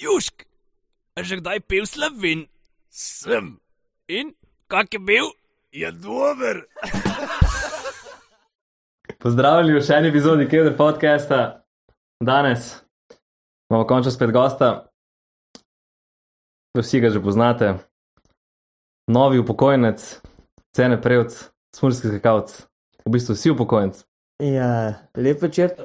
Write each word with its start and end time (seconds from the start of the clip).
Južk, 0.00 0.48
a 1.12 1.20
že 1.20 1.36
kdaj 1.36 1.60
pil 1.68 1.84
slovin? 1.84 2.48
Sem, 2.88 3.60
In 4.08 4.32
kak 4.66 4.96
je 4.96 4.98
bil? 4.98 5.28
je 5.72 5.92
dober. 5.92 6.64
Pozdravljeni 9.22 9.78
v 9.78 9.82
še 9.84 9.98
eni 10.00 10.08
epizodi 10.08 10.48
Keder 10.48 10.72
podcasta. 10.76 11.66
Danes 12.16 12.80
imamo 13.70 13.84
končno 13.86 14.10
spet 14.10 14.32
gosta. 14.32 14.88
Vsi 16.74 17.00
ga 17.04 17.12
že 17.12 17.20
poznate. 17.20 17.74
Novi 19.06 19.38
upokojenec, 19.38 20.00
cene 20.72 20.96
prevc, 21.02 21.36
smrski 21.76 22.08
skakavc. 22.08 22.56
V 23.04 23.12
bistvu 23.12 23.36
vsi 23.36 23.52
upokojenci. 23.52 24.04
Ja, 24.40 24.96
lep 25.14 25.42
večer. 25.44 25.76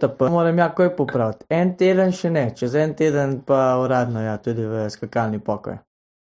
Prvi 0.00 0.30
moram 0.30 0.58
ja 0.58 0.68
kaj 0.74 0.96
popraviti. 0.96 1.46
En 1.50 1.74
teden 1.76 2.12
še 2.12 2.30
ne, 2.30 2.48
čez 2.56 2.74
en 2.78 2.94
teden 2.94 3.40
pa 3.46 3.78
uradno, 3.82 4.22
ja, 4.22 4.36
tudi 4.42 4.66
v 4.66 4.86
skakalni 4.90 5.40
pokoj. 5.44 5.78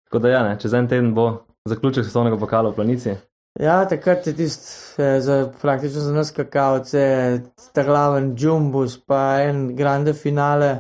Tako 0.08 0.20
da 0.20 0.30
ja, 0.30 0.44
ne, 0.48 0.60
čez 0.60 0.74
en 0.74 0.88
teden 0.92 1.14
bo 1.16 1.32
zaključek 1.70 2.06
svetovnega 2.06 2.40
pokala 2.40 2.72
v 2.72 2.80
planici. 2.80 3.18
Ja, 3.60 3.82
takrat 3.88 4.28
je 4.28 4.34
tisti, 4.36 4.72
eh, 5.04 5.20
za, 5.22 5.42
praktično 5.62 6.02
za 6.02 6.14
nas 6.14 6.32
kakavce, 6.32 7.04
ta 7.74 7.84
glaven 7.84 8.34
džumbus, 8.36 8.98
pa 9.08 9.42
en 9.44 9.76
grande 9.76 10.14
finale, 10.14 10.72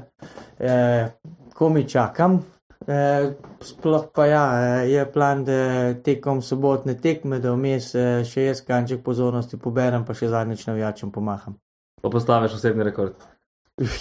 eh, 0.60 1.12
ko 1.54 1.70
mi 1.70 1.88
čakam. 1.90 2.40
Eh, 2.88 3.34
sploh 3.62 4.10
pa 4.14 4.26
ja, 4.26 4.46
eh, 4.82 4.90
je 4.90 5.12
plan, 5.12 5.44
da 5.46 5.94
tekom 5.94 6.42
sobotne 6.42 6.96
tekme, 6.98 7.38
da 7.40 7.54
vmes 7.54 7.92
eh, 7.96 8.24
še 8.26 8.48
jaz 8.48 8.62
kanček 8.66 9.04
pozornosti 9.06 9.60
poberem, 9.62 10.02
pa 10.06 10.16
še 10.18 10.32
zadnjič 10.32 10.66
navijačem 10.66 11.12
pomaham. 11.14 11.60
Pa 12.02 12.10
postaviš 12.10 12.58
osebni 12.58 12.84
rekord. 12.84 13.14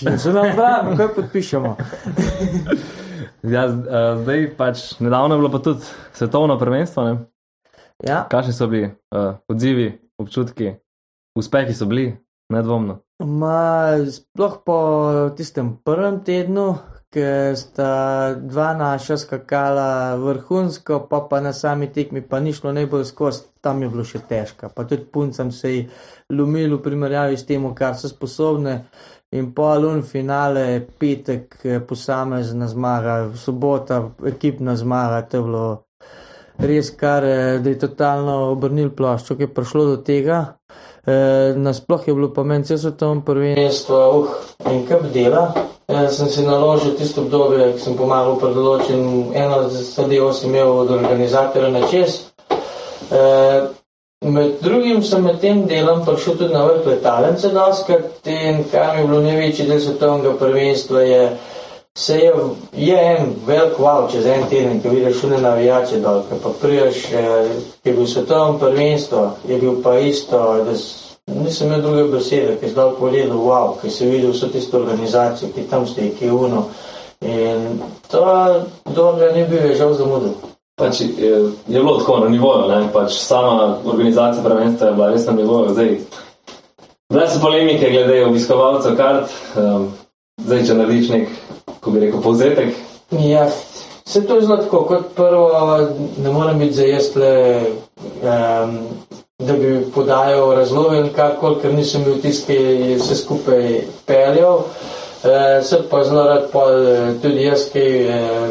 Ja, 0.00 0.18
se 0.18 0.32
nam 0.32 0.52
pravi, 0.56 0.96
kaj 0.96 1.14
podpišemo. 1.14 1.76
Ja, 3.42 3.64
eh, 3.64 4.16
zdaj 4.22 4.56
pač 4.56 5.00
nedavno 5.00 5.34
je 5.34 5.38
bilo 5.38 5.50
pa 5.50 5.58
tudi 5.64 5.80
svetovno 6.12 6.58
prvenstvo. 6.58 7.04
Ne? 7.04 7.16
Ja, 8.04 8.24
Kakšni 8.28 8.52
so 8.52 8.66
bili 8.66 8.88
uh, 8.88 9.36
odzivi, 9.48 9.92
občutki, 10.18 10.74
uspehi 11.36 11.74
so 11.76 11.86
bili, 11.86 12.14
nedvomno. 12.52 13.00
Ma, 13.20 13.96
sploh 14.08 14.54
po 14.64 14.76
tistem 15.36 15.74
prvem 15.84 16.22
tednu, 16.24 16.78
ki 17.10 17.22
sta 17.58 18.34
dva 18.34 18.68
naša 18.78 19.16
skakala 19.18 20.16
vrhunsko, 20.16 21.06
pa 21.10 21.20
pa 21.30 21.40
na 21.40 21.52
sami 21.52 21.88
tekmi 21.90 22.22
pa 22.22 22.38
ni 22.40 22.52
šlo 22.52 22.72
najbolj 22.72 23.04
skozi, 23.04 23.42
tam 23.60 23.82
je 23.82 23.88
bilo 23.90 24.04
še 24.06 24.20
težko. 24.28 24.70
Pa 24.74 24.84
tudi 24.86 25.08
puncem 25.10 25.50
se 25.50 25.72
je 25.74 25.88
lumil 26.30 26.76
v 26.76 26.82
primerjavi 26.84 27.36
s 27.36 27.48
tem, 27.48 27.66
kar 27.74 27.98
so 27.98 28.08
sposobne. 28.08 28.84
In 29.34 29.50
polun 29.54 30.02
finale, 30.02 30.86
petek, 30.98 31.58
eh, 31.64 31.80
posamezna 31.80 32.66
zmaga, 32.66 33.30
sobota, 33.34 34.00
ekipna 34.26 34.74
zmaga, 34.76 35.22
to 35.22 35.36
je 35.36 35.42
bilo 35.42 35.66
res 36.58 36.90
kar, 36.90 37.24
eh, 37.24 37.58
da 37.58 37.70
je 37.70 37.78
totalno 37.78 38.50
obrnil 38.50 38.90
ploščo, 38.90 39.36
ki 39.36 39.48
je 39.48 39.54
prišlo 39.54 39.84
do 39.84 39.96
tega. 40.02 40.40
E, 41.06 41.12
nasploh 41.56 42.08
je 42.08 42.14
bilo 42.14 42.28
pa 42.34 42.42
meni 42.44 42.64
cel 42.64 42.78
svetovni 42.78 43.22
prvenstvo, 43.24 43.96
uh, 44.18 44.72
in 44.72 44.86
kar 44.86 45.02
dela. 45.12 45.52
E, 45.88 46.08
sem 46.12 46.28
si 46.28 46.44
naložil 46.46 46.92
tisto 46.98 47.24
obdobje, 47.24 47.72
ki 47.72 47.80
sem 47.80 47.96
pomagal 47.96 48.36
pri 48.40 48.52
določen, 48.54 49.06
eno 49.32 49.62
zadevo 49.72 50.32
sem 50.36 50.52
imel 50.52 50.72
od 50.84 50.92
organizatorja 51.00 51.70
na 51.72 51.86
čez. 51.88 52.20
E, 53.10 53.22
med 54.20 54.60
drugim 54.60 55.00
sem 55.02 55.24
med 55.24 55.40
tem 55.40 55.64
delom 55.66 56.04
prišel 56.04 56.36
tudi 56.36 56.52
na 56.52 56.66
vrh 56.68 56.84
letalence 56.84 57.48
doskrat 57.48 58.26
in 58.28 58.66
kar 58.68 58.92
mi 58.94 59.00
je 59.00 59.06
bilo 59.08 59.20
največji 59.24 59.66
del 59.70 59.80
svetovnega 59.80 60.34
prvenstva 60.36 61.04
je, 61.08 61.22
se 62.00 62.18
je, 62.18 62.32
je 62.76 63.16
en 63.16 63.34
velik 63.46 63.78
wow 63.78 64.10
čez 64.12 64.26
en 64.26 64.48
teden, 64.48 64.80
ko 64.82 64.88
vidiš 64.88 65.20
šune 65.20 65.38
navijače 65.38 65.98
dol, 66.00 66.22
ko 66.28 66.36
pa 66.42 66.50
priješ, 66.62 67.12
eh, 67.12 67.48
je 67.84 67.92
bil 67.92 68.06
svetovno 68.06 68.58
prvenstvo, 68.58 69.30
je 69.48 69.58
bil 69.58 69.82
pa 69.82 69.98
isto, 69.98 70.64
da 70.64 70.72
nisem 71.34 71.66
imel 71.66 71.82
druge 71.82 72.04
besede, 72.04 72.56
ki 72.60 72.68
si 72.68 72.74
dol 72.74 72.94
pogledal, 72.98 73.36
wow, 73.36 73.74
ki 73.82 73.90
si 73.90 74.06
videl 74.06 74.32
vso 74.32 74.48
tisto 74.48 74.78
organizacijo, 74.78 75.50
ki 75.54 75.66
tam 75.70 75.86
stoji, 75.86 76.14
ki 76.18 76.24
je 76.24 76.32
uno. 76.32 76.64
In 77.20 77.80
to 78.10 78.24
dobro 78.94 79.32
ni 79.34 79.44
bil, 79.44 79.66
je 79.68 79.76
žal 79.76 79.92
zamudil. 79.94 80.32
Pač 80.80 81.00
je, 81.00 81.36
je 81.68 81.80
bilo 81.80 81.98
tako 81.98 82.18
na 82.18 82.28
nivoju, 82.28 82.68
ne? 82.68 82.88
pač 82.92 83.12
sama 83.12 83.76
organizacija 83.84 84.44
prvenstva 84.44 84.86
je 84.86 84.94
bila 84.94 85.10
res 85.10 85.26
na 85.26 85.32
nivoju. 85.32 85.74
Zdaj, 85.74 85.98
zdaj 87.12 87.28
so 87.28 87.40
polemike 87.40 87.90
glede 87.90 88.24
obiskovalcev 88.24 88.96
kart, 88.96 89.36
um, 89.56 89.90
zdaj 90.40 90.64
če 90.66 90.80
narediš 90.80 91.12
nek, 91.12 91.28
ko 91.80 91.90
bi 91.90 92.00
rekel, 92.00 92.20
povzetek. 92.22 92.74
Ja, 93.10 93.48
se 94.04 94.26
to 94.26 94.36
je 94.36 94.42
zelo 94.42 94.56
tako. 94.56 94.84
Kot 94.84 95.14
prvo, 95.16 95.78
ne 96.22 96.30
morem 96.30 96.58
biti 96.58 96.74
za 96.74 96.84
jaz 96.84 97.16
le, 97.16 97.60
um, 98.22 98.78
da 99.38 99.52
bi 99.52 99.84
podajal 99.94 100.54
razloge 100.54 100.98
ali 100.98 101.12
karkoli, 101.12 101.60
ker 101.62 101.74
nisem 101.74 102.04
bil 102.04 102.20
tisti, 102.22 102.56
ki 102.56 102.90
je 102.90 102.96
vse 103.00 103.16
skupaj 103.16 103.80
peljal. 104.06 104.64
Uh, 105.20 105.64
se 105.64 105.82
pa 105.90 106.04
zelo 106.04 106.24
rad 106.24 106.48
pol, 106.52 106.86
eh, 106.88 107.14
tudi 107.22 107.44
jaz, 107.44 107.66
ki 107.72 107.86
uh, 108.08 108.48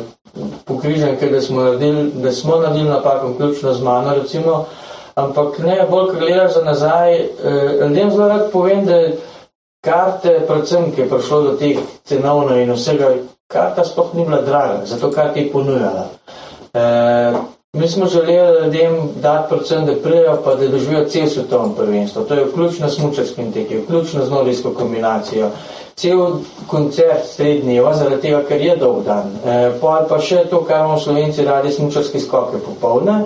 pokrižam, 0.65 1.15
da 1.31 1.41
smo 1.41 1.61
naredili, 1.61 2.11
naredili 2.61 2.89
napako, 2.89 3.31
vključno 3.31 3.73
z 3.73 3.83
mano, 3.83 4.13
recimo. 4.13 4.65
Ampak 5.15 5.57
ne, 5.59 5.87
bolj, 5.89 6.11
ko 6.11 6.19
gledaš 6.19 6.53
za 6.53 6.63
nazaj, 6.63 7.15
uh, 7.15 7.87
ljudem 7.87 8.11
zelo 8.11 8.27
rad 8.27 8.51
povem, 8.51 8.85
da 8.85 9.01
karte, 9.81 10.39
predvsem, 10.47 10.91
ki 10.91 11.01
je 11.01 11.09
prišlo 11.09 11.41
do 11.41 11.53
teh 11.57 11.79
cenovno 12.03 12.57
in 12.59 12.71
vsega, 12.75 13.13
karta 13.47 13.85
sploh 13.85 14.13
ni 14.13 14.25
bila 14.25 14.41
draga, 14.41 14.85
zato 14.85 15.11
kar 15.11 15.33
ti 15.33 15.39
je 15.39 15.51
ponujala. 15.51 16.09
E, 16.73 16.83
mi 17.73 17.87
smo 17.87 18.05
želeli 18.05 18.65
ljudem 18.65 19.09
dati 19.21 19.49
predvsem, 19.49 19.85
da 19.85 19.95
pridejo 19.95 20.37
pa 20.43 20.55
da 20.55 20.67
doživijo 20.67 21.05
cel 21.05 21.27
svetovno 21.27 21.73
prvenstvo. 21.75 22.23
To 22.23 22.33
je 22.33 22.45
vključno 22.45 22.89
s 22.89 22.99
mučarskim 22.99 23.51
tekem, 23.51 23.81
vključno 23.83 24.25
z 24.25 24.31
norijsko 24.31 24.73
kombinacijo. 24.73 25.49
Cel 25.95 26.31
koncert 26.67 27.25
srednjeva, 27.25 27.93
zaradi 27.93 28.21
tega, 28.21 28.43
ker 28.47 28.61
je 28.61 28.75
dolg 28.77 29.03
dan. 29.05 29.31
E, 29.45 29.71
pa 29.81 30.19
še 30.19 30.45
to, 30.49 30.63
kar 30.63 30.79
imamo 30.79 30.99
slovenci 30.99 31.45
radi, 31.45 31.71
smučarske 31.71 32.19
skoke 32.19 32.59
popovdne. 32.65 33.23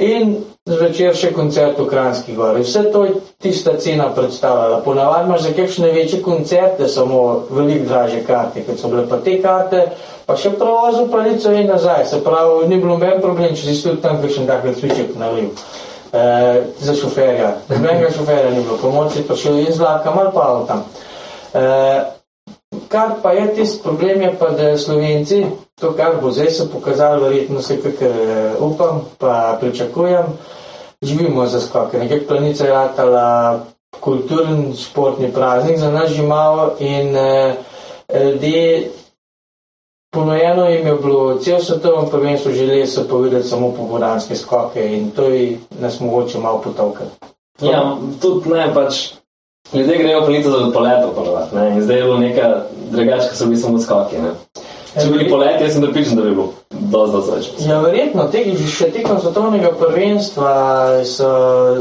In 0.00 0.38
zvečer 0.64 1.12
še 1.16 1.28
koncert 1.36 1.76
v 1.76 1.84
Kranjski 1.88 2.32
gori. 2.32 2.62
Vse 2.64 2.86
to 2.92 3.04
je 3.04 3.18
tista 3.42 3.74
cena 3.76 4.06
predstavljala. 4.16 4.80
Ponavadi 4.84 5.28
imaš 5.28 5.42
za 5.42 5.52
kakšne 5.56 5.90
večje 5.92 6.22
koncerte 6.24 6.88
samo 6.88 7.44
veliko 7.50 7.88
draže 7.88 8.22
karte, 8.24 8.64
kot 8.64 8.80
so 8.80 8.88
bile 8.88 9.04
pa 9.08 9.18
te 9.20 9.36
karte, 9.42 9.82
pa 10.26 10.36
še 10.40 10.54
prevoz 10.56 11.02
v 11.02 11.10
Planico 11.12 11.52
in 11.52 11.68
nazaj. 11.68 12.06
Se 12.08 12.22
pravi, 12.24 12.68
ni 12.68 12.80
bilo 12.80 12.96
noben 12.96 13.20
problem, 13.20 13.52
če 13.52 13.66
si 13.66 13.82
tudi 13.82 14.00
tam 14.00 14.22
kakšen 14.24 14.48
takrat 14.48 14.80
cviček 14.80 15.12
nalil. 15.20 15.52
E, 16.10 16.22
za 16.80 16.94
šoferja. 16.96 17.52
Nobenega 17.68 18.08
šoferja 18.10 18.48
ni 18.50 18.64
bilo, 18.64 18.80
pomoč 18.80 19.12
si 19.14 19.26
prišel 19.28 19.60
iz 19.62 19.78
vlaka, 19.78 20.10
ali 20.10 20.32
pa 20.34 20.46
avtom. 20.54 20.80
E, 21.54 21.66
Kar 22.90 23.10
pa 23.22 23.32
je 23.32 23.54
tisti 23.54 23.82
problem, 23.82 24.22
je 24.22 24.36
pa, 24.38 24.48
da 24.50 24.78
Slovenci, 24.78 25.44
to, 25.80 25.92
kar 25.96 26.16
bo 26.22 26.30
zdaj 26.30 26.50
se 26.50 26.70
pokazalo, 26.72 27.22
verjetno 27.22 27.62
se 27.62 27.76
kakor 27.82 28.08
eh, 28.08 28.52
upam, 28.60 29.00
pa 29.18 29.58
pričakujem, 29.60 30.24
živimo 31.02 31.46
za 31.46 31.60
skoke. 31.60 31.98
Nekaj 31.98 32.26
planica 32.26 32.64
je 32.64 32.72
ratala 32.72 33.60
kulturen 34.00 34.74
športni 34.76 35.32
praznik 35.32 35.78
za 35.78 35.90
nas 35.90 36.10
že 36.10 36.22
malo 36.22 36.74
in 36.78 37.16
eh, 37.16 37.54
ljudje, 38.24 38.90
ponujeno 40.10 40.68
jim 40.68 40.86
je 40.86 40.94
bilo 40.94 41.38
cel 41.38 41.60
svetovno 41.60 42.06
prvenstvo, 42.06 42.52
želeli 42.52 42.86
so 42.86 43.04
povedati 43.08 43.48
samo 43.48 43.72
povodanske 43.72 44.36
skoke 44.36 44.96
in 44.96 45.10
to 45.10 45.24
je 45.24 45.58
nas 45.80 46.00
mogoče 46.00 46.38
malo 46.38 46.60
potovkati. 46.60 47.10
Ja, 47.60 47.96
tudi 48.20 48.48
ne, 48.50 48.74
pač 48.74 49.19
ljudje 49.72 49.98
grejo 49.98 50.20
polito 50.26 50.50
za 50.50 50.70
poletov, 50.72 51.14
ponovadi. 51.14 51.56
ne, 51.56 51.68
In 51.70 51.82
zdaj 51.82 51.96
je 51.96 52.02
bilo 52.02 52.18
neka 52.18 52.62
drugačka, 52.90 53.34
so 53.34 53.46
bili 53.46 53.56
samo 53.56 53.78
skoki. 53.78 54.18
Ne. 54.18 54.30
Če 54.94 55.06
bi 55.06 55.12
bili 55.12 55.28
poleti, 55.30 55.64
jaz 55.64 55.72
sem 55.72 55.82
pripričan, 55.82 56.16
da 56.16 56.22
bi 56.22 56.30
bilo 56.30 56.48
dosti, 56.70 57.16
dosti 57.16 57.32
več. 57.36 57.50
Ja, 57.68 57.78
verjetno, 57.80 58.24
te, 58.32 58.42
še 58.66 58.88
tekom 58.90 59.20
svetovnega 59.22 59.70
prvenstva 59.78 60.54
so 61.06 61.28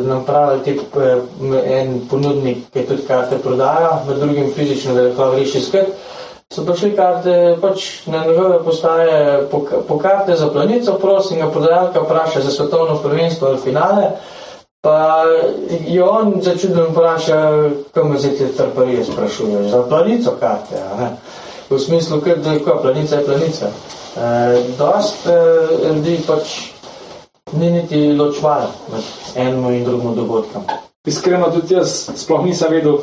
nam 0.05 0.21
pravili 0.27 0.61
ti, 0.67 0.75
eh, 0.77 1.79
en 1.79 1.95
ponudnik, 2.09 2.67
ki 2.73 2.85
tudi 2.85 3.07
karte 3.07 3.41
prodaja, 3.41 4.03
med 4.07 4.21
drugim 4.21 4.53
fizično, 4.53 4.93
da 4.93 5.07
lahko 5.09 5.31
greš 5.35 5.55
iskat. 5.63 5.89
So 6.53 6.63
prišli 6.65 6.95
karte, 6.97 7.33
pač 7.61 8.07
na 8.09 8.23
njegove 8.25 8.63
postaje 8.65 9.47
po, 9.51 9.61
po 9.87 9.97
karte 10.01 10.35
za 10.35 10.47
planico, 10.49 10.95
prosim 11.01 11.41
ga 11.41 11.49
prodajalka 11.53 12.01
vpraša 12.01 12.41
za 12.41 12.51
svetovno 12.51 12.97
prvenstvo 13.03 13.47
ali 13.47 13.57
finale. 13.57 14.07
Pa 14.81 15.25
je 15.87 16.03
on 16.03 16.39
začuden 16.41 16.85
vpraša, 16.91 17.69
kam 17.91 18.17
zdaj 18.17 18.35
te 18.37 18.47
trparije 18.47 19.03
sprašuješ, 19.05 19.71
za 19.71 19.83
planico 19.89 20.31
karte. 20.39 20.79
V 21.69 21.79
smislu, 21.79 22.21
ker 22.21 22.39
da 22.39 22.51
je 22.51 22.63
ko, 22.63 22.79
planica 22.81 23.15
je 23.15 23.25
planica. 23.25 23.65
E, 23.65 24.63
dost 24.77 25.27
e, 25.27 25.35
ljudi 25.87 26.19
pač 26.27 26.71
ni 27.51 27.71
niti 27.71 28.13
ločval 28.13 28.71
med 28.91 29.03
enim 29.35 29.67
in 29.73 29.83
drugim 29.83 30.15
dogodkom. 30.15 30.63
Iskreno, 31.05 31.51
tudi 31.51 31.75
jaz 31.75 32.09
sploh 32.15 32.45
nisem 32.45 32.71
vedel, 32.71 33.01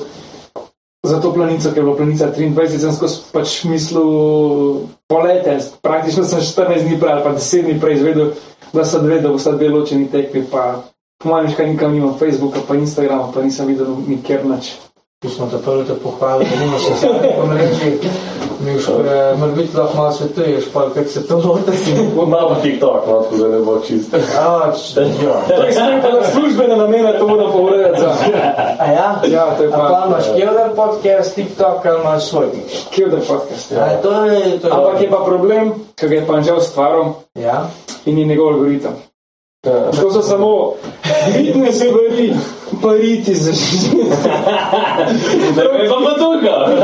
za 1.04 1.20
to 1.20 1.32
planico, 1.34 1.70
ker 1.70 1.78
je 1.78 1.84
bila 1.84 1.96
planica 1.96 2.32
23, 2.32 2.78
sem 2.78 2.92
skozi 2.92 3.20
pač 3.32 3.64
mislil 3.64 4.10
polete, 5.08 5.60
praktično 5.82 6.24
sem 6.24 6.40
14 6.40 6.88
dni 6.88 7.00
prej 7.00 7.12
ali 7.12 7.22
pa 7.22 7.36
10 7.36 7.62
dni 7.68 7.80
prej 7.80 8.00
izvedel, 8.00 8.34
da 8.72 8.84
so 8.84 8.98
dve, 8.98 9.20
da 9.20 9.28
bo 9.28 9.38
sta 9.38 9.52
dve 9.52 9.68
ločeni 9.68 10.08
tekmi, 10.10 10.46
pa 10.50 10.82
po 11.26 11.34
mojem 11.34 11.50
škaj 11.50 11.66
nikam 11.66 11.92
nimam 11.92 12.14
Facebooka, 12.18 12.60
pa 12.68 12.74
Instagrama, 12.74 13.32
pa 13.34 13.42
nisem 13.42 13.66
videl 13.66 13.86
nikjer 14.06 14.46
nič. 14.46 14.78
Tu 15.22 15.28
smo 15.28 15.46
te 15.50 15.58
prvi 15.58 15.84
te 15.84 15.94
pohvalili, 15.94 16.46
da 16.50 16.60
nima 16.64 16.78
socialnih 16.78 17.34
omrežij. 17.42 17.98
Mi 18.64 18.76
už, 18.76 18.88
eh, 18.88 19.36
mora 19.38 19.52
biti 19.52 19.76
lahko 19.76 19.96
malo 19.96 20.12
svetuješ, 20.12 20.64
pa 20.72 20.80
kako 20.94 21.08
se 21.08 21.26
to 21.28 21.36
loti. 21.36 21.72
Malo 22.26 22.56
TikTok, 22.62 23.06
no, 23.06 23.20
tako 23.22 23.36
da 23.36 23.48
ne 23.48 23.58
bo 23.58 23.80
čisto. 23.86 24.16
A, 24.16 24.72
ja. 25.24 25.36
To 25.56 25.62
je 25.66 25.72
spet 25.72 26.12
za 26.24 26.30
službene 26.32 26.76
namene, 26.76 27.18
to 27.18 27.28
moram 27.28 27.52
povedati. 27.52 28.00
Za. 28.00 28.14
A 28.78 28.86
ja? 28.92 29.20
Ja, 29.30 29.54
to 29.56 29.62
je 29.62 29.70
pa 29.70 29.76
pa. 29.76 30.04
imaš 30.08 30.24
Kevdar 30.36 30.70
podcast, 30.76 31.34
TikTok 31.34 31.86
ali 31.86 32.00
imaš 32.00 32.24
svoj 32.28 32.46
TikTok? 32.52 32.94
Kevdar 32.94 33.20
podcast. 33.28 33.72
Ja. 33.72 33.98
To 34.02 34.24
je, 34.24 34.60
to 34.60 34.66
je. 34.68 34.72
Ampak 34.72 35.00
je 35.02 35.10
pa 35.10 35.20
problem, 35.26 35.74
ker 35.96 36.08
ga 36.08 36.14
je 36.14 36.26
pa 36.26 36.34
Anžel 36.34 36.60
stvaril 36.60 37.04
Ja. 37.34 37.66
in 38.06 38.18
je 38.18 38.24
njegov 38.24 38.48
algoritem. 38.48 38.92
To 40.00 40.10
so 40.12 40.22
samo 40.22 40.72
vidne 41.38 41.72
stvari, 41.72 42.32
pa 42.82 42.92
riti 42.92 43.34
za 43.34 43.52
življenje. 43.52 44.16
Zdaj 45.52 45.88
pa 45.88 45.98
pa 46.04 46.12
tukaj. 46.18 46.76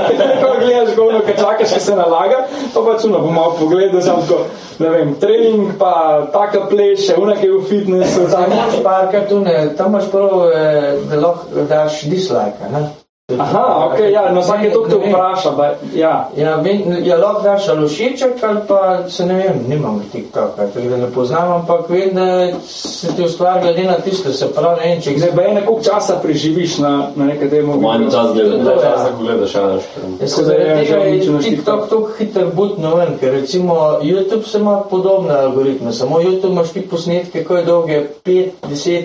Ko 0.42 0.50
gledaš 0.60 0.96
govno, 0.96 1.20
kaj 1.26 1.36
čakaš, 1.36 1.74
kaj 1.76 1.80
se 1.80 1.96
nalaga, 1.96 2.46
pa 2.74 2.80
pač 2.86 3.04
uno 3.04 3.20
bom 3.22 3.34
malo 3.34 3.54
pogledal, 3.60 4.02
sam 4.02 4.22
tako, 4.22 4.44
ne 4.78 4.90
vem, 4.90 5.14
trening, 5.20 5.76
pa 5.78 5.92
taka 6.32 6.66
pleše, 6.70 7.16
una, 7.18 7.36
ki 7.36 7.46
je 7.46 7.52
v 7.52 7.62
fitnessu, 7.68 8.26
Tam 8.32 8.50
imaš 8.52 8.80
parkrat 8.82 9.28
tune, 9.28 9.56
tam 9.76 9.94
imaš 9.94 10.10
prvo, 10.10 10.48
eh, 10.50 10.98
da 11.10 11.22
lahko 11.26 11.68
daš 11.68 12.02
dislike, 12.10 12.72
ne? 12.72 13.01
Aha, 13.30 13.86
ok, 13.86 13.98
ja, 14.12 14.32
no 14.32 14.40
vsake 14.40 14.70
to 14.70 14.80
te 14.88 14.96
vpraša, 14.96 15.50
da, 15.50 15.74
ja. 15.94 16.30
Ja, 16.36 16.56
vem, 16.56 16.82
ja, 17.04 17.16
lahko 17.16 17.42
daš 17.42 17.68
ali 17.68 17.88
všeček 17.88 18.42
ali 18.42 18.60
pa 18.68 19.08
se 19.08 19.26
ne 19.26 19.34
vem, 19.34 19.64
nimam 19.68 20.02
TikToka, 20.12 20.66
tako 20.74 20.88
da 20.88 20.96
ne 20.96 21.10
poznam, 21.14 21.52
ampak 21.52 21.88
vem, 21.88 22.14
da 22.14 22.58
se 22.66 23.16
ti 23.16 23.22
ustvari 23.22 23.60
glede 23.62 23.84
na 23.84 23.94
tisto, 23.94 24.32
se 24.32 24.52
pravi, 24.54 24.80
ne 24.80 24.88
vem, 24.88 25.00
če 25.02 25.12
Ne, 25.22 25.30
bej 25.36 25.54
nekoliko 25.54 25.84
časa 25.84 26.18
preživiš 26.22 26.78
na, 26.78 27.08
na 27.16 27.24
nekem 27.24 27.80
Manj 27.80 28.10
čas 28.10 28.32
gledam. 28.34 28.64
To 28.64 28.70
je. 28.70 28.80
Čas, 28.80 29.06
ko 29.18 29.24
gledaš, 29.24 29.54
ja. 29.54 29.60
Ja, 29.60 29.78
se 29.78 30.36
Tako 30.36 30.42
da 30.42 30.46
zaradi 30.46 30.64
je 30.64 31.18
je 31.18 31.30
na 31.30 31.38
TikTok 31.38 31.42
TikTok. 31.42 31.88
tako 31.88 32.08
hiter 32.18 32.46
butno 32.54 32.94
ven, 32.96 33.18
ker 33.20 33.32
recimo 33.32 33.74
YouTube 34.02 34.46
se 34.46 34.58
ima 34.58 34.80
podobne 34.90 35.34
algoritme, 35.34 35.92
samo 35.92 36.20
YouTube 36.20 36.52
imaš 36.52 36.72
ti 36.72 36.88
posnetke, 36.88 37.44
ko 37.44 37.56
je 37.56 37.64
dolge 37.64 38.02
5, 38.24 38.50
10, 38.68 39.04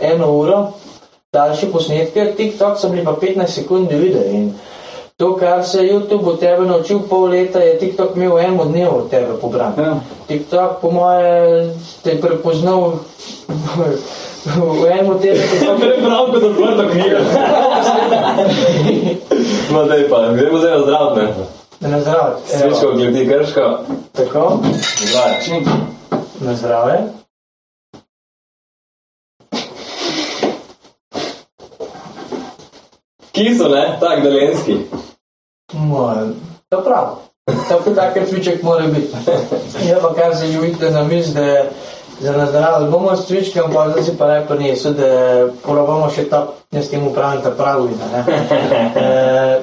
1 0.00 0.24
uro, 0.24 0.72
daljše 1.36 1.68
posnetke, 1.72 2.32
TikTok 2.36 2.80
so 2.80 2.88
bili 2.88 3.04
pa 3.04 3.14
15 3.20 3.60
sekund 3.60 3.92
videa 3.92 4.24
in 4.32 4.50
to, 5.16 5.36
kar 5.36 5.64
se 5.64 5.84
je 5.84 5.92
YouTube 5.92 6.28
od 6.28 6.40
tebe 6.40 6.66
naučil 6.66 6.98
pol 7.08 7.30
leta, 7.32 7.58
je 7.58 7.78
TikTok 7.78 8.16
imel 8.16 8.34
v 8.36 8.44
enem 8.44 8.72
dnevu 8.72 8.96
od 8.98 9.10
tebe 9.10 9.36
pobran. 9.40 9.72
Ja. 9.78 9.94
TikTok, 10.28 10.80
po 10.80 10.90
moje, 10.90 11.70
te 12.04 12.10
je 12.10 12.20
prepoznal 12.20 12.98
v 14.80 14.84
enem 14.92 15.18
tednu, 15.18 15.42
ko 15.50 15.56
sem 15.56 15.80
Prebral 15.80 16.32
kot 16.32 16.42
odprto 16.42 16.84
knjigo. 16.92 17.20
No, 19.72 19.84
daj 19.84 20.08
pa, 20.08 20.18
gremo 20.36 20.58
zdaj 20.58 20.70
na 20.70 20.82
zdrav, 20.84 21.16
ne? 21.16 21.26
na 21.80 22.00
zdravje. 22.00 22.36
Srečko, 22.46 22.92
glede 22.94 23.24
grška. 23.24 23.78
Tako, 24.12 24.60
Zdaj. 25.04 25.60
na 26.40 26.54
zdravje. 26.54 26.98
Ki 33.36 33.54
so, 33.54 33.68
ne? 33.68 33.98
Tak, 34.00 34.22
delenski. 34.22 34.78
Moj, 35.72 36.16
to 36.68 36.80
prav. 36.80 37.18
Tako 37.68 37.90
take 37.90 38.26
cviček 38.26 38.62
mora 38.62 38.86
biti. 38.86 39.16
Ja, 39.88 39.98
pa 40.02 40.14
kar 40.14 40.36
se 40.36 40.46
že 40.46 40.60
vidite 40.60 40.90
na 40.90 41.02
mis, 41.04 41.26
da 41.26 41.64
za 42.20 42.32
nazdravje. 42.32 42.90
Bomo 42.90 43.16
s 43.16 43.26
cvičkem, 43.26 43.64
pa 43.74 43.90
zdaj 43.90 44.04
si 44.04 44.16
pa 44.18 44.26
ne 44.26 44.46
prinesel, 44.46 44.92
da 44.92 45.08
probamo 45.62 46.08
še 46.10 46.24
ta, 46.30 46.46
jaz 46.72 46.88
temu 46.88 47.12
pravim, 47.12 47.42
ta 47.42 47.50
pravina. 47.50 48.08
Ne? 48.12 48.24
E, 48.96 49.60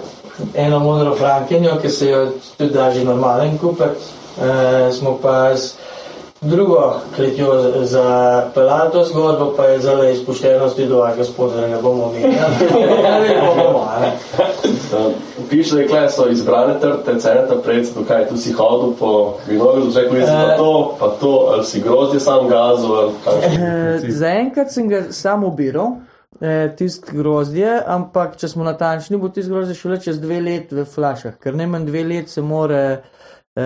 eno 0.65 0.79
modro 0.79 1.15
frankinjo, 1.15 1.79
ki 1.81 1.89
se 1.89 2.09
jo 2.09 2.27
tudi 2.57 2.73
da 2.73 2.91
že 2.91 3.03
normalen 3.03 3.57
kupek. 3.57 3.97
E, 3.97 4.91
smo 4.91 5.17
pa 5.21 5.55
z 5.57 5.73
drugo 6.43 6.79
kletjo 7.15 7.47
za- 7.83 8.43
pelato 8.53 9.03
zgodbo, 9.03 9.53
pa 9.57 9.65
je 9.65 9.79
zelo 9.79 10.03
izpuštenosti 10.05 10.85
do 10.85 11.07
gospoda, 11.17 11.55
da 11.55 11.67
ne 11.67 11.77
bomo 11.81 12.11
mi. 12.11 12.21
Ja. 12.21 12.47
Piše, 15.49 15.75
da 15.75 15.81
je 15.81 15.87
kle 15.87 16.09
so 16.09 16.29
izbrane 16.29 16.79
trte, 16.79 17.19
cenete 17.19 17.53
predstav, 17.63 18.03
kaj 18.03 18.27
tu 18.27 18.37
si 18.37 18.51
hodil 18.51 18.93
po 18.99 19.33
vinogradu, 19.47 19.91
rekli 19.95 20.19
si 20.19 20.27
pa 20.27 20.53
Eh. 20.53 20.57
to, 20.57 20.95
pa 20.99 21.07
to, 21.11 21.49
ali 21.49 21.63
si 21.63 21.81
grozdje 21.81 22.19
sam 22.19 22.39
ali 22.39 23.11
kaj. 23.23 23.33
Eh, 23.97 24.09
Zaenkrat 24.09 24.71
sem 24.71 24.89
ga 24.89 25.03
sam 25.09 25.43
ubiral, 25.43 25.87
eh, 26.41 26.75
tisti 26.77 27.17
grozdje, 27.17 27.83
ampak 27.87 28.37
če 28.37 28.47
smo 28.47 28.63
natančni, 28.63 29.17
bo 29.17 29.29
tisti 29.29 29.51
grozdje 29.51 29.75
šele 29.75 29.99
čez 29.99 30.19
dve 30.19 30.41
leti 30.41 30.75
v 30.75 30.85
flašah, 30.85 31.33
ker 31.35 31.55
najmanj 31.55 31.85
dve 31.85 32.03
leti 32.03 32.29
se 32.29 32.41
more 32.41 33.01
eh, 33.55 33.61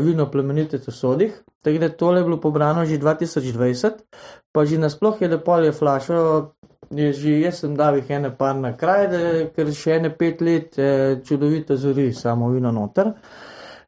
vino 0.00 0.26
plemenititi 0.26 0.90
v 0.90 0.94
sodih. 0.94 1.32
Tako 1.64 1.78
da 1.78 1.88
tole 1.88 2.20
je 2.20 2.24
bilo 2.24 2.40
pobrano 2.40 2.84
že 2.84 2.98
2020, 2.98 4.04
pa 4.52 4.64
že 4.64 4.78
nasploh 4.78 5.22
je 5.22 5.28
lepo 5.28 5.56
je 5.56 5.72
flašo. 5.72 6.52
Je 6.90 7.12
že 7.12 7.40
jaz 7.40 7.60
sem 7.64 7.74
dal 7.74 7.96
jih 7.96 8.10
ene 8.10 8.30
par 8.30 8.54
na 8.54 8.76
kraj, 8.76 9.08
da, 9.10 9.18
ker 9.50 9.72
še 9.74 9.96
ene 9.98 10.12
pet 10.14 10.40
let 10.40 10.78
eh, 10.78 11.18
čudovito 11.24 11.76
zori 11.76 12.12
samo 12.14 12.50
vino 12.52 12.70
noter. 12.70 13.10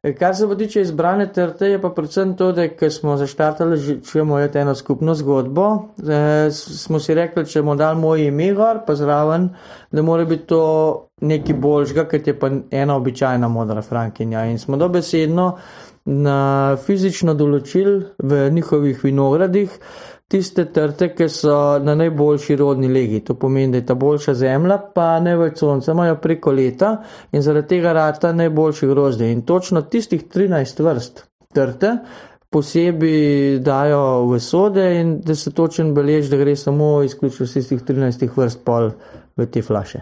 E, 0.02 0.12
Kar 0.14 0.36
se 0.36 0.48
pa 0.48 0.54
tiče 0.54 0.80
izbrane 0.80 1.32
trte, 1.32 1.66
je 1.66 1.80
pa 1.82 1.90
predvsem 1.90 2.36
to, 2.36 2.52
da 2.52 2.90
smo 2.90 3.16
zaštartali, 3.16 4.00
čujemo 4.02 4.38
je 4.38 4.50
eno 4.54 4.74
skupno 4.74 5.14
zgodbo, 5.14 5.88
eh, 6.08 6.50
smo 6.50 7.00
si 7.00 7.14
rekli, 7.14 7.46
če 7.46 7.62
bomo 7.62 7.74
dali 7.74 7.98
moje 7.98 8.28
ime 8.28 8.52
gor, 8.54 8.84
pa 8.86 8.94
zraven, 8.94 9.48
da 9.90 10.02
mora 10.02 10.24
biti 10.24 10.46
to 10.46 11.08
nekaj 11.20 11.54
boljšega, 11.54 12.04
kot 12.04 12.26
je 12.26 12.38
pa 12.38 12.50
ena 12.70 12.96
običajna 12.96 13.48
modra 13.48 13.82
frankinja. 13.82 14.44
In 14.44 14.58
smo 14.58 14.76
dobesedno 14.76 15.56
na 16.08 16.76
fizično 16.80 17.34
določili 17.36 17.98
v 18.18 18.46
njihovih 18.50 19.04
vinogradih 19.04 19.74
tiste 20.28 20.64
trte, 20.72 21.08
ki 21.16 21.28
so 21.32 21.78
na 21.80 21.94
najboljši 21.96 22.56
rodni 22.56 22.88
legi. 22.92 23.20
To 23.24 23.34
pomeni, 23.34 23.72
da 23.72 23.80
je 23.80 23.86
ta 23.88 23.94
boljša 23.96 24.34
zemlja, 24.34 24.78
pa 24.94 25.20
največ 25.24 25.60
sonca 25.60 25.92
imajo 25.92 26.18
preko 26.22 26.52
leta 26.52 26.98
in 27.32 27.44
zaradi 27.44 27.74
tega 27.76 27.92
rata 27.96 28.32
najboljši 28.32 28.88
grozdje. 28.88 29.30
In 29.32 29.42
točno 29.48 29.82
tistih 29.82 30.24
13 30.28 30.82
vrst 30.84 31.24
trte 31.54 31.96
posebej 32.50 33.58
dajo 33.64 34.26
v 34.26 34.40
sode 34.40 34.84
in 35.00 35.18
da 35.20 35.34
se 35.34 35.52
točen 35.52 35.94
belež, 35.94 36.30
da 36.32 36.36
gre 36.36 36.56
samo 36.56 37.02
izključno 37.02 37.46
z 37.46 37.60
tistih 37.60 37.82
13 37.82 38.28
vrst 38.36 38.64
pol 38.64 38.90
v 39.36 39.46
te 39.46 39.62
flaše. 39.62 40.00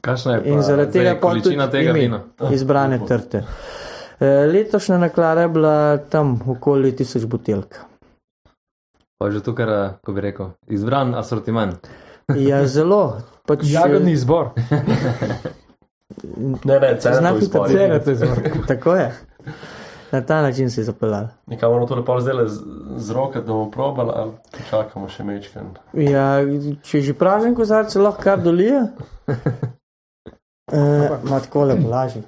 Kakšna 0.00 0.34
je 0.34 0.42
pa 0.42 0.48
In 0.48 0.62
zaradi 0.62 0.92
tega 0.98 1.16
pa 1.20 1.34
tudi 1.34 1.58
tega 1.70 1.92
vina? 1.92 2.22
Izbrane 2.50 3.00
trte. 3.08 3.42
E, 4.22 4.46
Letošnja 4.46 4.98
naklada 4.98 5.40
je 5.40 5.48
bila 5.48 5.96
tam 5.96 6.38
okoli 6.46 6.96
tisoč 6.96 7.24
buteljk. 7.24 7.78
Pa 9.18 9.26
je 9.26 9.32
že 9.32 9.42
tukaj, 9.42 9.66
eh, 9.66 9.90
ko 10.04 10.12
bi 10.12 10.20
rekel, 10.20 10.50
izbran 10.66 11.14
asortiman. 11.14 11.76
Ja, 12.48 12.66
zelo. 12.66 13.18
Pač, 13.46 13.60
Jagodni 13.62 14.12
izbor. 14.12 14.50
Ne, 16.64 16.76
ne, 16.80 16.96
Znak 17.00 17.00
cenete 17.00 17.40
hitro 17.40 17.66
izbor. 17.66 17.68
Cenete 17.68 18.12
izbor. 18.12 18.38
Tako 18.70 18.94
je. 18.94 19.12
Na 20.12 20.20
ta 20.20 20.42
način 20.42 20.70
se 20.70 20.80
je 20.80 20.84
zapeljal. 20.84 21.26
Nekaj 21.46 21.68
moramo 21.68 21.86
to 21.86 21.94
lepo 21.94 22.20
zdaj 22.20 22.34
z, 22.96 23.12
roke, 23.12 23.40
da 23.40 23.46
bomo 23.46 23.70
probali, 23.70 24.10
ali 24.14 24.32
počakamo 24.58 25.08
še 25.08 25.24
mečken. 25.24 25.72
Ja, 25.96 26.44
če 26.82 27.00
že 27.00 27.14
pražen 27.14 27.54
kozarec, 27.54 27.92
se 27.92 27.98
lahko 27.98 28.22
kar 28.22 28.42
dolije. 28.44 28.82
E, 30.72 31.08
Ma 31.24 31.40
tako 31.40 31.64
lepo 31.64 31.88
laži. 31.88 32.22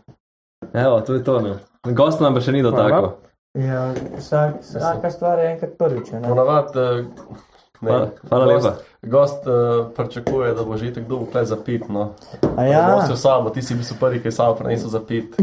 Evo, 0.74 1.00
to 1.00 1.14
je 1.14 1.24
to. 1.24 1.40
Ne. 1.40 1.54
Gost 1.84 2.20
nam 2.20 2.34
pa 2.34 2.40
še 2.40 2.52
ni 2.52 2.62
do 2.62 2.72
tako. 2.72 3.16
Ja, 3.54 3.92
vsak, 4.18 4.54
vsaka 4.60 5.10
stvar 5.10 5.38
je 5.38 5.50
enkrat 5.52 5.76
prvič. 5.78 6.10
Ponavadi, 6.10 6.78
eh, 6.78 7.04
ne, 7.80 7.90
Hvala- 7.90 8.10
hvala 8.28 8.44
gost, 8.46 8.64
lepa. 8.66 8.76
Gost 9.02 9.46
uh, 9.46 9.54
pričakuje, 9.96 10.54
da 10.54 10.64
bo 10.64 10.76
že 10.76 10.94
tako 10.94 11.08
dolgo 11.08 11.26
kle 11.26 11.44
zapit. 11.44 11.88
No. 11.88 12.14
A 12.56 12.64
Ja. 12.64 12.98
Vsi 12.98 13.16
samo, 13.16 13.50
ti 13.50 13.62
si 13.62 13.74
bil 13.74 13.84
prvi, 14.00 14.20
ki 14.20 14.28
je 14.28 14.32
samo 14.32 14.54
prinesel 14.54 14.88
zapit. 14.88 15.36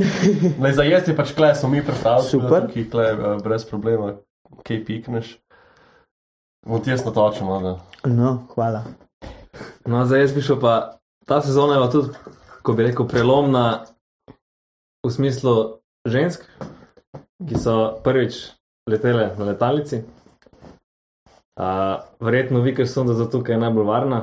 Ne, 0.60 0.74
za 0.74 0.84
jesti 0.92 1.16
pač 1.16 1.32
kle 1.32 1.56
smo 1.56 1.70
mi 1.70 1.86
predstavili, 1.86 2.28
Super. 2.28 2.68
ki 2.68 2.90
kle 2.90 3.14
uh, 3.14 3.42
brez 3.42 3.66
problema, 3.66 4.14
kaj 4.64 4.86
pikneš. 4.86 5.38
Bom 6.68 6.82
ti 6.82 6.92
jaz 6.92 7.06
natočil, 7.06 7.46
no, 7.48 7.60
da. 7.62 7.74
no, 8.06 8.44
hvala. 8.56 8.84
No, 9.86 10.06
zdaj 10.06 10.20
jaz 10.20 10.34
bi 10.34 10.42
šel 10.42 10.60
pa, 10.60 11.00
ta 11.26 11.42
sezona 11.42 11.80
je 11.80 11.90
tudi, 11.92 12.10
ko 12.62 12.74
bi 12.74 12.84
rekel, 12.84 13.08
prelomna 13.08 13.86
v 15.04 15.12
smislu 15.12 15.82
žensk, 16.06 16.46
ki 17.42 17.58
so 17.58 17.98
prvič 18.06 18.54
letele 18.90 19.32
na 19.38 19.46
letalnici. 19.46 20.04
Uh, 21.62 22.00
verjetno 22.22 22.62
vi, 22.62 22.74
ker 22.76 22.88
so 22.88 23.04
da 23.06 23.14
zato, 23.18 23.42
je 23.48 23.58
najbolj 23.58 23.86
varna. 23.86 24.22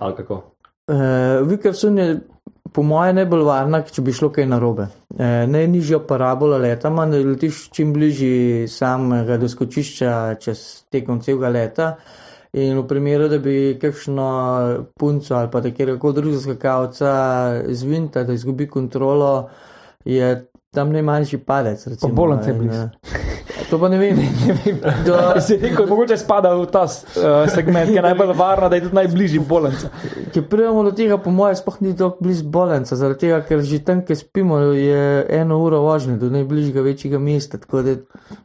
Ali 0.00 0.16
kako? 0.16 0.42
Uh, 0.88 1.48
Vikersun 1.48 1.98
je 1.98 2.20
po 2.72 2.82
mojem 2.82 3.16
najbolj 3.16 3.44
varna, 3.44 3.80
če 3.82 4.04
bi 4.04 4.12
šlo 4.12 4.30
kaj 4.32 4.46
narobe. 4.48 4.88
Uh, 5.16 5.44
najnižjo 5.48 6.04
parabola 6.08 6.60
letama, 6.60 7.06
da 7.08 7.20
letiš 7.24 7.68
čim 7.72 7.92
bližje 7.92 8.68
samega 8.68 9.40
doskočišča 9.40 10.12
čez 10.44 10.84
tekom 10.92 11.20
celega 11.24 11.48
leta. 11.48 11.88
In 12.54 12.78
v 12.78 12.86
primeru, 12.86 13.26
da 13.28 13.38
bi 13.42 13.74
kakšno 13.82 14.26
punco 14.94 15.34
ali 15.34 15.50
pa 15.50 15.60
takega 15.62 15.96
drugega 16.12 16.40
skakalca 16.40 17.14
zvinta, 17.74 18.22
da 18.22 18.32
izgubi 18.32 18.68
kontrolo, 18.70 19.48
je 20.04 20.28
tam 20.70 20.92
najmanjši 20.94 21.38
padec. 21.38 21.86
Recimo, 21.86 22.14
bolance 22.14 22.50
In, 22.50 22.58
blizu. 22.58 22.88
Eh, 23.74 23.74
To 23.74 23.80
pa 23.82 23.88
ne 23.88 23.98
vem. 23.98 24.16
ne 24.16 24.54
vem. 24.54 24.78
Da, 25.06 25.40
Si 25.40 25.56
rekel, 25.56 25.86
mogoče 25.90 26.16
spada 26.18 26.52
v 26.54 26.66
ta 26.70 26.84
uh, 26.86 27.48
segment, 27.50 27.90
ki 27.90 27.98
je 27.98 28.04
najbolj 28.04 28.34
varna, 28.38 28.68
da 28.70 28.78
je 28.78 28.84
tudi 28.86 28.94
najbližji 29.00 29.40
bolenca. 29.48 29.90
Ki 30.32 30.42
pridemo 30.46 30.84
do 30.86 30.92
tega, 30.94 31.18
po 31.18 31.32
mojem, 31.34 31.58
sploh 31.58 31.80
ni 31.82 31.94
tako 31.98 32.22
blizu 32.22 32.46
bolenca, 32.54 32.96
zaradi 32.96 33.26
tega, 33.26 33.40
ker 33.48 33.64
že 33.66 33.80
tam, 33.82 34.04
kjer 34.06 34.20
spimo, 34.20 34.60
je 34.78 35.24
eno 35.40 35.58
uro 35.64 35.82
vožnje 35.82 36.20
do 36.22 36.30
najbližjega 36.30 36.84
večjega 36.86 37.18
mesta. 37.18 37.58
Tako 37.58 37.82
da, 37.82 37.96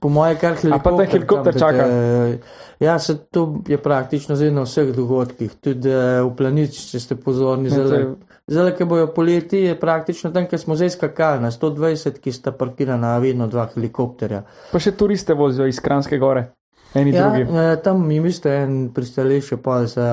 po 0.01 0.09
mojem, 0.09 0.41
kar 0.41 0.57
A 0.57 0.81
pa 0.81 0.95
ta 0.97 1.05
helikopter 1.05 1.53
tam, 1.53 1.61
čaka? 1.61 1.85
Da, 1.85 2.33
ja, 2.79 2.97
se 2.99 3.17
to 3.29 3.61
je 3.67 3.77
praktično 3.77 4.35
zdaj 4.35 4.51
na 4.51 4.65
vseh 4.65 4.89
dogodkih, 4.95 5.53
tudi 5.61 5.93
eh, 5.93 6.23
v 6.25 6.33
planici, 6.35 6.89
če 6.89 7.05
ste 7.05 7.19
pozorni. 7.21 7.69
Ja, 7.69 8.09
Zdaj, 8.49 8.71
ki 8.79 8.85
bojo 8.89 9.07
poleti, 9.13 9.59
je 9.61 9.75
praktično 9.79 10.31
tam, 10.33 10.47
kjer 10.49 10.59
smo 10.59 10.75
zdaj 10.75 10.89
skakali, 10.89 11.41
na 11.41 11.51
120, 11.51 12.15
ki 12.17 12.31
sta 12.33 12.51
parkirana, 12.51 13.11
vedno 13.21 13.45
dva 13.47 13.67
helikopterja. 13.75 14.39
Pa 14.71 14.81
še 14.81 14.95
turiste 15.19 15.33
vozijo 15.33 15.67
iz 15.67 15.79
Kranske 15.79 16.17
gore, 16.17 16.51
eni 16.93 17.11
Ja, 17.11 17.29
drugi. 17.29 17.41
eh, 17.41 17.81
tam 17.83 18.07
mi 18.07 18.15
isto 18.17 18.49
en 18.49 18.93
pristališče 18.93 19.57
pa 19.57 19.85
za 19.85 20.07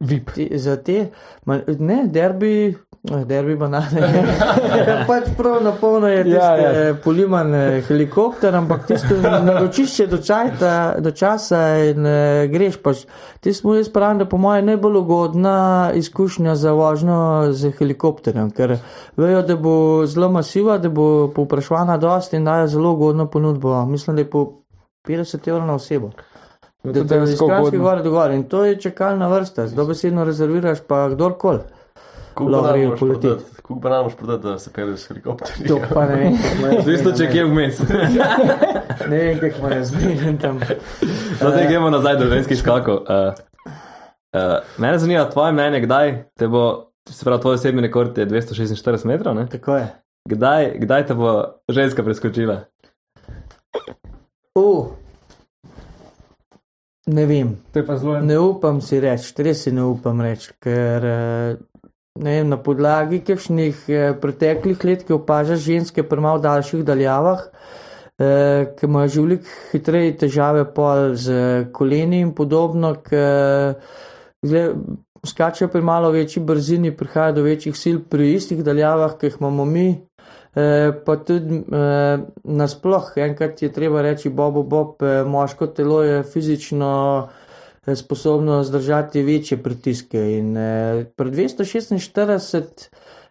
VIP. 0.00 0.30
Ti, 0.32 0.48
za 0.54 0.76
te, 0.76 1.06
ma, 1.44 1.60
ne, 1.78 2.04
derbi, 2.06 2.74
derbi 3.04 3.56
banane. 3.56 4.24
pač 5.08 5.24
prav 5.36 5.62
na 5.64 5.72
polno 5.80 6.08
je 6.08 6.24
Ja, 6.30 6.56
ja, 6.56 6.70
ja. 6.72 6.80
ja. 6.86 6.94
poliman 6.94 7.54
eh, 7.54 7.82
helikopter, 7.88 8.54
ampak 8.56 8.86
tisto 8.86 9.18
naročišče 9.20 10.06
do, 10.06 10.18
čajta, 10.18 10.94
do 11.04 11.10
časa 11.10 11.60
in 11.90 12.06
uh, 12.06 12.46
greš 12.48 12.78
pač. 12.82 13.04
Ti 13.44 13.52
smo 13.52 13.74
jaz 13.76 13.90
pravim, 13.92 14.18
da 14.18 14.28
po 14.28 14.40
mojem 14.40 14.72
najbolj 14.72 14.96
ugodna 15.02 15.90
izkušnja 15.94 16.56
za 16.56 16.72
vožnjo 16.72 17.52
z 17.52 17.74
helikopterjem, 17.78 18.50
ker 18.56 18.78
vejo, 19.16 19.42
da 19.44 19.56
bo 19.56 19.76
zelo 20.08 20.32
masiva, 20.32 20.78
da 20.78 20.88
bo 20.88 21.28
povprašvana 21.36 21.98
dosti 22.00 22.40
in 22.40 22.48
dajo 22.48 22.72
zelo 22.72 22.96
ugodno 22.96 23.28
ponudbo. 23.30 23.84
Mislim, 23.86 24.16
da 24.16 24.24
je 24.24 24.30
po 24.30 24.46
50 25.08 25.48
evrov 25.48 25.66
na 25.66 25.74
osebo. 25.74 26.10
Da 26.84 26.92
te 26.92 27.04
dejansko 27.04 27.32
iz 27.32 27.38
Kranjske 27.38 27.76
ugodno. 27.76 27.84
gore 27.84 28.02
do 28.02 28.10
gore 28.10 28.34
in 28.36 28.48
to 28.48 28.64
je 28.64 28.80
čakalna 28.80 29.28
vrsta, 29.28 29.66
dobesedno 29.76 30.24
rezerviraš 30.24 30.80
pa 30.88 31.08
kdorkoli. 31.08 31.83
Kako 32.34 33.74
banan 33.74 34.04
moš 34.04 34.16
prodati, 34.16 34.42
da 34.42 34.58
se 34.58 34.72
peleš 34.72 35.00
s 35.00 35.08
helikopterjem? 35.08 35.68
To 35.68 35.78
pa 35.94 36.06
ne 36.06 36.16
vem. 36.16 36.36
Zvisno, 36.82 37.12
če 37.12 37.28
kje 37.30 37.44
vmes. 37.44 37.80
Ne 39.10 39.18
vem, 39.18 39.38
kako 39.38 39.68
me 39.68 39.76
je 39.76 39.84
zmeden 39.84 40.38
tam. 40.38 40.60
No, 41.42 41.50
da 41.50 41.64
gremo 41.68 41.90
nazaj 41.90 42.16
do 42.16 42.26
ženskih 42.30 42.58
skakov. 42.58 42.94
Uh, 42.94 43.34
uh, 44.34 44.56
mene 44.78 44.98
zanima 44.98 45.28
tvoje 45.30 45.52
mnenje, 45.52 45.80
kdaj 45.80 46.14
te 46.38 46.48
bo, 46.48 46.90
se 47.10 47.24
pravi, 47.24 47.40
tvoj 47.40 47.54
osebni 47.54 47.82
rekord 47.82 48.18
je 48.18 48.26
246 48.26 49.06
metrov, 49.06 49.34
ne? 49.34 49.46
Tako 49.50 49.76
je. 49.76 49.86
Kdaj, 50.28 50.72
kdaj 50.78 51.06
te 51.06 51.14
bo 51.14 51.44
ženska 51.68 52.02
preskočila? 52.02 52.60
Uh. 54.54 54.86
Ne 57.06 57.26
vem, 57.26 57.56
To 57.72 57.78
je 57.78 57.86
pa 57.86 57.96
zelo 57.96 58.20
ne 58.20 58.38
upam 58.38 58.80
si 58.80 58.96
reči, 59.00 59.34
res 59.44 59.66
si 59.66 59.72
ne 59.72 59.82
upam 59.84 60.20
reči, 60.24 60.54
ker 60.56 61.04
eh, 61.04 61.56
ne 62.18 62.30
vem, 62.36 62.48
na 62.48 62.56
podlagi 62.62 63.18
kakšnih 63.26 63.78
eh, 63.90 64.12
preteklih 64.22 64.84
let, 64.86 65.02
ki 65.06 65.16
opažaš 65.16 65.64
ženske 65.66 66.04
pri 66.06 66.22
malo 66.22 66.38
daljših 66.38 66.84
daljavah, 66.86 67.42
eh, 68.22 68.70
ki 68.78 68.86
imajo 68.86 69.08
že 69.08 69.24
veliko 69.24 69.56
hitreje 69.72 70.16
težave 70.22 70.64
pol 70.74 71.16
z 71.18 71.66
koleni 71.72 72.20
in 72.22 72.30
podobno, 72.34 72.94
ker 73.02 73.74
skačejo 75.26 75.68
pri 75.72 75.82
malo 75.82 76.10
večji 76.14 76.42
brzini, 76.42 76.94
prihaja 76.96 77.32
do 77.32 77.42
večjih 77.42 77.74
sil 77.82 78.02
pri 78.10 78.34
istih 78.34 78.62
daljavah, 78.62 79.18
ki 79.18 79.26
jih 79.26 79.40
imamo 79.40 79.64
mi. 79.64 79.88
Eh, 80.54 80.92
pa 81.04 81.16
tudi 81.16 81.64
eh, 81.66 82.18
nasploh, 82.44 83.10
enkrat 83.16 83.62
je 83.62 83.72
treba 83.72 84.02
reči, 84.02 84.30
Bobo 84.30 84.62
Bob, 84.62 85.02
eh, 85.02 85.24
moško 85.26 85.66
telo 85.74 86.02
je 86.02 86.22
fizično 86.22 86.92
eh, 87.26 87.43
sposobno 87.94 88.62
zdržati 88.64 89.22
večje 89.22 89.62
pritiske. 89.62 90.38
In 90.38 90.56
eh, 90.56 91.04
pri 91.16 91.30
246 91.30 92.88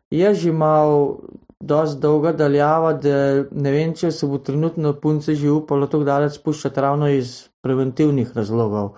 je 0.09 0.33
že 0.33 0.51
mal 0.51 1.17
dosti 1.59 2.01
dolga 2.01 2.31
daljava, 2.31 2.93
da 2.93 3.43
ne 3.51 3.71
vem, 3.71 3.93
če 3.95 4.11
se 4.11 4.27
bo 4.27 4.37
trenutno 4.37 4.93
punce 5.01 5.35
že 5.35 5.51
upalo 5.51 5.87
tako 5.87 6.03
daleč 6.03 6.39
spuščati 6.39 6.81
ravno 6.81 7.09
iz 7.09 7.47
preventivnih 7.63 8.33
razlogov. 8.35 8.93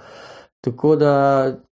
Tako 0.65 0.95
da 0.97 1.11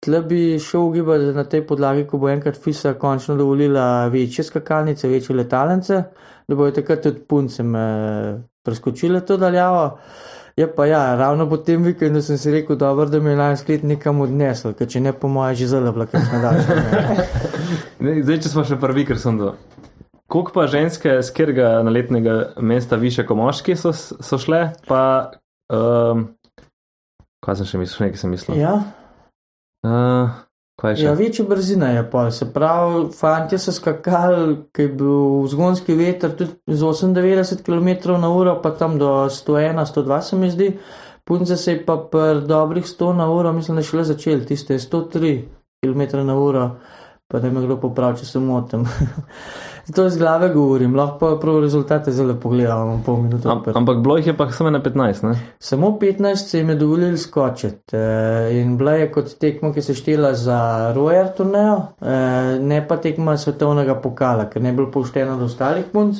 tle 0.02 0.20
bi 0.26 0.58
šel 0.58 0.88
ugibati, 0.88 1.24
da 1.24 1.32
na 1.32 1.44
tej 1.44 1.62
podlagi, 1.66 2.08
ko 2.10 2.18
bo 2.18 2.28
enkrat 2.28 2.58
FISA 2.58 2.96
končno 2.98 3.36
dovolila 3.38 4.08
večje 4.10 4.44
skakalnice, 4.44 5.08
večje 5.08 5.36
letalence, 5.36 6.02
da 6.48 6.56
bojo 6.58 6.74
takrat 6.74 7.02
tudi 7.06 7.22
puncem 7.28 7.76
eh, 7.76 8.40
preskočile 8.66 9.20
to 9.26 9.36
daljavo. 9.36 9.84
Je 10.56 10.66
pa 10.74 10.86
ja, 10.86 11.02
ravno 11.16 11.46
po 11.48 11.56
tem 11.56 11.82
vikendu 11.82 12.22
sem 12.22 12.38
si 12.38 12.50
rekel, 12.50 12.76
dobro, 12.76 13.06
da 13.06 13.20
me 13.20 13.30
je 13.30 13.36
lansko 13.36 13.72
let 13.72 13.84
nekam 13.86 14.20
odnesel, 14.20 14.74
ker 14.78 14.88
če 14.90 15.00
ne 15.00 15.12
po 15.12 15.28
moje 15.28 15.60
že 15.62 15.70
zelo 15.74 15.92
bila 15.92 16.06
kakšna 16.10 16.40
daljša. 16.42 16.78
Ne, 18.00 18.16
Zdaj, 18.24 18.40
če 18.42 18.52
smo 18.52 18.64
še 18.66 18.80
prvi, 18.80 19.06
ker 19.08 19.20
sem 19.20 19.38
do. 19.38 19.54
Koliko 20.30 20.54
pa 20.54 20.66
ženske 20.70 21.16
z 21.22 21.34
katerega 21.34 21.80
naletnega 21.86 22.36
mesta 22.62 22.96
više 22.96 23.26
kot 23.26 23.38
moški 23.38 23.74
so, 23.76 23.92
so 23.94 24.38
šle, 24.38 24.68
pa 24.86 25.02
um, 25.72 26.28
kaj 27.42 27.62
sem 27.62 27.70
še 27.72 27.82
mislil, 27.82 28.06
nekaj 28.06 28.22
sem 28.22 28.34
mislil. 28.34 28.58
Ja, 28.60 28.78
Uh, 29.80 30.28
kaj? 30.28 30.49
Ja 30.96 31.12
večja 31.12 31.44
brzina 31.44 31.88
je 31.88 32.10
pa. 32.10 32.30
Se 32.30 32.52
pravi, 32.52 33.08
fanti 33.20 33.58
so 33.58 33.72
skakali, 33.72 34.56
ki 34.72 34.82
je 34.82 34.88
bil 34.88 35.42
vzgonski 35.44 35.94
veter 35.94 36.32
tudi 36.36 36.52
z 36.66 36.82
98 36.82 37.62
km 37.64 38.20
na 38.20 38.30
uro, 38.32 38.60
pa 38.62 38.70
tam 38.70 38.98
do 38.98 39.28
101, 39.28 39.84
102 39.86 40.20
se 40.20 40.36
mi 40.36 40.50
zdi. 40.50 40.78
Punce 41.24 41.56
se 41.56 41.72
je 41.72 41.86
pa 41.86 41.96
pri 41.96 42.46
dobrih 42.46 42.84
100 42.84 43.12
na 43.16 43.30
uro, 43.30 43.52
mislim, 43.52 43.76
da 43.76 43.82
šele 43.82 44.04
začel, 44.04 44.44
tiste 44.44 44.74
103 44.74 45.42
km 45.84 46.26
na 46.26 46.34
uro, 46.38 46.70
pa 47.28 47.38
da 47.38 47.50
me 47.50 47.62
kdo 47.62 47.76
popravi, 47.80 48.18
če 48.18 48.26
se 48.26 48.38
motim. 48.38 48.86
to 49.94 50.06
iz 50.06 50.16
glave 50.18 50.48
govorim, 50.48 50.94
lahko 50.96 51.18
pa 51.18 51.36
prav 51.40 51.60
rezultate 51.60 52.12
zelo 52.12 52.34
pogledamo, 52.34 53.00
pol 53.06 53.16
minute. 53.16 53.48
Am, 53.48 53.62
ampak 53.74 53.98
bilo 54.02 54.16
jih 54.16 54.26
je 54.26 54.36
pa 54.36 54.50
samo 54.50 54.70
na 54.70 54.82
15, 54.82 55.28
ne? 55.28 55.34
Samo 55.58 55.90
15 56.00 56.34
se 56.36 56.58
jim 56.58 56.68
je 56.68 56.74
dovolili 56.74 57.18
skočiti 57.18 57.96
eh, 57.96 58.60
in 58.60 58.76
bila 58.76 58.92
je 58.92 59.12
kot 59.12 59.38
tekma, 59.38 59.72
ki 59.72 59.82
se 59.82 59.92
je 59.92 59.96
štela 59.96 60.34
za 60.34 60.60
Royer 60.96 61.32
turnejo, 61.36 61.82
eh, 62.00 62.58
ne 62.60 62.88
pa 62.88 62.96
tekma 62.96 63.36
svetovnega 63.36 63.94
pokala, 63.94 64.50
ker 64.50 64.62
ne 64.62 64.68
je 64.68 64.72
bilo 64.72 64.90
pošteno 64.90 65.36
do 65.36 65.44
ostalih 65.44 65.84
punc. 65.92 66.16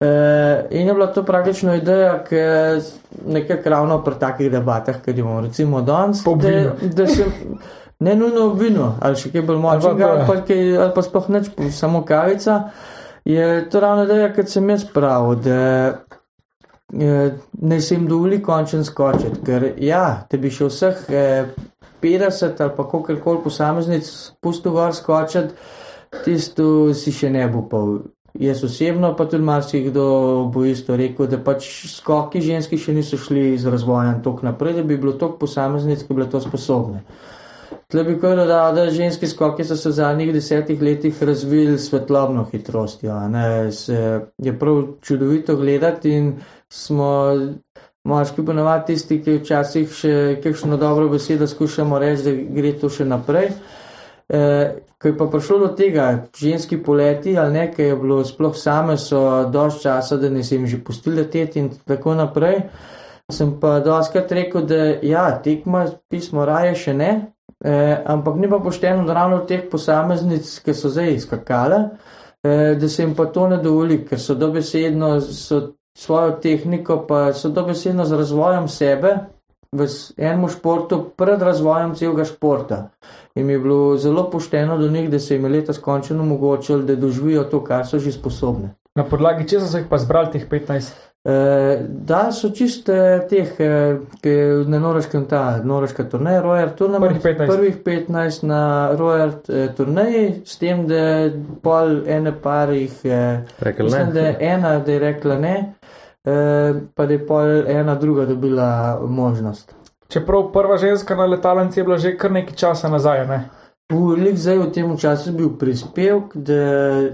Eh, 0.00 0.66
in 0.70 0.86
je 0.86 0.94
bila 0.94 1.06
to 1.06 1.22
praktično 1.24 1.74
ideja, 1.74 2.24
ki 2.24 2.36
nekako 3.26 3.70
ravno 3.70 4.02
pri 4.04 4.14
takih 4.20 4.50
debatah, 4.52 5.00
ki 5.04 5.10
jih 5.10 5.18
imamo, 5.18 5.40
recimo 5.40 5.80
danes, 5.80 6.24
da, 6.24 6.72
da 6.92 7.06
se 7.06 7.24
ne 8.00 8.14
nujno 8.14 8.48
vino 8.50 8.94
ali 9.00 9.16
še 9.16 9.30
kaj 9.30 9.42
bolj 9.42 9.58
močnega, 9.58 10.04
Ali 10.04 10.12
ali 10.12 10.26
pa- 10.26 10.40
kaj, 10.42 10.76
ali 10.78 10.92
pa 10.94 11.02
sploh 11.02 11.28
neč, 11.28 11.46
samo 11.72 12.04
kavica. 12.04 12.70
Je 13.24 13.46
to 13.70 13.80
ravno 13.80 14.04
ideja, 14.04 14.32
kot 14.32 14.48
sem 14.48 14.68
jaz 14.70 14.84
pravil, 14.86 15.34
da 15.36 15.60
eh, 16.94 17.30
ne 17.52 17.80
se 17.80 17.94
jim 17.94 18.06
dovoli 18.06 18.42
končen 18.42 18.84
skočiti, 18.84 19.40
ker 19.42 19.72
ja, 19.78 20.02
te 20.30 20.38
bi 20.38 20.50
še 20.50 20.64
vseh 20.66 21.00
eh, 21.10 21.48
50 22.00 22.60
ali 22.60 22.76
pa 22.76 22.84
koliko 22.84 23.16
koli 23.16 23.42
posameznic 23.42 24.06
pustil 24.40 24.72
gor 24.72 24.94
skočiti, 24.94 25.54
tisto 26.24 26.94
si 26.94 27.12
še 27.12 27.30
ne 27.30 27.48
bo 27.48 27.64
pa. 27.64 27.80
Jaz 28.36 28.60
osebno, 28.62 29.14
pa 29.16 29.24
tudi 29.24 29.42
marsikdo 29.42 30.02
bo 30.52 30.64
isto 30.64 30.92
rekel, 30.94 31.26
da 31.26 31.38
pač 31.40 31.64
skoki 31.88 32.40
ženski 32.40 32.76
še 32.76 32.92
niso 32.92 33.16
šli 33.16 33.56
z 33.56 33.66
razvojem 33.66 34.20
tok 34.22 34.42
naprej, 34.42 34.74
da 34.74 34.82
bi 34.82 34.98
bilo 34.98 35.14
tok 35.14 35.38
posameznic, 35.40 36.02
ki 36.02 36.10
bi 36.10 36.18
bile 36.20 36.28
to 36.28 36.40
sposobne. 36.40 37.00
Tle 37.86 38.02
bi 38.02 38.16
kar 38.18 38.34
dodal, 38.34 38.72
da 38.74 38.88
ženski 38.90 39.28
skoki 39.30 39.64
so 39.64 39.76
se 39.78 39.88
v 39.88 39.94
zadnjih 39.94 40.32
desetih 40.34 40.80
letih 40.82 41.22
razvili 41.22 41.78
s 41.78 41.88
svetlobno 41.88 42.44
hitrostjo. 42.50 43.14
Se, 43.70 44.20
je 44.42 44.58
prav 44.58 44.82
čudovito 45.02 45.56
gledati 45.56 46.10
in 46.10 46.32
smo 46.68 47.12
moški 48.04 48.44
ponovadi 48.44 48.86
tisti, 48.86 49.20
ki 49.22 49.38
včasih 49.38 49.92
še 49.92 50.14
kakšno 50.42 50.76
dobro 50.76 51.08
besedo 51.08 51.46
skušamo 51.46 51.98
reči, 51.98 52.24
da 52.24 52.34
gre 52.58 52.72
to 52.80 52.90
še 52.90 53.06
naprej. 53.06 53.52
E, 54.28 54.42
ko 54.98 55.12
je 55.12 55.16
pa 55.18 55.30
prišlo 55.30 55.58
do 55.58 55.70
tega, 55.78 56.08
ženski 56.34 56.80
poleti 56.82 57.36
ali 57.38 57.54
nekaj 57.60 57.86
je 57.86 57.96
bilo, 58.02 58.18
sploh 58.26 58.58
same 58.58 58.98
so 58.98 59.20
dož 59.52 59.78
časa, 59.82 60.18
da 60.18 60.30
ne 60.30 60.42
se 60.42 60.56
jim 60.56 60.66
že 60.66 60.82
pustili 60.82 61.22
leteti 61.22 61.62
in 61.62 61.70
tako 61.86 62.18
naprej. 62.18 62.64
Sem 63.30 63.56
pa 63.60 63.78
doskrat 63.80 64.32
rekel, 64.32 64.66
da 64.66 64.82
ja, 65.02 65.30
tekma, 65.42 65.86
pismo 66.10 66.44
raje 66.46 66.74
še 66.78 66.94
ne, 66.94 67.10
eh, 67.64 68.02
ampak 68.04 68.36
ni 68.36 68.50
pa 68.50 68.58
pošteno, 68.58 69.04
da 69.04 69.14
ravno 69.14 69.38
teh 69.38 69.64
posameznic, 69.70 70.58
ki 70.64 70.74
so 70.74 70.88
zdaj 70.88 71.18
skakale, 71.20 71.80
eh, 72.44 72.74
da 72.80 72.88
se 72.88 73.02
jim 73.02 73.14
pa 73.14 73.26
to 73.26 73.48
ne 73.48 73.56
dovoli, 73.62 74.04
ker 74.06 74.20
so 74.20 74.34
dobesedno 74.34 75.20
s 75.20 75.52
svojo 75.96 76.36
tehniko, 76.42 77.04
pa 77.08 77.32
so 77.32 77.48
dobesedno 77.48 78.04
z 78.04 78.12
razvojem 78.12 78.68
sebe 78.68 79.16
v 79.72 79.86
enem 80.16 80.48
športu 80.48 81.12
pred 81.16 81.42
razvojem 81.42 81.94
celega 81.94 82.24
športa. 82.24 82.90
In 83.34 83.46
mi 83.46 83.52
je 83.52 83.58
bilo 83.58 83.96
zelo 83.96 84.30
pošteno 84.30 84.78
do 84.78 84.88
njih, 84.88 85.10
da 85.10 85.18
se 85.18 85.34
jim 85.34 85.44
je 85.44 85.50
letos 85.50 85.78
končno 85.78 86.22
omogočilo, 86.22 86.82
da 86.82 86.96
doživijo 86.96 87.44
to, 87.44 87.64
kar 87.64 87.86
so 87.86 87.98
že 87.98 88.12
sposobne. 88.12 88.74
Na 88.94 89.04
podlagi 89.04 89.48
česa 89.48 89.66
so 89.66 89.78
jih 89.78 89.86
pa 89.90 89.98
zbrali 89.98 90.32
teh 90.32 90.48
15? 90.48 90.92
Eh, 91.26 91.78
Da 91.88 92.32
so 92.32 92.50
čiste 92.54 93.26
teh, 93.28 93.48
eh, 93.60 93.96
ki 94.22 94.28
je 94.28 94.64
na 94.64 94.78
Norveškem 94.78 95.24
ta 95.26 95.60
norveška 95.64 96.04
turneja, 96.04 96.42
Royal 96.42 96.70
Tournament, 96.76 97.22
Prvih 97.22 97.36
15. 97.38 97.56
prvih 97.56 97.76
15 97.84 98.42
na 98.42 98.90
Royal 98.94 99.32
eh, 99.48 99.74
turneji, 99.76 100.42
s 100.44 100.58
tem, 100.58 100.86
da 100.86 101.30
pol 101.62 102.06
ene 102.06 102.30
par 102.42 102.70
jih, 102.70 102.94
Rekel 103.58 103.84
mislim, 103.84 104.12
da 104.12 104.20
je 104.20 104.32
ne. 104.32 104.38
ena, 104.40 104.78
da 104.78 104.92
je 104.92 104.98
rekla 104.98 105.38
ne, 105.38 105.56
pa 106.94 107.06
da 107.06 107.12
je 107.12 107.26
pol 107.26 107.66
ena 107.66 107.94
druga 107.94 108.24
dobila 108.26 108.98
možnost. 109.08 109.74
Čeprav 110.08 110.52
prva 110.52 110.76
ženska 110.78 111.14
na 111.14 111.26
letalnici 111.26 111.80
je 111.80 111.84
bila 111.84 111.98
že 111.98 112.16
kar 112.16 112.30
nekaj 112.32 112.54
časa 112.54 112.88
nazaj, 112.88 113.26
ne? 113.26 113.48
V 113.86 114.18
lik 114.18 114.34
zdaj 114.34 114.58
v 114.58 114.70
tem 114.74 114.88
času 114.98 115.30
bil 115.30 115.54
prispevek, 115.54 116.34
da 116.34 116.58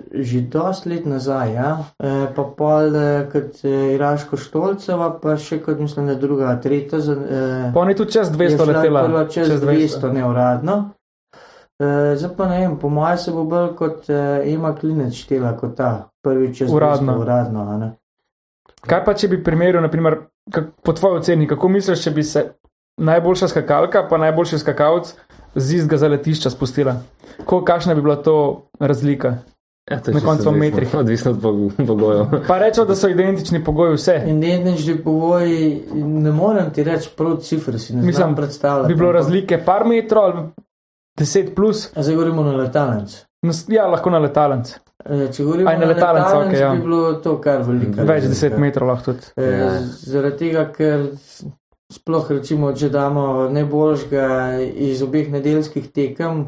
že 0.08 0.40
dosti 0.48 0.88
let 0.88 1.04
nazaj, 1.04 1.52
ja? 1.52 1.84
e, 2.00 2.32
pa 2.32 2.44
pol 2.48 2.96
eh, 2.96 3.28
kot 3.28 3.60
eh, 3.60 3.92
Iraško 3.92 4.40
Štolceva, 4.40 5.20
pa 5.20 5.36
še 5.36 5.60
kot 5.60 5.76
mislim, 5.76 6.08
da 6.08 6.16
druga, 6.16 6.56
tretja. 6.64 6.96
E, 6.96 7.76
Pa 7.76 7.84
je 7.92 7.96
tudi 8.00 8.16
čez 8.16 8.32
200 8.32 8.68
letela. 8.72 9.04
Prva 9.04 9.28
čez, 9.28 9.52
čez 9.52 9.60
200, 9.60 10.00
200 10.00 10.12
neuradno. 10.16 10.76
E, 11.76 12.16
zdaj 12.16 12.32
pa 12.40 12.48
ne 12.48 12.64
vem, 12.64 12.78
po 12.80 12.88
mojem 12.88 13.20
se 13.20 13.36
bo 13.36 13.44
bolj 13.44 13.68
kot 13.76 14.08
e, 14.08 14.22
Ema 14.54 14.72
Klinec 14.72 15.12
štela 15.12 15.52
kot 15.60 15.76
ta 15.76 16.08
prvi 16.24 16.54
čez 16.56 16.72
Uradno. 16.72 17.20
200 17.20 17.20
uradno. 17.20 17.90
Kaj 18.88 19.04
pa 19.04 19.12
če 19.12 19.28
bi 19.28 19.42
primerjal, 19.44 19.84
naprimer, 19.84 20.22
kak, 20.48 20.72
po 20.80 20.96
tvoji 20.96 21.20
oceni, 21.20 21.44
kako 21.52 21.68
misliš, 21.68 22.00
če 22.00 22.16
bi 22.16 22.24
se 22.24 22.46
najboljša 22.96 23.52
skakalka, 23.52 24.06
pa 24.08 24.16
najboljši 24.24 24.64
skakalec 24.64 25.12
z 25.54 25.74
istega 25.74 25.96
zaletišča 25.98 26.50
spustila? 26.50 26.96
Ko, 27.44 27.62
kakšna 27.62 27.94
bi 27.94 28.02
bila 28.02 28.16
to 28.18 28.36
razlika? 28.80 29.36
Ja, 29.90 29.98
to 29.98 30.10
Na 30.10 30.20
koncu 30.20 30.42
v 30.42 30.46
odvisno- 30.46 30.58
metrih. 30.60 30.94
Odvisno 31.02 31.30
od 31.30 31.38
pog- 31.38 31.86
pogojev. 31.86 32.26
Pa 32.46 32.58
rečemo, 32.58 32.86
da 32.86 32.94
so 32.94 33.08
identični 33.08 33.58
pogoji 33.60 33.94
vse. 33.94 34.22
In 34.26 34.44
etnični 34.44 34.96
pogoji, 34.96 35.82
ne 35.94 36.32
morem 36.32 36.70
ti 36.70 36.84
reči 36.84 37.10
prav 37.16 37.36
cifre, 37.38 37.78
si 37.78 37.96
ne 37.96 38.02
Mislim, 38.02 38.34
predstavljati. 38.34 38.88
Bi 38.88 38.96
bilo 38.96 39.12
razlike 39.12 39.58
par 39.60 39.84
metrov 39.84 40.24
ali 40.26 40.42
10 41.18 41.54
plus, 41.54 41.90
A 41.94 42.02
Zdaj 42.02 42.14
govorimo 42.14 42.42
na 42.42 42.52
letalnic. 42.52 43.24
Ja, 43.68 43.86
lahko 43.86 44.10
na 44.10 44.18
letalnici. 44.18 44.74
E, 45.04 45.28
Če 45.28 45.42
govorimo 45.44 45.70
Aj, 45.70 45.78
na 45.78 45.84
letalnic, 45.84 46.24
okej, 46.46 46.60
ja. 46.60 46.70
bi 46.70 46.78
bilo 46.80 47.12
to 47.14 47.40
kar 47.40 47.62
veliko. 47.62 48.04
Več 48.04 48.24
deset 48.24 48.54
metrov 48.56 48.88
lahko 48.88 49.04
tudi. 49.04 49.26
E, 49.36 49.50
Ja. 49.52 49.70
Zaradi 49.82 50.36
tega, 50.38 50.68
ker 50.68 51.08
sploh 51.92 52.30
recimo, 52.30 52.72
če 52.72 52.88
damo 52.88 53.48
najboljšega 53.52 54.26
iz 54.90 55.02
obeh 55.04 55.30
nedeljskih 55.32 55.90
tekem, 55.92 56.46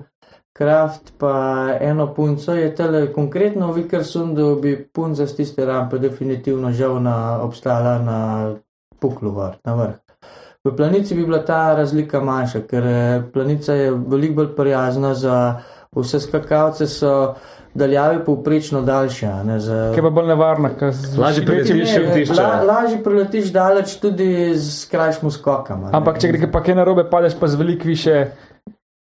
Kraft 0.54 1.12
pa 1.18 1.34
eno 1.80 2.14
punco, 2.14 2.54
je 2.54 2.74
tele 2.78 3.12
konkretno 3.12 3.72
v 3.72 3.82
Vikersundu 3.82 4.60
bi 4.62 4.76
punca 4.92 5.26
z 5.26 5.34
tiste 5.34 5.64
rampe 5.66 5.98
definitivno 5.98 6.70
žal 6.70 7.00
na, 7.02 7.42
obstala 7.42 7.98
na 7.98 8.18
puklu 9.02 9.32
gor, 9.34 9.56
na 9.66 9.74
vrh. 9.74 9.96
V 10.64 10.70
planici 10.76 11.14
bi 11.14 11.26
bila 11.26 11.42
ta 11.42 11.74
razlika 11.74 12.20
manjša, 12.22 12.60
ker 12.70 12.86
eh, 12.86 13.22
planica 13.32 13.74
je 13.74 13.90
veliko 13.90 14.34
bolj 14.34 14.54
prijazna 14.56 15.14
za 15.14 15.34
vse 15.90 16.20
skakalce, 16.20 16.86
so 16.86 17.34
daljave 17.74 18.24
povprečno 18.24 18.82
daljše. 18.82 19.26
a 19.26 19.42
Ne, 19.42 19.60
za, 19.60 19.92
Kaj 19.94 20.02
pa 20.02 20.10
bolj 20.10 20.26
nevarna, 20.26 20.70
ker 20.70 20.92
Lažje 21.18 21.42
večjim- 21.42 21.46
priletiš 21.46 21.88
še 21.88 22.00
v 22.00 22.14
tišče. 22.14 22.34
La, 22.34 22.62
lažje 22.62 23.02
preletiš 23.04 23.52
daleč 23.52 23.96
tudi 23.96 24.28
z 24.54 24.88
krajšim 24.90 25.30
skokom. 25.30 25.84
a 25.84 25.90
ne. 25.90 25.92
Ampak 25.92 26.18
če 26.18 26.28
gre 26.28 26.50
pa 26.50 26.62
kaj 26.62 26.74
narobe, 26.74 27.04
padeš 27.04 27.34
pa 27.40 27.46
z 27.46 27.54
veliko 27.54 27.84
više, 27.84 28.26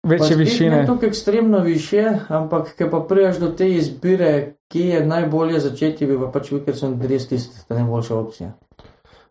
večje 0.03 0.35
višine. 0.35 0.75
Ne 0.75 0.85
tako 0.85 1.05
ekstremno 1.05 1.59
više, 1.59 2.03
ampak 2.29 2.75
ker 2.75 2.89
pa 2.89 2.99
priješ 2.99 3.37
do 3.37 3.47
te 3.47 3.69
izbire, 3.69 4.31
kje 4.67 4.87
je 4.87 5.05
najbolje 5.05 5.59
začeti, 5.59 6.05
bi 6.05 6.17
pa 6.17 6.27
pač 6.27 6.49
bil, 6.49 6.63
ker 6.65 6.75
sem 6.75 7.01
res 7.01 7.27
tista 7.27 7.75
najboljša 7.75 8.15
opcija. 8.15 8.51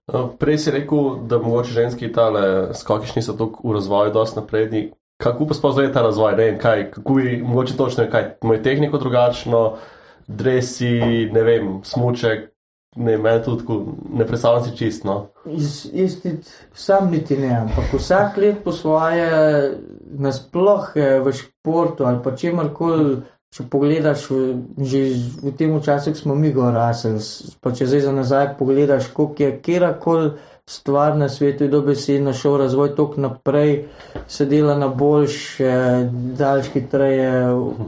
Uh, 0.07 0.29
Prej 0.39 0.59
si 0.59 0.71
rekel, 0.71 1.17
da 1.27 1.39
mogoče 1.39 1.71
ženski 1.73 2.13
tale 2.13 2.75
skokiš 2.75 3.15
niso 3.15 3.33
tako 3.33 3.69
v 3.69 3.73
razvoju, 3.73 4.13
dosti 4.13 4.39
napredni. 4.39 4.93
Kako 5.17 5.47
pa 5.47 5.55
spoznaj 5.55 5.93
ta 5.93 6.03
razvoj? 6.03 6.33
Ne 6.33 6.45
vem, 6.45 6.59
kaj, 6.59 6.91
kako 6.91 7.19
je 7.19 7.43
mogoče 7.43 7.77
točno, 7.77 8.05
kaj, 8.11 8.35
moj 8.43 8.63
tehniko 8.63 8.99
drugačno, 8.99 9.77
dresi, 10.27 10.91
ne 11.33 11.43
vem, 11.43 11.81
smuček, 11.85 12.51
ne, 12.97 13.19
meni 13.19 13.43
tudi 13.43 13.59
tako, 13.59 13.79
ne 14.13 14.27
predstavljam 14.27 14.65
si 14.65 14.77
čist, 14.77 15.05
no. 15.05 15.27
Iz, 15.47 15.87
isti, 15.93 16.35
sam 16.75 17.11
niti 17.11 17.37
ne, 17.37 17.55
ampak 17.57 17.95
vsak 17.95 18.37
let 18.37 18.65
po 18.65 18.73
svoje, 18.73 19.31
nasploh 20.19 20.93
eh, 20.95 21.21
v 21.21 21.33
športu 21.33 22.05
ali 22.05 22.21
pa 22.25 22.33
čemorkoli, 22.33 23.23
če 23.51 23.65
pogledaš, 23.71 24.27
že 24.77 25.01
v 25.43 25.53
tem 25.53 25.81
času, 25.81 26.15
smo 26.15 26.35
mi 26.35 26.53
gor 26.53 26.75
rasli, 26.75 27.17
s- 27.17 27.57
pa 27.61 27.73
če 27.73 27.87
zdaj 27.87 28.01
za 28.01 28.13
nazaj 28.13 28.57
pogledaš, 28.59 29.07
koliko 29.09 29.43
je 29.43 29.61
kjerkoli 29.61 30.31
stvar 30.71 31.17
na 31.17 31.29
svetu, 31.29 31.65
je 31.65 31.71
dobesedno 31.71 32.33
šel 32.33 32.57
razvoj 32.57 32.95
tok 32.97 33.17
naprej, 33.17 33.85
se 34.29 34.47
dela 34.47 34.75
na 34.75 34.89
boljš, 34.89 35.61
eh, 35.61 36.09
daljš 36.13 36.67
hitreje, 36.73 37.31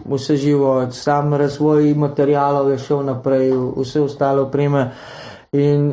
vse 0.06 0.36
živo, 0.36 0.90
sam 0.92 1.34
razvoj 1.34 1.94
materijalov 1.94 2.70
je 2.70 2.78
šel 2.78 3.04
naprej, 3.04 3.50
vse 3.76 4.00
ostale 4.00 4.40
opreme. 4.40 4.90
In 5.52 5.92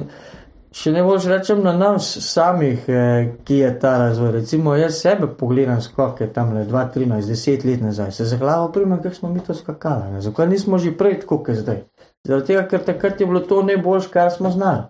Če 0.75 0.91
ne 0.91 1.05
boš 1.07 1.25
rečem 1.31 1.61
na 1.63 1.71
nas 1.71 2.07
samih, 2.19 2.89
eh, 2.91 3.27
ki 3.47 3.57
je 3.57 3.69
ta 3.79 3.93
razvoj. 3.97 4.31
Recimo, 4.31 4.73
jaz 4.75 4.97
sebe 4.99 5.29
pogledam 5.39 5.79
skoke 5.81 6.27
tam 6.33 6.51
le 6.53 6.65
2, 6.65 6.81
13, 6.93 7.29
10 7.31 7.63
let 7.65 7.81
nazaj, 7.81 8.11
se 8.11 8.25
za 8.25 8.37
glavo 8.37 8.71
primem, 8.71 8.99
kako 9.03 9.15
smo 9.15 9.29
mi 9.29 9.39
to 9.39 9.53
skakali. 9.53 10.11
Ne? 10.11 10.21
Zakaj 10.21 10.47
nismo 10.47 10.77
že 10.77 10.91
prej 10.97 11.21
tako, 11.21 11.37
kot 11.43 11.55
zdaj? 11.55 11.79
Zaradi 12.27 12.47
tega, 12.47 12.67
ker 12.67 12.83
takrat 12.83 13.21
je 13.21 13.27
bilo 13.27 13.39
to 13.39 13.61
najboljše, 13.63 14.09
kar 14.11 14.31
smo 14.31 14.51
znali. 14.51 14.83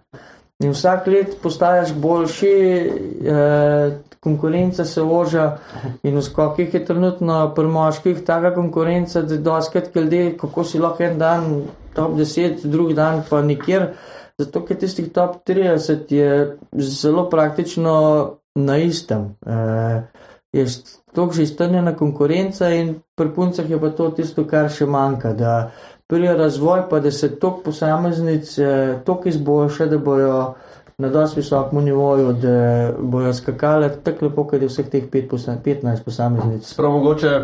In 0.64 0.72
vsak 0.72 1.08
let 1.08 1.38
postaješ 1.44 1.94
boljši, 1.94 2.52
eh, 3.28 3.98
konkurenca 4.20 4.86
se 4.86 5.02
oža 5.02 5.58
in 6.04 6.16
v 6.16 6.22
skokih 6.22 6.74
je 6.74 6.86
trenutno 6.86 7.52
pri 7.56 7.68
moških 7.68 8.24
taka 8.26 8.54
konkurenca, 8.56 9.22
da 9.22 9.38
doskrat 9.38 9.92
glede, 9.94 10.38
kako 10.38 10.64
si 10.64 10.80
lahko 10.80 11.04
en 11.04 11.18
dan 11.20 11.44
top 11.94 12.16
10, 12.18 12.66
drug 12.66 12.94
dan 12.94 13.24
pa 13.30 13.42
nikjer. 13.42 13.94
Zato, 14.40 14.66
ker 14.66 14.80
tistih 14.80 15.12
top 15.14 15.44
30 15.48 16.12
je 16.12 16.58
zelo 16.78 17.30
praktično 17.30 17.96
na 18.56 18.78
istem. 18.78 19.36
E, 19.46 20.02
je 20.56 20.66
to 21.16 21.30
že 21.32 21.46
strnjena 21.48 21.96
konkurenca 21.96 22.70
in 22.70 22.96
pri 23.16 23.30
puncah 23.36 23.70
je 23.70 23.80
pa 23.80 23.90
to 23.90 24.10
tisto, 24.12 24.44
kar 24.44 24.70
še 24.70 24.86
manjka. 24.86 25.34
Da 25.34 25.72
prije 26.08 26.38
razvoj, 26.38 26.84
pa 26.90 27.00
da 27.00 27.12
se 27.12 27.40
tok 27.40 27.64
posameznic 27.64 28.58
eh, 28.58 29.00
tok 29.06 29.26
izboljša, 29.26 29.86
da 29.86 29.98
bojo 29.98 30.54
na 30.98 31.10
dosti 31.10 31.40
visokem 31.40 31.84
nivoju, 31.84 32.34
da 32.34 32.92
bojo 33.00 33.34
skakale 33.34 33.90
tako 34.04 34.26
lepo, 34.26 34.44
kot 34.48 34.62
je 34.62 34.68
vseh 34.68 34.90
teh 34.90 35.10
pet 35.12 35.30
posa- 35.32 35.58
15 35.66 36.04
posameznic. 36.06 36.68
Sprav 36.74 36.92
mogoče 36.92 37.40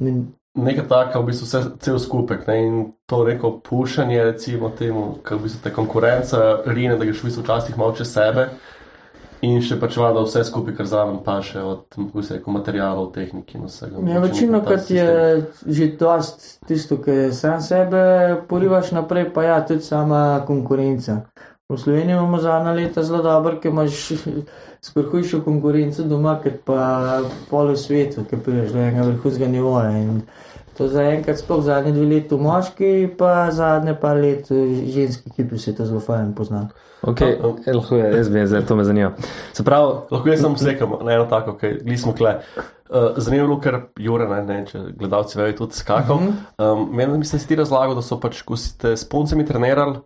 In 0.00 0.26
neka 0.54 0.82
taka, 0.88 1.18
v 1.18 1.26
bistvu 1.26 1.46
vse, 1.46 1.60
cel 1.80 1.98
skupek. 1.98 2.46
Ne? 2.46 2.66
In 2.66 2.92
to 3.06 3.24
reko 3.24 3.58
pušanje, 3.58 4.24
recimo 4.24 4.70
temu, 4.70 5.18
ker 5.26 5.38
v 5.38 5.48
bistvu 5.48 5.62
te 5.64 5.72
konkurenca 5.74 6.62
rine, 6.66 6.96
da 6.96 7.04
greš 7.04 7.22
v 7.22 7.30
bistvu 7.30 7.42
včasih 7.42 7.78
malo 7.78 7.94
čez 7.98 8.12
sebe. 8.12 8.48
In 9.44 9.58
še 9.64 9.76
pač 9.80 9.96
vada 10.00 10.22
vse 10.24 10.44
skupaj, 10.48 10.76
kar 10.78 10.86
zraven 10.88 11.18
paše, 11.24 11.60
od 11.60 11.98
reče, 12.14 12.38
materijalov, 12.54 13.10
tehnike 13.12 13.58
in 13.58 13.66
vsega. 13.68 14.00
Ja, 14.08 14.22
večino, 14.22 14.60
kot 14.64 14.90
je 14.90 15.08
že 15.66 15.88
dost 16.00 16.46
tisto, 16.68 16.96
ki 17.02 17.28
sam 17.36 17.60
sebe 17.60 18.04
porivaš 18.48 18.94
naprej, 18.96 19.28
pa 19.34 19.44
ja, 19.44 19.58
tudi 19.66 19.84
sama 19.84 20.44
konkurenca. 20.46 21.24
V 21.68 21.78
Sloveniji 21.80 22.12
imamo 22.12 22.38
zadnja 22.38 22.72
leta 22.72 23.02
zelo 23.02 23.22
dobro, 23.24 23.58
ker 23.60 23.72
imaš 23.72 24.12
skoraj 24.86 25.10
hujšo 25.10 25.40
konkurenco 25.44 26.04
doma, 26.08 26.38
kot 26.42 26.60
pa 26.64 27.20
pol 27.50 27.72
v 27.72 27.78
svetu, 27.80 28.24
ki 28.28 28.40
prideš 28.44 28.72
do 28.72 28.82
enega 28.82 29.08
vrhunskega 29.08 29.48
nivoja. 29.48 29.94
In 29.98 30.20
to 30.76 30.88
zaenkrat 30.88 31.38
sploh 31.38 31.62
zadnji 31.64 31.92
dve 31.92 32.06
leti 32.06 32.38
moški, 32.40 32.92
pa 33.18 33.50
zadnje 33.54 33.94
par 34.00 34.16
let 34.16 34.50
v 34.50 34.84
ženski 34.90 35.30
ekipi 35.30 35.58
se 35.58 35.74
to 35.74 35.86
zelo 35.86 36.00
fajn 36.00 36.34
pozna. 36.34 36.68
Okay, 37.04 37.36
lahko 37.74 37.96
je, 37.96 38.06
jaz 38.16 38.28
bi 38.32 38.46
zdaj 38.48 38.64
to 38.66 38.76
me 38.76 38.84
zanima. 38.84 39.10
Se 39.52 39.64
pravi, 39.64 39.92
Lahko 40.10 40.28
jaz 40.28 40.40
samo 40.40 40.56
sekam 40.56 40.96
na 41.04 41.12
eno 41.12 41.26
tako, 41.28 41.52
okay, 41.52 41.76
gli 41.84 41.98
smo 41.98 42.14
kle. 42.16 42.38
Uh, 42.88 43.16
zanimivo 43.16 43.58
ker 43.60 43.80
Jure, 43.98 44.28
ne, 44.28 44.40
ne, 44.44 44.58
če 44.68 44.80
gledalci 44.96 45.38
vejo, 45.38 45.56
tudi 45.64 45.76
skakal. 45.76 46.20
Mhm. 46.20 46.32
Um, 46.58 46.88
meni 46.96 47.18
mislim, 47.18 47.40
si 47.40 47.48
ti 47.48 47.58
razlagal, 47.60 47.96
da 47.96 48.02
so 48.04 48.20
pač, 48.20 48.42
ko 48.42 48.56
si 48.56 48.72
te 48.78 48.96
s 48.96 49.04
puncami 49.08 49.44
trenirali, 49.44 50.00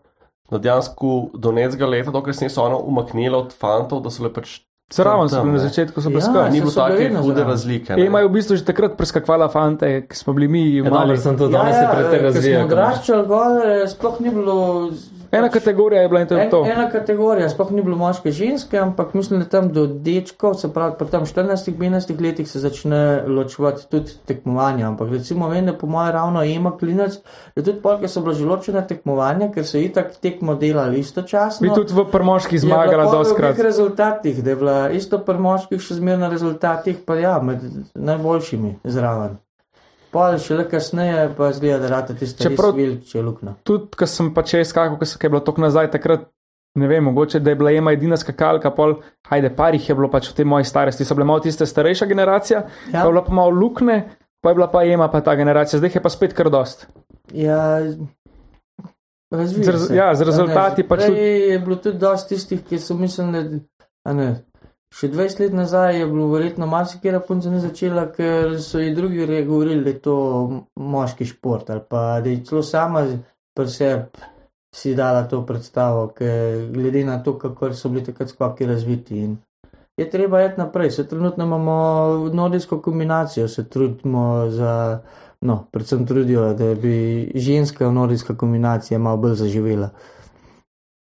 da 0.51 0.59
dejansko 0.59 1.31
do 1.35 1.53
necega 1.53 1.87
leta, 1.87 2.15
dokler 2.15 2.35
se 2.35 2.49
niso 2.49 2.65
ono 2.65 2.79
umaknili 2.81 3.37
od 3.37 3.53
fantov, 3.53 4.03
da 4.03 4.11
so 4.11 4.25
le 4.25 4.33
pač 4.33 4.61
Zraven 4.91 5.29
so 5.29 5.43
bili 5.43 5.53
na 5.53 5.59
začetku, 5.61 6.01
so 6.01 6.09
Ja, 6.09 6.15
pa 6.15 6.21
skali. 6.23 6.51
Ni 6.51 6.61
bilo 6.61 6.73
take 6.73 7.09
hude 7.15 7.45
razlike. 7.45 7.93
E, 7.93 8.07
imajo 8.07 8.29
v 8.29 8.33
bistvu 8.33 8.57
že 8.57 8.65
takrat 8.65 8.97
preskakovala 8.97 9.49
fante, 9.49 10.07
ki 10.09 10.17
smo 10.17 10.33
bili 10.33 10.49
mi 10.49 10.77
Ja, 10.77 10.85
mali. 10.85 10.91
dobro, 10.91 11.17
sem 11.19 11.37
tudi 11.37 11.53
danes 11.53 11.77
se 11.77 11.87
precej 11.93 12.19
ko 12.19 12.25
razvijal. 12.25 12.61
smo 12.61 12.67
odraščali 12.67 13.27
gor, 13.27 13.51
eh, 13.63 13.87
sploh 13.87 14.21
ni 14.21 14.31
bilo. 14.31 14.57
Ena 15.31 15.49
kategorija 15.49 16.03
je 16.03 16.09
bila 16.09 16.21
in 16.21 16.27
to 16.27 16.35
je 16.35 16.43
En, 16.43 16.51
to. 16.51 16.65
ena 16.67 16.91
kategorija, 16.91 17.49
sploh 17.49 17.71
ni 17.71 17.83
bilo 17.83 17.97
moške 17.97 18.31
ženske, 18.31 18.79
ampak 18.79 19.15
mislim, 19.15 19.41
da 19.41 19.47
tam 19.47 19.69
do 19.69 19.87
dečkov, 19.89 20.55
se 20.55 20.73
pravi, 20.73 20.95
pri 20.99 21.09
tam 21.09 21.23
14-15 21.25 21.77
letih 22.21 22.49
se 22.49 22.59
začne 22.59 23.01
ločevati 23.29 23.89
tudi 23.91 24.13
tekmovanja. 24.27 24.89
Ampak 24.89 25.11
recimo, 25.11 25.49
vem, 25.49 25.67
da 25.67 25.75
po 25.75 25.87
mojem 25.87 26.13
ravno 26.13 26.45
ima 26.45 26.73
klinec, 26.73 27.19
da 27.57 27.63
tudi 27.63 27.81
polke 27.81 28.09
so 28.09 28.21
bila 28.21 28.35
že 28.35 28.45
ločena 28.45 28.83
tekmovanja, 28.83 29.51
ker 29.51 29.65
so 29.65 29.79
itak 29.79 30.17
tekmo 30.17 30.55
delali 30.57 30.99
istočasno. 30.99 31.61
Bi 31.61 31.75
tudi 31.75 31.93
v 31.93 32.07
prmoški 32.07 32.55
Je 32.55 32.61
zmagala 32.61 33.05
pol 33.05 33.13
v 33.13 33.19
doskrat. 33.19 33.51
obeh 33.51 33.65
rezultatih, 33.65 34.45
da 34.45 34.51
je 34.51 34.57
bila 34.57 34.91
isto 34.91 35.19
pri 35.19 35.39
moških 35.39 35.81
še 35.81 35.95
zmeraj 35.95 36.19
na 36.19 36.29
rezultatih, 36.29 36.97
pa 37.05 37.15
ja, 37.17 37.39
med 37.41 37.61
najboljšimi 37.95 38.79
zraven. 38.85 39.37
Pol 40.11 40.39
šele 40.39 40.65
kasneje 40.65 41.35
pa 41.37 41.53
zgleda, 41.53 41.79
da 41.79 41.89
rata 41.91 42.15
tiste 42.15 42.45
Čeprav- 42.45 42.75
velike 42.75 43.23
luknje. 43.23 43.55
Tudi, 43.63 43.91
ko 43.93 44.07
sem 44.07 44.35
pač 44.35 44.55
jaz 44.55 44.69
skakal, 44.69 44.97
ko 44.97 45.05
sem- 45.05 45.19
ko 45.19 45.27
je 45.27 45.31
bilo 45.31 45.41
tok 45.43 45.59
nazaj, 45.59 45.91
takrat 45.91 46.29
ne 46.75 46.87
vem, 46.87 47.05
mogoče 47.05 47.41
da 47.41 47.51
je 47.51 47.57
bila 47.57 47.71
ema 47.73 47.93
edina 47.93 48.17
skakalka, 48.17 48.71
pol, 48.71 48.95
ajde, 49.29 49.51
parih 49.51 49.83
je 49.83 49.95
bilo 49.95 50.09
pač 50.09 50.29
v 50.29 50.35
tej 50.35 50.45
moji 50.47 50.65
starosti, 50.65 51.05
so 51.05 51.15
bile 51.15 51.27
malo 51.27 51.41
tiste 51.41 51.67
starejša 51.67 52.07
generacija, 52.07 52.59
ja. 52.87 52.93
pa 52.93 52.99
je 53.01 53.13
bila 53.13 53.23
pa 53.23 53.33
malo 53.33 53.51
lukne, 53.53 53.97
pa 54.41 54.49
je 54.49 54.55
bila 54.55 54.69
pa 54.69 54.85
ema 54.85 55.09
pa 55.09 55.21
ta 55.21 55.35
generacija, 55.35 55.79
zdaj 55.79 55.91
je 55.95 56.01
pa 56.01 56.09
spet 56.09 56.33
kar 56.33 56.49
dost. 56.49 56.87
Ja, 57.33 57.81
Z 59.31 59.93
ja, 59.93 60.15
z 60.15 60.23
rezultati 60.23 60.83
pač 60.83 60.99
prej 60.99 61.09
tudi- 61.09 61.21
je 61.51 61.59
bilo 61.59 61.77
tudi 61.77 61.99
dosti 61.99 62.29
tistih, 62.31 62.65
ki 62.65 62.79
so 62.79 62.95
mislili, 62.95 63.61
da 64.05 64.13
ne. 64.13 64.29
Še 64.95 65.11
20 65.13 65.41
let 65.41 65.53
nazaj 65.53 65.99
je 66.01 66.07
bilo 66.09 66.31
verjetno 66.33 66.67
marsikera 66.67 67.21
punca 67.21 67.51
ne 67.51 67.61
začela, 67.61 68.07
ker 68.13 68.57
so 68.63 68.81
ji 68.81 68.95
drugi 68.95 69.27
govorili, 69.45 69.85
da 69.85 69.91
je 69.91 70.01
to 70.07 70.17
moški 70.77 71.27
šport 71.29 71.71
ali 71.71 71.85
pa 71.89 72.21
da 72.25 72.31
je 72.31 72.45
celo 72.45 72.63
sama 72.63 73.05
pri 73.55 73.69
sebi 73.69 74.27
si 74.75 74.95
dala 74.95 75.25
to 75.29 75.43
predstavo, 75.47 76.09
ker 76.09 76.69
glede 76.73 77.05
na 77.05 77.23
to, 77.23 77.39
kako 77.39 77.73
so 77.75 77.89
bili 77.89 78.05
takrat 78.05 78.29
skoki 78.29 78.67
razviti. 78.67 79.19
In 79.19 79.37
je 79.97 80.11
treba 80.11 80.43
iti 80.45 80.61
naprej. 80.61 80.91
Se 80.91 81.09
trenutno 81.09 81.45
imamo 81.45 81.75
nordijsko 82.33 82.81
kombinacijo, 82.81 83.49
se 83.49 83.69
trudimo 83.69 84.51
za, 84.51 85.01
no, 85.41 85.65
predvsem 85.73 86.07
trudijo, 86.07 86.53
da 86.55 86.75
bi 86.75 87.33
ženska 87.35 87.91
nordijska 87.91 88.37
kombinacija 88.37 88.99
malo 88.99 89.17
bolj 89.17 89.35
zaživela. 89.35 89.91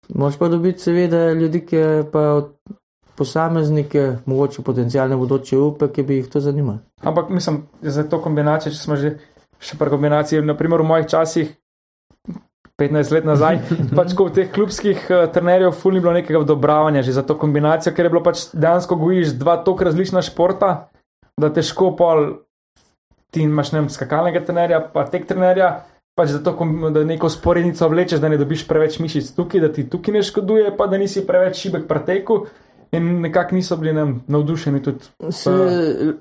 Moš 0.09 0.39
pa 0.39 0.49
dobiti 0.49 0.79
seveda 0.79 1.33
ljudi, 1.33 1.67
ki 1.67 1.77
pa 2.13 2.49
posameznike, 3.21 4.07
mogoče 4.27 4.65
potencijalne 4.67 5.17
bodoče 5.21 5.59
upe, 5.59 5.91
ki 5.93 6.05
bi 6.09 6.21
jih 6.21 6.31
to 6.33 6.41
zanimalo. 6.41 6.81
Ampak 7.05 7.29
mislim, 7.31 7.63
za 7.83 8.05
to 8.09 8.21
kombinacijo, 8.25 8.73
če 8.73 8.81
smo 8.81 8.97
že 8.97 9.17
še 9.61 9.77
pri 9.77 9.93
kombinaciji, 9.93 10.43
naprimer 10.49 10.81
v 10.81 10.89
mojih 10.89 11.09
časih, 11.13 11.53
15 12.81 13.13
let 13.13 13.27
nazaj, 13.29 13.61
pač 13.99 14.15
ko 14.17 14.31
v 14.31 14.37
teh 14.39 14.53
klubskih 14.53 15.03
uh, 15.13 15.27
trenerjev 15.33 15.75
ful 15.77 15.93
ni 15.93 16.01
bilo 16.01 16.17
nekega 16.17 16.41
odobravanja 16.41 17.05
že 17.05 17.13
za 17.13 17.25
to 17.29 17.37
kombinacijo, 17.37 17.93
ker 17.93 18.09
je 18.09 18.13
bilo 18.15 18.25
pač 18.25 18.49
dejansko 18.57 18.97
gojiš 18.97 19.37
dva 19.37 19.59
tok 19.67 19.85
različna 19.85 20.25
športa, 20.25 20.89
da 21.37 21.53
težko 21.53 21.93
pol 21.97 22.41
ti 23.31 23.45
imaš 23.45 23.73
ne 23.73 23.83
vem, 23.83 23.93
skakalnega 23.93 24.43
trenerja, 24.45 24.81
pa 24.93 25.07
tek 25.07 25.29
trenerja. 25.29 25.85
Pač 26.19 26.33
zato, 26.35 26.53
da 26.91 27.05
neko 27.07 27.29
sporednico 27.31 27.87
vlečeš, 27.89 28.19
da 28.21 28.29
ne 28.29 28.37
dobiš 28.37 28.65
preveč 28.69 28.99
mišic 29.01 29.29
tukaj, 29.37 29.63
da 29.63 29.69
ti 29.73 29.85
tukaj 29.89 30.17
ne 30.17 30.23
škoduje, 30.27 30.73
pa 30.77 30.89
da 30.91 30.99
nisi 30.99 31.23
preveč 31.25 31.63
šibek 31.63 31.87
pri 31.89 32.03
teku. 32.09 32.41
In 32.93 33.21
nekako 33.21 33.55
niso 33.55 33.77
bili 33.77 33.93
nam 33.93 34.25
navdušeni 34.27 34.83
tudi. 34.83 35.05
Se, 35.31 35.51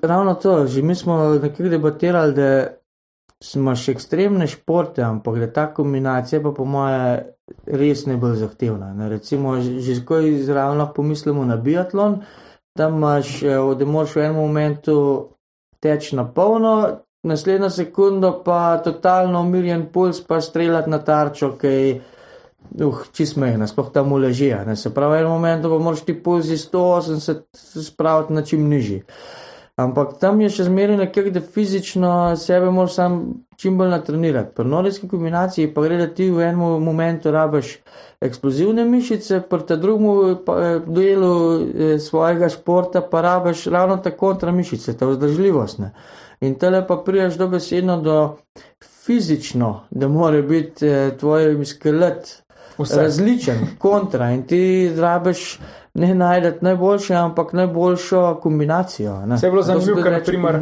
ravno 0.02 0.34
to, 0.34 0.66
že 0.66 0.82
mi 0.82 0.94
smo 0.94 1.34
nekako 1.34 1.62
debatirali, 1.62 2.34
da 2.34 2.66
imaš 3.54 3.88
ekstremne 3.88 4.46
športe, 4.46 5.02
ampak 5.02 5.38
da 5.38 5.52
ta 5.52 5.74
kombinacija 5.74 6.42
pa 6.42 6.52
po 6.52 6.64
moje 6.64 7.34
res 7.66 8.06
ne 8.06 8.16
bolj 8.16 8.36
zahtevna. 8.44 8.94
Ne. 8.94 9.08
Recimo, 9.08 9.60
že 9.60 9.80
že 9.80 10.04
ko 10.04 10.18
izravno 10.18 10.92
pomislimo 10.94 11.44
na 11.44 11.56
biatlon, 11.56 12.20
tam 12.76 12.96
imaš, 12.96 13.42
eh, 13.42 13.56
da 13.78 13.84
moraš 13.86 14.16
v 14.16 14.20
enem 14.20 14.36
momentu 14.36 15.28
teč 15.80 16.12
na 16.12 16.24
polno, 16.24 17.00
naslednjo 17.22 17.70
sekundo 17.70 18.42
pa 18.44 18.78
totalno 18.84 19.40
umirjen 19.40 19.86
puls, 19.92 20.20
pa 20.20 20.40
streljati 20.40 20.90
na 20.90 20.98
tarčo, 20.98 21.56
ki 21.60 21.66
je 21.66 22.00
Uh, 22.78 23.02
čist 23.12 23.36
mehna, 23.36 23.66
sploh 23.66 23.90
tam 23.92 24.12
uleži. 24.12 24.52
Se 24.78 24.94
pravi, 24.94 25.16
v 25.16 25.20
enem 25.24 25.32
momentu 25.32 25.70
pa 25.72 25.78
moraš 25.82 26.04
ti 26.06 26.14
pulzi 26.14 26.56
180 26.56 27.42
spraviti 27.82 28.32
na 28.32 28.44
čim 28.46 28.68
nižji. 28.68 29.02
Ampak 29.80 30.18
tam 30.20 30.40
je 30.42 30.50
še 30.52 30.66
zmeraj 30.68 30.98
nekako, 31.00 31.32
da 31.32 31.40
fizično 31.40 32.10
sebe 32.36 32.70
moraš 32.74 32.96
sam 32.98 33.20
čim 33.60 33.78
bolj 33.78 33.92
natrenirati. 33.94 34.54
Pri 34.56 34.68
nordijski 34.68 35.08
kombinaciji 35.08 35.70
pa 35.74 35.84
gre, 35.84 35.98
da 36.00 36.08
ti 36.14 36.30
v 36.30 36.42
enem 36.48 36.82
momentu 36.84 37.32
rabiš 37.32 37.76
eksplozivne 38.24 38.84
mišice, 38.88 39.40
pri 39.48 39.66
tem 39.68 39.80
drugem 39.80 40.08
eh, 40.32 40.80
delu 40.86 41.32
eh, 41.60 41.94
svojega 41.98 42.48
športa 42.52 43.02
pa 43.10 43.22
rabiš 43.24 43.66
ravno 43.72 43.96
ta 44.04 44.12
kontramišice, 44.16 44.96
ta 44.98 45.08
vzdržljivost. 45.08 45.80
Ne. 45.84 45.92
In 46.40 46.56
tele 46.60 46.82
pa 46.86 46.96
priješ 47.04 47.36
dobesedno 47.40 48.00
do 48.00 48.18
fizično, 49.04 49.80
da 49.90 50.08
mora 50.08 50.42
biti 50.42 50.86
eh, 50.86 51.16
tvoj 51.20 51.64
skelet 51.64 52.39
Vse. 52.82 53.02
različen, 53.02 53.58
kontra 53.78 54.30
in 54.30 54.42
ti 54.42 54.92
rabiš 54.96 55.58
ne 55.94 56.14
najdete 56.14 56.58
najboljše, 56.62 57.14
ampak 57.14 57.52
najboljšo 57.52 58.38
kombinacijo. 58.42 59.26
Ne. 59.26 59.38
Saj 59.38 59.46
je 59.46 59.50
bilo 59.50 59.62
se 59.62 59.66
zanimivo, 59.66 60.02
ker, 60.02 60.12
naprimer. 60.12 60.60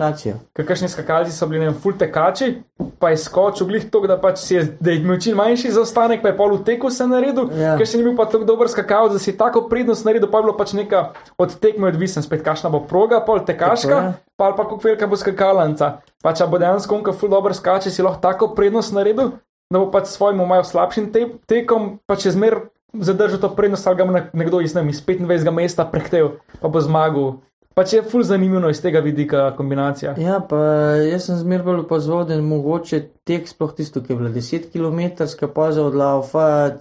Kakšni 0.53 0.89
skakalci 0.89 1.33
so 1.33 1.47
bili, 1.47 1.61
ne 1.61 1.67
vem, 1.67 1.75
full 1.75 1.99
tekači, 1.99 2.63
pa 2.99 3.11
je 3.11 3.17
skočil 3.17 3.67
glih 3.67 3.91
to, 3.91 4.01
da 4.07 4.17
pač 4.21 4.39
si 4.39 4.55
je, 4.55 4.77
da 4.81 4.91
je 4.91 4.97
imel 4.97 5.21
čim 5.21 5.37
manjši 5.37 5.71
zaostanek, 5.71 6.23
pa 6.23 6.29
je 6.29 6.37
pol 6.37 6.57
v 6.57 6.65
teku 6.65 6.91
se 6.91 7.07
naredil, 7.07 7.51
Ja. 7.61 7.77
ker 7.77 7.87
še 7.87 7.99
ni 7.99 8.07
bil 8.09 8.17
pa 8.17 8.25
tako 8.25 8.45
dober 8.45 8.69
skakalec, 8.69 9.13
da 9.13 9.19
si 9.19 9.37
tako 9.37 9.67
prednost 9.69 10.05
naredil, 10.05 10.31
pa 10.31 10.39
je 10.39 10.43
bilo 10.43 10.57
pač 10.57 10.73
neka 10.73 11.11
od 11.39 11.59
tekme 11.61 11.89
odvisen, 11.89 12.23
spet 12.23 12.43
kakšna 12.43 12.71
bo 12.71 12.81
proga, 12.81 13.21
pol 13.21 13.45
tekaška, 13.45 14.15
pa 14.37 14.53
pa 14.57 14.65
kako 14.65 14.81
velika 14.85 15.07
bo 15.07 15.17
skakalnica. 15.17 15.99
Pa 16.23 16.33
če 16.33 16.47
bo 16.47 16.59
dejansko 16.59 16.95
onka 16.97 17.13
full 17.13 17.31
dober 17.31 17.55
skače, 17.55 17.91
si 17.91 18.03
lahko 18.03 18.21
tako 18.23 18.55
prednost 18.55 18.93
naredil, 18.97 19.37
da 19.71 19.79
bo 19.79 19.91
pač 19.91 20.07
svojim 20.07 20.41
malo 20.49 20.65
slabšim 20.65 21.13
te 21.13 21.27
tekom, 21.47 21.99
pa 22.07 22.17
če 22.17 22.33
zmer 22.33 22.61
zadržal 22.93 23.41
to 23.41 23.51
prednost, 23.57 23.87
ali 23.87 23.97
ga 23.97 24.05
bo 24.05 24.13
ne- 24.13 24.31
nekdo 24.33 24.61
iz, 24.61 24.75
vem, 24.75 24.89
iz 24.89 25.03
25. 25.05 25.53
mesta 25.53 25.85
prehtel, 25.85 26.39
pa 26.61 26.69
bo 26.69 26.81
zmagal. 26.81 27.37
Pač 27.79 27.93
je 27.93 28.01
full 28.03 28.25
zanimivo 28.27 28.67
iz 28.73 28.81
tega 28.83 28.99
vidika 28.99 29.53
kombinacija. 29.55 30.17
Ja, 30.19 30.41
pa 30.41 30.57
jaz 30.99 31.29
sem 31.29 31.37
zmer 31.39 31.63
bolj 31.63 31.85
opazoval, 31.85 32.25
da 32.27 32.35
je 32.35 32.43
mogoče 32.43 32.99
tek 33.29 33.47
sploh 33.47 33.71
tisto, 33.77 34.03
ki 34.03 34.13
je 34.13 34.17
bila 34.19 34.33
10 34.35 34.67
km, 34.73 35.29
poza 35.55 35.85
od 35.87 35.95
laufa, 35.95 36.75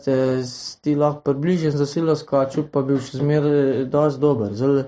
ti 0.82 0.95
lahko 0.95 1.21
približen 1.21 1.76
za 1.78 1.86
silo 1.86 2.15
skočil, 2.15 2.65
pa 2.71 2.82
bil 2.82 2.97
še 2.97 3.19
zmer 3.19 3.45
eh, 3.45 3.86
dosti 3.86 4.21
dober. 4.23 4.56
Zdaj, 4.58 4.88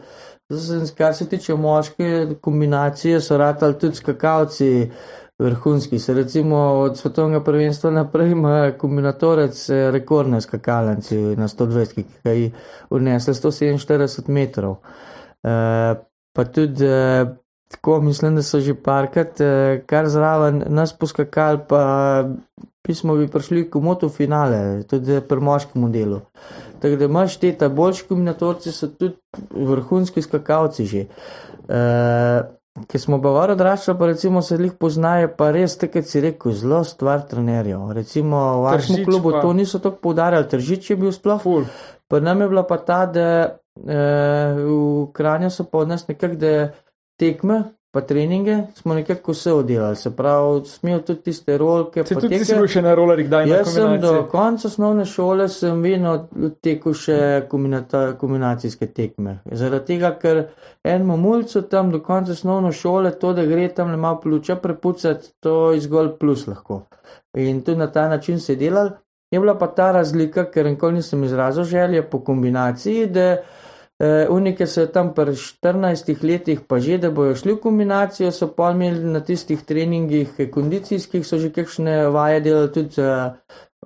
zdaj 0.50 0.96
kar 0.98 1.14
se 1.14 1.30
tiče 1.30 1.54
moške 1.54 2.40
kombinacije, 2.42 3.22
so 3.22 3.38
ratali 3.38 3.78
tudi 3.78 4.02
skakalci 4.02 4.90
vrhunski. 5.40 6.00
Se 6.00 6.14
recimo 6.14 6.58
od 6.58 6.98
svetovnega 6.98 7.44
prvenstva 7.44 7.92
naprej 7.92 8.32
ima 8.32 8.72
kombinatorec 8.78 9.70
eh, 9.70 9.92
rekordne 9.92 10.42
skakalnice 10.42 11.16
na 11.16 11.48
120, 11.48 11.94
ki 11.96 12.06
ga 12.24 12.32
je 12.32 12.52
unesel 12.90 13.34
147 13.34 14.30
metrov. 14.30 14.72
Uh, 15.40 15.96
pa 16.36 16.44
tudi 16.46 16.84
uh, 16.84 17.30
tako, 17.72 18.02
mislim, 18.02 18.36
da 18.36 18.44
so 18.44 18.60
že 18.60 18.74
parkrat, 18.76 19.40
uh, 19.40 19.86
kar 19.86 20.10
zraven 20.10 20.64
nas 20.68 20.92
poskakali, 20.94 21.62
pa 21.70 22.26
pismo 22.84 23.16
bi 23.16 23.28
prišli 23.28 23.70
v 23.74 23.82
moto 23.82 24.10
finale, 24.10 24.84
tudi 24.84 25.22
pri 25.22 25.40
moškem 25.40 25.92
delu. 25.92 26.20
Tako 26.82 26.96
da 26.96 27.06
imaš 27.06 27.38
te 27.40 27.54
ta 27.56 27.70
boljši 27.70 28.08
kombinatorci, 28.10 28.72
so 28.72 28.88
tudi 28.88 29.16
vrhunski 29.52 30.22
skakalci 30.22 30.86
že. 30.86 31.06
Uh, 31.70 32.59
Ker 32.88 33.02
smo 33.02 33.18
bavaro 33.18 33.54
odraščali, 33.54 33.98
pa 34.00 34.06
recimo 34.06 34.42
se 34.42 34.56
jih 34.56 34.72
poznajo, 34.74 35.32
pa 35.38 35.52
res, 35.52 35.78
tako 35.78 35.94
kot 35.94 36.06
si 36.06 36.22
rekel, 36.22 36.52
zelo 36.52 36.84
stvar 36.84 37.26
trenerjev. 37.28 37.92
Recimo 37.92 38.38
v 38.38 38.64
vašem 38.64 39.06
klubu 39.06 39.32
pa- 39.32 39.42
to 39.42 39.54
niso 39.54 39.80
tako 39.80 39.98
poudarjali, 40.02 40.48
tržič 40.48 40.90
je 40.90 40.96
bil 40.96 41.12
sploh. 41.12 41.42
Ful. 41.42 41.66
Pa 42.08 42.20
nam 42.20 42.42
je 42.42 42.48
bila 42.48 42.64
pa 42.64 42.78
ta, 42.78 43.06
da 43.06 43.26
eh, 43.46 44.54
v 44.56 45.12
Kranju 45.14 45.50
so 45.50 45.64
pa 45.64 45.78
od 45.78 45.88
nas 45.88 46.08
nekako, 46.08 46.36
da 46.36 46.70
tekme, 47.18 47.64
pa 47.92 48.02
treninge 48.02 48.58
smo 48.76 48.94
nekako 48.94 49.32
vse 49.32 49.54
oddelali. 49.54 49.96
Se 49.96 50.16
pravi, 50.16 50.66
smejo 50.66 51.00
tudi 51.00 51.22
tiste 51.22 51.58
rolke, 51.58 52.04
Se 52.06 52.16
tudi 52.16 52.30
ti 52.30 52.46
si 52.46 52.56
bil 52.56 52.68
še 52.70 52.84
na 52.86 52.94
rolerjih, 52.96 53.30
daj 53.30 53.46
na 53.46 53.56
Jaz 53.56 53.74
sem 53.74 53.96
do 54.02 54.14
konca 54.32 54.68
osnovne 54.68 55.06
šole 55.10 55.48
sem 55.50 55.82
vedno 55.82 56.14
tekel 56.62 56.94
še 56.94 57.20
kombinacijske 57.50 58.92
tekme. 58.94 59.40
Zaradi 59.52 59.96
tega, 59.96 60.14
ker 60.22 60.44
enemu 60.84 61.18
mulcu 61.18 61.66
tam 61.72 61.92
do 61.92 62.04
konca 62.06 62.38
osnovne 62.38 62.72
šole 62.72 63.16
to, 63.18 63.34
da 63.34 63.46
gre 63.50 63.68
tam 63.74 63.92
le 63.92 63.98
malo 63.98 64.22
pljuča 64.22 64.60
prepucati, 64.62 65.34
to 65.40 65.72
je 65.74 65.82
zgolj 65.88 66.14
plus 66.22 66.46
lahko. 66.48 66.84
In 67.38 67.64
tudi 67.66 67.80
na 67.80 67.90
ta 67.92 68.08
način 68.10 68.40
se 68.40 68.54
je 68.54 68.66
delal. 68.68 68.98
Je 69.32 69.40
bila 69.40 69.54
pa 69.58 69.68
ta 69.68 69.92
razlika, 69.92 70.48
ker 70.50 70.66
nikoli 70.66 71.02
nisem 71.02 71.24
izrazil 71.24 71.64
želje 71.64 72.02
po 72.10 72.20
kombinaciji, 72.26 73.06
da 73.06 73.38
Uh, 74.00 74.32
Unike 74.32 74.64
so 74.68 74.86
tam 74.88 75.10
pri 75.14 75.36
14 75.36 76.24
letih, 76.24 76.62
pa 76.68 76.80
že, 76.80 76.98
da 76.98 77.12
bojo 77.12 77.36
šli 77.36 77.58
v 77.58 77.60
kombinacijo, 77.60 78.32
so 78.32 78.48
pa 78.56 78.72
imeli 78.72 79.04
na 79.04 79.20
tistih 79.20 79.60
treningih 79.68 80.40
eh, 80.40 80.48
kondicijskih, 80.48 81.26
so 81.28 81.36
že 81.38 81.52
kakšne 81.52 82.08
vaje 82.08 82.40
delali 82.42 82.72
tudi 82.72 82.96
za 82.96 83.36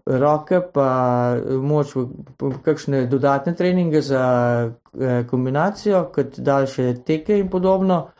roke, 0.06 0.62
pa 0.73 1.34
moč, 1.62 1.95
v- 1.95 2.62
kakšne 2.62 3.08
dodatne 3.10 3.56
treninge 3.56 4.02
za 4.06 4.23
eh, 4.69 5.26
kombinacijo, 5.30 6.06
kot 6.13 6.38
daljše 6.38 6.93
teke 7.06 7.39
in 7.39 7.49
podobno. 7.49 8.12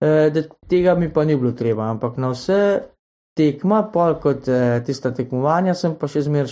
Eh, 0.00 0.30
da 0.30 0.42
tega 0.68 0.94
mi 0.94 1.12
pa 1.12 1.24
ni 1.24 1.36
bilo 1.36 1.52
treba, 1.52 1.88
ampak 1.90 2.16
na 2.16 2.28
vse 2.30 2.80
tekma, 3.36 3.82
pol 3.92 4.20
kot 4.20 4.48
eh, 4.48 4.82
tista 4.86 5.10
tekmovanja, 5.14 5.74
sem 5.74 5.96
pa 5.98 6.06
še 6.06 6.22
zmer 6.28 6.46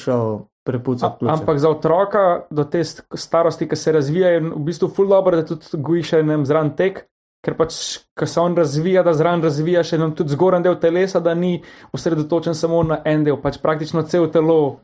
prepucati 0.67 1.19
pljuče. 1.19 1.33
Ampak 1.33 1.59
za 1.63 1.71
otroka 1.71 2.25
do 2.51 2.65
te 2.65 2.85
st- 2.85 3.05
starosti, 3.15 3.69
ki 3.69 3.77
se 3.77 3.93
razvija, 3.93 4.35
je 4.35 4.41
v 4.41 4.63
bistvu 4.67 4.89
ful 4.89 5.09
dobro, 5.09 5.37
da 5.37 5.47
tudi 5.47 5.65
gojiš 5.73 6.13
enem 6.21 6.47
zran 6.47 6.75
tek, 6.77 7.05
ker 7.47 7.55
pač, 7.55 7.79
ko 8.19 8.27
se 8.27 8.41
on 8.43 8.57
razvija, 8.59 9.03
da 9.07 9.15
zran 9.15 9.43
razvija 9.43 9.85
še 9.87 9.97
enem 9.97 10.15
tudi 10.19 10.35
zgoren 10.35 10.65
del 10.67 10.79
telesa, 10.83 11.21
da 11.23 11.35
ni 11.35 11.61
osredotočen 11.95 12.55
samo 12.59 12.83
na 12.83 13.01
en 13.07 13.25
del, 13.25 13.39
pač 13.43 13.61
praktično 13.63 14.03
cel 14.11 14.27
telo 14.35 14.81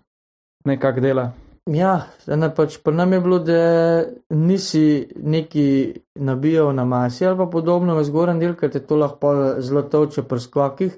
nekako 0.65 1.03
dela. 1.03 1.33
Ja, 1.71 2.09
ena 2.27 2.49
pač 2.51 2.81
pri 2.83 2.95
nam 2.99 3.13
je 3.15 3.21
bilo, 3.23 3.39
da 3.39 3.59
nisi 4.35 5.07
neki 5.17 5.67
nabijal 6.19 6.73
na 6.75 6.85
masi 6.85 7.27
ali 7.27 7.39
pa 7.39 7.47
podobno 7.47 7.95
v 7.95 8.05
zgornjem 8.05 8.41
delu, 8.41 8.57
ker 8.59 8.71
te 8.71 8.83
to 8.83 8.99
lahko 8.99 9.61
zelo 9.63 9.83
toče 9.87 10.25
pri 10.27 10.41
skokih, 10.43 10.97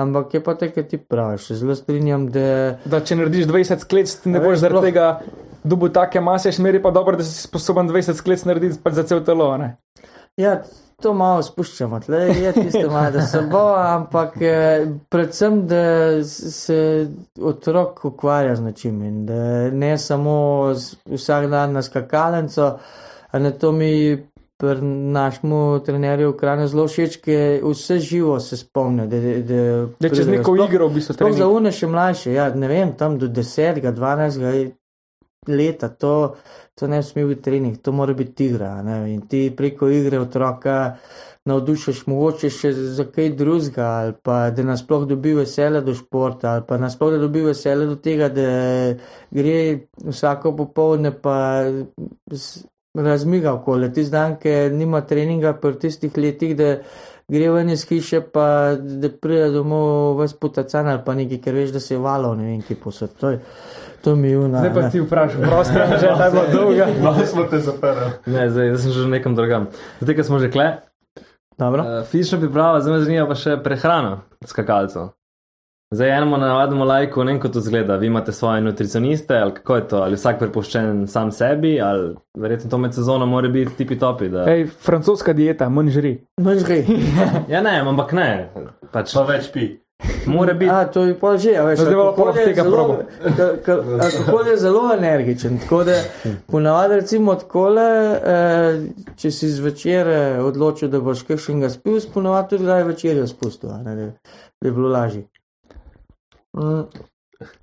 ampak 0.00 0.34
je 0.34 0.42
pa 0.44 0.54
te, 0.54 0.70
kaj 0.72 0.88
ti 0.88 0.98
praviš. 0.98 1.52
Zelo 1.60 1.74
strinjam, 1.74 2.28
da 2.32 2.78
Da 2.84 3.00
če 3.00 3.16
narediš 3.16 3.46
20 3.46 3.86
sklec, 3.86 4.14
ne 4.24 4.40
boš 4.40 4.58
zaradi 4.64 4.78
sploh- 4.78 4.88
tega 4.88 5.20
dubu 5.64 5.88
take 5.88 6.20
mase, 6.20 6.52
šmeri 6.52 6.82
pa 6.82 6.90
dobro, 6.90 7.16
da 7.16 7.24
si 7.24 7.42
sposoben 7.42 7.88
20 7.88 8.18
sklec 8.18 8.44
narediti 8.44 8.78
za 8.90 9.02
cel 9.02 9.24
telo. 9.24 9.56
Ne? 9.56 9.76
ja, 10.36 10.62
to 11.02 11.12
malo 11.14 11.42
spuščamo, 11.42 12.00
tle 12.00 12.20
je 12.30 12.52
tisto 12.52 12.86
malo, 12.90 13.10
da 13.10 13.26
se 13.26 13.40
bo, 13.50 13.62
ampak 13.76 14.36
eh, 14.40 14.86
predvsem, 15.10 15.66
da 15.66 15.84
se 16.24 17.08
otrok 17.40 18.04
ukvarja 18.04 18.56
z 18.56 18.62
nečim 18.62 19.02
in 19.02 19.26
da 19.26 19.70
ne 19.70 19.96
samo 19.98 20.34
vsak 21.06 21.48
dan 21.50 21.72
na 21.72 21.82
skakalnico, 21.82 22.76
ne 23.32 23.52
to 23.58 23.72
mi 23.72 23.92
pri 24.62 24.78
našemu 25.12 25.80
trenerju 25.82 26.30
v 26.30 26.36
Kranju 26.38 26.68
zelo 26.70 26.84
všeč, 26.86 27.16
ker 27.24 27.64
vse 27.66 27.98
živo 27.98 28.36
se 28.40 28.56
spomne. 28.56 29.08
Da, 29.10 29.18
da, 29.18 29.32
da, 29.48 29.62
Da 29.98 30.10
čez 30.12 30.30
neko 30.30 30.54
Sploh- 30.54 30.70
igro 30.70 30.86
v 30.86 30.94
bistvu 31.00 31.16
Sploh 31.18 31.34
za 31.34 31.48
une 31.50 31.74
še 31.74 31.90
mlajše, 31.90 32.36
ja, 32.36 32.46
ne 32.54 32.70
vem, 32.70 32.94
tam 32.94 33.18
do 33.18 33.26
10, 33.26 33.82
12 33.82 34.70
leta, 35.50 35.88
to, 35.88 36.36
to 36.78 36.86
ne 36.86 37.02
sme 37.02 37.26
biti 37.26 37.42
trening, 37.42 37.82
to 37.82 37.92
mora 37.92 38.14
biti 38.14 38.46
igra. 38.46 38.76
Ne? 38.86 39.02
In 39.14 39.26
ti 39.26 39.48
preko 39.50 39.90
igre 39.90 40.20
otroka 40.22 40.96
navdušiš 41.44 42.04
mogoče 42.06 42.50
še 42.54 42.70
za 42.72 43.04
kaj 43.10 43.32
drugega, 43.34 43.86
ali 43.98 44.12
pa 44.22 44.50
da 44.54 44.62
nasploh 44.62 45.08
dobi 45.10 45.34
veselje 45.34 45.80
do 45.82 45.94
športa, 45.98 46.52
ali 46.54 46.62
pa 46.68 46.78
nasploh 46.78 47.16
da 47.16 47.18
dobi 47.18 47.42
veselje 47.42 47.88
do 47.90 47.96
tega, 47.98 48.28
da 48.30 48.46
gre 49.34 49.56
vsako 50.06 50.54
popovdne 50.62 51.10
pa 51.18 51.36
razmiga 52.94 53.52
okoli. 53.52 53.92
Tisti 53.92 54.12
dan, 54.12 54.36
ki 54.36 54.48
nima 54.70 55.00
treninga 55.00 55.52
pri 55.54 55.78
tistih 55.78 56.12
letih, 56.16 56.56
da 56.56 56.76
gre 57.28 57.50
ven 57.50 57.70
iz 57.70 57.84
hiše, 57.84 58.20
pa 58.22 58.46
da 58.76 59.08
pride 59.10 59.50
domov 59.50 60.16
vas 60.16 60.34
potacan 60.34 60.88
ali 60.88 61.00
pa 61.04 61.14
nekaj, 61.14 61.40
ker 61.40 61.54
veš, 61.54 61.70
da 61.70 61.80
se 61.80 61.94
je 61.94 61.98
valo, 61.98 62.34
ne 62.34 62.44
vem, 62.44 62.62
ki 62.62 62.74
posod. 62.76 63.10
To, 63.20 63.30
je- 63.30 63.40
to 64.02 64.16
mi 64.16 64.28
je 64.28 64.38
una. 64.38 64.58
Zdaj 64.58 64.74
pa 64.74 64.88
ti 64.90 65.00
vprašaj, 65.00 65.40
prosto, 65.42 65.78
že 66.00 66.06
je 66.06 66.30
bila 66.30 66.46
dolga. 66.52 66.86
No, 67.02 67.14
smo 67.26 67.44
te 67.44 67.58
zaprli. 67.60 68.10
Ne, 68.26 68.50
zdaj 68.50 68.76
sem 68.76 68.92
že 68.92 69.08
nekam 69.08 69.34
drugam. 69.34 69.66
Zdaj, 70.00 70.16
ko 70.16 70.22
smo 70.24 70.38
že 70.38 70.50
kle, 70.50 70.66
Dobro. 71.58 71.82
uh, 71.82 72.04
fizična 72.04 72.38
priprava, 72.38 72.80
zdaj 72.80 72.92
me 72.92 73.00
zanima 73.00 73.26
pa 73.26 73.34
še 73.34 73.56
prehrana 73.56 74.20
skakalcev. 74.44 75.12
Zdaj 75.92 76.08
enemu 76.10 76.36
navadnemu 76.38 76.84
lajku, 76.84 77.24
ne 77.24 77.32
vem, 77.32 77.40
kako 77.40 77.52
to 77.52 77.60
zgleda. 77.60 77.96
Vi 77.96 78.06
imate 78.06 78.32
svoje 78.32 78.60
nutricioniste, 78.60 79.36
ali 79.36 79.54
kako 79.54 79.76
je 79.76 79.88
to, 79.88 79.96
ali 79.96 80.16
vsak 80.16 80.38
prepuščen 80.38 81.06
sam 81.06 81.32
sebi, 81.32 81.80
ali 81.80 82.14
verjetno 82.34 82.70
to 82.70 82.78
med 82.78 82.94
sezono 82.94 83.26
mora 83.26 83.48
biti 83.48 83.76
tipi 83.76 83.98
topi. 83.98 84.28
Da... 84.28 84.46
Ej, 84.50 84.66
francoska 84.66 85.32
dieta, 85.32 85.68
manj 85.68 85.90
žri. 85.90 86.14
Manj 86.40 86.64
gre. 86.64 86.84
Ja, 87.48 87.60
ne, 87.60 87.80
ampak 87.80 88.12
ne. 88.12 88.28
Pač, 88.92 89.12
Pa 89.12 89.24
več 89.24 89.50
pi. 89.52 89.66
mora 90.26 90.54
biti. 90.54 90.70
A, 90.72 90.86
to 90.86 91.04
je 91.04 91.18
pa 91.18 91.36
že, 91.36 91.52
a 91.56 91.64
veš, 91.64 91.78
zdaj 91.78 91.94
alkohol 91.94 92.16
poleg 92.16 92.36
je 92.36 92.46
tega 92.46 92.64
ka- 93.62 93.76
Alkohol 94.00 94.48
je 94.48 94.56
zelo 94.56 94.86
energičen, 94.94 95.58
tako 95.58 95.84
da 95.84 95.98
ponavadi 96.46 96.94
recimo 96.94 97.32
odkole, 97.32 97.84
eh, 98.24 98.80
če 99.16 99.30
si 99.30 99.48
zvečer 99.50 100.08
eh, 100.08 100.40
odločil, 100.40 100.88
da 100.88 101.00
boš 101.00 101.22
kakšnega 101.22 101.70
spil, 101.70 102.00
ponavadi 102.14 102.48
tudi 102.48 102.64
kdaj 102.64 102.82
večerjo 102.84 103.26
spustil, 103.26 103.70
a 103.70 103.82
ne, 103.82 103.94
da, 103.96 104.08
da 104.58 104.68
je 104.68 104.72
bilo 104.72 104.88
lažje. 104.88 105.28
Mm. 106.56 106.84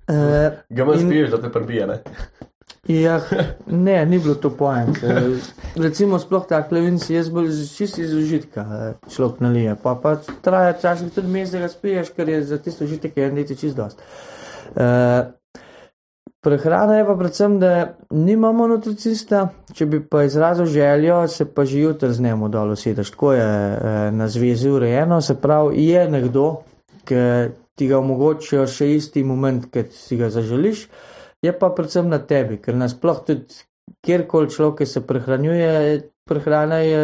Eh, 0.08 0.52
Ga 0.70 0.84
In- 0.84 1.00
spiješ, 1.00 1.30
da 1.30 1.42
te 1.42 1.52
prbije, 1.52 1.88
ne? 1.88 2.00
Ja, 2.88 3.22
ne, 3.86 4.06
ni 4.06 4.20
bilo 4.20 4.36
to 4.36 4.50
pojem. 4.50 4.94
Recimo, 5.76 6.20
sploh 6.20 6.48
tak 6.48 6.72
levin 6.72 7.00
si 7.00 7.14
jaz 7.14 7.30
bolj 7.30 7.52
čisto 7.76 8.02
iz 8.02 8.14
užitka 8.14 8.62
eh, 8.62 9.10
človek 9.12 9.40
nalije. 9.40 9.76
Pa, 9.84 9.96
pa 9.96 10.16
traja 10.42 10.74
včasih 10.74 11.14
tudi 11.14 11.28
mes, 11.28 11.52
da 11.52 11.60
ga 11.60 11.68
spiješ, 11.68 12.14
ker 12.16 12.30
je 12.30 12.44
za 12.44 12.58
tisto 12.58 12.84
užitek 12.84 13.18
en 13.18 13.36
deci 13.36 13.56
čist 13.56 13.76
dost. 13.76 14.02
Uh, 14.70 15.32
prehrana 16.42 16.98
je 16.98 17.06
pa 17.06 17.16
predvsem, 17.16 17.60
da 17.60 17.98
nimamo 18.10 18.68
nutricista, 18.68 19.48
če 19.74 19.86
bi 19.86 20.00
pa 20.06 20.24
izrazil 20.24 20.66
željo, 20.66 21.28
se 21.28 21.46
pa 21.54 21.66
že 21.66 21.80
jutri 21.80 22.14
z 22.14 22.22
njemu 22.22 22.50
dol 22.50 22.72
usedeš. 22.72 23.12
Tako 23.12 23.34
je 23.34 23.46
eh, 23.46 24.12
na 24.12 24.28
zvezi 24.28 24.70
urejeno, 24.70 25.22
se 25.22 25.36
pravi, 25.36 25.88
je 25.88 26.10
nekdo, 26.10 26.62
ki 27.06 27.16
ti 27.80 27.88
ga 27.88 28.02
omogočijo 28.04 28.68
še 28.68 28.92
isti 28.98 29.24
moment, 29.24 29.70
ki 29.72 29.88
si 29.96 30.20
ga 30.20 30.28
zaželiš 30.34 30.84
je 31.42 31.60
pa 31.60 31.70
predvsem 31.70 32.10
na 32.10 32.20
tebi, 32.20 32.60
ker 32.62 32.76
nasploh 32.76 33.24
tudi 33.26 33.64
kjerkoli 34.06 34.52
človek 34.52 34.88
se 34.88 35.02
prehranjuje, 35.08 35.74
prehrana 36.28 36.80
je 36.84 37.02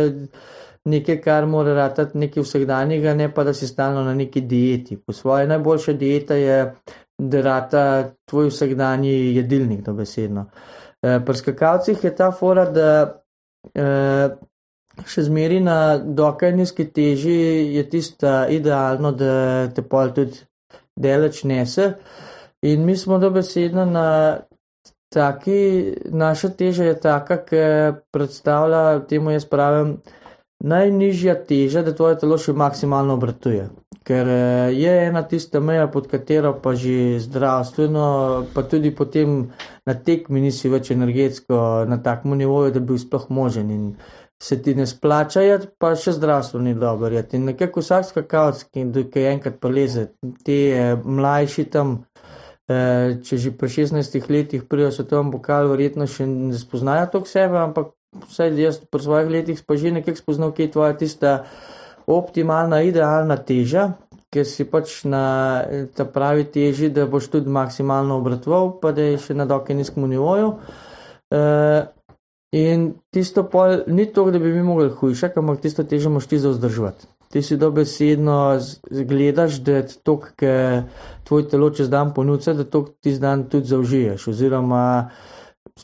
nekaj, 0.85 1.19
kar 1.23 1.47
mora 1.49 1.73
ratati 1.73 2.17
nekaj 2.17 2.43
vsakdanjega, 2.43 3.15
ne 3.15 3.31
pa 3.33 3.43
da 3.43 3.53
si 3.53 3.67
stalno 3.67 4.03
na 4.03 4.13
neki 4.13 4.41
dieti. 4.41 4.97
Po 4.97 5.13
svoje 5.13 5.47
najboljša 5.47 5.93
dieta 5.93 6.35
je, 6.35 6.57
da 7.17 7.41
rata 7.41 7.83
tvoj 8.29 8.51
vsakdanji 8.51 9.35
jedilnik, 9.35 9.81
dobesedno. 9.85 10.49
E, 11.01 11.19
pri 11.25 11.37
skakalcih 11.37 12.03
je 12.03 12.15
ta 12.15 12.29
fora, 12.31 12.65
da 12.69 12.89
e, 13.73 13.85
še 15.07 15.23
zmeri 15.25 15.61
na 15.63 15.97
dokaj 15.97 16.53
nizki 16.53 16.85
teži 16.91 17.39
je 17.75 17.87
tista 17.89 18.45
idealno, 18.51 19.11
da 19.11 19.71
te 19.73 19.81
pol 19.81 20.13
tudi 20.13 20.43
deleč 20.95 21.43
nese. 21.43 21.93
In 22.61 22.85
mi 22.85 22.97
smo 22.97 23.19
dobesedno 23.19 23.85
na 23.85 24.07
taki, 25.13 25.93
naša 26.11 26.49
teža 26.49 26.83
je 26.83 26.99
taka, 26.99 27.37
ki 27.45 27.63
predstavlja, 28.11 29.05
temu 29.09 29.31
jaz 29.31 29.45
pravim, 29.45 29.97
najnižja 30.63 31.35
teža, 31.45 31.83
da 31.85 31.93
tvoje 31.95 32.19
telo 32.19 32.37
še 32.41 32.55
maksimalno 32.57 33.15
obratuje. 33.19 33.69
Ker 34.05 34.27
eh, 34.29 34.73
je 34.77 34.91
ena 35.07 35.23
tista 35.27 35.59
meja, 35.59 35.87
pod 35.91 36.07
katero 36.11 36.53
pa 36.61 36.75
že 36.77 37.19
zdravstveno, 37.23 38.05
pa 38.53 38.63
tudi 38.69 38.91
potem 38.95 39.49
na 39.85 39.95
tekmi 39.95 40.41
nisi 40.41 40.69
več 40.69 40.91
energetsko 40.93 41.85
na 41.89 41.97
takem 42.03 42.37
nivoju, 42.37 42.73
da 42.75 42.79
bi 42.79 42.99
sploh 43.01 43.29
možen. 43.29 43.71
In 43.71 43.87
se 44.41 44.61
ti 44.61 44.75
ne 44.75 44.85
splača, 44.87 45.41
jeti, 45.41 45.67
pa 45.79 45.93
še 45.95 46.15
zdravstveno 46.17 46.65
ni 46.65 46.75
dobro. 46.75 47.15
jeti. 47.15 47.37
In 47.37 47.45
nekako 47.51 47.79
vsak 47.79 48.09
skakalec, 48.09 48.63
ki 48.71 48.85
ki 49.11 49.27
enkrat 49.31 49.59
poleze, 49.59 50.09
ti 50.43 50.59
eh, 50.71 50.95
mlajši 50.95 51.69
tam. 51.71 52.03
Eh, 52.65 53.21
če 53.21 53.37
že 53.37 53.51
pri 53.53 53.69
16 53.69 54.29
letih 54.29 54.63
prijo 54.65 54.89
svetovni 54.91 55.29
pokal, 55.31 55.69
verjetno 55.69 56.07
še 56.09 56.25
ne 56.25 56.57
spoznajo 56.57 57.11
to 57.13 57.21
sebe, 57.29 57.59
ampak 57.61 57.93
vsaj 58.25 58.57
jaz 58.57 58.79
pri 58.89 59.01
svojih 59.03 59.29
letih 59.29 59.61
pa 59.67 59.77
že 59.77 59.91
nekako 59.91 60.17
spoznal, 60.17 60.51
kje 60.51 60.65
je 60.65 60.71
tvoja 60.71 60.93
tista 60.97 61.45
optimalna, 62.07 62.81
idealna 62.81 63.37
teža, 63.37 63.99
ker 64.33 64.45
si 64.49 64.65
pač 64.65 65.03
na 65.05 65.61
ta 65.93 66.05
pravi 66.09 66.49
teži, 66.49 66.89
da 66.89 67.05
boš 67.05 67.29
tudi 67.37 67.53
maksimalno 67.53 68.17
obratoval, 68.17 68.79
pa 68.81 68.91
da 68.91 69.13
je 69.13 69.21
še 69.21 69.37
na 69.37 69.45
dokaj 69.45 69.77
nizkem 69.77 70.09
nivoju. 70.09 70.57
Eh, 71.29 71.85
in 72.55 72.93
tisto 73.11 73.43
pol 73.51 73.83
ni 73.87 74.05
to, 74.13 74.29
da 74.31 74.39
bi 74.39 74.53
mi 74.53 74.63
mogli 74.63 74.89
hujšati, 74.89 75.39
ampak 75.39 75.59
tisto 75.61 75.83
težo 75.83 76.09
moš 76.09 76.27
ti 76.31 76.39
zauzdržati. 76.39 77.07
Ti 77.31 77.41
si 77.41 77.57
dobesedno 77.59 78.59
gledaš, 78.89 79.59
da 79.59 79.79
je 79.81 79.87
to, 80.03 80.19
kar 80.39 80.83
tvoj 81.27 81.49
telo 81.51 81.69
čez 81.69 81.89
dan 81.89 82.13
ponuca, 82.13 82.53
da 82.53 82.63
to 82.63 82.85
ti 83.03 83.17
dan 83.19 83.49
tudi 83.49 83.67
zaužiješ, 83.67 84.27
oziroma 84.27 85.09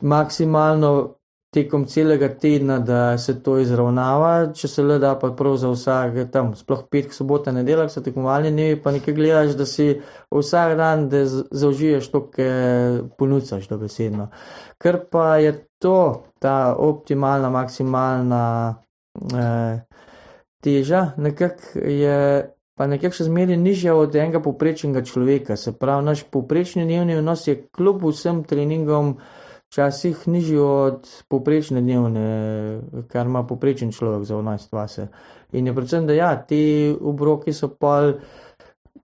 maksimalno 0.02 1.16
tekom 1.52 1.86
celega 1.86 2.30
tedna, 2.40 2.80
da 2.80 3.18
se 3.18 3.36
to 3.44 3.58
izravnava, 3.60 4.54
če 4.56 4.68
se 4.72 4.84
le 4.88 4.96
da, 5.04 5.18
pa 5.20 5.34
prav 5.36 5.58
za 5.60 5.74
vsak, 5.74 6.16
tam, 6.32 6.54
sploh 6.56 6.86
petek, 6.88 7.12
sobota, 7.12 7.52
nedelja, 7.52 7.90
so 7.92 8.00
tekmovalni 8.06 8.54
dnevi, 8.56 8.80
pa 8.80 8.96
nekaj 8.96 9.18
gledaš, 9.18 9.58
da 9.60 9.68
si 9.68 9.90
vsak 10.32 10.78
dan, 10.80 11.10
zaužiješ 11.52 12.08
to, 12.14 12.24
kar 12.32 13.02
ponucaš, 13.20 13.68
dobesedno. 13.68 14.30
Ker 14.80 15.04
pa 15.12 15.34
je 15.44 15.58
to, 15.84 16.31
ta 16.42 16.76
optimalna, 16.78 17.50
maksimalna 17.54 18.44
eh, 19.38 19.84
teža 20.64 21.12
nekako 21.18 21.80
je 21.80 22.18
pa 22.82 22.88
nekako 22.90 23.14
še 23.14 23.28
zmeraj 23.28 23.60
nižja 23.62 23.94
od 23.94 24.16
enega 24.18 24.40
poprečnega 24.42 25.04
človeka. 25.06 25.54
Se 25.60 25.76
pravi, 25.78 26.06
naš 26.08 26.24
poprečni 26.34 26.88
dnevni 26.88 27.20
vnos 27.20 27.46
je 27.46 27.60
kljub 27.70 28.02
vsem 28.08 28.44
treningom 28.48 29.20
včasih 29.72 30.24
nižji 30.28 30.58
od 30.58 31.06
poprečne 31.30 31.84
dnevne, 31.86 32.24
kar 33.12 33.30
ima 33.30 33.44
poprečen 33.48 33.94
človek 33.94 34.26
za 34.26 34.36
11 34.36 34.74
vase. 34.74 35.08
In 35.54 35.68
je 35.68 35.76
predvsem, 35.76 36.08
da 36.08 36.18
ja, 36.18 36.32
ti 36.36 36.92
obroki 37.02 37.54
so 37.54 37.70
pol 37.70 38.16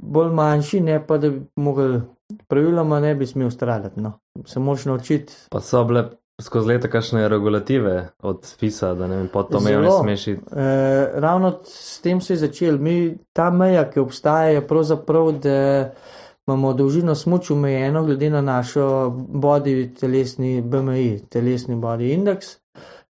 bolj 0.01 0.33
manjši, 0.33 0.81
ne 0.81 0.97
pa 1.05 1.17
da 1.21 1.29
bi 1.31 1.45
mogli, 1.55 2.01
praviloma 2.47 2.99
ne 2.99 3.13
bi 3.15 3.29
smel 3.29 3.51
stradati, 3.53 4.01
no. 4.01 4.17
Se 4.45 4.59
moraš 4.59 4.85
naučiti. 4.89 5.33
Pa 5.53 5.61
so 5.61 5.83
bile 5.87 6.03
skozi 6.41 6.67
leta 6.67 6.89
kakšne 6.89 7.27
regulative 7.27 8.09
od 8.21 8.45
FISA, 8.59 8.93
da 8.93 9.07
ne 9.07 9.17
vem, 9.17 9.27
pod 9.33 9.49
to 9.51 9.59
mejo 9.59 9.81
ne 9.81 9.91
smeš 9.91 10.27
iti. 10.27 10.43
E, 10.53 11.09
ravno 11.15 11.59
s 11.65 12.01
tem 12.01 12.21
se 12.21 12.33
je 12.33 12.37
začel. 12.37 12.77
Mi, 12.77 13.17
ta 13.33 13.49
meja, 13.49 13.87
ki 13.89 13.99
obstaja, 13.99 14.57
je 14.57 14.67
pravzaprav, 14.67 15.31
da 15.41 15.57
imamo 16.47 16.73
dolžino 16.73 17.15
smuču 17.15 17.53
omejeno 17.53 18.03
glede 18.05 18.29
na 18.29 18.41
našo 18.41 19.09
body 19.17 19.95
telesni 19.99 20.61
BMI, 20.61 21.27
telesni 21.29 21.75
body 21.75 22.13
index. 22.13 22.55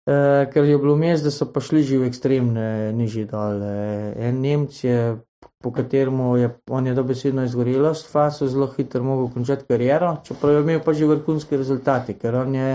Uh, 0.06 0.46
ker 0.52 0.64
je 0.64 0.78
bilo 0.78 0.94
mes, 0.96 1.18
da 1.22 1.32
so 1.34 1.48
pa 1.50 1.60
šli 1.60 1.82
že 1.82 1.98
v 1.98 2.06
ekstremne 2.06 2.92
nižje 2.94 3.24
dol. 3.26 3.58
Uh, 3.58 4.12
en 4.22 4.38
Nemc 4.38 4.84
je, 4.84 5.16
po 5.58 5.72
katerem 5.74 6.20
je, 6.38 6.50
on 6.70 6.86
je 6.86 6.94
dobesedno 6.94 7.42
izgorelost, 7.42 8.06
faso 8.06 8.46
zelo 8.46 8.70
hitro 8.76 9.02
mogel 9.02 9.32
končati 9.34 9.66
kariero, 9.66 10.20
čeprav 10.22 10.54
je 10.54 10.60
imel 10.62 10.80
pa 10.84 10.94
že 10.94 11.10
vrhunske 11.10 11.58
rezultate, 11.58 12.14
ker 12.14 12.38
on 12.38 12.54
je 12.54 12.68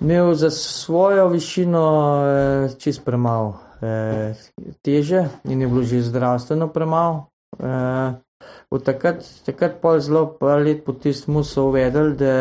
imel 0.00 0.34
za 0.34 0.50
svojo 0.50 1.28
višino 1.28 1.84
uh, 1.86 2.78
čist 2.78 3.04
premalo 3.04 3.48
uh, 3.80 4.36
teže 4.82 5.28
in 5.44 5.60
je 5.60 5.68
bilo 5.68 5.82
že 5.82 6.02
zdravstveno 6.02 6.68
premalo. 6.68 7.26
Uh, 7.58 8.14
od 8.70 8.84
takrat, 8.84 9.24
takrat 9.46 9.80
pa 9.80 9.98
zelo 10.00 10.26
par 10.40 10.62
let 10.62 10.84
po 10.84 10.92
tistem 10.92 11.44
so 11.44 11.68
uvedeli, 11.68 12.16
da 12.16 12.34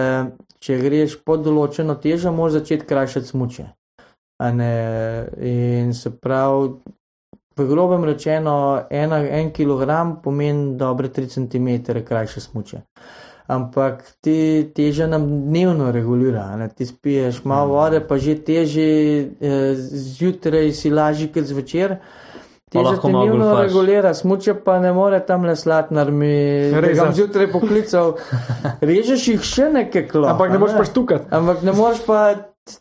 če 0.59 0.77
greš 0.81 1.19
pod 1.25 1.43
določeno 1.45 1.95
težo, 1.95 2.31
moraš 2.31 2.61
začeti 2.61 2.87
krajšati 2.87 3.27
Ne, 4.41 5.27
in 5.37 5.93
se 5.93 6.09
pravi, 6.09 6.71
v 7.57 7.65
grobem 7.69 8.03
rečeno, 8.03 8.87
ena, 8.89 9.19
en 9.21 9.51
kilogram 9.53 10.15
pomeni 10.23 10.77
dobre 10.77 11.09
3 11.09 11.27
cm 11.35 11.67
krajše 12.07 12.41
smuče. 12.41 12.81
Ampak 13.51 14.03
ti 14.23 14.63
teža 14.75 15.09
nam 15.11 15.25
dnevno 15.49 15.91
regulira. 15.91 16.45
Ne? 16.55 16.69
Ti 16.71 16.85
spiješ 16.85 17.43
malo 17.43 17.73
vode, 17.75 17.99
pa 18.07 18.15
že 18.17 18.37
teže 18.39 18.87
eh, 18.87 19.73
zjutraj 19.75 20.71
si 20.71 20.89
lažji 20.89 21.27
kot 21.33 21.49
zvečer. 21.49 21.97
Teža 22.71 22.85
lahko 22.85 23.09
te 23.09 23.11
dnevno 23.11 23.49
regulira, 23.59 24.13
smuče 24.15 24.53
pa 24.63 24.77
ne 24.79 24.93
more 24.95 25.19
tam 25.27 25.43
le 25.43 25.57
slatnar 25.59 26.11
mi, 26.15 26.31
ga 26.71 26.93
ja. 26.95 27.09
zjutraj 27.11 27.49
poklical. 27.51 28.15
Režeš 28.91 29.27
jih 29.33 29.43
še 29.43 29.67
nekaj 29.73 30.07
klo. 30.07 30.29
Ampak 30.31 30.53
a 30.53 30.55
ne 30.55 30.61
moreš 30.63 30.77
pa 30.79 30.87
štukati. 30.87 31.27
Ampak 31.35 31.65
ne 31.67 31.75
moreš 31.75 32.05
pa 32.07 32.21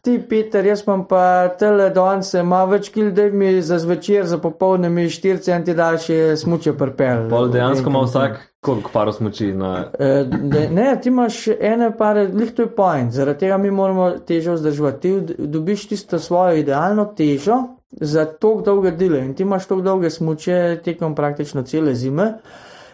ti, 0.03 0.21
Peter, 0.29 0.67
jaz 0.67 0.83
imam 0.87 1.05
pa 1.09 1.49
tele 1.59 1.91
danes, 1.91 2.35
ima 2.35 2.65
več 2.65 2.89
kil, 2.89 3.11
da 3.13 3.23
mi 3.23 3.63
za 3.63 3.79
zvečer, 3.79 4.27
za 4.27 4.39
popovdne 4.39 4.91
mi 4.91 5.05
4 5.05 5.39
centi 5.39 5.75
daljše 5.75 6.37
smuče 6.37 6.73
prpel. 6.73 7.29
Pol 7.29 7.49
dejansko 7.49 7.91
ima 7.91 8.01
vsak 8.01 8.39
koliko 8.61 8.91
paro 8.93 9.13
smuči 9.13 9.53
na. 9.53 9.91
Eh, 9.99 10.25
da- 10.25 10.69
Ne, 10.71 10.99
ti 11.03 11.09
imaš 11.09 11.49
ene 11.49 11.97
pare, 11.97 12.29
lih 12.29 12.53
to 12.53 12.63
je 12.63 12.75
point, 12.77 13.13
zaradi 13.13 13.39
tega 13.39 13.57
mi 13.59 13.71
moramo 13.71 14.11
težo 14.11 14.53
vzdrževati. 14.53 15.01
Ti 15.01 15.35
dobiš 15.39 15.89
tisto 15.89 16.19
svojo 16.19 16.57
idealno 16.57 17.05
težo 17.05 17.57
za 17.93 18.25
tako 18.25 18.63
dolge 18.63 18.91
dele 18.91 19.19
in 19.19 19.35
ti 19.35 19.43
imaš 19.43 19.67
tako 19.67 19.81
dolge 19.81 20.11
smuče 20.11 20.81
tekom 20.85 21.15
praktično 21.15 21.63
cele 21.63 21.95
zime. 21.95 22.33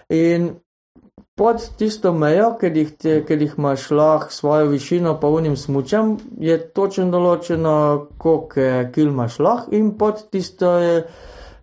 In 0.08 0.50
pod 1.36 1.60
tisto 1.76 2.12
mejo, 2.16 2.54
ker 2.60 2.76
jih, 2.76 2.92
te, 2.96 3.16
ker 3.28 3.42
jih 3.44 3.56
imaš 3.58 3.90
lahko 3.92 4.32
svojo 4.32 4.70
višino 4.72 5.18
pa 5.20 5.28
unim 5.28 5.56
smučem, 5.56 6.14
je 6.40 6.56
točno 6.72 7.10
določeno, 7.12 7.72
koliko 8.18 8.60
eh, 8.60 8.86
kil 8.94 9.10
imaš 9.12 9.38
lahko 9.44 9.74
in 9.76 9.90
pod 10.00 10.22
tisto 10.32 10.70
eh, 10.80 11.02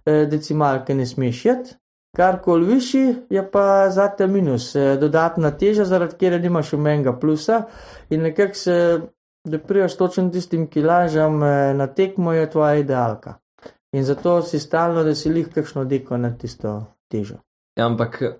eh, 0.06 0.26
decimalke 0.30 0.94
ne 0.96 1.08
smeš 1.10 1.46
jet. 1.46 1.74
Karkoli 2.14 2.68
višji 2.70 3.16
je 3.34 3.42
pa 3.52 3.90
zate 3.90 4.28
minus, 4.30 4.76
eh, 4.78 4.94
dodatna 5.02 5.52
teža, 5.58 5.88
zaradi 5.90 6.20
kjer 6.22 6.38
nimaš 6.42 6.76
umenga 6.78 7.16
plusa 7.20 7.64
in 8.14 8.22
nekako 8.30 8.60
se, 8.60 8.76
da 9.44 9.60
priješ 9.60 9.98
točno 9.98 10.30
tistim 10.30 10.68
kilažam 10.68 11.40
na 11.76 11.88
tekmo, 11.88 12.34
je 12.34 12.50
tvoja 12.50 12.76
idealka. 12.80 13.34
In 13.94 14.06
zato 14.06 14.42
si 14.42 14.60
stalno, 14.60 15.04
da 15.04 15.16
si 15.16 15.30
lih 15.30 15.50
kakšno 15.54 15.84
deko 15.86 16.18
na 16.18 16.32
tisto 16.38 16.78
težo. 17.12 17.42
Ja, 17.76 17.88
ampak 17.90 18.22
eh, 18.22 18.36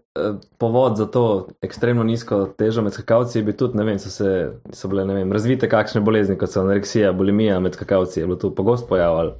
povod 0.58 0.98
za 0.98 1.06
to 1.10 1.48
ekstremno 1.62 2.04
nizko 2.04 2.46
težo 2.58 2.84
med 2.86 2.94
skakavci 2.94 3.40
je 3.40 3.44
bil 3.44 3.56
tudi, 3.58 3.78
ne 3.78 3.86
vem, 3.88 3.98
so, 4.00 4.12
se, 4.14 4.28
so 4.70 4.90
bile 4.92 5.08
ne 5.10 5.16
vem, 5.18 5.32
razvite 5.34 5.70
kakšne 5.70 6.04
bolezni, 6.06 6.38
kot 6.38 6.54
so 6.54 6.62
anoreksija, 6.62 7.16
bulimija 7.18 7.58
med 7.60 7.74
skakavci, 7.74 8.20
je 8.20 8.28
bilo 8.28 8.38
to 8.38 8.52
pogost 8.56 8.86
pojav 8.90 9.18
ali. 9.18 9.34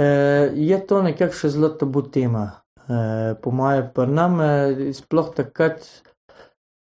E, 0.00 0.06
je 0.56 0.78
to 0.88 1.02
nekako 1.04 1.36
še 1.36 1.52
zelo 1.52 1.68
tabu 1.76 2.02
tema. 2.08 2.46
E, 2.88 3.34
po 3.42 3.52
moje 3.52 3.84
prnam, 3.94 4.40
e, 4.40 4.94
sploh 4.96 5.28
takrat 5.36 5.84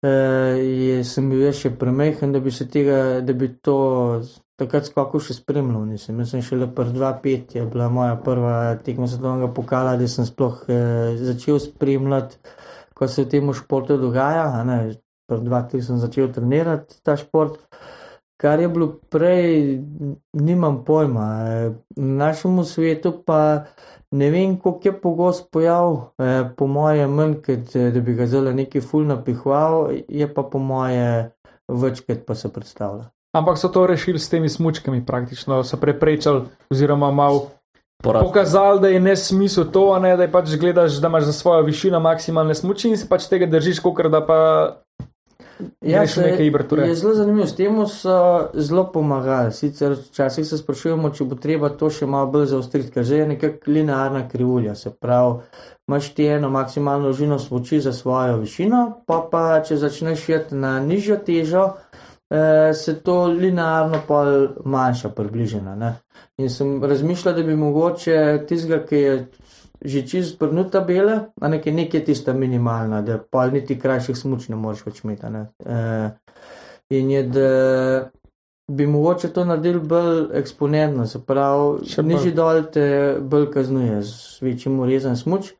e, 0.06 1.02
sem 1.02 1.34
bil 1.34 1.50
še 1.50 1.74
premehen, 1.82 2.30
da 2.30 2.38
bi 2.38 2.54
se 2.54 2.68
tega, 2.70 3.18
da 3.26 3.34
bi 3.34 3.50
to 3.58 3.76
takrat 4.60 4.88
skako 4.88 5.20
še 5.24 5.36
spremljal. 5.40 5.86
Nisem. 5.88 6.18
Jaz 6.22 6.34
sem 6.34 6.44
šele 6.44 6.68
pred 6.76 6.92
2-5 6.96 7.56
je 7.58 7.66
bila 7.70 7.88
moja 7.92 8.16
prva 8.20 8.56
tekma 8.84 9.08
svetovnega 9.10 9.50
pokala, 9.56 9.96
da 10.00 10.08
sem 10.08 10.28
sploh 10.28 10.62
e, 10.68 10.80
začel 11.20 11.60
spremljati, 11.62 12.38
ko 12.94 13.08
se 13.08 13.24
v 13.24 13.30
tem 13.32 13.54
športu 13.56 13.98
dogaja. 14.00 14.50
a 14.60 14.64
ne. 14.68 14.80
Pred 15.30 15.46
2-3 15.46 15.86
sem 15.86 16.02
začel 16.02 16.30
trenirati 16.34 17.00
ta 17.06 17.16
šport. 17.16 17.58
Kar 18.40 18.60
je 18.60 18.68
bilo 18.72 18.86
prej, 19.12 19.80
nimam 20.32 20.80
pojma. 20.84 21.26
V 21.96 22.06
našem 22.22 22.56
svetu 22.64 23.12
pa 23.26 23.66
ne 24.10 24.30
vem, 24.30 24.56
koliko 24.56 24.88
je 24.88 25.00
pogost 25.00 25.50
pojav, 25.52 26.14
e, 26.18 26.48
po 26.56 26.66
moje 26.66 27.06
manj, 27.06 27.36
kot 27.44 27.76
e, 27.76 27.90
da 27.92 28.00
bi 28.00 28.16
ga 28.16 28.26
zelo 28.26 28.52
neki 28.52 28.80
ful 28.80 29.04
napihval, 29.06 29.92
je 30.08 30.26
pa 30.34 30.42
po 30.42 30.58
moje 30.58 31.30
večkrat 31.68 32.26
pa 32.26 32.34
se 32.34 32.52
predstavlja. 32.52 33.10
Ampak 33.32 33.58
so 33.58 33.68
to 33.68 33.86
rešili 33.86 34.18
s 34.18 34.28
temi 34.28 34.48
smučkami, 34.48 35.06
praktično 35.06 35.62
so 35.64 35.76
preprečali, 35.76 36.42
oziroma 36.70 37.10
malo 37.10 37.50
Porast. 38.02 38.26
pokazali, 38.26 38.80
da 38.80 38.88
je 38.88 39.00
nesmisel 39.00 39.64
to, 39.72 39.92
a 39.92 39.98
ne 39.98 40.16
da 40.16 40.22
je 40.22 40.32
pač 40.32 40.56
gledaš, 40.60 40.92
da 40.92 41.08
imaš 41.08 41.24
za 41.24 41.32
svojo 41.32 41.62
višino 41.62 42.00
maksimalne 42.00 42.54
smuči 42.54 42.88
in 42.88 42.96
se 42.96 43.08
pač 43.08 43.28
tega 43.28 43.46
držiš, 43.46 43.80
kot 43.80 44.06
da 44.10 44.26
pa 44.26 44.38
greš 45.80 46.16
v 46.16 46.22
neke 46.22 46.46
ibrature. 46.46 46.82
Ja, 46.82 46.88
je 46.88 46.94
zelo 46.94 47.14
zanimivo, 47.14 47.46
s 47.46 47.54
tem 47.54 47.86
so 47.86 48.48
zelo 48.54 48.84
pomagali. 48.92 49.52
Sicer 49.52 49.92
včasih 49.92 50.46
se 50.46 50.58
sprašujemo, 50.58 51.10
če 51.10 51.24
bo 51.24 51.36
treba 51.36 51.68
to 51.68 51.90
še 51.90 52.06
malo 52.06 52.30
bolj 52.32 52.46
zaostriti, 52.54 52.90
ker 52.94 53.04
že 53.04 53.22
je 53.22 53.28
nekako 53.34 53.70
linearna 53.70 54.28
krivulja. 54.28 54.74
Se 54.74 54.90
pravi, 54.90 55.44
imaš 55.88 56.14
ti 56.14 56.26
eno 56.26 56.50
maksimalno 56.50 57.10
dolžino 57.10 57.38
smoči 57.38 57.80
za 57.80 57.92
svojo 57.92 58.40
višino, 58.40 59.02
pa 59.06 59.22
pa 59.30 59.60
če 59.60 59.76
začneš 59.76 60.28
jeti 60.28 60.54
na 60.54 60.80
nižjo 60.80 61.20
težo, 61.26 61.68
eh, 62.30 62.74
se 62.74 62.94
to 63.02 63.26
linearno 63.26 64.02
pol 64.08 64.48
manjša, 64.64 65.12
približena. 65.16 65.74
Ne? 65.76 65.94
In 66.38 66.50
sem 66.50 66.78
razmišljal, 66.84 67.34
da 67.34 67.42
bi 67.42 67.56
mogoče 67.56 68.44
tistega, 68.48 68.84
ki 68.86 68.96
je 68.96 69.16
že 69.80 70.04
čist 70.04 70.38
prnuta 70.38 70.80
bela, 70.84 71.30
a 71.40 71.48
nekaj, 71.48 71.72
nekaj 71.72 72.04
tista 72.04 72.34
minimalna, 72.36 73.00
da 73.02 73.16
pol 73.18 73.54
niti 73.54 73.78
krajših 73.80 74.16
smuč 74.16 74.50
ne 74.52 74.56
moreš 74.60 74.84
več 74.86 75.00
imeti. 75.04 75.26
Eh, 75.64 76.10
in 76.90 77.10
je, 77.10 77.22
da 77.24 77.48
bi 78.70 78.86
mogoče 78.86 79.32
to 79.32 79.44
naredili 79.44 79.80
bolj 79.80 80.26
eksponentno, 80.38 81.06
se 81.06 81.22
pravi, 81.26 81.86
Še 81.88 82.04
nižji 82.06 82.34
dol 82.36 82.62
te 82.72 82.84
bolj 83.20 83.48
kaznuje 83.54 84.02
z 84.04 84.44
večjim 84.44 84.78
urezan 84.84 85.16
smuč. 85.16 85.54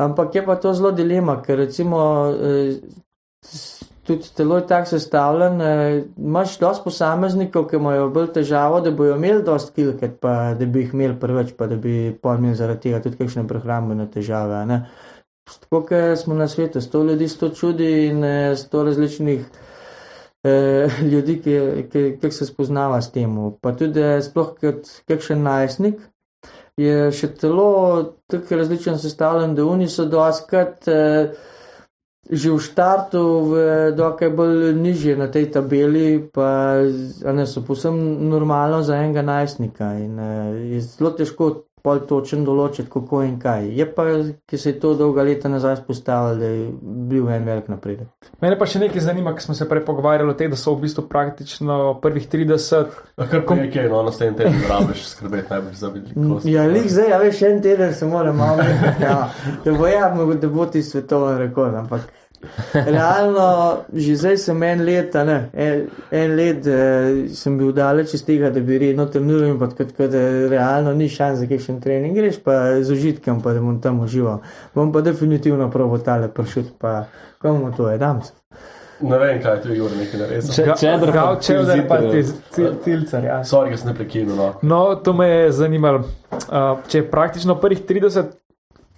Ampak 0.00 0.34
je 0.34 0.42
pa 0.46 0.56
to 0.56 0.72
zelo 0.74 0.90
dilema, 0.90 1.36
ker 1.42 1.60
recimo 1.60 2.00
eh, 2.32 2.80
tudi 4.06 4.30
telo 4.36 4.56
je 4.56 4.66
tako 4.66 4.86
sestavljen, 4.86 5.60
eh, 5.60 6.04
imaš 6.16 6.58
dosti 6.58 6.84
posameznikov, 6.84 7.66
ki 7.70 7.76
imajo 7.76 8.10
bolj 8.10 8.32
težavo, 8.32 8.80
da 8.80 8.90
bojo 8.90 9.16
imeli 9.16 9.42
dosti 9.42 9.72
kilket, 9.74 10.20
pa 10.20 10.54
da 10.58 10.66
bi 10.66 10.84
jih 10.84 10.94
imeli 10.94 11.18
preveč, 11.20 11.52
pa 11.58 11.66
da 11.66 11.76
bi 11.76 12.16
pol 12.22 12.38
imeli 12.38 12.54
zaradi 12.54 12.80
tega 12.80 13.02
tudi 13.02 13.16
kakšne 13.16 13.46
prehrambene 13.48 14.10
težave. 14.10 14.66
ne. 14.66 14.84
Tako 15.44 15.82
kot 15.82 16.18
smo 16.18 16.34
na 16.34 16.48
svetu, 16.48 16.80
sto 16.80 17.02
ljudi, 17.04 17.28
sto 17.28 17.48
čudi 17.48 18.06
in 18.06 18.24
eh, 18.24 18.56
sto 18.56 18.84
različnih 18.84 19.44
eh, 20.44 20.88
ljudi, 21.12 21.40
ki, 21.42 21.60
ki, 21.92 22.18
ki 22.20 22.30
se 22.30 22.46
spoznava 22.46 23.02
s 23.02 23.12
tem. 23.12 23.36
Pa 23.60 23.72
tudi 23.72 24.00
eh, 24.00 24.22
sploh 24.22 24.54
kot 24.60 24.88
kakšen 25.08 25.42
najstnik 25.42 26.00
je 26.76 27.10
še 27.14 27.30
telo 27.38 27.68
tako 28.30 28.58
različno 28.58 28.96
sestavljen, 28.98 29.54
da 29.54 29.66
oni 29.66 29.88
so 29.88 30.06
doskrat, 30.10 30.88
eh, 30.88 31.34
že 32.30 32.50
v 32.50 32.60
štartu, 32.60 33.20
v, 33.20 33.52
dokaj 33.92 34.30
bolj 34.32 34.72
nižje 34.72 35.12
na 35.16 35.28
tej 35.28 35.52
tabeli, 35.52 36.24
pa 36.24 36.80
ne, 37.20 37.44
so 37.44 37.60
posebno 37.60 38.16
normalno 38.32 38.80
za 38.80 38.96
enega 38.96 39.20
najstnika 39.20 40.00
in 40.00 40.16
uh, 40.16 40.56
je 40.56 40.80
zelo 40.80 41.12
težko 41.12 41.68
pol 41.84 42.00
točen 42.08 42.46
določiti, 42.46 42.88
kako 42.88 43.20
in 43.26 43.34
kaj. 43.40 43.66
Je 43.76 43.84
pa, 43.92 44.06
ki 44.48 44.58
se 44.60 44.72
je 44.72 44.78
to 44.80 44.94
dolga 44.96 45.24
leta 45.26 45.50
nazaj 45.52 45.82
spostavil, 45.82 46.38
da 46.40 46.48
je 46.48 46.62
bil 47.10 47.28
en 47.28 47.44
velik 47.44 47.68
napredek. 47.68 48.08
Mene 48.40 48.56
pa 48.60 48.68
še 48.70 48.80
nekaj 48.80 49.04
zanima, 49.04 49.34
ker 49.36 49.44
smo 49.44 49.56
se 49.58 49.68
prej 49.68 49.84
pogovarjali 49.84 50.32
o 50.32 50.38
tem, 50.38 50.48
da 50.52 50.56
so 50.56 50.72
v 50.72 50.86
bistvu 50.86 51.04
praktično 51.10 51.98
prvih 52.00 52.24
30. 52.32 52.96
Kar 53.20 53.44
pa 53.44 53.58
nekaj, 53.60 53.90
no, 53.92 54.00
naslednji 54.08 54.40
teden 54.40 54.64
rabiš 54.70 55.04
skrbeti 55.12 55.52
najbolj 55.52 55.78
za 55.82 55.92
velikost. 55.92 56.48
Ja, 56.48 56.64
lik 56.72 56.88
zdaj, 56.88 57.12
ja, 57.12 57.20
veš, 57.20 57.44
en 57.50 57.62
teden 57.68 57.94
se 57.94 58.08
mora 58.08 58.32
malo 58.32 58.64
ja, 59.04 59.18
da 59.64 59.76
bo 59.76 59.86
ja, 59.90 60.08
mogo, 60.16 60.38
da 60.40 60.48
bo 60.48 60.66
ti 60.66 60.82
svetovni 60.82 61.36
rekord, 61.44 61.76
ampak 61.84 62.08
realno, 62.88 63.46
že 63.92 64.16
zdaj 64.16 64.36
sem 64.38 64.62
en 64.62 64.84
let, 64.84 65.14
ne, 65.26 65.38
en, 65.54 65.86
en 66.12 66.36
let 66.36 66.66
eh, 66.66 66.76
sem 67.34 67.58
bil 67.58 67.72
daleč 67.72 68.14
iz 68.14 68.24
tega, 68.24 68.50
da 68.50 68.60
bi 68.60 68.78
redno 68.78 69.06
treniral 69.06 69.48
in 69.48 69.58
pa 69.58 69.66
tako, 69.66 69.84
tako 69.84 70.08
da 70.08 70.22
realno 70.48 70.94
ni 70.94 71.08
šans 71.08 71.38
za 71.38 71.46
kakšen 71.46 71.80
trening, 71.80 72.16
greš 72.16 72.40
pa 72.40 72.58
z 72.80 72.92
užitkom, 72.92 73.42
pa 73.42 73.52
da 73.52 73.60
bom 73.60 73.80
tam 73.80 74.00
užival. 74.00 74.40
Bom 74.74 74.92
pa 74.92 75.00
definitivno 75.00 75.70
probo 75.70 75.98
tale 75.98 76.28
pršut, 76.28 76.74
pa 76.78 77.04
komu 77.38 77.72
to 77.72 77.90
je, 77.90 77.98
dam 77.98 78.22
se. 78.22 78.32
Ne 79.00 79.18
vem, 79.18 79.40
kaj 79.42 79.56
je 79.56 79.62
tu 79.62 79.74
Jure 79.74 79.96
nekaj 79.96 80.20
naredil. 80.20 80.52
Če- 80.54 80.74
Čedar 80.78 81.10
pa 81.10 81.12
Gal- 81.12 81.40
Čedar 81.42 81.80
pa 81.88 81.96
Tilziter. 81.98 82.12
Tilz- 82.12 82.54
Til- 82.54 82.76
Tilcar, 82.84 83.24
ja. 83.24 83.38
Sorry, 83.44 83.70
da 83.70 83.76
sem 83.76 83.88
ne 83.88 83.94
prekinil. 83.94 84.36
No. 84.36 84.46
No, 84.62 84.94
to 84.94 85.12
me 85.12 85.26
je 85.28 85.50
zanimalo. 85.52 86.04
Uh, 86.30 86.78
če 86.88 86.98
je 86.98 87.10
praktično 87.10 87.58
prvih 87.60 87.82
30, 87.82 88.30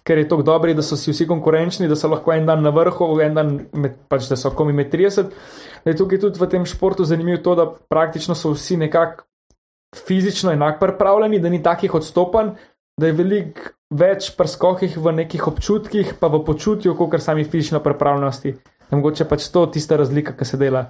ker 0.06 0.18
je 0.18 0.28
tako 0.28 0.42
dobri, 0.46 0.74
da 0.74 0.82
so 0.86 0.96
si 0.96 1.10
vsi 1.10 1.26
konkurenčni, 1.26 1.88
da 1.90 1.96
so 1.98 2.08
lahko 2.08 2.32
en 2.32 2.46
dan 2.46 2.62
na 2.62 2.70
vrhu, 2.70 3.08
en 3.20 3.34
dan 3.34 3.54
med, 3.74 3.96
pač, 4.08 4.28
da 4.30 4.38
so 4.38 4.52
komi 4.54 4.72
med 4.76 4.92
30. 4.92 5.32
Da 5.84 5.90
je 5.90 5.98
tukaj 5.98 6.22
tudi 6.22 6.38
v 6.38 6.50
tem 6.50 6.66
športu 6.66 7.04
zanimivo 7.04 7.42
to, 7.42 7.54
da 7.58 7.66
praktično 7.90 8.34
so 8.38 8.54
vsi 8.54 8.78
nekako 8.86 9.26
fizično 9.96 10.52
enako 10.52 10.86
pripravljeni, 10.86 11.40
da 11.40 11.50
ni 11.50 11.62
takih 11.62 11.94
odstopanj, 11.94 12.54
da 13.00 13.10
je 13.10 13.16
veliko 13.16 13.72
več 13.90 14.32
prskokih 14.36 14.96
v 14.98 15.12
nekih 15.22 15.46
občutkih, 15.48 16.16
pa 16.20 16.30
v 16.30 16.42
počutju, 16.44 16.94
kot 16.98 17.20
sami 17.22 17.44
fizično 17.44 17.80
pripravljenosti. 17.82 18.56
Da 18.86 18.96
Mogoče 18.96 19.24
pač 19.26 19.48
to 19.50 19.64
tista 19.66 19.96
razlika, 19.98 20.34
ki 20.38 20.46
se 20.46 20.56
dela. 20.56 20.84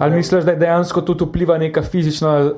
Ali 0.00 0.16
misliš, 0.16 0.44
da 0.44 0.54
dejansko 0.56 1.02
tudi 1.04 1.26
vpliva 1.28 1.58
neka 1.60 1.82
fizična 1.82 2.54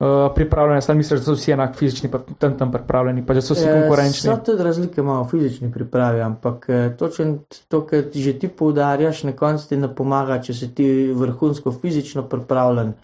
uh, 0.00 0.34
pripravljenost, 0.34 0.90
ali 0.90 0.96
misliš, 0.96 1.20
da 1.20 1.24
so 1.24 1.32
vsi 1.32 1.52
enako 1.52 1.74
fizični, 1.74 2.10
pa 2.10 2.18
tam 2.38 2.58
tam 2.58 2.72
pripravljeni, 2.72 3.26
pa 3.26 3.34
da 3.34 3.42
so 3.42 3.54
vsi 3.54 3.68
Eh, 3.68 3.80
konkurenčni? 3.80 4.30
So 4.30 4.36
tudi 4.44 4.62
razlike 4.62 5.02
malo 5.02 5.24
v 5.24 5.30
fizični 5.30 5.72
pripravi, 5.72 6.20
ampak 6.20 6.66
eh, 6.68 6.90
točno 6.98 7.38
to, 7.68 7.86
kar 7.86 8.02
ti 8.02 8.22
že 8.22 8.38
ti 8.38 8.48
poudarjaš, 8.48 9.22
na 9.22 9.32
koncu 9.32 9.68
ti 9.68 9.76
ne 9.76 9.94
pomaga, 9.94 10.40
če 10.42 10.54
si 10.54 10.74
ti 10.74 11.12
vrhunsko 11.12 11.72
fizično 11.72 12.22
pripravljen. 12.28 12.94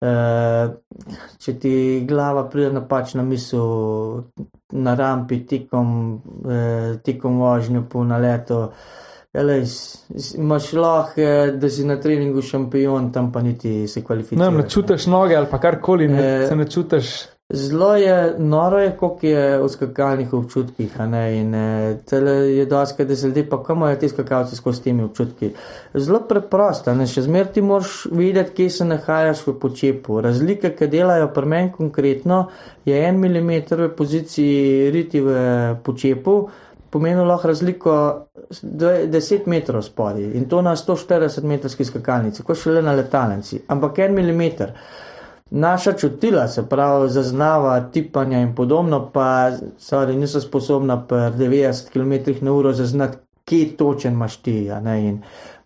Eh, 0.00 0.68
če 1.38 1.52
ti 1.58 2.04
glava 2.08 2.44
pride 2.52 2.72
napačna 2.72 3.22
misel 3.22 4.24
na 4.72 4.94
rampi, 4.94 5.46
tekom, 5.46 6.20
eh, 6.44 6.98
tekom 7.04 7.38
vožnje 7.40 7.80
po 7.88 8.04
naletu. 8.04 8.54
Elej, 8.54 8.72
s- 9.62 10.04
s- 10.10 10.34
imaš 10.34 10.72
lahko, 10.72 11.20
eh, 11.20 11.52
da 11.52 11.68
si 11.68 11.84
na 11.84 11.96
treningu 11.96 12.42
šampion, 12.42 13.12
tam 13.12 13.32
pa 13.32 13.42
niti 13.42 13.86
se 13.86 14.00
Ne, 14.00 14.06
kvalificiraš. 14.06 14.46
vem, 14.46 14.56
ne 14.56 14.68
čutiš 14.68 15.06
noge 15.06 15.36
ali 15.36 15.46
pa 15.50 15.58
karkoli, 15.58 16.08
ne, 16.08 16.42
Eh, 16.42 16.46
se 16.48 16.56
ne 16.56 16.64
čutiš. 16.66 17.14
Zelo 17.48 17.94
je 17.94 18.34
noro, 18.38 18.78
je, 18.78 18.90
koliko 18.90 19.26
je 19.26 19.58
v 19.60 19.68
skakalnih 19.68 20.32
občutkih. 20.32 20.98
Ne? 21.00 21.36
In 21.36 21.54
eh, 21.54 21.98
tele 22.04 22.30
je 22.32 22.66
dosti, 22.66 23.04
da 23.04 23.16
se 23.16 23.26
ljudje 23.26 23.48
pa 23.48 23.62
kam 23.62 23.76
imajo 23.76 23.96
ti 23.96 24.08
skakalci 24.08 24.56
skozi 24.56 24.82
temi 24.82 25.04
občutki. 25.04 25.52
Zelo 25.94 26.20
preprosto, 26.20 26.94
ne? 26.94 27.06
še 27.06 27.22
zmeraj 27.22 27.52
ti 27.52 27.62
moraš 27.62 28.06
videti, 28.06 28.50
kje 28.52 28.70
se 28.70 28.84
nahajaš 28.84 29.46
v 29.46 29.52
počepu. 29.54 30.20
Razlike, 30.20 30.70
ki 30.70 30.86
delajo 30.88 31.28
pri 31.28 31.46
meni 31.46 31.72
konkretno, 31.72 32.46
je 32.84 32.98
en 32.98 33.20
milimeter 33.20 33.78
v 33.80 33.88
poziciji 33.90 34.56
riti 34.90 35.20
v 35.20 35.30
počepu. 35.84 36.48
Pomeni 36.90 37.20
lahko 37.20 37.48
razliko 37.48 37.94
10 38.50 39.46
metrov 39.46 39.82
spodaj 39.82 40.22
in 40.38 40.48
to 40.48 40.62
na 40.62 40.76
140 40.76 41.44
metrski 41.44 41.84
skakalnici, 41.84 42.42
kot 42.42 42.58
šele 42.58 42.82
na 42.82 42.92
letalnici, 42.92 43.60
ampak 43.68 43.98
en 43.98 44.14
milimeter. 44.14 44.72
Naša 45.50 45.92
čutila, 45.92 46.48
se 46.48 46.64
pravi, 46.68 47.08
zaznava 47.10 47.80
tipanja 47.92 48.40
in 48.42 48.54
podobno, 48.54 49.10
pa 49.14 49.50
sorry, 49.78 50.16
niso 50.16 50.40
sposobna 50.40 50.96
pri 51.06 51.30
90 51.38 51.92
km 51.92 52.44
na 52.44 52.52
uro 52.52 52.72
zaznati, 52.72 53.18
kje 53.44 53.76
točen 53.76 54.12
imaš 54.12 54.36
ti. 54.36 54.70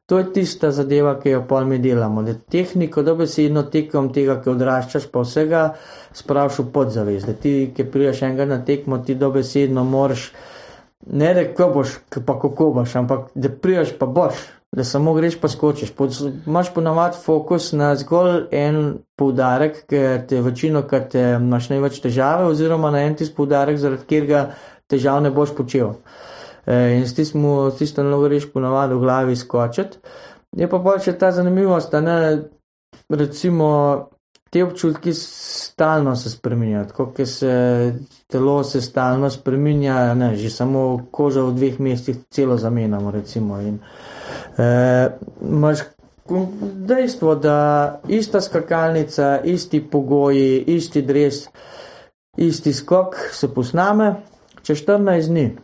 To 0.07 0.19
je 0.19 0.33
tista 0.33 0.71
zadeva, 0.71 1.15
ki 1.21 1.31
jo 1.31 1.45
pol 1.49 1.65
mi 1.65 1.79
delamo. 1.79 2.23
Da 2.23 2.35
tehniko 2.35 3.03
dobesedno 3.07 3.63
tekom 3.71 4.09
tega, 4.13 4.41
ki 4.43 4.51
odraščaš, 4.51 5.07
pa 5.13 5.23
vsega 5.23 5.61
spraviš 6.13 6.59
v 6.59 6.65
podzavest. 6.75 7.29
Da 7.31 7.33
ti, 7.33 7.53
ki 7.77 7.87
priješ 7.93 8.25
enega 8.27 8.49
na 8.51 8.59
tekmo, 8.67 8.99
ti 9.07 9.15
dobesedno 9.15 9.85
moraš, 9.85 10.33
ne 11.07 11.35
da 11.35 11.45
ko 11.55 11.71
boš, 11.75 11.99
pa 12.27 12.41
kako 12.41 12.71
boš, 12.71 12.97
ampak 12.97 13.31
da 13.35 13.49
priješ 13.49 13.95
pa 13.99 14.07
boš, 14.07 14.35
da 14.77 14.85
samo 14.85 15.15
greš 15.15 15.41
pa 15.41 15.49
skočiš. 15.49 15.91
Pod, 15.91 16.17
imaš 16.47 16.75
ponavadi 16.75 17.17
fokus 17.25 17.73
na 17.73 17.95
zgolj 17.97 18.45
en 18.51 18.99
poudarek, 19.19 19.85
ki 19.91 20.03
te 20.29 20.41
večino, 20.41 20.83
ki 20.83 21.01
te 21.11 21.25
imaš 21.41 21.71
največ 21.73 22.01
težave, 22.05 22.47
oziroma 22.47 22.91
na 22.91 23.03
en 23.07 23.17
tisti 23.19 23.37
poudarek, 23.37 23.79
zaradi 23.79 24.05
katerega 24.05 24.45
težav 24.91 25.23
ne 25.23 25.31
boš 25.31 25.57
počel. 25.57 25.97
E, 26.67 26.77
in 26.99 27.07
s 27.09 27.15
tistim, 27.17 27.47
s 27.71 27.79
tisto 27.79 28.03
nalogo 28.03 28.29
greš 28.29 28.51
ponavadi 28.53 28.95
v 28.95 29.01
glavi 29.01 29.37
skočiti. 29.37 29.99
Je 30.57 30.67
pa 30.71 30.79
pa 30.83 30.99
še 30.99 31.15
ta 31.19 31.31
zanimivost, 31.33 31.93
da 31.93 32.01
ne, 32.03 32.17
recimo, 33.11 33.71
te 34.51 34.65
občutki 34.65 35.13
stalno 35.15 36.17
se 36.17 36.31
spremenjajo, 36.31 36.85
tako 36.85 37.07
kot 37.07 37.29
se 37.29 37.93
telo 38.27 38.65
se 38.65 38.81
stalno 38.81 39.31
spremenja, 39.31 40.15
ne, 40.15 40.37
že 40.37 40.51
samo 40.51 41.07
koža 41.11 41.43
v 41.43 41.55
dveh 41.55 41.81
mestih 41.81 42.17
celo 42.31 42.57
zamenjamo, 42.57 43.11
recimo. 43.11 43.61
In, 43.61 43.79
eh, 44.59 45.09
imaš 45.43 45.79
dejstvo, 46.87 47.35
da 47.35 48.01
ista 48.09 48.41
skakalnica, 48.41 49.41
isti 49.45 49.81
pogoji, 49.91 50.65
isti 50.67 51.03
dres, 51.03 51.49
isti 52.37 52.73
skok 52.73 53.17
se 53.33 53.55
posname 53.55 54.15
čez 54.63 54.79
14 54.79 55.29
dni. 55.29 55.57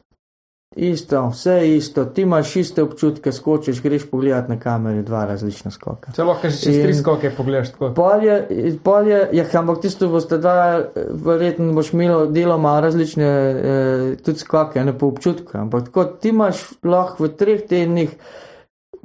Isto, 0.76 1.28
vse 1.32 1.76
isto, 1.76 2.04
ti 2.04 2.22
imaš 2.22 2.56
iste 2.56 2.82
občutke, 2.82 3.32
skočiš, 3.32 3.82
greš 3.82 4.10
pogledat 4.10 4.48
na 4.48 4.58
kameri, 4.60 5.02
dva 5.02 5.24
različna 5.24 5.70
skoka. 5.70 6.12
Celo, 6.12 6.34
ker 6.42 6.50
že 6.50 6.58
čez 6.58 6.82
tri 6.82 6.94
skoke 6.94 7.30
pogledaš 7.36 7.70
tako. 7.72 7.94
Polje, 7.96 8.36
polje, 8.84 9.22
ja, 9.32 9.46
ampak 9.56 9.80
tisto 9.80 10.08
boste 10.12 10.36
dva, 10.38 10.82
eh, 10.84 11.06
verjetno 11.24 11.72
boš 11.72 11.94
imel 11.96 12.26
deloma 12.28 12.76
različne 12.80 13.24
eh, 13.24 14.16
tudi 14.24 14.38
skoke, 14.38 14.84
ne 14.84 14.92
po 14.98 15.08
občutku. 15.08 15.56
Ampak 15.58 15.88
tako 15.88 16.04
ti 16.04 16.28
imaš 16.28 16.68
lahko 16.84 17.24
v 17.24 17.32
treh 17.40 17.64
tednih 17.64 18.12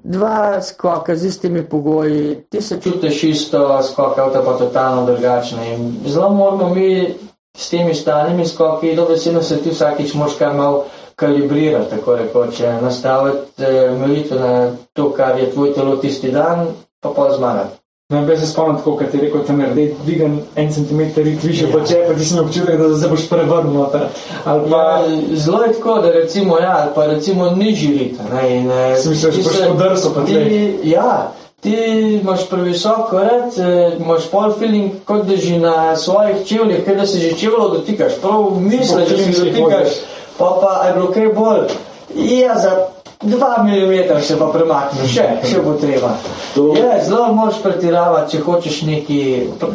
dva 0.04 0.62
skoka 0.62 1.16
z 1.16 1.26
istimi 1.26 1.64
pogoji, 1.64 2.36
ti 2.50 2.62
se 2.62 2.82
čutiš 2.82 3.24
isto, 3.24 3.84
skoka 3.84 4.26
avto 4.26 4.44
pa 4.46 4.58
totalno 4.58 5.06
drugačne. 5.06 5.78
Zelo 6.06 6.34
moramo 6.34 6.76
mi 6.76 7.14
s 7.58 7.70
temi 7.70 7.96
stalnimi 7.96 8.46
skoki, 8.46 8.96
dobesedno 8.96 9.42
se 9.42 9.62
ti 9.62 9.70
vsakič 9.70 10.14
moraš 10.14 10.36
kar 10.36 10.54
malo 10.54 10.86
kalibrirati, 11.22 11.90
tako 11.90 12.16
rekoč, 12.16 12.60
eh, 12.62 12.82
nastaviti 12.82 13.38
eh, 13.60 13.92
molitev 14.00 14.40
na 14.40 14.54
to, 14.94 15.12
kar 15.12 15.40
je 15.40 15.52
tvoj 15.52 15.74
telo 15.74 15.96
tisti 15.96 16.32
dan, 16.32 16.68
pa 17.00 17.10
pa 17.10 17.32
zmagati. 17.32 17.76
No, 18.10 18.22
jaz 18.28 18.40
se 18.40 18.48
spomnim 18.48 18.78
tako, 18.78 18.92
kot 18.94 19.14
je 19.14 19.22
rekel, 19.22 19.42
tam 19.42 19.62
je 19.62 19.68
dvigan 20.04 20.34
en 20.56 20.74
centimeter 20.74 21.24
više 21.44 21.66
Ja. 21.66 21.72
poče, 21.72 22.06
pa 22.08 22.14
ti 22.14 22.26
si 22.26 22.34
imel 22.34 22.46
občutek, 22.46 22.80
da 22.80 22.98
se 22.98 23.08
boš 23.08 23.30
prevrnil. 23.30 23.74
noter. 23.74 24.02
Ali 24.46 24.70
pa 24.70 24.78
Ja, 24.78 25.02
zelo 25.36 25.64
je 25.64 25.74
tako, 25.74 25.94
da 25.96 26.12
recimo, 26.12 26.58
ja, 26.58 26.78
ali 26.82 26.92
pa 26.96 27.06
recimo 27.06 27.50
nižji 27.52 27.88
rit. 27.90 28.18
Ne, 28.34 28.58
in, 28.58 28.72
eh, 28.72 28.98
si 28.98 29.10
misliš, 29.10 29.36
da 29.36 29.42
boš 29.44 29.68
podrsal 29.70 30.12
pa 30.14 30.26
ti, 30.26 30.34
ja, 30.84 31.32
ti 31.60 31.76
imaš 32.24 32.50
previsoko 32.50 33.20
red, 33.20 33.54
imaš 34.00 34.28
pol 34.28 34.52
feeling, 34.52 34.92
kot 35.06 35.26
da 35.26 35.36
že 35.38 35.60
na 35.60 35.96
svojih 35.96 36.36
čevljih, 36.46 36.86
ker 36.86 36.96
da 36.98 37.06
se 37.06 37.20
že 37.20 37.34
čevljo 37.34 37.70
dotikaš, 37.70 38.12
prav 38.22 38.60
misliš, 38.60 39.10
da 39.10 39.34
se 39.34 39.46
dotikaš, 39.46 39.84
voziš. 39.84 39.98
Pa 40.38 40.58
pa 40.62 40.88
je 40.88 40.94
bilo 40.94 41.12
kaj 41.12 41.34
bolj. 41.34 41.78
Ja, 42.16 42.58
za 42.60 42.72
2 43.24 43.64
mm 43.64 44.22
se 44.22 44.40
pa 44.40 44.48
premakni, 44.50 45.06
še, 45.08 45.26
še 45.46 45.60
bo 45.62 45.76
treba. 45.78 46.10
Je, 46.58 46.88
zelo 47.06 47.28
moraš 47.38 47.60
pretiravati, 47.62 48.32
če 48.34 48.44
hočeš 48.44 48.80
neki, 48.90 49.20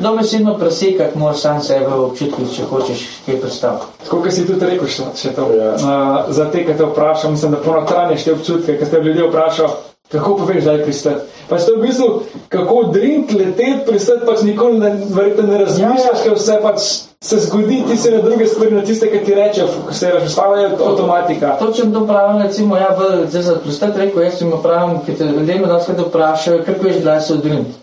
dobesedno 0.03 0.57
presekati, 0.59 1.19
moraš 1.19 1.45
sam 1.45 1.61
sebe 1.63 1.87
v 1.87 2.01
občutkih, 2.09 2.51
če 2.57 2.67
hočeš 2.67 3.05
kaj 3.27 3.39
predstaviti. 3.45 3.93
Tako, 4.03 4.23
kot 4.25 4.35
si 4.35 4.47
tudi 4.49 4.67
rekel, 4.67 4.91
še, 4.91 5.07
še 5.15 5.35
to. 5.39 5.47
Ja. 5.55 5.69
Uh, 5.79 6.33
za 6.35 6.49
te, 6.51 6.65
ki 6.67 6.75
te 6.75 6.91
vprašam, 6.91 7.37
mislim, 7.37 7.55
da 7.55 7.63
ponotranješ 7.63 8.27
te 8.27 8.35
občutke, 8.35 8.79
ki 8.81 8.91
ste 8.91 9.03
ljudje 9.05 9.31
vprašali, 9.31 9.95
kako 10.09 10.37
poveš, 10.37 10.65
da 10.65 10.73
je 10.73 10.85
pristati. 10.85 11.21
Pa 11.49 11.59
to 11.59 11.73
je 11.73 11.79
v 11.79 11.83
bistvu, 11.83 12.23
kako 12.49 12.83
drink 12.83 13.33
leteti, 13.33 13.87
pristati 13.87 14.27
pač 14.27 14.43
nikoli 14.43 14.79
ne, 14.79 14.93
verjetno 15.11 15.47
ne 15.47 15.59
razmišljaš, 15.59 16.19
Ja, 16.19 16.23
ker 16.23 16.35
vse 16.35 16.59
pač 16.63 16.81
se 17.21 17.39
zgodi, 17.39 17.83
ti 17.89 17.97
se 17.97 18.11
na 18.11 18.23
druge 18.23 18.47
stvari, 18.47 18.75
na 18.75 18.83
tiste, 18.83 19.11
ki 19.11 19.25
ti 19.25 19.35
rečejo, 19.35 19.69
ko 19.87 19.95
se 19.95 20.11
razpostavlja 20.11 20.71
avtomatika. 20.87 21.57
To 21.59 22.07
pravim, 22.07 22.43
recimo, 22.43 22.77
ja, 22.77 22.97
v, 22.99 23.27
zdaj 23.31 23.43
za 23.43 23.55
prostat 23.63 23.97
rekel, 23.97 24.23
jaz 24.23 24.43
jim 24.43 24.53
pravim, 24.63 24.99
ki 25.07 25.15
te 25.15 25.25
ljudje 25.25 25.61
me 25.61 25.67
dosti 25.67 25.93
vprašajo, 25.99 26.65
kako 26.67 26.85
veš, 26.85 26.97
da 26.97 27.21
se 27.21 27.35
odriniti. 27.35 27.75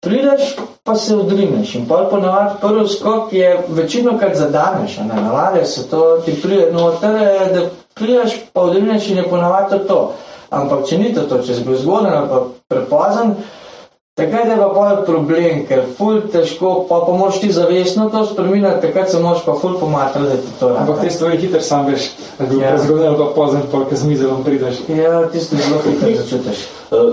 Prideš, 0.00 0.56
pa 0.84 0.94
se 0.94 1.16
odrineš 1.16 1.74
in 1.74 1.86
pol 1.86 2.04
ponavadi 2.10 2.60
prvi 2.60 2.88
skok 2.88 3.32
je 3.32 3.64
večino 3.68 4.18
krat 4.18 4.36
zadaneš, 4.36 4.98
ne 4.98 5.22
navade 5.22 5.64
se 5.64 5.88
to, 5.90 6.20
ti 6.24 6.34
pride 6.42 6.68
noter, 6.72 7.16
eh, 7.16 7.52
da 7.54 7.60
prideš, 7.94 8.36
pa 8.52 8.60
odrineš 8.60 9.08
in 9.08 9.16
je 9.16 9.28
ponavadi 9.30 9.70
to 9.70 9.78
to. 9.78 10.12
Ampak 10.50 10.86
če 10.86 10.98
ni 10.98 11.14
to 11.14 11.26
to, 11.26 11.42
če 11.42 11.54
si 11.54 11.64
bil 11.66 11.76
zgoden 11.78 12.12
ali 12.14 12.28
pa 12.28 12.42
prepozen, 12.70 13.34
takrat 14.16 14.48
je 14.48 14.56
pa 14.56 14.68
pol 14.72 15.02
problem, 15.04 15.66
ker 15.68 15.82
ful 15.98 16.22
težko, 16.32 16.86
pa 16.88 17.02
pa 17.04 17.12
moraš 17.12 17.40
ti 17.42 17.50
zavestno 17.52 18.08
to 18.10 18.24
spreminjati, 18.26 18.80
takrat 18.86 19.10
se 19.10 19.18
moraš 19.20 19.44
pa 19.44 19.54
ful 19.60 19.74
pomatrati, 19.80 20.28
da 20.28 20.36
ti 20.36 20.54
to 20.60 20.70
Ampak 20.78 21.00
te 21.00 21.10
stvari 21.10 21.36
hitro 21.36 21.60
sam 21.60 21.86
veš, 21.86 22.10
da 22.38 22.46
bi 22.46 22.60
Ja. 22.62 22.78
zgodil 22.78 23.06
ali 23.06 23.18
pa 23.18 23.28
pozem, 23.34 23.62
pa 23.72 23.84
z 23.90 24.04
mizelom 24.04 24.44
prideš. 24.44 24.76
Ja, 24.88 25.28
tisto 25.28 25.56
zelo 25.56 25.82
hitro 25.84 26.14
začutiš. 26.22 26.66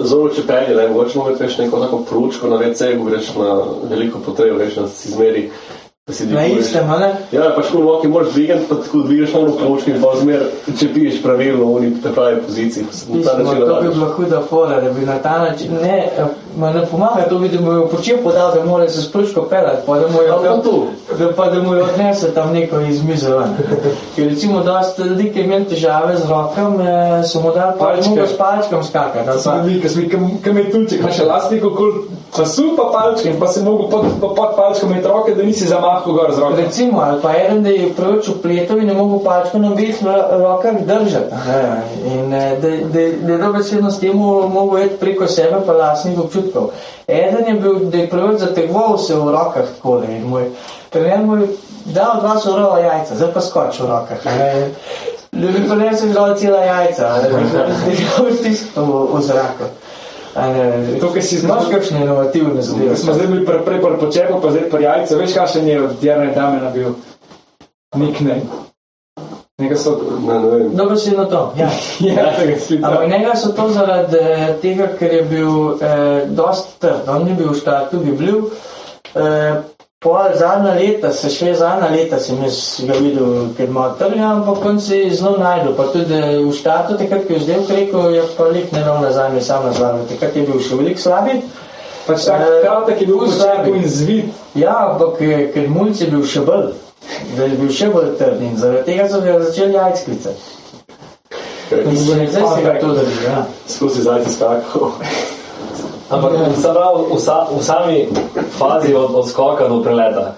Zelo 0.04 0.30
če 0.30 0.48
pelje, 0.48 0.76
ne, 0.76 0.88
mogoče 0.88 1.18
mogoče 1.18 1.44
veš 1.44 1.58
neko 1.58 1.80
tako 1.80 1.98
pručko 2.10 2.48
na 2.48 2.58
WC, 2.62 2.98
ko 2.98 3.04
greš 3.10 3.36
na 3.36 3.64
veliko 3.90 4.20
potrebo, 4.26 4.58
veš, 4.62 4.76
da 4.76 4.88
si 4.88 5.12
zmeri, 5.12 5.50
si 5.50 5.73
Na 6.06 6.44
istem, 6.46 6.84
a 6.92 6.98
ne? 7.00 7.16
Ja, 7.32 7.54
pač 7.56 7.70
ko 7.72 7.80
roki 7.80 8.10
moraš 8.12 8.34
dvigati, 8.34 8.66
pa 8.70 8.76
tako 8.76 8.98
dvigaš 9.08 9.34
malo 9.34 9.54
pručko 9.56 9.90
in 9.90 10.02
pa 10.02 10.10
zmer, 10.20 10.42
če 10.80 10.90
piješ 10.94 11.22
pravilno 11.24 11.64
v 11.64 11.76
oni 11.76 11.92
te 12.04 12.12
pravi 12.12 12.42
poziciji, 12.42 12.84
način 12.84 13.60
to 13.62 13.78
bi 13.82 13.88
bila 13.88 14.10
huda 14.10 14.42
fora, 14.42 14.82
da 14.82 14.90
bi 14.90 15.06
na 15.06 15.16
ta 15.20 15.38
način, 15.40 15.72
ne, 15.74 16.10
ma 16.58 16.74
ne 16.74 16.86
pomaga, 16.86 17.24
to 17.30 17.40
bi, 17.40 17.50
da 17.50 17.62
mu 17.62 17.72
jo 17.72 17.86
počel 17.88 18.18
podal, 18.24 18.52
da 18.52 18.66
mora 18.66 18.90
se 18.90 19.02
spruško 19.02 19.42
pelati, 19.42 19.88
pa 19.88 20.00
da 20.00 20.08
mu 20.08 20.22
jo, 20.22 20.34
Ali 20.34 20.48
pa 20.48 20.62
tu. 20.62 20.84
da, 21.20 21.32
pa 21.34 21.46
da 21.50 21.62
mu 21.62 21.74
jo 21.74 21.86
odnese 21.86 22.34
tam 22.34 22.52
neko 22.54 22.80
izmizo 22.82 23.38
ven. 23.38 23.56
Ker 24.16 24.28
recimo, 24.28 24.60
dosta 24.60 25.06
ljudi, 25.06 25.32
ki 25.34 25.40
imajo 25.40 25.66
težave 25.66 26.18
z 26.18 26.30
rokam, 26.30 26.82
eh, 26.82 27.24
so 27.24 27.40
mu 27.40 27.52
dali 27.52 27.80
pa, 27.80 27.96
da 27.96 28.10
mogo 28.10 28.28
s 28.28 28.38
palčkom 28.38 28.84
skakati. 28.84 29.30
ali 29.30 29.40
pa- 29.44 29.58
bili, 29.58 29.82
ker 30.44 30.58
je 30.58 30.72
tulček, 30.72 31.00
imaš 31.00 31.20
elastiko, 31.20 31.70
kol 31.70 31.92
pa 32.78 32.84
palčke 32.92 33.30
in 33.30 33.40
pa 33.40 33.48
si 33.48 33.62
mogel 33.62 33.90
pod, 33.90 34.06
pod, 34.22 34.36
pod 34.36 34.56
palčkom 34.56 34.92
imeti 34.92 35.08
roke, 35.08 35.36
da 35.36 35.44
nisi 35.44 35.68
zamahal 35.68 36.14
gor 36.14 36.34
z 36.36 36.40
roke. 36.40 36.62
Recimo, 36.62 37.02
ali 37.02 37.22
pa 37.22 37.34
eden, 37.34 37.64
da 37.64 37.70
je 37.70 37.94
preveč 37.94 38.30
upletel 38.30 38.78
in 38.78 38.88
ne 38.88 38.94
mogel 38.94 39.20
palčko 39.24 39.60
na 39.60 39.72
obeh 39.72 40.04
ro- 40.04 40.28
rokah 40.40 40.82
držati. 40.82 41.36
In 42.06 42.34
eh, 42.34 42.58
da, 42.62 42.70
da, 42.70 43.02
da 43.22 43.34
je 43.34 43.38
dobesedno 43.38 43.92
s 43.92 44.00
tem 44.00 44.18
mogel 44.18 44.86
iti 44.86 44.98
preko 45.00 45.28
sebe 45.28 45.62
pa 45.66 45.74
lasnih 45.74 46.20
občutkov. 46.20 46.72
Eden 47.08 47.48
je 47.48 47.54
bil, 47.54 47.80
da 47.80 47.98
je 47.98 48.10
preveč 48.10 48.40
zategoval 48.40 48.98
se 48.98 49.16
v 49.16 49.32
rokah 49.32 49.66
tako, 49.76 50.00
da 50.00 50.14
je 50.14 50.20
moj 50.20 50.50
trener 50.94 51.26
mu 51.26 51.36
je 51.38 51.48
dal 51.86 52.22
dva 52.22 52.38
surova 52.40 52.80
jajca, 52.80 53.16
zdaj 53.16 53.34
pa 53.34 53.42
skoč 53.42 53.80
v 53.80 53.86
rokah. 53.90 54.18
Ljudi 55.34 55.64
pa 55.70 55.76
ne 55.76 55.98
se 55.98 56.14
žal 56.14 56.36
cela 56.38 56.60
jajca, 56.62 57.02
da 57.22 57.38
bi 57.38 57.44
ga 57.54 58.36
stiskal 58.38 58.86
v, 58.86 59.18
v 59.18 59.22
zraku. 59.22 59.66
To, 60.34 61.14
kar 61.14 61.22
si 61.22 61.38
znaš, 61.38 61.70
kakšne 61.70 62.02
inovativne 62.02 62.62
zadeve? 62.62 62.98
smo 62.98 63.14
zdaj 63.14 63.28
bili 63.28 63.46
prej 63.46 63.62
pri 63.66 63.98
počepu, 64.00 64.42
pa 64.42 64.52
zdaj 64.52 64.70
pri 64.70 64.84
jajcu, 64.84 65.18
veš, 65.18 65.34
kakšen 65.34 65.68
je 65.68 65.82
od 65.84 66.04
Jarne 66.04 66.34
Damena 66.34 66.70
bil 66.74 66.96
nickname. 67.96 68.42
Nekaj 69.62 69.78
so, 69.78 69.92
Ne, 70.28 70.40
ne 70.40 70.48
vem. 70.48 70.76
Dobro 70.76 70.98
si 70.98 71.12
na 71.12 71.26
to. 71.26 71.54
Ja. 71.58 71.70
ja, 72.18 72.40
se 72.40 72.48
ga 72.48 72.60
sklical. 72.60 72.92
Ampak 72.92 73.10
njega 73.10 73.36
so 73.36 73.52
to 73.52 73.70
zaradi 73.70 74.18
eh, 74.18 74.56
tega, 74.62 74.88
ker 75.00 75.14
je 75.14 75.22
bil 75.22 75.78
eh, 75.82 76.26
dosti 76.28 76.80
trd, 76.80 77.08
on 77.08 77.26
ni 77.26 77.34
bil 77.34 77.52
v 77.52 77.60
štartu, 77.60 78.00
bi 78.00 78.12
bil. 78.12 78.50
Eh, 79.16 79.62
Pol 80.04 80.34
zadnja 80.36 80.74
leta, 80.76 81.14
se 81.16 81.30
še 81.32 81.54
zadnja 81.56 81.88
leta 81.88 82.18
sem 82.20 82.42
jaz 82.44 82.58
ga 82.84 82.98
videl, 83.00 83.54
ker 83.56 83.70
ima 83.72 83.86
trga, 83.96 84.34
ampak 84.34 84.66
on 84.68 84.80
se 84.84 84.98
je 84.98 85.14
zelo 85.16 85.38
najdel. 85.40 85.72
Pa 85.78 85.86
tudi 85.94 86.18
eh, 86.18 86.40
v 86.44 86.52
štartu, 86.52 86.98
takrat, 87.00 87.24
ko 87.28 87.38
je 87.38 87.44
zdaj 87.46 87.62
rekel, 87.70 88.10
je 88.12 88.24
pa 88.36 88.48
lik 88.52 88.74
ne 88.76 88.82
ravno 88.84 89.08
nazaj, 89.08 89.40
sam 89.42 89.64
nazaj. 89.70 90.02
Takrat 90.12 90.36
je 90.36 90.44
bil 90.50 90.60
še 90.60 90.80
veliko 90.80 91.00
slabih. 91.00 91.46
Pač 92.04 92.26
tak 92.28 92.44
Eh, 92.44 92.58
kratek 92.66 93.00
je 93.00 93.08
bil 93.08 93.16
v 93.16 93.20
ful 93.22 93.32
počepu 93.32 93.54
slabi. 93.64 93.78
in 93.80 93.88
zvit. 93.90 94.42
Ja, 94.60 94.76
ampak 94.90 95.22
eh, 95.24 95.46
ker 95.56 95.70
mulj 95.72 95.96
je 96.04 96.10
bil 96.12 96.26
še 96.28 96.44
bolj, 96.52 96.74
da 97.38 97.48
je 97.48 97.62
bil 97.62 97.72
še 97.72 97.88
bolj 97.96 98.12
trd 98.20 98.44
in 98.44 98.60
zaradi 98.60 98.84
tega 98.92 99.08
so 99.08 99.22
ga 99.24 99.40
začeli 99.40 99.80
jajc 99.80 100.04
klicati. 100.04 100.44
In 101.72 101.96
zdaj 101.96 102.28
se 102.28 102.62
ga 102.62 102.76
to 102.80 102.92
drži, 103.00 103.24
ja. 103.24 103.46
Skozi 103.72 104.04
zajci 104.04 104.36
skakal. 104.36 104.92
Ampak 106.14 106.32
sem 106.62 106.74
prav 106.74 107.10
v, 107.10 107.18
sa, 107.18 107.50
v 107.50 107.62
sami 107.66 107.98
fazi 108.54 108.94
od, 108.94 109.18
od 109.18 109.26
skoka 109.26 109.66
do 109.66 109.82
preleta. 109.82 110.38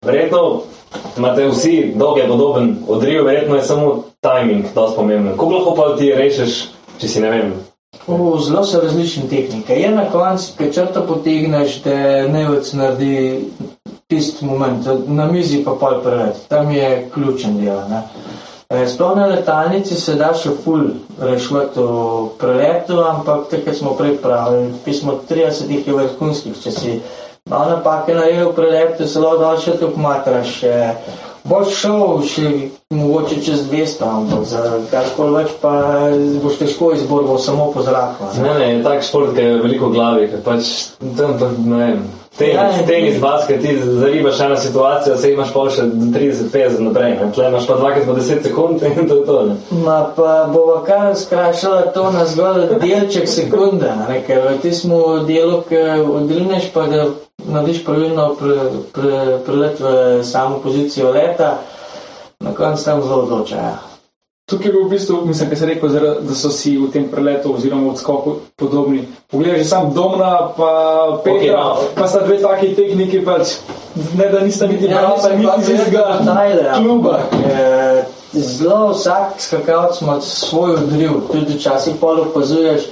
Verjetno 0.00 0.64
imate 1.18 1.44
vsi 1.48 1.92
dolge 1.92 2.24
podoben 2.28 2.80
odriv, 2.88 3.24
verjetno 3.24 3.56
je 3.56 3.62
samo 3.62 4.04
timing 4.24 4.72
dosti 4.74 4.96
pomemben. 4.96 5.36
Kako 5.36 5.52
lahko 5.52 5.74
pa 5.76 5.96
ti 5.98 6.08
rešeš, 6.14 6.72
če 6.98 7.08
si 7.08 7.20
ne 7.20 7.30
vem. 7.30 7.52
O, 8.06 8.38
zelo 8.40 8.64
so 8.64 8.80
različne 8.80 9.28
tehnike. 9.28 9.76
Je 9.76 9.90
na 9.92 10.08
koncu, 10.08 10.56
ki 10.56 10.72
črto 10.72 11.04
potegneš, 11.04 11.82
da 11.84 12.26
nevec 12.28 12.72
naredi 12.72 13.44
tisti 14.08 14.46
moment, 14.46 14.88
na 15.06 15.28
mizi 15.28 15.60
pa 15.64 15.76
pol 15.76 16.00
prelet. 16.02 16.40
Tam 16.48 16.72
je 16.72 17.10
ključen 17.12 17.60
del. 17.60 17.84
Ne? 17.92 18.02
Sploh 18.70 19.16
na 19.16 19.26
letalnici 19.26 19.96
se 19.98 20.14
da 20.14 20.28
še 20.30 20.52
ful 20.64 20.84
rešiti 21.18 21.82
v 21.82 22.28
preletu, 22.38 23.00
ampak 23.02 23.48
takrat 23.50 23.74
smo 23.74 23.96
prej 23.98 24.14
pravili, 24.22 24.68
pismo 24.84 25.16
30 25.26 25.72
jih 25.74 25.88
je 25.88 25.96
vrhunskih, 25.96 26.54
če 26.54 26.70
si 26.70 26.92
malo 27.50 27.72
napake 27.74 28.14
naredil 28.14 28.52
v 28.52 28.54
preletu, 28.54 29.08
se 29.10 29.18
lahko 29.18 29.42
dal 29.42 29.58
še 29.58 29.74
tu 29.80 29.90
pomatraš. 29.90 30.54
E, 30.62 30.78
Boš 31.50 31.72
šel 31.72 32.22
še 32.28 32.48
mogoče 32.94 33.40
čez 33.42 33.64
200, 33.66 34.06
ampak 34.06 34.44
za 34.44 34.62
karkoli 34.92 35.38
več 35.40 35.54
pa 35.62 35.72
boš 36.42 36.60
težko 36.60 36.92
izborbal 36.94 37.40
samo 37.42 37.70
po 37.74 37.82
zraku. 37.82 38.28
ne. 38.36 38.44
Ne, 38.44 38.54
ne, 38.60 38.82
tak 38.84 39.02
šport, 39.02 39.32
ki 39.34 39.48
je 39.48 39.60
veliko 39.64 39.88
glavi, 39.90 40.28
ker 40.30 40.44
pač 40.44 40.92
tam 41.00 41.38
pa 41.40 41.48
ne 41.58 41.80
vem. 41.80 42.02
Tenis, 42.40 42.54
Ja, 42.56 42.64
ja, 42.64 42.80
in- 42.80 42.86
tenis, 42.86 43.18
basket, 43.20 43.60
ti 43.60 43.74
zaribaš 43.78 44.40
eno 44.40 44.56
situacijo, 44.56 45.16
se 45.16 45.32
imaš 45.32 45.52
pa 45.52 45.66
še 45.70 45.82
30-50 45.82 46.80
naprej, 46.80 47.10
ne? 47.12 47.26
tle 47.34 47.48
imaš 47.48 47.66
pa 47.66 47.74
dvakrat 47.74 48.06
po 48.06 48.14
10 48.16 48.42
sekund 48.42 48.82
in 48.88 49.08
to 49.08 49.14
je 49.14 49.26
to. 49.26 49.36
Ne? 49.46 49.56
Ma 49.84 49.98
pa 50.16 50.48
bova 50.48 50.78
kar 50.84 51.12
skrajšala 51.16 51.92
to 51.92 52.06
na 52.10 52.24
zgolj 52.24 52.78
delček 52.80 53.28
sekunde, 53.28 53.92
ne, 54.08 54.22
ker 54.26 54.40
v 54.48 54.56
tistem 54.58 54.96
delu, 55.28 55.60
ki 55.68 55.84
odrineš, 56.00 56.70
pa 56.72 56.86
da 56.86 57.04
narediš 57.44 57.84
pravilno 57.84 58.30
pre, 58.40 58.56
pre, 58.92 59.12
prelet 59.46 59.80
v 59.80 59.92
samo 60.24 60.58
pozicijo 60.64 61.12
leta, 61.12 61.58
na 62.40 62.56
koncu 62.56 62.84
tam 62.84 63.02
zelo 63.02 63.22
odloča. 63.22 63.56
Ja. 63.56 63.89
Tukaj 64.50 64.66
je 64.68 64.72
bil 64.72 64.84
v 64.84 64.90
bistvu, 64.90 65.20
mislim, 65.26 65.50
da 65.50 65.56
se 65.56 65.66
rekel, 65.66 65.88
da 66.20 66.34
so 66.34 66.50
si 66.50 66.76
v 66.78 66.90
tem 66.90 67.04
preletu 67.08 67.54
oziroma 67.54 67.90
odskoku 67.92 68.36
podobni. 68.56 69.04
Poglej, 69.30 69.58
že 69.58 69.64
sam 69.64 69.92
Domna, 69.94 70.50
pa 70.56 70.70
Petra, 71.24 71.64
no. 71.64 71.74
okay, 71.74 71.94
pa 71.94 72.08
sta 72.08 72.24
dve 72.26 72.40
taki 72.42 72.74
tehniki, 72.74 73.22
pač, 73.24 73.60
ne 74.18 74.26
da 74.28 74.40
nista 74.40 74.66
niti 74.66 74.90
Ja, 74.90 75.06
nisem 75.14 75.38
pa 75.38 75.56
niti 75.56 75.64
z 75.64 75.90
gledal 75.90 76.10
istega 76.10 76.18
detajle, 76.20 76.64
ampak, 76.68 76.82
kluba. 76.82 77.18
eh, 77.46 78.04
Zelo 78.32 78.92
vsak 78.94 79.40
skakalec 79.42 80.00
ima 80.00 80.20
svoj 80.20 80.74
odriv, 80.74 81.10
tudi 81.32 81.54
včasih 81.58 81.94
pol 82.00 82.20
opazuješ. 82.20 82.82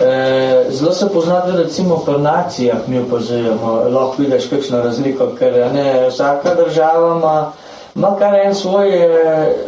Eh, 0.00 0.66
zelo 0.70 0.92
se 0.92 1.08
pozna, 1.14 1.40
da 1.46 1.56
recimo 1.56 1.96
pri 2.06 2.18
nacijah 2.18 2.76
mi 2.86 2.98
opazujemo, 3.00 3.72
lahko 3.90 4.14
vidiš 4.18 4.46
kakšno 4.46 4.82
razliko, 4.82 5.26
ker 5.38 5.70
ne, 5.74 6.08
vsaka 6.08 6.54
država 6.54 7.16
ima, 7.16 7.52
ima 7.98 8.16
kar 8.18 8.34
en 8.36 8.54
svoj 8.54 8.88
eh, 8.88 9.08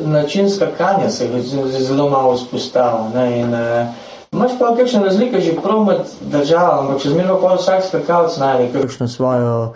način 0.00 0.50
skakanja, 0.50 1.10
se 1.10 1.42
z- 1.42 1.80
zelo 1.80 2.10
malo 2.10 2.32
vzpostavlja. 2.32 3.08
ne, 3.14 3.40
in, 3.40 3.54
eh, 3.54 3.86
Imaš 4.32 4.52
pa 4.58 4.76
kakšne 4.76 5.04
razlike 5.04 5.40
že 5.40 5.56
prav 5.56 5.84
med 5.84 5.96
državami, 6.22 6.88
ampak 6.88 7.02
še 7.02 7.08
zmeraj 7.10 7.40
pa 7.42 7.54
vsak 7.54 7.82
skakalec 7.82 8.36
najde 8.38 8.68
kakšno 8.72 9.08
svojo 9.08 9.72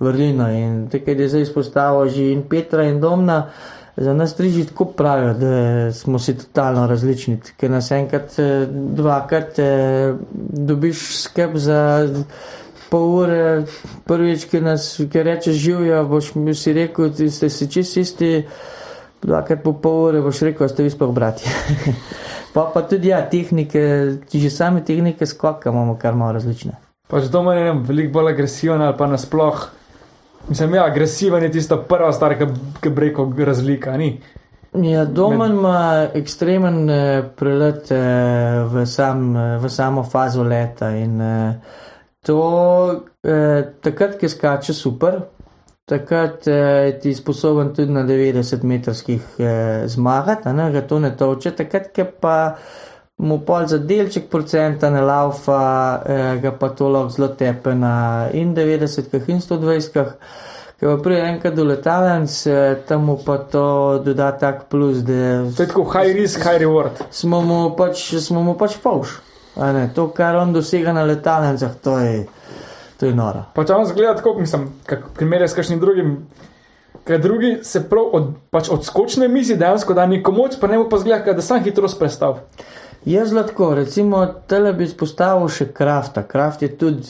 vrlino. 0.00 0.46
In 0.48 0.88
tukaj 0.88 1.14
je 1.14 1.28
zdaj 1.28 1.42
izpostavil 1.42 2.08
že 2.08 2.22
in 2.24 2.42
Petra 2.42 2.84
in 2.84 3.00
Domna. 3.00 3.48
Za 3.96 4.12
nas 4.12 4.34
tri 4.34 4.50
že 4.50 4.66
tako 4.66 4.84
pravijo, 4.84 5.34
da 5.34 5.52
smo 5.92 6.18
si 6.18 6.36
totalno 6.36 6.86
različni, 6.86 7.38
ker 7.56 7.70
nas 7.70 7.90
enkrat, 7.90 8.38
eh, 8.38 8.66
dvakrat 8.70 9.58
eh, 9.58 10.14
dobiš 10.52 11.22
skrb 11.22 11.56
za 11.56 12.08
pol 12.90 13.06
ure, 13.22 13.64
prvič, 14.06 14.46
ki 14.50 14.60
nas, 14.60 14.88
ki 15.12 15.22
rečeš 15.22 15.56
živijo, 15.56 16.04
boš 16.08 16.34
mi 16.34 16.54
si 16.54 16.72
rekel, 16.72 17.10
da 17.10 17.30
ste 17.30 17.50
si 17.50 17.68
čist 17.70 17.96
isti, 17.96 18.30
dvakrat 19.22 19.62
po 19.62 19.72
pol 19.82 20.10
ure 20.10 20.22
boš 20.24 20.42
rekel, 20.48 20.68
ste 20.68 20.86
vi 20.86 20.90
sploh 20.90 21.14
bratje. 21.14 21.50
pa 22.54 22.68
pa 22.74 22.82
tudi 22.82 23.08
ja, 23.08 23.22
tehnike, 23.30 23.82
že 24.32 24.50
same 24.50 24.84
tehnike 24.84 25.26
skoka 25.26 25.70
imamo 25.70 25.98
kar 25.98 26.14
malo 26.14 26.38
različne. 26.38 26.76
Pač 27.06 27.28
doma 27.30 27.54
je 27.54 27.60
ne 27.60 27.66
vem, 27.70 27.82
veliko 27.86 28.18
bolj 28.18 28.32
agresiven 28.32 28.82
ali 28.82 28.96
pa 28.98 29.06
nasploh. 29.06 29.66
Mislim, 30.48 30.74
ja, 30.74 30.84
agresiven 30.86 31.42
je 31.42 31.52
tista 31.58 31.76
prva 31.76 32.12
stvar, 32.12 32.34
ki- 32.38 32.80
ki 32.82 32.90
breko 32.90 33.32
razlika, 33.38 33.96
ni. 33.96 34.20
Ja, 34.82 35.04
Domen 35.04 35.52
ima 35.52 36.08
ekstremen 36.14 36.90
eh, 36.90 37.22
prelet 37.36 37.90
eh, 37.90 37.96
v, 38.72 38.86
sam, 38.86 39.36
eh, 39.36 39.58
v 39.58 39.68
samo 39.68 40.02
fazo 40.04 40.42
leta 40.42 40.90
in 40.90 41.20
eh, 41.20 41.54
to 42.26 42.42
eh, 43.22 43.62
takrat, 43.82 44.18
ki 44.18 44.28
skače 44.28 44.74
super, 44.74 45.20
takrat 45.86 46.48
eh, 46.50 46.90
ti 47.02 47.14
sposoben 47.14 47.70
tudi 47.74 47.94
na 47.94 48.02
90-metrskih 48.08 49.38
eh, 49.38 49.86
zmagati, 49.86 50.52
ne, 50.52 50.70
ga 50.74 50.82
to 50.82 50.98
ne 50.98 51.14
toče, 51.16 51.54
takrat, 51.62 51.92
ki 51.94 52.08
pa 52.20 52.36
mu 53.18 53.38
pol 53.46 53.66
za 53.66 53.78
delček 53.78 54.28
procenta 54.30 54.90
ne 54.90 55.00
laufa, 55.00 56.02
eh, 56.06 56.40
ga 56.42 56.52
pa 56.52 56.68
to 56.68 56.88
lahko 56.88 57.14
zelo 57.14 57.28
tepe 57.28 57.74
na 57.74 58.28
in 58.32 58.54
90-kah 58.54 59.28
in 59.28 59.40
120-kah. 59.40 60.12
Ker 60.76 60.90
pa 60.90 61.02
prije 61.02 61.22
enkrat 61.24 61.54
do 61.56 61.64
letalnic, 61.64 62.46
eh, 62.46 62.74
tam 62.88 63.08
pa 63.24 63.38
to 63.38 64.02
doda 64.04 64.32
tak 64.32 64.68
plus, 64.68 64.98
da 64.98 65.48
To 65.56 65.62
je 65.62 65.68
tako 65.68 65.84
high 65.84 66.12
risk, 66.12 66.42
high 66.42 66.60
reward. 66.60 66.92
smo 67.10 67.40
mu 67.40 67.76
pač, 67.76 68.12
smo 68.20 68.42
mu 68.42 68.54
pač 68.54 68.76
povš. 68.82 69.20
Ne, 69.56 69.88
to, 69.94 70.08
kar 70.12 70.36
on 70.36 70.52
dosega 70.52 70.92
na 70.92 71.04
letalnicah, 71.08 71.74
to 71.82 71.98
je, 71.98 72.26
to 73.00 73.06
je 73.06 73.14
noro. 73.16 73.46
Pa 73.54 73.64
če 73.64 73.78
vam 73.78 73.86
zgleda 73.88 74.18
tako, 74.18 74.34
mislim, 74.40 74.68
kak 74.88 75.08
primerjaj 75.16 75.48
s 75.48 75.56
kakšnim 75.56 75.80
drugim, 75.80 76.16
ker 77.08 77.22
drugi 77.22 77.52
se 77.64 77.86
prav 77.88 78.10
od, 78.18 78.32
pač 78.52 78.68
od 78.72 78.84
skočne 78.84 79.28
misli 79.32 79.56
dejansko 79.56 79.94
da 79.96 80.06
neko 80.10 80.34
moč, 80.36 80.58
pa 80.60 80.68
ne 80.68 80.82
bo 80.82 80.88
pa 80.92 81.00
zgleda, 81.00 81.36
da 81.38 81.44
sam 81.44 81.64
hitro 81.64 81.88
sprestav. 81.88 82.42
Jaz 83.06 83.32
lahko, 83.32 83.70
recimo, 83.78 84.24
tele 84.50 84.72
bi 84.74 84.84
izpostavil 84.84 85.48
še 85.48 85.68
krafta. 85.72 86.24
Kraft 86.26 86.64
je 86.66 86.72
tudi 86.74 87.06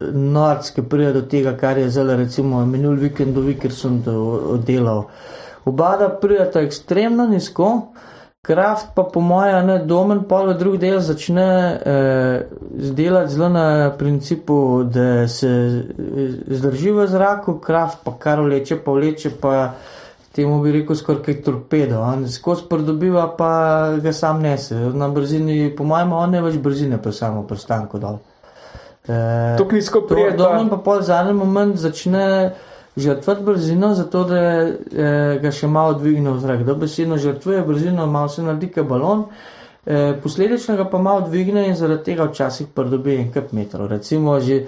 norc, 0.00 0.70
ki 0.72 0.82
pride 0.88 1.12
do 1.12 1.22
tega, 1.28 1.52
kar 1.60 1.78
je 1.78 1.90
zelo, 1.92 2.16
recimo, 2.16 2.64
minul 2.66 2.96
vikend 2.96 3.36
do 3.36 3.44
sem 3.70 4.02
to 4.02 4.14
oddelal. 4.56 5.10
Oba 5.68 5.96
da 6.00 6.08
prideta 6.08 6.62
ekstremno 6.64 7.26
nizko, 7.28 7.92
Kraft 8.42 8.86
pa 8.94 9.02
po 9.04 9.20
mojem 9.20 9.66
ne 9.66 9.78
domen 9.84 10.22
pol 10.24 10.46
v 10.48 10.54
drug 10.56 10.76
del 10.80 11.00
začne 11.04 11.48
eh, 11.76 12.46
delati 12.72 13.34
zelo 13.34 13.48
na 13.52 13.90
principu, 13.98 14.84
da 14.88 15.28
se 15.28 15.46
eh, 15.46 15.84
zdrži 16.48 16.90
v 16.90 17.04
zraku, 17.06 17.58
Kraft 17.60 17.98
pa 18.04 18.14
kar 18.18 18.40
vleče, 18.40 18.78
pa 18.80 18.94
vleče 18.96 19.34
pa 19.40 19.74
temu 20.32 20.56
bi 20.62 20.72
rekel 20.72 20.96
skoraj 20.96 21.20
kot 21.26 21.44
torpedo. 21.44 22.00
On 22.00 22.24
skozi 22.28 22.64
pridobiva, 22.70 23.26
pa 23.36 23.50
ga 24.00 24.12
sam 24.12 24.40
nese. 24.40 24.74
Na 24.96 25.08
brzini, 25.12 25.68
po 25.76 25.84
mojem, 25.84 26.12
on 26.16 26.32
ne 26.32 26.40
več 26.40 26.56
brzine, 26.56 26.96
pa 27.02 27.12
samo 27.12 27.44
pristanku 27.44 28.00
dol. 28.00 28.22
E, 29.04 29.20
Tako 29.60 29.76
nizko 29.76 30.06
pride, 30.08 30.38
To, 30.40 30.48
da- 30.48 30.64
pa 30.70 30.80
pol 30.80 31.04
zadnji 31.04 31.36
moment 31.36 31.76
začne 31.76 32.54
žrtvati 32.96 33.44
brzino, 33.44 33.94
zato 33.94 34.24
da 34.24 34.40
e, 34.40 35.38
ga 35.42 35.52
še 35.54 35.68
malo 35.70 35.98
dvigne 35.98 36.34
v 36.34 36.40
zrak. 36.42 36.64
Dobesedno 36.66 37.18
žrtvuje 37.18 37.62
brzino, 37.66 38.06
malo 38.06 38.28
se 38.28 38.42
naredi 38.42 38.70
kot 38.74 38.88
balon. 38.88 39.26
E, 39.86 40.16
posledično 40.22 40.76
ga 40.76 40.88
pa 40.90 40.98
malo 40.98 41.28
dvigne 41.28 41.68
in 41.68 41.76
zaradi 41.76 42.10
tega 42.10 42.26
včasih 42.28 42.72
pridobi 42.74 43.16
en 43.16 43.30
kup 43.32 43.52
metrov. 43.56 43.88
Recimo 43.88 44.40
že 44.40 44.64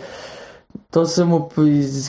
To 0.91 1.07
se 1.07 1.25
mu 1.25 1.49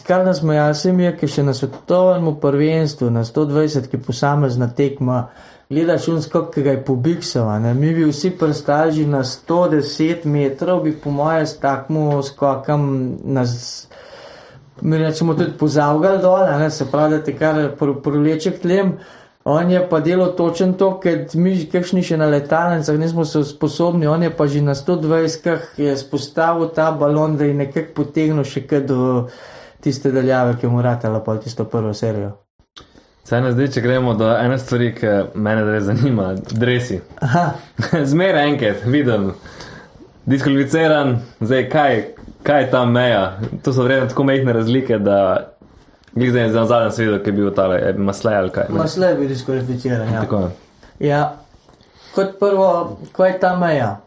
kar 0.07 0.25
nasmejal, 0.25 0.73
se 0.73 0.91
mi 0.91 1.03
je, 1.03 1.13
ki 1.17 1.27
še 1.27 1.43
na 1.43 1.53
svetovnem 1.55 2.35
prvenstvu, 2.39 3.09
na 3.11 3.23
120, 3.23 3.87
ki 3.91 3.99
posamezna 4.03 4.69
tekma, 4.75 5.29
gledaš 5.71 6.07
unsko, 6.11 6.45
ki 6.51 6.63
ga 6.63 6.75
je 6.75 6.83
pobiksal. 6.87 7.51
Mi 7.79 7.93
bi 7.95 8.07
vsi 8.09 8.33
prstali 8.39 9.05
na 9.07 9.23
110 9.27 10.27
metrov, 10.27 10.83
bi 10.83 10.95
po 10.95 11.11
moje 11.15 11.47
s 11.47 11.57
takmu 11.63 12.21
skokam 12.23 12.85
nas. 13.23 13.87
Mi 14.81 14.97
rečemo 14.97 15.33
tudi 15.33 15.51
pozavgal 15.59 16.17
dol, 16.21 16.47
ne, 16.59 16.69
se 16.69 16.85
pravi, 16.91 17.17
da 17.17 17.23
te 17.23 17.35
kar 17.37 17.75
pro- 17.79 18.01
proleče 18.01 18.51
k 18.51 18.61
tlem. 18.61 18.93
On 19.45 19.71
je 19.71 19.81
pa 19.89 19.99
delo 19.99 20.27
točen 20.27 20.73
to, 20.73 20.99
ker 21.03 21.25
mi, 21.35 21.57
kakšni 21.67 22.03
še 22.03 22.17
na 22.17 22.29
letalnicah, 22.31 22.95
nismo 22.97 23.25
se 23.25 23.43
sposobni, 23.43 24.07
on 24.07 24.23
je 24.23 24.29
pa 24.31 24.47
že 24.47 24.61
na 24.61 24.71
120 24.71 25.77
je 25.77 25.97
spostavil 25.97 26.69
ta 26.71 26.91
balon, 26.91 27.35
da 27.37 27.45
je 27.45 27.53
nekako 27.53 27.91
potegnil 27.93 28.43
še 28.47 28.63
kaj 28.67 28.81
do 28.87 29.27
tiste 29.83 30.11
daljave, 30.11 30.55
ki 30.61 30.67
mu 30.67 30.81
ratala 30.81 31.19
pa 31.19 31.35
tisto 31.37 31.65
prvo 31.65 31.93
serijo. 31.93 32.37
Saj 33.23 33.41
ne 33.41 33.51
zdaj, 33.51 33.67
če 33.67 33.81
gremo 33.81 34.13
do 34.19 34.31
ene 34.31 34.57
stvari, 34.59 34.93
ki 34.95 35.11
mene 35.35 35.63
res 35.67 35.83
zanima, 35.83 36.33
dresi. 36.51 37.01
Zmeraj 38.11 38.47
enkrat 38.49 38.87
vidim, 38.87 39.33
diskvalificiran, 40.25 41.17
zdaj 41.39 41.69
kaj, 41.69 42.01
kaj 42.43 42.61
je 42.61 42.71
ta 42.71 42.85
meja. 42.85 43.39
To 43.63 43.73
so 43.73 43.83
vredno 43.83 44.09
tako 44.09 44.23
mehne 44.23 44.53
razlike, 44.53 44.97
da 44.99 45.49
glej 46.15 46.29
zdaj 46.29 46.49
na 46.49 46.65
zadnjem 46.65 46.91
svetu, 46.91 47.23
ki 47.23 47.29
je 47.29 47.33
bil 47.33 47.51
tale, 47.51 47.93
maslej 47.97 48.35
ali 48.37 48.49
kaj. 48.49 48.65
ne. 48.69 48.77
masle 48.77 49.07
je 49.07 49.15
bil 49.15 49.27
diskvalificiran. 49.27 50.13
Ja. 50.13 50.21
Tako. 50.21 50.49
ja, 50.99 51.35
kot 52.15 52.39
prvo, 52.39 52.97
kaj 53.11 53.31
je 53.31 53.39
ta 53.39 53.55
meja? 53.57 53.99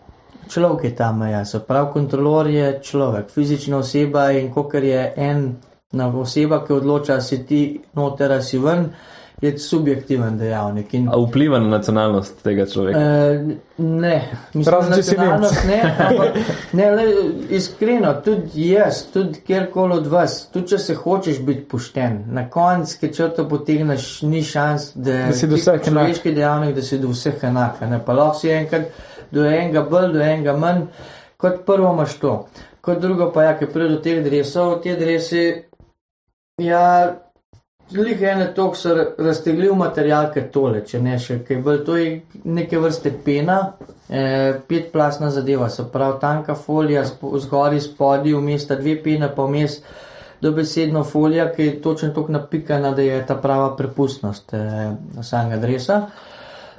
Človek 0.49 0.85
je 0.85 0.97
ta 0.97 1.13
meja, 1.13 1.45
se 1.45 1.59
pravi, 1.59 1.89
kontrolor 1.93 2.47
je 2.47 2.81
človek, 2.83 3.31
fizična 3.31 3.79
oseba 3.79 4.31
in 4.31 4.53
kokar 4.55 4.85
je 4.85 5.13
ena 5.17 6.07
oseba, 6.15 6.61
ki 6.67 6.73
odloča, 6.73 7.21
si 7.21 7.41
ti 7.47 7.81
noter, 7.95 8.43
si 8.43 8.59
ven, 8.59 8.93
je 9.41 9.59
subjektiven 9.59 10.39
dejavnik. 10.39 10.95
In 10.95 11.09
A 11.09 11.17
vpliva 11.21 11.59
na 11.59 11.69
nacionalnost 11.69 12.43
tega 12.43 12.67
človeka? 12.67 12.99
Eh, 13.01 13.41
ne, 13.79 14.33
mislim, 14.55 14.75
Razen, 14.75 14.95
če 14.95 15.03
si 15.03 15.17
nacionalnost 15.17 15.65
ne, 15.69 15.81
ampak, 16.09 16.39
ne, 16.73 16.87
le, 16.91 17.05
iskreno, 17.51 18.15
tudi 18.25 18.71
jaz, 18.71 19.03
tudi 19.13 19.43
kjerkoli 19.47 19.99
od 19.99 20.07
vas, 20.07 20.39
tudi 20.53 20.73
če 20.73 20.79
se 20.79 20.95
hočeš 20.95 21.43
biti 21.45 21.67
pošten, 21.69 22.23
na 22.33 22.47
koncu, 22.51 22.97
ki 23.01 23.11
če 23.19 23.29
to 23.37 23.45
potegneš, 23.51 24.07
ni 24.23 24.41
šans, 24.43 24.95
da, 24.95 25.27
Da 25.29 25.37
si 25.37 25.51
do 25.51 25.59
ti 25.59 25.67
vseh 25.67 25.75
enak. 25.75 25.91
človeški 25.91 26.33
dejavnik, 26.35 26.73
da 26.77 26.83
si 26.83 26.99
do 27.03 27.13
vseh 27.13 27.45
enak. 27.51 27.85
Ne, 27.91 28.01
pa 28.07 28.17
lahko 28.17 28.41
si 28.41 28.51
enkrat 28.55 28.89
do 29.31 29.45
enega 29.45 29.85
bolj, 29.85 30.17
do 30.17 30.25
enega 30.25 30.57
manj, 30.57 30.87
kot 31.37 31.61
prvo 31.69 31.93
imaš 31.93 32.17
to. 32.25 32.35
Kot 32.81 33.05
drugo 33.05 33.29
pa 33.35 33.51
ja, 33.51 33.55
ki 33.59 33.69
pride 33.69 33.99
do 33.99 34.01
teh 34.01 34.25
dresov, 34.25 34.79
te 34.81 34.97
dresi, 34.97 35.45
ja, 36.63 36.87
Zlih 37.91 38.23
ene 38.23 38.49
tok 38.55 38.75
so 38.77 38.95
ra- 38.95 39.13
raztegljiv 39.19 39.75
material, 39.79 40.33
kot 40.35 40.49
tole, 40.51 40.81
če 40.85 40.99
ne 41.01 41.19
še 41.19 41.39
kaj 41.47 41.61
bolj. 41.63 41.85
To 41.87 41.97
je 41.97 42.09
neke 42.45 42.79
vrste 42.79 43.13
pena, 43.25 43.73
eh, 44.11 44.59
petplasna 44.69 45.31
zadeva, 45.31 45.69
se 45.69 45.85
pravi 45.93 46.19
tanka 46.21 46.55
folija, 46.55 47.05
spo- 47.05 47.39
zgori, 47.39 47.81
spodaj, 47.81 48.35
vmes 48.35 48.63
sta 48.63 48.75
dve 48.75 48.97
pene, 49.03 49.29
pa 49.37 49.43
vmes 49.43 49.81
dobesedno 50.43 51.05
folija, 51.05 51.53
ki 51.53 51.63
je 51.63 51.83
točno 51.83 52.09
tako 52.09 52.33
napikana, 52.33 52.91
da 52.91 53.03
je 53.03 53.27
ta 53.27 53.35
prava 53.37 53.77
prepustnost 53.77 54.55
eh, 54.55 54.91
samega 55.23 55.57
dresa. 55.57 56.01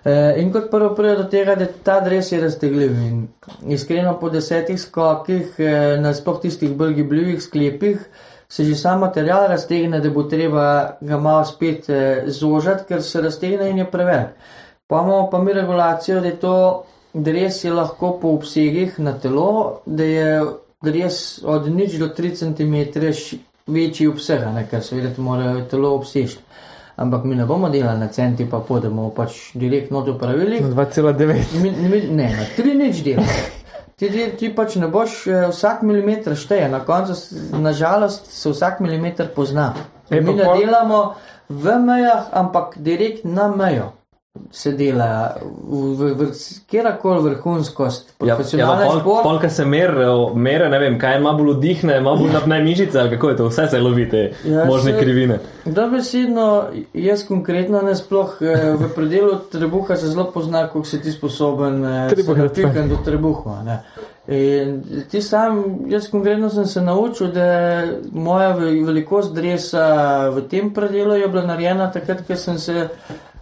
Eh, 0.06 0.36
in 0.38 0.52
kot 0.52 0.70
prvo 0.72 0.94
pride 0.96 1.16
do 1.16 1.24
tega, 1.24 1.56
da 1.56 1.66
ta 1.84 2.00
dres 2.00 2.32
je 2.32 2.42
raztegljiv. 2.42 2.92
In 2.92 3.28
iskreno 3.68 4.20
po 4.20 4.30
desetih 4.30 4.82
skokih, 4.82 5.56
eh, 5.58 5.98
na 6.00 6.14
sploh 6.14 6.42
tistih 6.42 6.76
bolj 6.76 6.94
gibljivih 6.94 7.42
sklepih, 7.42 7.98
se 8.50 8.64
že 8.64 8.76
sam 8.76 9.00
material 9.00 9.48
raztegne, 9.48 10.00
da 10.00 10.10
bo 10.10 10.24
treba 10.24 10.98
ga 11.02 11.18
malo 11.18 11.46
spet 11.46 11.90
eh, 11.90 12.24
zožati, 12.28 12.84
ker 12.88 13.04
se 13.04 13.22
raztegne 13.22 13.70
in 13.70 13.78
je 13.78 13.92
prevelik. 13.92 14.38
Pa 14.88 15.02
imamo 15.02 15.30
pa 15.30 15.40
mi 15.44 15.54
regulacijo, 15.54 16.22
da 16.22 16.28
je 16.28 16.40
to 16.40 16.84
dres 17.14 17.64
je 17.64 17.74
lahko 17.74 18.20
po 18.22 18.30
obsegih 18.30 19.00
na 19.00 19.14
telo, 19.20 19.82
da 19.86 20.04
je 20.04 20.46
dres 20.82 21.44
od 21.44 21.70
nič 21.76 21.98
do 21.98 22.08
3 22.08 22.36
cm 22.36 23.00
večji 23.68 24.08
obseg, 24.08 24.42
ker 24.70 24.84
seveda 24.84 25.14
to 25.16 25.22
mora 25.22 25.56
telo 25.70 25.96
obsežiti. 25.96 26.44
Ampak 26.98 27.24
mi 27.24 27.36
ne 27.36 27.46
bomo 27.46 27.70
delali 27.70 28.00
na 28.00 28.08
centi, 28.08 28.46
pa 28.50 28.60
podemo 28.60 29.10
pač 29.14 29.52
direktno 29.54 30.02
do 30.02 30.16
pravilih. 30.18 30.64
2,9. 30.66 31.62
Mi, 31.62 31.72
mi, 31.90 32.02
ne, 32.10 32.32
na 32.34 32.46
tri 32.56 32.74
nič 32.74 33.04
dela. 33.06 33.26
Ti, 33.98 34.10
ti, 34.14 34.24
ti 34.38 34.50
pač 34.54 34.76
ne 34.78 34.88
boš 34.88 35.26
eh, 35.26 35.48
vsak 35.50 35.82
milimeter 35.82 36.36
šteje, 36.38 36.70
na 36.70 36.84
koncu, 36.86 37.18
nažalost, 37.58 38.30
se 38.30 38.50
vsak 38.50 38.78
milimeter 38.80 39.34
pozna. 39.34 39.74
E, 40.10 40.22
Mi 40.22 40.34
ne 40.38 40.46
pol- 40.46 40.62
delamo 40.62 41.16
v 41.50 41.80
mejah, 41.82 42.30
ampak 42.30 42.78
direkt 42.78 43.26
na 43.26 43.48
mejo 43.50 43.97
se 44.52 44.72
dela, 44.72 45.36
v, 45.64 45.82
v, 45.96 46.14
v 46.16 46.32
kjerkoli 46.68 47.22
vrhunskost. 47.24 48.14
Ja, 48.22 48.28
ja, 48.28 48.68
pa 48.68 48.78
pol, 48.84 49.00
šport. 49.00 49.24
polka 49.24 49.50
se 49.50 49.66
mere, 49.66 50.06
mere, 50.36 50.70
ne 50.70 50.80
vem, 50.80 51.00
kaj 51.00 51.18
ima 51.18 51.34
bolj 51.34 51.54
vdihne, 51.54 51.98
ima 51.98 52.16
bolj 52.16 52.32
napne 52.32 52.60
mišice 52.62 53.00
ali 53.00 53.10
kako 53.10 53.30
je 53.30 53.38
to, 53.38 53.48
vse 53.48 53.68
se 53.68 53.80
lovite, 53.80 54.24
Ja, 54.46 54.66
možne 54.66 54.92
se- 54.92 55.00
krivine. 55.00 55.40
Dobesedno, 55.66 56.64
jaz 56.94 57.24
konkretno 57.24 57.82
ne 57.82 57.96
sploh 57.96 58.38
eh, 58.42 58.74
v 58.74 58.90
predelu 58.96 59.36
trebuha 59.52 59.96
se 59.96 60.08
zelo 60.08 60.32
pozna, 60.32 60.68
koliko 60.68 60.88
si 60.88 61.02
ti 61.02 61.12
sposoben 61.12 61.86
eh, 61.86 62.10
se 62.10 62.16
Trebuh 62.16 62.38
napikan 62.38 62.90
do 62.90 62.98
trebuha. 62.98 63.64
Ne. 63.64 63.84
In 64.30 64.82
ti 65.10 65.22
sam, 65.22 65.62
jaz 65.88 66.10
konkretno 66.10 66.50
sem 66.50 66.66
se 66.66 66.82
naučil, 66.82 67.28
da 67.28 67.84
moja 68.12 68.50
ve- 68.50 68.84
velikost 68.84 69.34
dresa 69.34 69.86
v 70.30 70.42
tem 70.42 70.70
predelu 70.70 71.14
je 71.14 71.28
bila 71.28 71.46
narejena 71.46 71.92
takrat, 71.92 72.22
ker 72.22 72.36
sem 72.38 72.58
se 72.58 72.90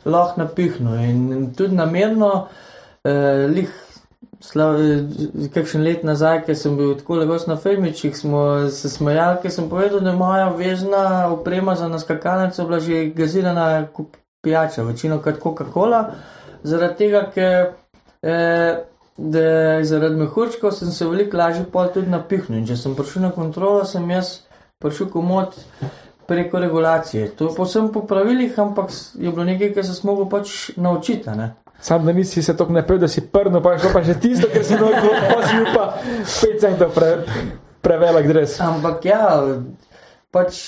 lahko 0.05 0.41
napihnil 0.41 0.99
in 1.03 1.53
tudi 1.57 1.75
namerno, 1.75 2.47
eh, 3.03 3.47
lih 3.49 3.73
Slav, 4.45 4.75
eh, 4.75 5.49
kakšen 5.53 5.83
let 5.83 6.03
nazaj, 6.03 6.43
ker 6.45 6.55
sem 6.59 6.75
bil 6.77 6.93
tako 6.99 7.15
legos 7.21 7.47
na 7.47 7.55
Fejmičih, 7.57 8.17
smo 8.17 8.69
se 8.69 8.89
smejali, 8.89 9.39
ker 9.41 9.51
sem 9.51 9.69
povedal, 9.69 10.03
da 10.03 10.11
je 10.11 10.17
moja 10.17 10.49
vežna 10.49 11.29
oprema 11.31 11.75
za 11.75 11.87
naskakalnico 11.87 12.65
bila 12.65 12.79
že 12.79 13.05
gazirana 13.15 13.87
pijača, 14.41 14.83
večino 14.83 15.21
kot 15.21 15.39
Coca-Cola, 15.43 16.03
zaradi 16.63 16.97
tega, 16.97 17.23
ker 17.33 17.71
eh, 18.21 18.83
da 19.17 19.83
zaradi 19.83 20.15
mehurčkov 20.15 20.71
sem 20.71 20.91
se 20.91 21.07
veliko 21.07 21.37
lažje 21.37 21.65
pol 21.71 21.87
tudi 21.93 22.11
napihnil. 22.11 22.59
In 22.59 22.67
če 22.67 22.77
sem 22.77 22.95
prišel 22.95 23.29
na 23.29 23.31
kontrolo, 23.31 23.85
sem 23.85 24.09
jaz 24.11 24.41
prišel 24.83 25.09
komod 25.09 25.55
preko 26.27 26.59
regulacije. 26.59 27.29
To 27.35 27.49
je 27.49 27.55
posebno 27.55 27.91
po 27.91 28.01
pravilih, 28.01 28.59
ampak 28.59 28.89
je 29.13 29.31
bilo 29.31 29.43
nekaj, 29.43 29.73
kar 29.73 29.85
se 29.85 29.93
smo 29.93 30.13
mogli 30.13 30.29
pač 30.29 30.69
naučiti. 30.75 31.29
Ne? 31.29 31.53
Sam 31.79 32.05
da 32.05 32.13
nisi 32.13 32.43
se 32.43 32.57
tako 32.57 32.73
napel, 32.73 32.97
da 32.97 33.07
si 33.07 33.21
prno, 33.21 33.61
pa 33.61 33.73
je 33.73 33.79
šlo 33.79 33.89
pa 33.93 34.03
že 34.03 34.19
tisto, 34.19 34.47
ker 34.53 34.63
si 34.65 34.73
nogo, 34.73 35.11
pa 35.35 35.47
si 35.47 35.55
bil 35.55 35.73
pa 35.75 35.93
5 36.25 36.59
centov 36.59 36.93
pre, 36.95 37.11
prevelik 37.81 38.27
dres. 38.27 38.59
Ampak 38.61 39.05
ja, 39.05 39.43
pač 40.31 40.61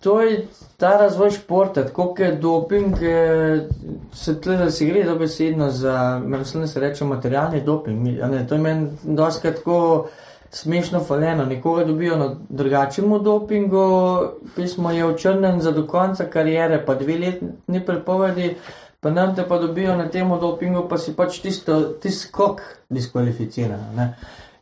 to 0.00 0.20
je 0.20 0.46
ta 0.76 0.96
razvoj 0.96 1.30
športa, 1.30 1.84
tako 1.84 2.06
kot 2.08 2.18
je 2.20 2.32
doping, 2.32 2.96
eh, 3.02 3.68
se 4.12 4.40
tle 4.40 4.56
da 4.56 4.70
se 4.70 4.84
gre 4.84 5.04
dobesedno 5.04 5.70
za, 5.70 6.20
mislim, 6.24 6.62
da 6.62 6.66
se 6.66 6.80
reče 6.80 7.04
materialni 7.04 7.60
doping. 7.60 8.06
Ne, 8.06 8.46
to 8.48 8.54
je 8.54 8.60
meni 8.60 8.88
doskrat 9.02 9.54
tako 9.54 10.08
smešno 10.50 11.00
faleno. 11.00 11.44
Nekoga 11.44 11.84
dobijo 11.84 12.16
na 12.16 12.36
drugačnemu 12.48 13.18
dopingu, 13.18 14.18
pismo 14.56 14.90
je 14.90 15.04
očrnen 15.06 15.60
za 15.60 15.70
do 15.70 15.86
konca 15.86 16.24
karijere, 16.24 16.86
pa 16.86 16.94
dve 16.94 17.18
letni 17.18 17.86
prepovedi. 17.86 18.56
Pa 19.00 19.10
nam 19.10 19.36
te 19.36 19.48
pa 19.48 19.58
dobijo 19.58 19.96
na 19.96 20.08
tem 20.08 20.28
dopingu, 20.30 20.88
pa 20.88 20.98
si 20.98 21.16
pač 21.16 21.38
tisto, 21.38 21.80
tisti 21.80 22.26
skok 22.26 22.60
diskvalificiran. 22.88 23.80
ne. 23.96 24.14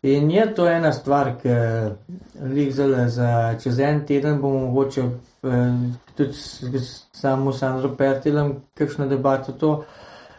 In 0.02 0.30
je 0.30 0.54
to 0.54 0.68
ena 0.68 0.92
stvar, 0.92 1.32
ki 1.42 1.48
jih 2.54 2.74
zelo 2.74 3.08
za 3.08 3.54
čez 3.62 3.78
en 3.78 4.06
teden 4.06 4.40
bomo 4.40 4.58
mogoče 4.58 5.00
eh, 5.00 5.48
tudi 6.14 6.32
s- 6.32 6.62
s 6.74 7.02
samo 7.12 7.52
Sandro 7.52 7.96
Pertilem 7.96 8.52
kakšno 8.74 9.06
debato 9.06 9.52
to 9.52 9.84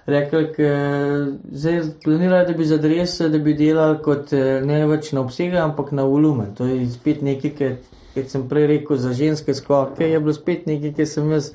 rekli, 0.09 0.47
ker 0.55 1.25
zdaj 1.51 1.81
planirajo, 2.03 2.45
da 2.47 2.53
bi 2.53 2.65
za 2.65 2.77
drese, 2.77 3.29
da 3.29 3.39
bi 3.39 3.53
delali 3.57 3.99
kot 4.03 4.33
eh, 4.33 4.61
ne 4.65 4.81
več 4.89 5.11
na 5.15 5.21
obsega, 5.21 5.63
ampak 5.63 5.91
na 5.91 6.05
volumen. 6.07 6.53
To 6.57 6.67
je 6.67 6.83
spet 6.91 7.21
nekaj, 7.25 7.53
ki, 7.57 7.69
kot 8.15 8.33
sem 8.33 8.47
prej 8.49 8.67
rekel, 8.73 8.97
za 8.97 9.13
ženske 9.13 9.53
skoke 9.57 10.09
je 10.09 10.19
bilo 10.19 10.33
spet 10.33 10.67
nekaj, 10.69 10.95
ki 10.97 11.07
sem 11.09 11.31
jaz 11.35 11.53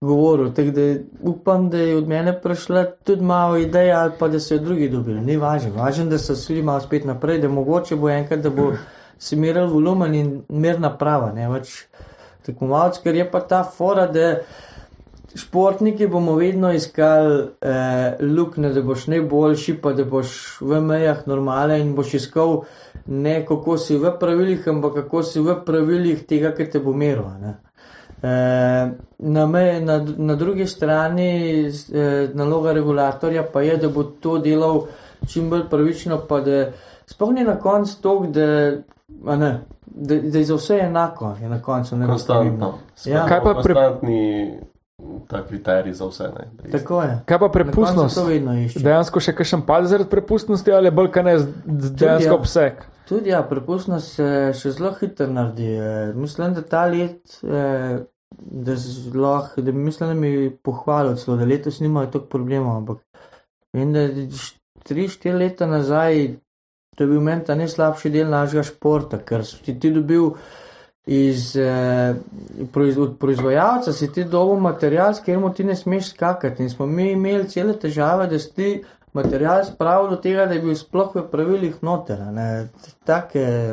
govoril. 0.00 0.52
Tako 0.54 0.74
da 0.76 0.86
upam, 1.32 1.70
da 1.70 1.78
je 1.78 1.96
od 1.96 2.08
mene 2.08 2.36
prišla 2.42 2.84
tudi 3.04 3.24
malo 3.24 3.56
ideja, 3.56 4.02
ali 4.04 4.12
pa 4.18 4.28
da 4.28 4.40
so 4.40 4.54
jo 4.54 4.60
drugi 4.60 4.88
dobili. 4.88 5.20
Ni 5.20 5.36
važno, 5.36 5.72
važno, 5.76 6.06
da 6.10 6.18
so 6.18 6.36
šli 6.36 6.62
malo 6.62 6.84
spet 6.84 7.04
naprej, 7.04 7.40
da 7.44 7.48
mogoče 7.48 7.96
bo 7.96 8.10
enkrat, 8.12 8.40
da 8.44 8.50
bo 8.50 8.72
si 9.18 9.36
meril 9.36 9.66
volumen 9.72 10.14
in 10.14 10.32
merna 10.48 10.92
prava, 10.98 11.32
ne 11.32 11.48
več 11.48 11.86
tekmovalc, 12.46 13.00
ker 13.02 13.16
je 13.16 13.30
pa 13.30 13.40
ta 13.40 13.62
fora, 13.64 14.06
da 14.06 14.36
športniki 15.36 16.06
bomo 16.06 16.34
vedno 16.34 16.72
iskali 16.72 17.48
eh, 17.60 18.16
lukne, 18.20 18.72
da 18.72 18.82
boš 18.82 19.06
najboljši, 19.06 19.74
pa 19.82 19.92
da 19.92 20.04
boš 20.04 20.60
v 20.60 20.80
mejah 20.80 21.26
normale 21.28 21.80
in 21.80 21.94
boš 21.94 22.14
iskal 22.14 22.62
ne 23.06 23.44
kako 23.46 23.78
si 23.78 23.98
v 23.98 24.12
pravilih, 24.20 24.68
ampak 24.68 24.94
kako 24.94 25.22
si 25.22 25.40
v 25.40 25.58
pravilih 25.66 26.24
tega, 26.26 26.54
ki 26.56 26.70
te 26.70 26.80
bo 26.80 26.92
meril. 26.92 27.24
a 27.24 27.38
ne. 27.38 27.54
Eh, 28.22 28.90
Na, 29.18 29.46
me, 29.46 29.80
na, 29.80 30.04
na 30.16 30.34
drugi 30.34 30.66
strani 30.66 31.28
eh, 31.66 32.28
naloga 32.34 32.72
regulatorja 32.72 33.42
pa 33.52 33.62
je, 33.62 33.76
da 33.76 33.88
bo 33.88 34.02
to 34.02 34.38
delal 34.38 34.82
čim 35.28 35.50
bolj 35.50 35.62
pravično, 35.70 36.18
pa 36.28 36.40
da 36.40 36.66
sploh 37.06 37.32
ni 37.32 37.44
na 37.44 37.56
koncu 37.58 38.02
to, 38.02 38.26
da, 38.28 38.72
a 39.26 39.36
ne, 39.36 39.50
da, 39.86 40.18
da 40.20 40.38
je 40.38 40.44
za 40.44 40.54
vse 40.54 40.78
enako, 40.84 41.32
je 41.40 41.48
na 41.48 41.62
koncu 41.62 41.96
ne 41.96 42.06
Konstantno. 42.06 42.74
Ja. 43.04 43.26
Kaj 43.26 43.40
pa 43.40 43.54
pre- 43.54 43.74
konstantni 43.74 44.58
ta 45.28 45.42
kriterij 45.46 45.92
za 45.92 46.06
vse? 46.06 46.28
Ne? 46.34 46.70
Tako 46.72 47.02
je. 47.02 47.14
Kaj 47.26 47.38
pa 47.38 47.48
prepustnost? 47.48 48.18
Dejansko 48.76 49.20
še 49.20 49.34
kakšen 49.36 49.64
pad 49.66 49.88
zaradi 49.90 50.10
prepustnosti 50.10 50.72
ali 50.72 50.90
bolj 50.94 51.10
kaj 51.14 51.26
ne 51.26 51.38
dejansko 51.66 52.32
ja. 52.32 52.38
obseg? 52.38 52.84
Tudi 53.08 53.30
ja, 53.30 53.42
prepustnost 53.46 54.18
se 54.18 54.28
še 54.58 54.74
zelo 54.74 54.90
hitro 54.98 55.28
naredi. 55.30 55.68
Eh, 55.78 56.12
Mislim, 56.18 56.54
da 56.56 56.64
ta 56.66 56.86
let, 56.90 57.38
eh, 57.42 58.00
da, 58.36 58.76
zelo, 58.76 59.36
da 59.56 59.72
mislim, 59.72 60.10
da 60.10 60.14
mi 60.14 60.50
pohvalijo 60.50 61.16
celo, 61.16 61.36
da 61.36 61.46
letos 61.46 61.80
nimajo 61.80 62.10
toliko 62.16 62.30
problemov, 62.34 62.76
ampak 62.80 62.98
vem, 63.76 63.92
da 63.94 64.08
tri, 64.86 65.06
štiri 65.08 65.38
leta 65.38 65.66
nazaj, 65.70 66.36
to 66.96 67.04
je 67.04 67.08
bil 67.10 67.20
meni 67.20 67.44
ta 67.46 67.54
najslabši 67.54 68.10
del 68.10 68.30
našega 68.32 68.64
športa, 68.66 69.20
ker 69.22 69.44
si 69.46 69.62
ti, 69.62 69.76
ti 69.80 69.92
dobil 69.94 70.32
iz, 71.06 71.56
eh, 71.56 72.14
proiz, 72.72 72.98
od 72.98 73.16
proizvajalca, 73.18 73.92
si 73.92 74.12
ti 74.12 74.24
dobil 74.24 74.56
material, 74.56 75.14
s 75.14 75.20
katerim 75.20 75.52
ti 75.52 75.64
ne 75.64 75.76
smeš 75.76 76.10
skakati. 76.10 76.62
In 76.62 76.70
smo 76.70 76.86
mi 76.86 77.12
imeli 77.12 77.48
cele 77.48 77.72
težave, 77.74 78.26
da 78.26 78.38
si 78.38 78.54
ti 78.54 78.82
material 79.12 79.64
spravil 79.64 80.10
do 80.10 80.16
tega, 80.16 80.46
da 80.46 80.52
je 80.52 80.60
bil 80.60 80.74
sploh 80.74 81.14
v 81.14 81.22
pravilih 81.22 81.74
noter. 81.82 82.18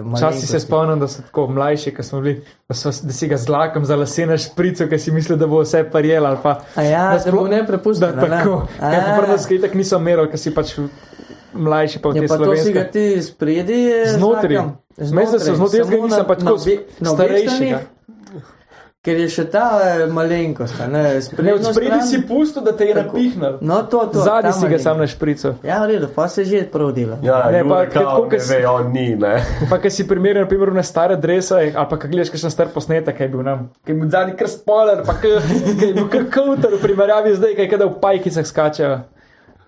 Včasih 0.06 0.50
se 0.50 0.60
spomnim, 0.60 1.00
da 1.00 1.08
so 1.08 1.22
tako 1.22 1.48
mlajši, 1.48 1.92
ki 1.92 2.04
smo 2.04 2.22
bili, 2.22 2.38
da, 2.70 2.76
so, 2.76 2.92
da 3.04 3.14
si 3.14 3.28
ga 3.28 3.38
z 3.38 3.50
lakom 3.50 3.86
za 3.86 3.96
lase 3.96 4.26
na 4.26 4.38
šprico, 4.38 4.88
ker 4.88 5.00
si 5.00 5.12
mislil, 5.12 5.38
da 5.38 5.48
bo 5.48 5.60
vse 5.60 5.84
parjel 5.92 6.26
ali 6.26 6.38
pa. 6.44 6.60
A 6.76 6.82
ja, 6.82 7.04
da 7.10 7.18
da 7.18 7.32
bo 7.32 7.38
sploh- 7.38 7.50
ne 7.50 7.58
Da, 7.58 7.68
prepustil. 7.68 8.08
tako. 8.30 8.68
Kaj 8.80 9.02
pa 9.02 9.18
prvo 9.18 9.38
skritek 9.38 9.74
niso 9.74 10.00
merili, 10.00 10.30
ker 10.30 10.40
si 10.40 10.54
pač 10.54 10.76
mlajši 11.56 11.99
pa 11.99 12.10
v 12.10 12.16
Ja, 12.16 12.22
te 12.22 12.28
pa 12.28 12.38
to 12.38 12.56
si 12.56 12.72
ga 12.72 12.84
slovenske. 12.84 12.91
ti 12.91 13.22
spredi. 13.22 13.80
eh, 13.88 14.10
Znotri. 14.10 14.60
Zmes, 14.95 15.32
da 15.32 15.39
so 15.39 15.56
znotraj, 15.56 15.80
jaz 15.80 15.89
ga 15.89 15.97
nisem 15.99 16.26
pa 16.26 16.36
tako 16.36 16.58
starejšega. 17.08 17.80
Ker 19.04 19.18
je 19.18 19.28
še 19.28 19.43
ta 19.51 19.64
eh, 19.84 20.06
malenkost, 20.08 20.78
a 20.80 20.86
ne, 20.88 21.20
Ne, 21.20 21.51
od 21.51 21.66
spredi 21.66 21.97
si 22.01 22.22
pustil, 22.22 22.64
da 22.64 22.72
te 22.72 22.86
je 22.86 22.95
napihnil. 22.95 23.58
No, 23.60 23.82
to, 23.84 24.06
to. 24.08 24.22
Zadnji 24.22 24.54
si 24.54 24.64
ga 24.66 24.80
sam 24.80 24.95
na 24.95 25.04
šprico. 25.06 25.58
Ja, 25.60 25.82
v 25.82 25.89
redu, 25.89 26.08
pa 26.08 26.30
se 26.30 26.45
že 26.45 26.62
prav 26.66 26.93
dela. 26.93 27.18
Ja, 27.20 27.51
Ne, 27.51 27.66
pa 27.66 27.84
kako 27.86 28.32
ne 28.32 28.39
si- 28.39 28.47
ve, 28.47 28.62
on 28.66 28.93
ni, 28.93 29.12
ne. 29.18 29.43
Pa 29.70 29.76
ker 29.78 29.91
si 29.91 30.06
primerjal, 30.06 30.45
na 30.45 30.47
primer, 30.47 30.72
na 30.72 30.84
stare 30.84 31.18
drese, 31.18 31.51
ali 31.68 31.84
pa 31.84 31.97
kaj 31.97 32.08
gledaš, 32.08 32.32
kakšen 32.32 32.47
star 32.49 32.68
posnetek 32.70 33.20
je 33.20 33.28
bil 33.28 33.43
nam, 33.43 33.68
ki 33.84 33.91
je 33.91 33.97
bil 33.97 34.08
zadnji 34.08 34.38
kar 34.38 34.47
spoiler, 34.47 35.04
pa 35.04 35.14
ki 35.16 35.28
je 35.28 35.91
bil 35.91 36.08
kar 36.08 36.24
kauter 36.32 36.72
v 36.72 36.80
primerjavi 36.82 37.36
zdaj, 37.36 37.56
kaj 37.56 37.68
kada 37.70 37.86
v 37.86 37.99
pajkicah 37.99 38.47
skačejo. 38.47 38.95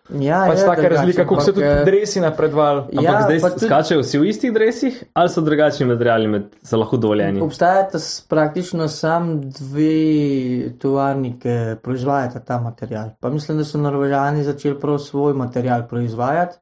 Ja, 0.10 0.46
Pač 0.46 0.60
je 0.60 0.66
taka 0.66 0.82
drugače, 0.82 0.96
razlika, 0.96 1.24
kako 1.24 1.34
ampak, 1.34 1.46
tudi 1.46 1.62
eh, 1.66 1.86
dresi 1.86 2.22
napredovali. 2.22 2.80
Ampak 2.82 3.04
Ja, 3.04 3.22
zdaj 3.22 3.40
tudi- 3.42 3.66
skačejo 3.66 4.00
vsi 4.02 4.20
v 4.20 4.26
istih 4.26 4.54
dresih, 4.54 5.04
ali 5.14 5.30
so 5.30 5.42
drugačni 5.42 5.86
materiali 5.86 6.28
med, 6.28 6.44
so 6.64 6.78
lahko 6.78 6.98
dovoljeni? 6.98 7.42
Obstajata 7.42 7.98
praktično 8.30 8.88
sam 8.88 9.42
dve 9.42 10.70
tovarni, 10.80 11.40
ki 11.40 11.50
proizvajata 11.82 12.40
ta 12.40 12.60
material. 12.60 13.10
Pa 13.20 13.30
mislim, 13.30 13.58
da 13.58 13.66
so 13.66 13.78
Norvežani 13.78 14.44
začeli 14.44 14.80
prav 14.80 15.00
svoj 15.00 15.34
material 15.34 15.88
proizvajati. 15.88 16.58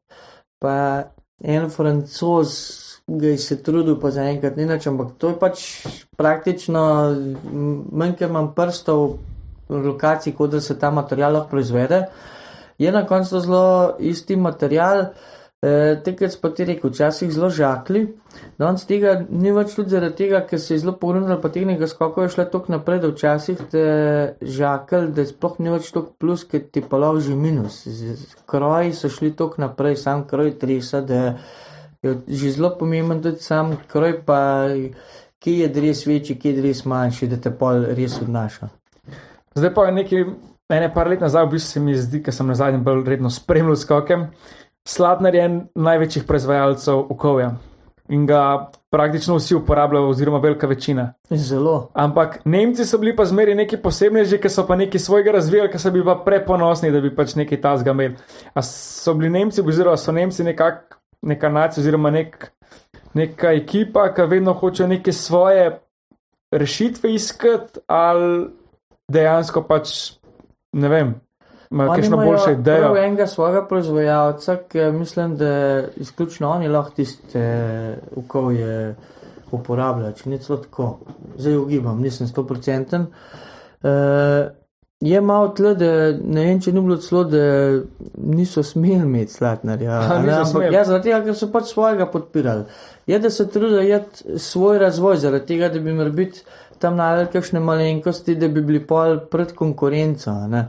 Pa 0.59 1.03
en 1.43 1.69
francos 1.69 2.53
ga 3.07 3.27
je 3.27 3.37
se 3.37 3.63
trudil, 3.63 3.99
pa 3.99 4.11
zaenkrat 4.11 4.55
ni 4.55 4.65
nič, 4.65 4.87
ampak 4.87 5.17
to 5.17 5.29
je 5.29 5.39
pač 5.39 5.63
praktično 6.17 6.83
manj, 7.91 8.15
ker 8.15 8.29
imam 8.29 8.53
prstov 8.55 9.17
v 9.67 9.83
lokaciji, 9.83 10.33
kot 10.33 10.51
da 10.51 10.61
se 10.61 10.79
ta 10.79 10.91
material 10.91 11.33
lahko 11.33 11.49
proizvede. 11.49 12.05
Je 12.77 12.91
na 12.91 13.05
koncu 13.07 13.39
zelo 13.39 13.95
isti 13.99 14.35
material. 14.35 15.05
E, 15.63 15.95
Takrat 16.03 16.33
pa 16.41 16.49
ti 16.51 16.65
rekel, 16.67 16.91
včasih 16.91 17.29
zelo 17.31 17.47
žakli, 17.49 18.01
danes 18.59 18.83
tega 18.83 19.13
ni 19.29 19.51
več 19.55 19.77
tudi 19.77 19.93
zaradi 19.93 20.17
tega, 20.17 20.41
ker 20.43 20.59
se 20.59 20.73
je 20.73 20.81
zelo 20.81 20.91
pogrunilo, 20.99 21.37
pa 21.39 21.47
tehnika 21.55 21.87
skokov 21.87 22.25
je 22.25 22.33
šla 22.33 22.45
tako 22.51 22.73
naprej, 22.73 22.99
da 22.99 23.11
včasih 23.13 23.61
te 23.71 23.85
žakl, 24.43 25.07
da 25.15 25.23
sploh 25.23 25.55
ni 25.63 25.71
več 25.71 25.87
toliko 25.95 26.17
plus, 26.19 26.43
ker 26.43 26.65
ti 26.67 26.83
pa 26.83 26.99
loži 26.99 27.37
minus. 27.39 27.85
Z- 27.87 28.17
z- 28.19 28.35
Kroji 28.45 28.91
so 28.93 29.07
šli 29.07 29.31
tako 29.39 29.63
naprej, 29.63 29.95
sam 30.03 30.27
kroj 30.27 30.57
tresa, 30.59 30.99
da 31.01 31.21
je 32.03 32.17
že 32.27 32.51
zelo 32.51 32.73
pomemben 32.75 33.21
tudi 33.23 33.39
sam 33.39 33.77
kroj, 33.87 34.17
pa 34.27 34.67
kje 35.39 35.59
je 35.61 35.67
dres 35.69 36.05
večji, 36.07 36.35
kje 36.39 36.51
je 36.51 36.61
dres 36.61 36.83
manjši, 36.85 37.27
da 37.27 37.37
te 37.37 37.51
pol 37.55 37.85
res 37.95 38.19
odnaša. 38.21 38.67
Zdaj 39.55 39.73
pa 39.73 39.85
je 39.85 39.91
nekaj, 39.91 40.25
ene 40.71 40.93
par 40.93 41.09
let 41.09 41.21
nazaj, 41.21 41.45
v 41.45 41.55
bistvu 41.55 41.71
se 41.71 41.79
mi 41.79 41.95
zdi, 41.97 42.23
ker 42.23 42.33
sem 42.33 42.47
na 42.47 42.55
zadnjem 42.55 42.83
bolj 42.83 43.03
redno 43.09 43.29
spremljal 43.29 43.75
skokem, 43.75 44.27
Sladner 44.83 45.35
je 45.35 45.43
en 45.45 45.61
največjih 45.79 46.25
proizvajalcev 46.27 47.05
okolja 47.13 47.53
in 48.11 48.25
ga 48.27 48.69
praktično 48.91 49.37
vsi 49.37 49.55
uporabljajo, 49.55 50.09
oziroma 50.09 50.37
velika 50.37 50.67
večina. 50.67 51.13
Zelo. 51.29 51.89
Ampak 51.93 52.41
Nemci 52.45 52.85
so 52.85 52.97
bili 52.97 53.15
pa 53.15 53.25
zmeri 53.25 53.55
neki 53.55 53.77
posebneži, 53.77 54.37
ki 54.43 54.49
so 54.49 54.65
pa 54.67 54.75
nekaj 54.75 54.99
svojega 54.99 55.31
razvijali, 55.31 55.71
ki 55.71 55.79
so 55.79 55.91
bili 55.91 56.05
pa 56.05 56.17
preponosni, 56.25 56.91
da 56.91 57.01
bi 57.01 57.13
pač 57.15 57.35
nekaj 57.39 57.61
tazga 57.61 57.91
imeli. 57.91 58.17
A 58.53 58.61
so 58.61 59.13
bili 59.13 59.29
Nemci, 59.29 59.63
oziroma 59.63 59.97
so 59.97 60.11
Nemci 60.11 60.43
nekak, 60.43 60.99
neka 61.21 61.49
nacija, 61.49 61.81
oziroma 61.81 62.11
nek, 62.11 62.51
neka 63.13 63.53
ekipa, 63.55 64.09
ki 64.13 64.27
vedno 64.27 64.53
hoče 64.53 64.87
neke 64.87 65.13
svoje 65.13 65.79
rešitve 66.51 67.13
iskati, 67.13 67.79
ali 67.87 68.49
dejansko 69.07 69.63
pač 69.63 69.95
ne 70.73 70.89
vem, 70.89 71.13
imajo 71.71 71.91
Oni 71.91 72.01
kakšno 72.01 72.23
imajo 72.23 72.63
Prav 72.63 72.97
enega 72.97 73.27
svojega 73.27 73.67
proizvajalca, 73.67 74.57
ki 74.69 74.79
mislim, 74.91 75.37
da 75.37 75.83
izključno 75.95 76.49
oni 76.49 76.67
lahko 76.67 76.95
tiste 76.95 77.97
okolje 78.15 78.95
uporabljajo, 79.51 80.11
če 80.17 80.29
ni 80.29 80.41
celo 80.41 80.57
tako. 80.57 80.89
Zdaj 81.37 81.57
ugibam, 81.57 82.01
nisem 82.01 82.27
stoprocenten. 82.27 83.07
Uh, 83.83 83.89
je 85.03 85.21
malo 85.21 85.47
tle, 85.47 85.73
da 85.75 85.87
ne 86.11 86.45
vem, 86.45 86.59
če 86.63 86.71
ni 86.71 86.81
bilo 86.81 86.97
celo, 87.03 87.23
da 87.27 87.43
niso 88.23 88.63
smeli 88.63 89.03
imeti 89.03 89.33
slatnarja. 89.33 89.99
Ha, 90.07 90.13
a 90.15 90.19
ne, 90.21 90.27
niso 90.27 90.37
ampak 90.37 90.51
smeli. 90.53 90.75
Ja, 90.75 90.83
zaradi 90.87 91.09
tega, 91.09 91.21
ker 91.25 91.37
so 91.37 91.49
pač 91.51 91.73
svojega 91.73 92.07
podpirali. 92.13 92.65
Je, 93.09 93.19
da 93.19 93.31
so 93.33 93.45
trudili 93.51 93.89
jeti 93.89 94.37
svoj 94.39 94.79
razvoj, 94.79 95.17
zaradi 95.25 95.49
tega, 95.51 95.69
da 95.73 95.81
bi 95.83 95.93
morali 95.93 96.15
biti 96.21 96.45
tam 96.83 96.99
najdel 96.99 97.31
kakšne 97.33 97.63
malenkosti, 97.63 98.35
da 98.39 98.51
bi 98.51 98.61
bili 98.61 98.83
pol 98.87 99.23
pred 99.31 99.55
konkurenco. 99.55 100.35
ne. 100.51 100.67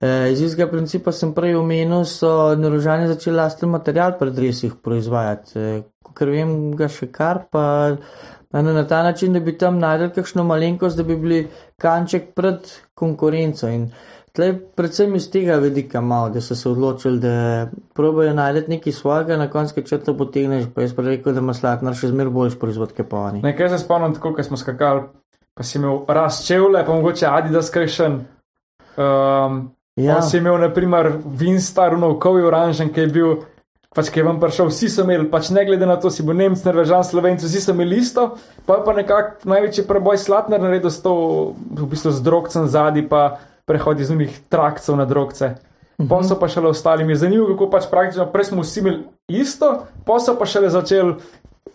Eh, 0.00 0.32
Iz 0.32 0.40
istega 0.42 0.68
principa 0.68 1.12
sem 1.12 1.32
prej 1.32 1.56
omenil, 1.56 2.04
so 2.04 2.54
narožani 2.58 3.08
začeli 3.08 3.36
lasten 3.36 3.70
material 3.72 4.18
pred 4.20 4.38
resih 4.38 4.74
proizvajati. 4.82 5.58
Eh, 5.58 5.82
Ker 6.14 6.30
vem 6.30 6.50
ga 6.78 6.86
še 6.86 7.08
kar, 7.10 7.46
pa 7.50 7.62
ne, 8.52 8.62
na 8.62 8.84
ta 8.86 9.02
način, 9.02 9.32
da 9.32 9.40
bi 9.40 9.56
tam 9.58 9.80
najdel 9.82 10.12
kakšno 10.14 10.44
malenkost, 10.46 10.96
da 10.96 11.02
bi 11.02 11.16
bili 11.18 11.38
kanček 11.80 12.34
pred 12.38 12.68
konkurenco. 12.94 13.66
In 13.72 13.88
tlej 14.34 14.52
predvsem 14.76 15.14
iz 15.14 15.26
tega 15.30 15.56
vidika 15.62 16.00
malo, 16.00 16.30
da 16.36 16.40
so 16.40 16.54
se 16.54 16.68
odločili, 16.68 17.18
da 17.22 17.66
probajo 17.94 18.34
najti 18.34 18.70
nekaj 18.76 18.92
svojega, 18.92 19.36
na 19.40 19.50
koncu 19.50 19.82
črta 19.82 20.14
potegneš, 20.14 20.68
pa 20.74 20.82
jaz 20.86 20.94
pa 20.94 21.02
rekel, 21.02 21.34
da 21.34 21.42
ima 21.42 21.54
slatnar 21.54 21.98
še 21.98 22.12
zmer 22.12 22.30
boljši 22.34 22.58
proizvod, 22.58 22.94
kot 22.94 23.10
pa 23.10 23.26
oni. 23.30 23.42
Nekaj 23.42 23.72
se 23.72 23.82
spomnim, 23.82 24.14
tako 24.14 24.34
kot 24.36 24.46
smo 24.46 24.60
skakali, 24.60 25.08
pa 25.54 25.62
si 25.62 25.78
imel 25.78 26.02
rast 26.08 26.46
čevlje, 26.46 26.84
pa 26.86 26.92
mogoče 26.92 27.26
Adidas 27.26 27.70
kršen. 27.70 28.24
Um, 28.96 29.74
Ja. 29.96 30.22
Si 30.22 30.38
imel, 30.38 30.58
naprimer, 30.58 31.12
Winstar, 31.38 31.94
novkovi 31.98 32.42
oranžen, 32.42 32.88
ki 32.90 33.04
je 33.04 33.10
bil, 33.14 33.34
pač 33.94 34.08
ki 34.10 34.20
je 34.20 34.24
vam 34.26 34.40
prišel, 34.42 34.66
vsi 34.72 34.88
so 34.90 35.04
imeli, 35.06 35.28
pač 35.30 35.52
ne 35.54 35.62
glede 35.66 35.86
na 35.86 35.94
to, 36.02 36.10
si 36.10 36.26
bo 36.26 36.34
Nemc, 36.34 36.64
Norvežan, 36.66 37.04
Slovenci, 37.06 37.46
vsi 37.46 37.62
so 37.62 37.74
imeli 37.76 38.00
isto, 38.02 38.32
pa 38.66 38.80
je 38.80 38.86
pa 38.88 38.94
nekako 38.96 39.52
največji 39.54 39.86
preboj 39.86 40.18
slatner 40.18 40.58
naredil 40.58 40.90
s 40.90 40.98
to, 41.04 41.14
v 41.54 41.86
bistvu 41.94 42.10
z 42.10 42.26
drogcem 42.26 42.66
zadnji, 42.66 43.06
pa 43.06 43.38
prehod 43.70 44.02
iz 44.02 44.10
unih 44.10 44.34
trakcev 44.50 44.98
na 44.98 45.06
drogce. 45.06 45.54
Pa 45.94 46.18
so 46.26 46.34
pa 46.34 46.48
šele 46.50 46.74
ostali. 46.74 47.04
Mi 47.06 47.14
je 47.14 47.22
zanimivo, 47.22 47.52
kako 47.54 47.70
pač 47.70 47.86
praktično 47.86 48.26
prej 48.32 48.50
smo 48.50 48.64
vsi 48.66 48.80
imeli 48.82 49.04
isto, 49.30 49.86
pa 50.02 50.18
so 50.18 50.34
pa 50.34 50.42
šele 50.42 50.72
začeli 50.74 51.14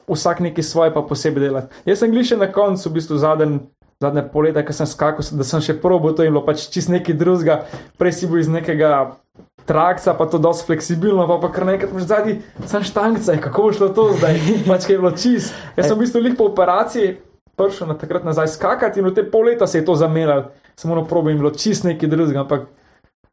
vsak 0.09 0.39
neki 0.39 0.63
svoje 0.63 0.93
pa 0.93 1.01
posebej 1.01 1.47
delati. 1.47 1.83
Jaz 1.85 1.99
sem 1.99 2.11
gliše 2.11 2.37
na 2.37 2.51
koncu, 2.51 2.89
v 2.89 2.93
bistvu 2.99 3.17
zadnji. 3.17 3.59
Zadnje 3.99 4.21
pol 4.31 4.47
leta, 4.47 4.63
ko 4.63 4.71
sem 4.71 4.87
skakal, 4.87 5.25
da 5.35 5.43
sem 5.43 5.59
še 5.59 5.73
probo 5.75 6.13
to 6.15 6.23
in 6.23 6.31
bilo 6.31 6.39
pač 6.47 6.69
čist 6.71 6.87
nekaj 6.87 7.17
drugega, 7.19 7.57
prej 7.99 8.13
si 8.15 8.29
bil 8.31 8.39
iz 8.39 8.47
nekega 8.47 9.19
trakca, 9.67 10.13
pa 10.15 10.23
to 10.23 10.39
dosti 10.39 10.69
fleksibilno, 10.71 11.25
pa 11.27 11.35
pa 11.43 11.49
kar 11.51 11.67
nekaj 11.67 11.91
pač 11.91 12.05
zadnji, 12.07 12.37
sem 12.63 12.85
štangca, 12.87 13.35
kako 13.43 13.65
bo 13.67 13.73
šlo 13.75 13.89
to 13.91 14.05
zdaj, 14.15 14.39
pač 14.71 14.87
kaj 14.87 14.95
je 14.95 15.01
bilo 15.03 15.11
čist. 15.11 15.51
Jaz 15.75 15.91
sem 15.91 15.99
v 15.99 16.05
bistvu 16.05 16.23
lih 16.23 16.37
po 16.39 16.47
operaciji 16.47 17.17
prišel 17.59 17.91
na 17.91 17.97
takrat 17.99 18.23
nazaj 18.23 18.47
skakati 18.55 19.03
in 19.03 19.09
v 19.09 19.13
te 19.15 19.23
pol 19.27 19.51
leta 19.51 19.67
se 19.67 19.83
je 19.83 19.85
to 19.85 19.95
zamenjalo, 19.99 20.51
samo 20.79 20.95
na 20.95 21.03
probo 21.03 21.29
in 21.29 21.37
bilo 21.37 21.51
čist 21.51 21.83
nekaj 21.83 22.09
drugega, 22.09 22.47
ampak 22.47 22.69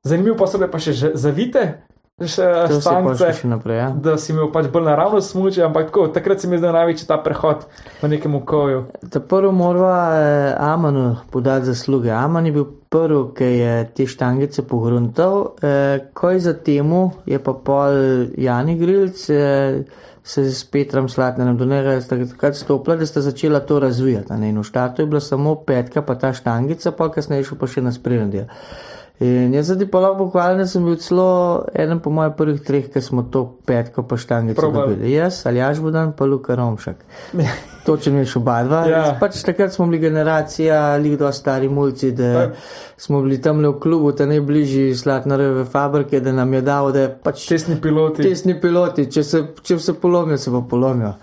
zanimivo 0.02 0.36
pa 0.36 0.50
so 0.50 0.58
bile 0.58 0.70
pa 0.70 0.82
še 0.82 1.14
zavite, 1.14 1.86
še 2.16 2.44
pa 2.80 3.32
še 3.36 3.44
naprej. 3.44 3.76
Ja. 3.76 3.88
da 3.92 4.14
si 4.16 4.30
imel 4.32 4.48
pač 4.48 4.70
bolj 4.72 4.86
naravno 4.88 5.18
smuče, 5.20 5.66
ampak 5.66 5.90
tako, 5.90 6.06
takrat 6.08 6.40
se 6.40 6.48
mi 6.48 6.56
zdel 6.56 6.72
največji 6.72 7.04
ta 7.10 7.18
prehod 7.20 7.66
v 8.00 8.08
nekem 8.08 8.38
okolju. 8.38 8.86
Ta 9.12 9.20
prvo 9.20 9.50
morava 9.52 9.98
eh, 10.16 10.54
Amanu 10.56 11.18
podati 11.28 11.68
zasluge. 11.68 12.08
Aman 12.16 12.48
je 12.48 12.54
bil 12.56 12.64
prvi, 12.88 13.20
ki 13.36 13.50
je 13.52 13.74
te 13.92 14.08
štangice 14.08 14.64
pogruntal, 14.64 15.52
eh, 15.60 16.08
koj 16.16 16.40
za 16.40 16.56
temu 16.56 17.10
je 17.28 17.36
pa 17.36 17.52
pol 17.52 18.00
Jani 18.32 18.80
Grilc. 18.80 19.28
Eh, 19.28 19.84
Se 20.26 20.42
s 20.42 20.64
Petrom 20.66 21.06
Slatnerjem 21.06 21.54
do 21.54 21.68
njega 21.70 22.00
takrat 22.02 22.56
stopila, 22.58 22.96
da 22.98 23.06
sta 23.06 23.20
začela 23.22 23.60
to 23.60 23.78
razvijati. 23.78 24.34
ne. 24.34 24.48
In 24.50 24.58
v 24.58 24.64
štartu 24.66 25.02
je 25.02 25.06
bila 25.06 25.20
samo 25.20 25.54
petka, 25.54 26.02
pa 26.02 26.16
ta 26.18 26.32
štangica, 26.32 26.90
pa 26.90 27.06
kasneje 27.14 27.44
šel 27.44 27.58
pa 27.60 27.66
še 27.70 27.84
na 27.86 27.92
del. 28.26 28.50
In 29.20 29.54
jaz 29.54 29.70
zdaj 29.72 29.88
pa 29.88 30.00
lahko 30.04 30.26
pohvalim, 30.26 30.58
da 30.60 30.66
sem 30.68 30.84
bil 30.84 30.98
celo 31.00 31.64
eden 31.72 32.02
po 32.04 32.10
mojih 32.12 32.34
prvih 32.36 32.58
treh, 32.60 32.90
ki 32.92 33.00
smo 33.00 33.22
to 33.32 33.46
petko 33.64 34.02
pa 34.04 34.18
štangico 34.20 34.68
dobili. 34.68 35.12
Jaz, 35.12 35.38
Aljaš 35.48 35.80
Budan, 35.80 36.12
pa 36.12 36.24
Luka 36.28 36.54
Romšak. 36.54 37.00
Točno 37.86 38.18
veš 38.18 38.34
oba 38.36 38.58
dva. 38.66 38.82
Ja. 38.90 39.00
Pač 39.20 39.40
takrat 39.46 39.72
smo 39.72 39.86
bili 39.86 40.02
generacija, 40.02 40.96
lik 41.00 41.16
do 41.18 41.32
stari 41.32 41.68
mulci, 41.68 42.12
da 42.12 42.32
Pa- 42.34 42.92
smo 42.96 43.22
bili 43.22 43.40
tam 43.42 43.60
le 43.64 43.68
v 43.68 43.80
klubu, 43.80 44.12
ta 44.12 44.26
najbližji 44.26 44.94
slatnareve 44.94 45.64
fabrike, 45.64 46.20
da 46.20 46.32
nam 46.32 46.52
je 46.54 46.60
dal, 46.60 46.92
da 46.92 47.08
pač 47.08 47.46
Čestni 47.48 47.80
piloti. 47.80 48.22
Tesni 48.22 48.60
piloti, 48.60 49.08
če 49.10 49.22
se, 49.24 49.44
če 49.62 49.78
se 49.78 49.94
polomijo, 50.00 50.36
se 50.38 50.50
pa 50.50 50.60
polomijo. 50.70 51.14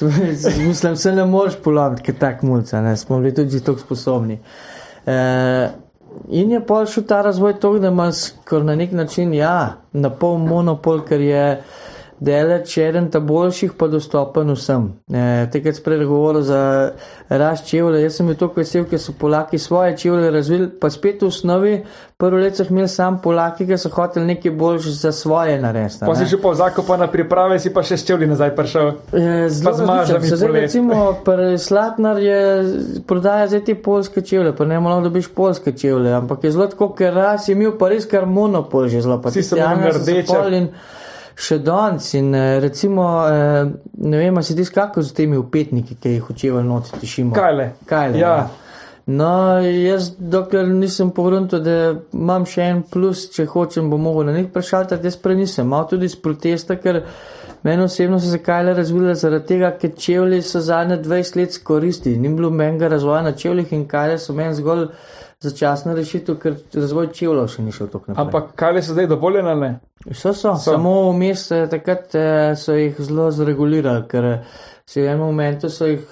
Mislim, 0.68 0.96
se 0.96 1.12
ne 1.12 1.24
moreš 1.28 1.60
polomiti, 1.64 2.08
ker 2.08 2.14
tak 2.18 2.42
mulca, 2.42 2.80
ne, 2.80 2.96
smo 2.96 3.18
bili 3.20 3.34
tudi 3.34 3.60
tako 3.60 3.84
sposobni. 3.84 4.38
E, 5.06 5.18
in 6.28 6.50
je 6.50 6.60
pol 6.66 6.86
šel 6.86 7.04
ta 7.08 7.22
razvoj 7.22 7.60
to, 7.60 7.78
da 7.78 7.88
ima 7.88 8.12
skoraj 8.12 8.66
na 8.66 8.76
nek 8.76 8.92
način, 8.92 9.34
ja, 9.34 9.76
na 9.92 10.10
pol 10.10 10.38
monopol, 10.38 11.02
ker 11.04 11.20
je 11.20 11.62
deleč 12.24 12.78
eden 12.78 13.10
ta 13.10 13.20
boljših, 13.20 13.74
pa 13.78 13.88
dostopen 13.88 14.52
vsem. 14.54 14.88
E, 15.12 15.46
Takrat 15.52 15.78
sem 15.78 15.84
prej 15.84 16.04
govoril 16.08 16.42
za 16.42 16.62
rast 17.28 17.68
čevlja, 17.68 18.00
jaz 18.04 18.18
sem 18.18 18.28
bil 18.28 18.38
tako 18.40 18.62
vesel, 18.62 18.86
ker 18.88 19.00
so 19.00 19.14
Polaki 19.18 19.58
svoje 19.58 19.96
čevlje 19.96 20.30
razvili, 20.30 20.68
pa 20.80 20.90
spet 20.90 21.22
v 21.22 21.28
osnovi, 21.28 21.74
prvo 22.16 22.40
let 22.40 22.56
so 22.56 22.66
imeli 22.70 22.88
sam 22.88 23.20
Polaki, 23.22 23.66
ki 23.66 23.78
so 23.78 23.90
hoteli 23.92 24.26
nekaj 24.26 24.52
boljše 24.52 24.90
za 24.90 25.12
svoje 25.12 25.58
narediti. 25.60 26.04
Pa 26.06 26.14
si 26.16 26.26
že 26.30 26.40
pa 26.42 26.54
zakopana 26.54 27.08
priprave, 27.12 27.58
si 27.60 27.72
pa 27.74 27.82
še 27.82 27.98
s 28.00 28.06
čevlji 28.08 28.30
nazaj 28.32 28.54
prišel. 28.56 28.92
Je 29.12 29.48
Zelo 29.50 29.70
Pa 29.70 29.76
z 29.76 29.86
mažami 29.86 30.20
različen. 30.20 30.28
Se 30.28 30.36
Zdaj, 30.36 30.60
recimo, 30.60 31.16
Slatnar 31.66 32.18
je 32.22 32.40
prodaja 33.06 33.48
zdaj 33.48 33.64
te 33.64 33.74
polske 33.74 34.22
čevlje, 34.22 34.56
pa 34.56 34.64
ne 34.64 34.80
malo 34.80 35.04
dobiš 35.04 35.28
polske 35.34 35.72
čevlje, 35.72 36.12
ampak 36.12 36.44
je 36.44 36.52
zelo 36.52 36.66
tako, 36.66 36.92
ker 36.96 37.14
ras 37.14 37.48
je 37.48 37.56
imel 37.56 37.76
pa 37.78 37.88
res 37.92 38.06
kar 38.06 38.26
monopol 38.26 38.88
že 38.88 39.00
zelo. 39.04 39.20
pa 39.20 39.30
Vsi 39.30 39.42
so 39.42 39.56
tisti 39.56 39.72
imeli 39.72 40.68
Se 41.34 41.56
Še 41.56 41.58
danes 41.58 42.12
in 42.14 42.34
eh, 42.34 42.60
recimo, 42.60 43.26
eh, 43.26 43.64
ne 44.06 44.18
vem, 44.18 44.42
si 44.42 44.54
ti 44.54 44.64
skakal 44.64 45.02
z 45.02 45.12
temi 45.12 45.36
upetniki, 45.36 45.96
ki 45.98 46.18
jih 46.18 46.28
učeval 46.30 46.62
noti 46.62 46.94
tišimo. 47.00 47.34
Kaj 47.34 47.54
le? 47.54 47.66
Kaj 47.90 48.12
le? 48.12 48.20
Ja. 48.20 48.36
No, 49.06 49.58
jaz, 49.60 50.12
dokler 50.16 50.68
nisem 50.70 51.10
pogrunil, 51.12 51.60
da 51.60 51.74
imam 52.14 52.46
še 52.48 52.68
en 52.70 52.84
plus, 52.88 53.26
če 53.34 53.44
hočem, 53.50 53.90
bo 53.92 53.98
mogel 54.00 54.30
na 54.30 54.36
nek 54.38 54.52
prešaltati, 54.54 55.04
jaz 55.04 55.18
prej 55.20 55.42
nisem. 55.42 55.68
Mal 55.68 55.84
tudi 55.90 56.08
iz 56.08 56.14
protesta, 56.16 56.78
ker 56.80 57.02
meni 57.66 57.84
osebno 57.84 58.20
se 58.22 58.38
kaj 58.40 58.62
le 58.68 58.76
razvile 58.78 59.16
zaradi 59.18 59.50
tega, 59.50 59.74
ker 59.80 59.92
čevlji 60.06 60.40
so 60.46 60.62
zadnje 60.64 61.02
20 61.04 61.36
let 61.40 61.58
koristi. 61.66 62.14
Ni 62.16 62.30
bilo 62.32 62.48
menjega 62.50 62.94
razvoja 62.94 63.20
na 63.26 63.34
čevljih 63.36 63.74
in 63.76 63.84
kaj 63.90 64.14
le 64.14 64.22
so 64.22 64.38
meni 64.38 64.56
zgolj 64.56 64.86
začasna 65.44 65.94
rešitev, 65.94 66.38
ker 66.42 66.56
razvoj 66.74 67.10
čevljev 67.16 67.48
še 67.52 67.64
ni 67.64 67.74
šel 67.74 67.90
tako 67.92 68.12
naprej. 68.12 68.24
Ampak 68.24 68.52
kaj 68.58 68.76
le 68.76 68.82
so 68.84 68.96
zdaj 68.96 69.08
dovoljene 69.12 69.54
ne? 69.60 69.70
So, 70.10 70.32
so, 70.32 70.54
So. 70.56 70.72
samo 70.72 70.94
vmes 71.12 71.46
eh, 71.52 71.66
takrat 71.70 72.14
eh, 72.18 72.54
so 72.60 72.76
jih 72.76 72.98
zelo 73.00 73.30
zregulirali, 73.32 74.04
ker 74.08 74.30
eh, 74.30 74.60
se 74.86 75.02
v 75.02 75.12
enem 75.12 75.24
momentu 75.24 75.70
so 75.72 75.88
jih 75.88 76.04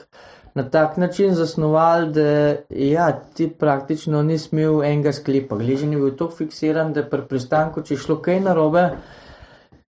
na 0.54 0.64
tak 0.68 0.96
način 0.96 1.34
zasnovali, 1.34 2.12
da 2.12 2.56
ja, 2.68 3.12
ti 3.34 3.48
praktično 3.48 4.22
nisi 4.22 4.48
imel 4.52 4.82
enega 4.84 5.12
sklepa. 5.12 5.56
Gležen 5.56 5.92
je 5.92 5.98
bil 5.98 6.16
tako 6.16 6.36
fiksiran, 6.42 6.92
da 6.92 7.04
pri 7.08 7.24
pristanku, 7.28 7.82
če 7.82 7.94
je 7.94 8.02
šlo 8.04 8.18
kaj 8.24 8.40
narobe, 8.44 8.90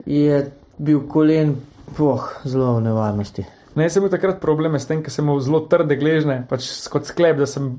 je 0.07 0.41
bil 0.79 1.05
kolen 1.09 1.57
poh, 1.97 2.31
zelo 2.45 2.79
v 2.79 2.87
nevarnosti. 2.89 3.45
Ne, 3.75 3.91
sem 3.91 4.03
imel 4.03 4.13
takrat 4.15 4.41
probleme 4.41 4.79
s 4.81 4.89
tem, 4.89 5.03
ker 5.03 5.13
sem 5.13 5.27
imel 5.27 5.43
zelo 5.45 5.65
trde 5.71 5.99
gležne, 6.01 6.45
pač 6.49 6.69
kot 6.91 7.09
sklep, 7.11 7.41
da 7.43 7.49
sem 7.51 7.75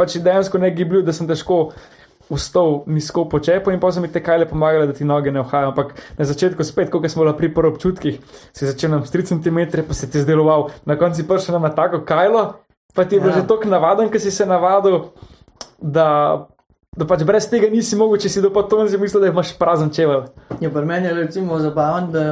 pač 0.00 0.16
dejansko 0.18 0.58
ne 0.58 0.72
gibljiv, 0.72 1.04
da 1.04 1.12
sem 1.12 1.28
težko 1.28 1.60
vstal 2.28 2.84
nizko 2.86 3.24
po 3.26 3.40
čepu 3.40 3.70
in 3.70 3.80
pa 3.80 3.90
so 3.90 4.00
mi 4.00 4.08
te 4.08 4.20
kajle 4.20 4.46
pomagale, 4.46 4.86
da 4.86 4.94
ti 4.94 5.04
noge 5.04 5.30
ne 5.30 5.40
ohajajo. 5.40 5.72
Ampak 5.72 5.88
na 6.14 6.24
začetku 6.24 6.62
spet, 6.64 6.88
ko 6.88 7.02
smo 7.04 7.24
bili 7.24 7.36
pri 7.36 7.48
prvih 7.50 7.72
občutkih, 7.72 8.20
si 8.52 8.66
začel 8.66 8.90
nam 8.90 9.02
s 9.02 9.10
3 9.10 9.26
cm, 9.28 9.58
pa 9.82 9.92
se 9.92 10.06
ti 10.06 10.18
je 10.18 10.22
zdeloval, 10.22 10.68
na 10.86 10.94
koncu 10.94 11.26
prišel 11.26 11.58
na 11.58 11.68
tako 11.70 12.00
kajlo, 12.00 12.44
pa 12.94 13.04
ti 13.04 13.16
je 13.16 13.20
bil 13.20 13.30
Ja. 13.30 13.36
že 13.36 13.46
tako 13.46 13.68
navaden, 13.68 14.08
ker 14.08 14.20
si 14.20 14.30
se 14.30 14.46
navadil, 14.46 15.10
da, 15.80 16.06
da 16.92 17.04
pač 17.04 17.24
brez 17.24 17.50
tega 17.50 17.66
nisi 17.66 17.96
mogel, 17.96 18.18
če 18.18 18.28
si 18.28 18.40
do 18.40 18.50
potom 18.50 18.86
si 18.86 18.98
mislil, 18.98 19.22
da 19.22 19.28
imaš 19.28 19.58
prazen 19.58 19.90
čevelj. 19.90 20.30
Ja, 20.60 20.70
pri 20.70 20.86
meni 20.86 21.06
je 21.06 21.14
recimo 21.16 21.58
zabaven, 21.58 22.10
da 22.10 22.24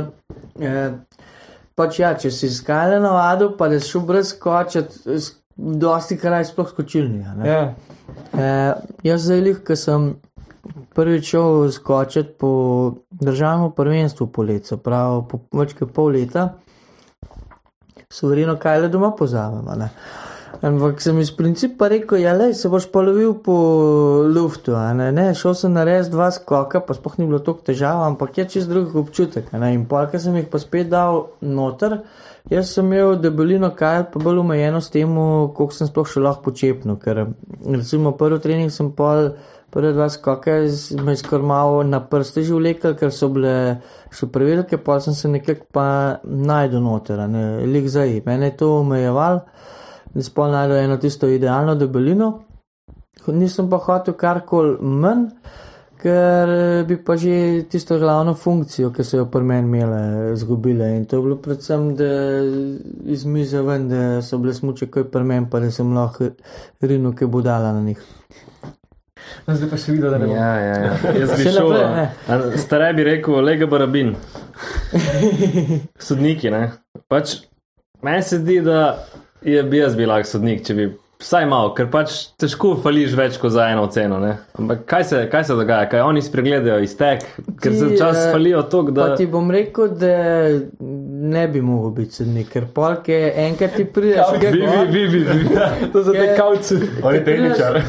eh, 0.61 0.95
pač 1.75 1.99
ja, 1.99 2.15
če 2.15 2.31
si 2.31 2.51
skale 2.51 3.01
navadil, 3.01 3.57
pa 3.59 3.67
da 3.67 3.81
si 3.81 3.91
šel 3.91 4.07
brez 4.07 4.31
skočiti, 4.31 4.95
s- 5.19 5.35
dosti 5.59 6.17
kraj 6.19 6.45
sploh 6.45 6.69
skočilni. 6.71 7.25
ne. 7.37 7.49
Ja. 7.49 7.75
Eh, 8.33 8.75
jaz 9.03 9.27
zdaj, 9.27 9.55
ko 9.67 9.77
sem 9.77 10.09
prvič 10.95 11.31
šel 11.31 11.71
skočiti 11.71 12.33
po 12.39 12.95
državnem 13.11 13.73
prvenstvu 13.77 14.27
po 14.27 14.43
letu, 14.43 14.79
pravi 14.79 15.23
po 15.31 15.41
več 15.53 15.75
kot 15.79 15.93
pol 15.95 16.13
leta, 16.15 16.49
suvereno 18.11 18.57
kaj 18.59 18.81
le 18.81 18.89
doma 18.89 19.11
pozavem. 19.19 19.67
Ampak 20.59 20.99
sem 20.99 21.15
iz 21.23 21.29
principa 21.31 21.87
rekel, 21.87 22.19
ja, 22.19 22.33
lej, 22.35 22.57
se 22.59 22.69
boš 22.69 22.89
polovil 22.91 23.37
po 23.47 23.55
luftu. 24.27 24.73
Ne, 24.75 25.13
ne, 25.15 25.29
šel 25.39 25.55
sem 25.55 25.71
na 25.71 25.85
res 25.87 26.09
dva 26.11 26.33
skoka, 26.35 26.81
pa 26.83 26.97
sploh 26.99 27.15
ni 27.21 27.29
bilo 27.29 27.39
toliko 27.39 27.63
težav, 27.69 28.03
ampak 28.09 28.41
je 28.41 28.47
čist 28.57 28.71
drug 28.71 28.97
občutek. 28.99 29.53
Ne, 29.55 29.71
in 29.77 29.85
pol, 29.87 30.09
ker 30.11 30.19
sem 30.23 30.35
jih 30.35 30.49
pa 30.51 30.59
spet 30.59 30.91
dal 30.91 31.29
noter, 31.47 32.01
jaz 32.51 32.73
sem 32.75 32.91
imel 32.91 33.15
debelino 33.23 33.71
kaj, 33.79 34.09
pa 34.11 34.25
bolj 34.25 34.43
omejeno 34.43 34.83
s 34.83 34.91
tem, 34.91 35.15
koliko 35.55 35.79
sem 35.79 35.91
sploh 35.93 36.11
še 36.11 36.25
lahko 36.27 36.49
počepnil. 36.51 36.99
Ker 37.07 37.29
recimo 37.69 38.17
prvi 38.19 38.43
trening 38.43 38.75
sem 38.75 38.91
pol. 38.91 39.31
Prve 39.69 39.91
dva 39.93 40.07
skoka 40.09 40.55
me 41.05 41.13
je 41.13 41.21
skoraj 41.21 41.45
malo 41.45 41.83
na 41.85 41.99
prste 42.01 42.41
že 42.41 42.57
vlekel, 42.57 42.95
ker 42.97 43.11
so 43.13 43.29
bile 43.29 43.83
še 44.09 44.27
prevelike, 44.33 44.79
pa 44.81 44.97
sem 45.05 45.13
se 45.13 45.29
nekako 45.29 45.67
pa 45.77 45.89
najdel 46.25 46.81
noter, 46.81 47.21
ne, 47.29 47.67
lik 47.69 47.85
zdaj. 47.93 48.23
Mene 48.25 48.49
je 48.49 48.57
to 48.65 48.71
omejeval, 48.79 49.43
da 50.15 50.23
spol 50.23 50.53
najdel 50.53 50.85
eno 50.85 50.97
tisto 50.97 51.29
idealno 51.29 51.75
debelino. 51.75 52.33
Nisem 53.27 53.69
pa 53.71 53.77
hotel 53.83 54.15
karkoli 54.17 54.77
manj, 54.81 55.27
ker 55.99 56.51
bi 56.89 56.97
pa 57.05 57.17
že 57.17 57.65
tisto 57.71 57.99
glavno 57.99 58.35
funkcijo, 58.35 58.93
ki 58.95 59.05
so 59.05 59.19
jo 59.19 59.27
pri 59.31 59.45
meni 59.45 59.67
imele, 59.67 60.37
zgubile. 60.37 60.93
In 60.97 61.05
to 61.07 61.17
je 61.17 61.23
bilo 61.23 61.37
predvsem, 61.43 61.91
da 61.99 62.11
iz 63.05 63.25
mize 63.25 63.63
ven, 63.63 63.89
da 63.89 64.23
so 64.23 64.39
bile 64.39 64.55
smuče 64.55 64.91
kot 64.91 65.11
pri 65.13 65.25
meni, 65.25 65.51
pa 65.51 65.61
da 65.61 65.71
sem 65.71 65.93
lahko 65.95 66.31
rinil, 66.81 67.13
ki 67.19 67.27
bo 67.27 67.43
dala 67.43 67.73
na 67.73 67.83
njih. 67.83 68.05
No, 69.47 69.55
zdaj 69.57 69.71
pa 69.71 69.79
še 69.81 69.93
videl, 69.93 70.13
da 70.15 70.19
ne 70.21 70.29
bo. 70.29 70.35
Ja, 70.37 70.49
ja, 70.63 70.77
ja. 70.85 70.93
Jaz 71.23 71.35
bi 71.35 71.45
Še 71.45 71.55
šel. 71.57 72.57
Starej 72.63 72.95
bi 72.97 73.07
rekel, 73.11 73.41
lega 73.45 73.69
barabin. 73.71 74.15
Sodniki, 76.09 76.53
ne. 76.55 76.63
Pač 77.11 77.41
meni 78.05 78.25
se 78.25 78.41
zdi, 78.41 78.61
da 78.65 78.81
je 79.43 79.63
bi 79.63 79.83
jaz 79.83 79.97
bil 79.97 80.11
lahko 80.11 80.31
sodnik, 80.31 80.65
če 80.67 80.75
bi 80.75 80.89
vsaj 81.19 81.47
malo, 81.51 81.73
ker 81.75 81.89
pač 81.91 82.15
težko 82.39 82.75
fališ 82.83 83.15
več 83.19 83.39
kot 83.43 83.53
za 83.55 83.67
eno 83.73 83.87
oceno. 83.89 84.21
Ne? 84.23 84.37
Ampak 84.59 84.85
kaj 84.89 85.07
se, 85.11 85.23
kaj 85.33 85.49
se 85.49 85.57
dogaja, 85.59 85.89
kaj 85.91 86.05
oni 86.07 86.23
spregledajo 86.23 86.79
iztek, 86.87 87.25
ker 87.59 87.75
se 87.75 87.89
Ti, 87.89 87.95
včasih 87.95 88.29
eh, 88.29 88.33
falijo 88.37 88.63
to, 88.71 88.85
da. 88.95 89.11
Ti 89.19 89.27
bom 89.31 89.51
rekel, 89.55 89.91
da 89.99 90.13
ne 91.21 91.49
bi 91.49 91.61
mogel 91.63 91.91
biti 91.93 92.13
sodnik, 92.13 92.49
ker 92.49 92.65
polke 92.67 93.17
enkrat 93.37 93.71
ti 93.73 93.85
prideš, 93.87 94.27
Bi, 94.33 94.47
bi, 94.49 94.59
bi, 95.09 95.25
bi, 95.25 95.25
bi. 95.25 95.49
To 95.93 96.03
za 96.03 96.13
te 96.13 96.19
Ker- 96.19 96.37
kavce. 96.37 96.75
On 97.03 97.15
je 97.15 97.25
tehničar. 97.25 97.81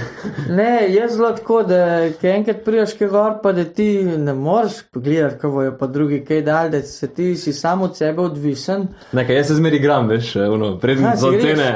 Ne, 0.50 0.88
jaz 0.90 1.12
zelo 1.12 1.32
tako, 1.32 1.64
da 1.64 1.82
ko 2.12 2.28
enkrat 2.28 2.64
priješ 2.66 2.94
kaj 2.94 3.08
gor, 3.08 3.34
pa 3.44 3.52
da 3.52 3.64
ti 3.66 3.88
ne 4.04 4.34
moreš 4.36 4.72
pogledati, 4.92 5.36
kako 5.38 5.64
je 5.64 5.78
pa 5.78 5.88
drugi 5.88 6.22
kaj 6.22 6.42
dal, 6.44 6.70
da 6.70 6.82
se 6.84 7.08
ti 7.10 7.36
si 7.36 7.54
sam 7.54 7.82
od 7.82 7.98
sebe 7.98 8.22
odvisen. 8.22 8.88
Nekaj, 9.12 9.36
jaz 9.36 9.48
se 9.48 9.56
zmeri 9.56 9.80
gram, 9.80 10.08
veš, 10.08 10.36
ono, 10.38 10.78
predn 10.78 11.06
za 11.16 11.28
ocene. 11.30 11.70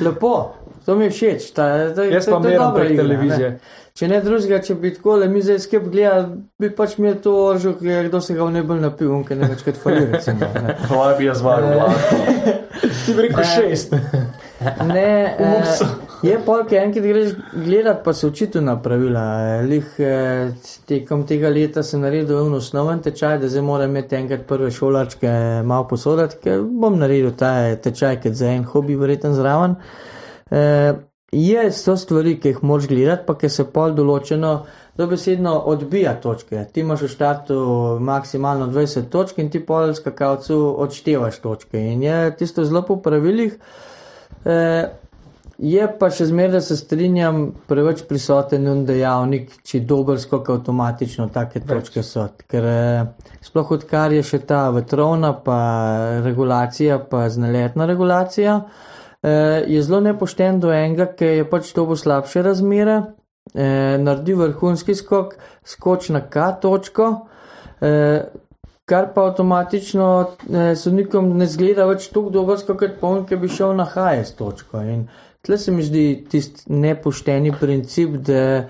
Lepo, 0.00 0.54
to 0.86 0.94
mi 0.94 1.04
je 1.04 1.10
všeč. 1.10 1.50
Ta, 1.50 1.64
ta, 1.94 2.04
Jaz 2.04 2.24
to- 2.24 2.30
pa 2.32 2.36
je 2.40 2.52
meram 2.52 2.74
prek 2.74 2.96
televizije. 2.96 3.50
ne. 3.50 3.58
Če 3.98 4.06
ne 4.06 4.20
drugega, 4.22 4.60
če 4.62 4.76
bi 4.78 4.92
tako 4.94 5.16
le 5.18 5.26
mi 5.26 5.40
zdaj 5.42 5.56
skep 5.64 5.86
gledali, 5.90 6.36
bi 6.62 6.68
pač 6.70 6.92
mi 7.02 7.10
to 7.22 7.32
oržil, 7.48 7.72
ker 7.80 8.06
kdo 8.06 8.20
se 8.22 8.36
ga 8.36 8.44
v 8.46 8.52
nebel 8.54 8.78
napil, 8.78 9.08
on 9.10 9.24
ker 9.26 9.40
ne 9.40 9.48
večkrat 9.50 9.80
fali, 9.82 10.04
recimo. 10.12 10.50
Ne. 10.54 10.76
Hvala 10.90 11.16
bi 11.18 11.26
jaz 11.26 11.40
zmagal. 11.42 11.90
Ti 13.02 13.14
bi 13.16 13.24
rekel 13.26 13.48
šest. 13.56 13.96
Ne, 14.58 15.10
eh, 15.38 15.80
je 16.26 16.38
pol, 16.42 16.64
ki 16.66 16.78
enkrat 16.80 17.04
greš 17.04 17.28
gledati, 17.52 18.02
pa 18.02 18.10
se 18.12 18.26
učiti 18.26 18.58
na 18.62 18.72
pravila. 18.82 19.22
Eh, 19.52 19.66
Lih 19.70 20.00
eh, 20.02 20.70
tekom 20.90 21.22
tega 21.26 21.50
leta 21.54 21.84
sem 21.86 22.02
naredil 22.02 22.40
en 22.40 22.56
osnoven 22.58 23.02
tečaj, 23.02 23.38
da 23.38 23.50
zdaj 23.50 23.62
moram 23.62 23.94
imeti 23.94 24.18
enkrat 24.18 24.42
prve 24.50 24.72
šolarčke 24.74 25.30
malo 25.62 25.86
posodati, 25.90 26.40
ker 26.42 26.66
bom 26.66 26.98
naredil 26.98 27.34
ta 27.38 27.52
tečaj, 27.86 28.18
ker 28.24 28.34
za 28.34 28.50
en 28.50 28.66
hobi 28.66 28.98
verjeten 28.98 29.38
zraven. 29.38 29.78
Eh, 30.50 30.90
je 31.32 31.72
so 31.72 31.96
stvari, 31.96 32.38
ki 32.40 32.48
jih 32.48 32.62
moraš 32.62 32.88
gledati, 32.88 33.26
pa 33.26 33.34
ki 33.38 33.48
se 33.52 33.66
pol 33.72 33.92
določeno 33.96 34.52
dobesedno 34.98 35.52
odbija 35.70 36.14
točke. 36.20 36.64
Ti 36.72 36.80
imaš 36.80 37.04
v 37.04 37.10
štartu 37.12 37.58
maksimalno 38.02 38.66
20 38.72 39.10
točk 39.12 39.38
in 39.38 39.50
ti 39.50 39.60
pol 39.64 39.92
skakalcu 39.94 40.56
odštevaš 40.84 41.38
točke. 41.44 41.78
In 41.92 42.02
je 42.02 42.16
tisto 42.38 42.64
zelo 42.64 42.82
po 42.82 42.96
pravilih. 43.02 43.58
Eh, 44.44 44.88
Je 45.58 45.82
pa 45.98 46.06
še 46.14 46.28
zmeraj, 46.28 46.52
da 46.52 46.60
se 46.62 46.76
strinjam, 46.78 47.48
preveč 47.66 48.04
prisoten 48.06 48.68
un 48.70 48.84
dejavnik, 48.86 49.56
či 49.66 49.80
dober 49.82 50.20
skok 50.22 50.52
avtomatično 50.54 51.26
take 51.34 51.64
točke 51.66 52.04
so. 52.06 52.28
Ker 52.46 52.68
eh, 52.70 53.32
sploh 53.42 53.72
odkar 53.74 54.14
je 54.14 54.22
še 54.22 54.38
ta 54.46 54.68
vetrovna, 54.70 55.32
pa 55.34 55.58
regulacija, 56.22 57.00
pa 57.10 57.24
znaletna 57.34 57.90
regulacija, 57.90 58.54
eh, 58.54 58.97
je 59.22 59.82
zelo 59.82 60.00
nepošten 60.00 60.60
do 60.60 60.72
enega, 60.72 61.06
ki 61.06 61.24
je 61.40 61.46
pač 61.50 61.72
bo 61.74 61.96
slabše 61.96 62.42
razmere, 62.42 63.02
eh, 63.54 63.98
naredi 63.98 64.34
vrhunski 64.34 64.94
skok, 64.94 65.34
skoč 65.64 66.08
na 66.08 66.20
K 66.20 66.52
točko. 66.60 67.26
Eh, 67.80 68.22
Kar 68.88 69.10
pa 69.14 69.26
avtomatično 69.28 70.04
eh, 70.48 70.76
sodnikom 70.76 71.34
ne 71.36 71.46
zgleda 71.46 71.84
več 71.84 72.06
tako 72.08 72.30
dolgo, 72.32 72.54
kot 72.56 73.02
on, 73.04 73.26
ki 73.28 73.36
bi 73.36 73.48
šel 73.52 73.74
na 73.76 73.84
HS 73.84 74.32
točko. 74.38 74.80
In 74.80 75.02
tle 75.44 75.58
se 75.58 75.72
mi 75.72 75.84
zdi 75.84 76.04
tisti 76.30 76.72
nepošteni 76.72 77.52
princip, 77.60 78.16
da 78.24 78.64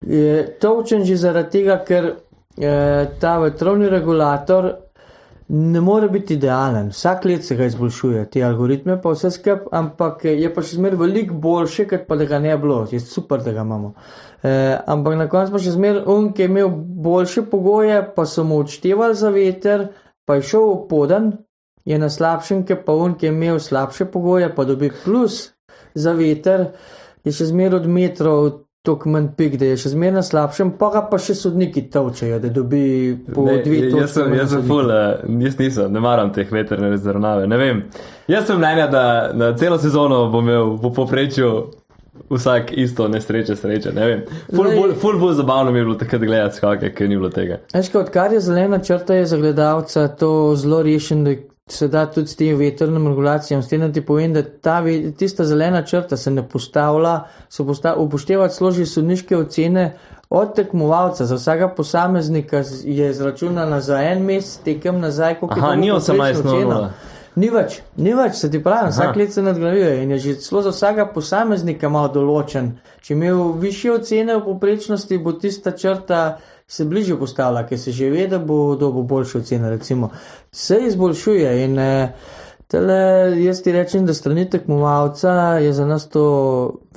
je 0.00 0.46
to 0.60 0.72
učen 0.80 1.04
že 1.04 1.18
zaradi 1.20 1.58
tega, 1.58 1.76
ker 1.84 2.08
eh, 2.08 3.12
ta 3.20 3.34
vetrovni 3.44 3.92
regulator 3.92 4.72
ne 5.54 5.80
more 5.80 6.08
biti 6.08 6.34
idealen. 6.34 6.88
Vsak 6.88 7.24
let 7.24 7.44
se 7.44 7.56
ga 7.56 7.66
izboljšuje, 7.68 8.24
te 8.30 8.42
algoritme 8.44 8.96
pa 9.02 9.10
vse 9.12 9.30
skup, 9.30 9.66
ampak 9.72 10.24
je 10.24 10.48
pa 10.54 10.64
še 10.64 10.78
zmeraj 10.78 11.00
veliko 11.02 11.36
boljše, 11.44 11.84
kot 11.90 12.06
pa 12.08 12.16
da 12.16 12.24
ga 12.30 12.38
ne 12.40 12.54
bi 12.56 12.62
bilo. 12.62 12.78
Je 12.90 13.00
super, 13.00 13.42
da 13.44 13.52
ga 13.52 13.60
imamo. 13.60 13.92
Eh, 14.42 14.78
ampak 14.86 15.18
na 15.20 15.28
koncu 15.28 15.52
pa 15.52 15.60
še 15.60 15.74
zmeraj 15.76 16.08
on, 16.08 16.30
ki 16.32 16.46
je 16.46 16.48
imel 16.48 16.72
boljše 17.04 17.44
pogoje, 17.52 18.00
pa 18.16 18.24
so 18.24 18.46
mu 18.48 18.62
odštevali 18.64 19.18
za 19.18 19.32
veter, 19.34 19.86
pa 20.24 20.38
je 20.40 20.48
šel 20.54 20.72
podan, 20.88 21.32
je 21.84 21.98
na 22.00 22.08
slabšem, 22.08 22.64
ki 22.64 22.80
pa 22.86 22.96
on, 22.96 23.18
ki 23.20 23.28
je 23.28 23.36
imel 23.36 23.60
slabše 23.60 24.08
pogoje, 24.08 24.48
pa 24.56 24.64
dobi 24.64 24.88
plus 25.04 25.50
za 25.94 26.16
veter, 26.16 26.70
je 27.28 27.36
še 27.36 27.52
zmeraj 27.52 27.82
od 27.82 27.92
metrov 27.92 28.50
tok 28.82 29.04
manj 29.06 29.28
pik, 29.36 29.58
da 29.60 29.68
je 29.70 29.76
še 29.78 29.92
zmeraj 29.92 30.14
na 30.16 30.22
slabšem, 30.26 30.72
pa 30.78 30.88
ga 30.90 31.02
pa 31.06 31.18
še 31.22 31.36
sodniki 31.38 31.84
tavčajo, 31.90 32.40
da 32.42 32.48
dobi 32.50 32.80
po 33.34 33.44
Ne, 33.46 33.60
dve 33.62 33.76
točki. 33.84 34.00
jaz 34.00 34.16
sem, 34.16 34.32
jaz 34.34 34.50
sem 34.50 34.64
ful, 34.66 34.90
uh, 34.90 35.20
jaz 35.44 35.58
nisem, 35.58 35.92
ne 35.92 36.00
maram 36.00 36.32
teh 36.34 36.50
veterne 36.50 36.90
rezervnave. 36.90 37.46
Ne 37.46 37.56
vem. 37.56 37.84
Jaz 38.28 38.46
sem 38.46 38.58
mnenja, 38.58 38.88
da 38.90 39.04
na 39.32 39.52
celo 39.56 39.78
sezono 39.78 40.24
bom 40.30 40.42
imel 40.42 40.74
v 40.82 40.90
poprečju 40.94 41.52
vsak 42.30 42.72
isto 42.72 43.06
nesreče, 43.08 43.54
sreče. 43.56 43.92
Ne 43.92 44.06
vem. 44.06 44.24
Ful 44.50 44.66
Lej. 44.66 44.76
bolj, 44.76 44.94
ful 44.94 45.18
bolj 45.18 45.34
zabavno 45.34 45.70
mi 45.72 45.78
je 45.78 45.84
bilo 45.84 45.94
takrat 45.94 46.20
gledati 46.20 46.56
skake, 46.56 46.90
ker 46.90 47.08
ni 47.08 47.16
bilo 47.16 47.30
tega. 47.30 47.60
Veš, 47.74 47.88
kaj, 47.88 48.00
odkar 48.00 48.32
je 48.32 48.40
zelena 48.40 48.78
črta, 48.78 49.14
je 49.14 49.26
za 49.26 49.38
gledalca 49.38 50.08
to 50.08 50.54
zelo 50.56 50.82
rešen, 50.82 51.22
da 51.24 51.36
se 51.68 51.88
da 51.88 52.06
tudi 52.06 52.26
s 52.28 52.36
tem 52.36 52.56
vetrnim 52.56 53.08
regulacijam. 53.08 53.62
S 53.62 53.68
tem, 53.68 53.80
da 53.80 53.92
ti 53.92 54.00
povem, 54.00 54.32
da 54.32 54.42
ta, 54.42 54.82
tista 55.16 55.44
zelena 55.44 55.82
črta 55.82 56.16
se 56.16 56.30
ne 56.30 56.48
postavlja, 56.48 57.20
se 57.48 57.62
posta- 57.62 57.94
upošteva 57.96 58.48
celo 58.48 58.70
že 58.70 58.86
sodniške 58.86 59.36
ocene. 59.36 59.96
Od 60.30 60.54
tekmovalca 60.54 61.26
za 61.26 61.34
vsakega 61.34 61.68
posameznika 61.68 62.62
je 62.84 63.10
izračunana 63.10 63.80
za 63.80 64.02
en 64.02 64.22
mesec, 64.22 64.62
tekem 64.64 65.00
nazaj, 65.00 65.38
koliko 65.40 65.58
je 65.58 65.62
Aha, 65.62 65.74
ni 65.74 65.90
povprečno 65.90 66.14
18 66.14 66.30
oceno. 66.40 66.62
nula. 66.64 66.90
Ni 67.34 67.48
več, 67.48 67.80
ni 67.96 68.12
več, 68.14 68.34
se 68.34 68.50
ti 68.50 68.62
pravi, 68.62 68.90
vsak 68.90 69.16
let 69.16 69.32
se 69.32 69.42
nadgrajuje 69.42 70.02
in 70.02 70.10
je 70.10 70.18
že 70.18 70.34
celo 70.34 70.62
za 70.62 70.70
vsakega 70.70 71.06
posameznika 71.06 71.88
malo 71.88 72.08
določen. 72.08 72.72
Če 73.00 73.14
imel 73.14 73.52
više 73.52 73.92
ocene 73.92 74.36
v 74.36 74.44
poprečnosti, 74.44 75.18
bo 75.18 75.32
tista 75.32 75.70
črta 75.72 76.38
se 76.72 76.84
bliže 76.84 77.18
postavila, 77.20 77.66
ker 77.68 77.78
se 77.78 77.92
že 77.92 78.08
ve, 78.10 78.26
da 78.26 78.38
bo 78.38 78.76
dobil 78.80 79.02
boljše 79.02 79.38
ocene. 79.38 79.70
Recimo. 79.70 80.08
Se 80.52 80.78
izboljšuje 80.86 81.50
in 81.64 81.78
eh, 81.78 82.14
tele, 82.66 82.94
jaz 83.44 83.60
ti 83.62 83.72
rečem, 83.72 84.06
da 84.06 84.14
strani 84.14 84.46
tekmovalca 84.50 85.32
je 85.60 85.72
za 85.72 85.86
nas 85.86 86.08
to 86.08 86.24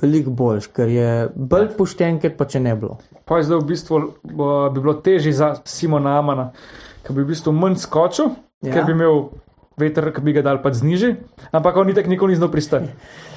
veliko 0.00 0.30
boljš, 0.30 0.70
ker 0.72 0.88
je 0.88 1.10
bolj 1.34 1.68
pošten, 1.76 2.20
ker 2.20 2.32
pa 2.38 2.48
če 2.48 2.60
ne 2.64 2.72
bilo. 2.76 2.96
Pa 3.28 3.36
je 3.42 3.50
zdaj 3.50 3.60
v 3.60 3.66
bistvu 3.74 4.00
bo, 4.22 4.48
bi 4.70 4.80
bilo 4.80 4.94
težje 5.04 5.34
za 5.36 5.52
Simona 5.68 6.16
Amana, 6.18 6.50
ki 7.04 7.12
bi 7.12 7.26
v 7.26 7.34
bistvu 7.34 7.52
manj 7.52 7.76
skočil, 7.84 8.32
Ja. 8.64 8.70
ja. 8.70 8.74
ker 8.78 8.86
bi 8.88 8.96
imel 8.96 9.26
veter, 9.76 10.10
ki 10.12 10.24
bi 10.24 10.32
ga 10.32 10.42
dal 10.46 10.62
pač 10.64 10.80
znižji, 10.80 11.16
ampak 11.52 11.76
on 11.76 11.90
itak 11.92 12.06
nikoli 12.08 12.32
ni 12.32 12.40
znal 12.40 12.52
pristati. 12.52 12.88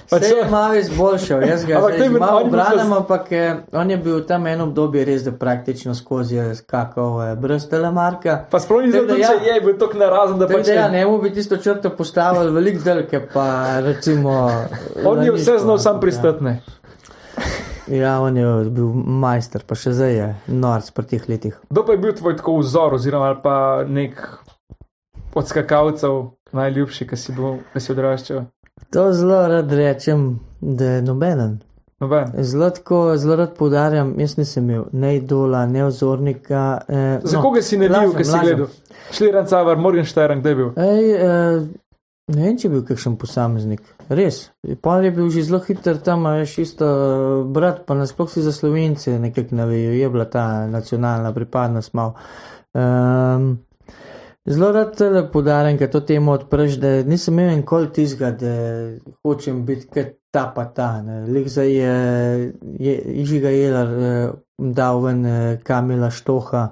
Pač 0.09 0.23
Se 0.25 0.35
je 0.39 0.45
malo 0.49 0.73
izboljšal, 0.73 1.43
jaz 1.45 1.65
ga 1.69 1.81
zdaj 1.95 2.09
malo 2.09 2.47
pa- 2.49 2.95
ampak 2.97 3.31
eh, 3.31 3.59
on 3.71 3.91
je 3.91 3.97
bil 3.97 4.23
tam 4.25 4.47
eno 4.47 4.65
obdobje 4.65 5.05
res, 5.05 5.21
da 5.23 5.31
praktično 5.31 5.93
skozi 5.95 6.35
je 6.35 6.55
skakal 6.55 7.21
eh, 7.21 7.35
brez 7.35 7.67
telemarka. 7.69 8.39
Pa 8.49 8.59
sploh 8.59 8.81
ni 8.81 8.91
znal, 8.91 9.05
da 9.05 9.19
ja. 9.19 9.35
je 9.53 9.61
bil 9.61 9.77
tako 9.77 10.01
narazen, 10.01 10.39
da 10.41 10.47
pač 10.49 10.65
da 10.65 10.79
ja, 10.79 10.89
ne 10.89 11.05
mu 11.05 11.19
bi 11.21 11.29
tisto 11.33 11.57
črto 11.57 11.93
postavili 11.93 12.55
veliko 12.55 12.83
delke, 12.83 13.21
pa 13.33 13.79
recimo. 13.85 14.39
On 15.09 15.23
je 15.23 15.35
vse 15.37 15.59
znal 15.61 15.77
sam 15.77 15.99
ja. 15.99 16.01
pristati. 16.01 16.43
ne. 16.43 16.59
Ja, 17.89 18.19
on 18.21 18.37
je 18.37 18.45
bil 18.69 18.91
majster, 18.93 19.63
pa 19.65 19.73
še 19.73 19.95
zdaj 19.97 20.11
je 20.13 20.27
norc 20.53 20.91
pri 20.93 21.07
teh 21.09 21.23
letih. 21.25 21.55
Kdo 21.73 21.81
pa 21.87 21.95
je 21.95 22.01
bil 22.03 22.13
tvoj 22.13 22.35
tako 22.37 22.59
vzor, 22.61 22.93
oziroma 22.99 23.31
pa 23.41 23.81
nek 23.81 24.19
od 25.35 25.47
skakalcev 25.47 26.21
najljubši, 26.51 27.07
ki 27.07 27.17
si, 27.17 27.33
bil, 27.35 27.59
ki 27.73 27.79
si 27.79 27.91
odraščal? 27.93 28.45
To 28.93 29.09
zelo 29.13 29.47
rad 29.47 29.73
rečem, 29.73 30.39
da 30.61 30.85
je 30.97 31.01
nobenen. 31.01 31.59
Noben. 31.99 32.31
Zelo, 32.47 32.69
tako, 32.69 33.17
zelo 33.17 33.35
rad 33.35 33.57
poudarjam, 33.57 34.13
jaz 34.19 34.37
nisem 34.37 34.69
imel 34.69 34.85
ne 34.95 35.17
idola, 35.17 35.65
ne 35.67 35.83
ozornika. 35.85 36.81
Eh, 36.87 37.19
Za 37.23 37.37
no, 37.37 37.43
koga 37.43 37.61
si 37.61 37.77
ne 37.77 37.89
bil, 37.89 38.13
ki 38.15 38.23
si 38.23 38.31
lažem. 38.31 38.47
gledal? 38.47 38.67
Šliran 39.11 39.45
Cavar, 39.45 39.77
Morgenstern, 39.77 40.39
kdaj 40.39 40.51
je 40.51 40.55
bil? 40.55 40.69
Ej, 40.79 41.11
eh, 41.15 41.59
ne 42.27 42.41
vem, 42.45 42.57
če 42.57 42.67
je 42.69 42.71
bil 42.71 42.85
kakšen 42.87 43.17
posameznik. 43.19 43.81
Res. 44.09 44.45
Pol 44.81 45.09
je 45.09 45.11
bil 45.11 45.27
že 45.29 45.43
zelo 45.49 45.59
hiter 45.65 45.99
tam, 45.99 46.23
a 46.25 46.37
veš, 46.39 46.57
isto 46.63 46.87
eh, 46.87 47.43
brat, 47.51 47.83
pa 47.85 47.99
nasploh 47.99 48.31
si 48.31 48.41
za 48.41 48.55
slovence 48.55 49.19
nekako 49.19 49.59
ne 49.59 49.65
vejo, 49.67 49.91
je 49.99 50.09
bila 50.09 50.25
ta 50.25 50.67
nacionalna 50.71 51.33
pripadnost 51.35 51.93
mal. 51.93 52.15
Um, 52.73 53.57
zelo 54.45 54.71
rad 54.71 54.95
tele 54.97 55.31
podarjam, 55.31 55.77
ker 55.77 55.89
to 55.91 56.01
temo 56.01 56.31
odpreš, 56.31 56.77
da 56.79 57.03
nisem 57.03 57.39
imel 57.39 57.57
nikoli 57.57 57.91
tizga, 57.93 58.31
da 58.31 58.53
hočem 59.23 59.65
biti 59.65 59.87
kot 59.87 60.15
ta 60.31 60.51
pa 60.55 60.65
ta. 60.65 61.03
Lik 61.27 61.49
zdaj 61.49 61.73
je, 61.73 62.53
je 62.79 62.95
Ižiga 63.23 63.49
Jelar 63.49 63.87
eh, 63.87 64.31
dal 64.57 65.01
ven 65.01 65.25
eh, 65.25 65.59
Kamila 65.63 66.09
Štoha 66.09 66.69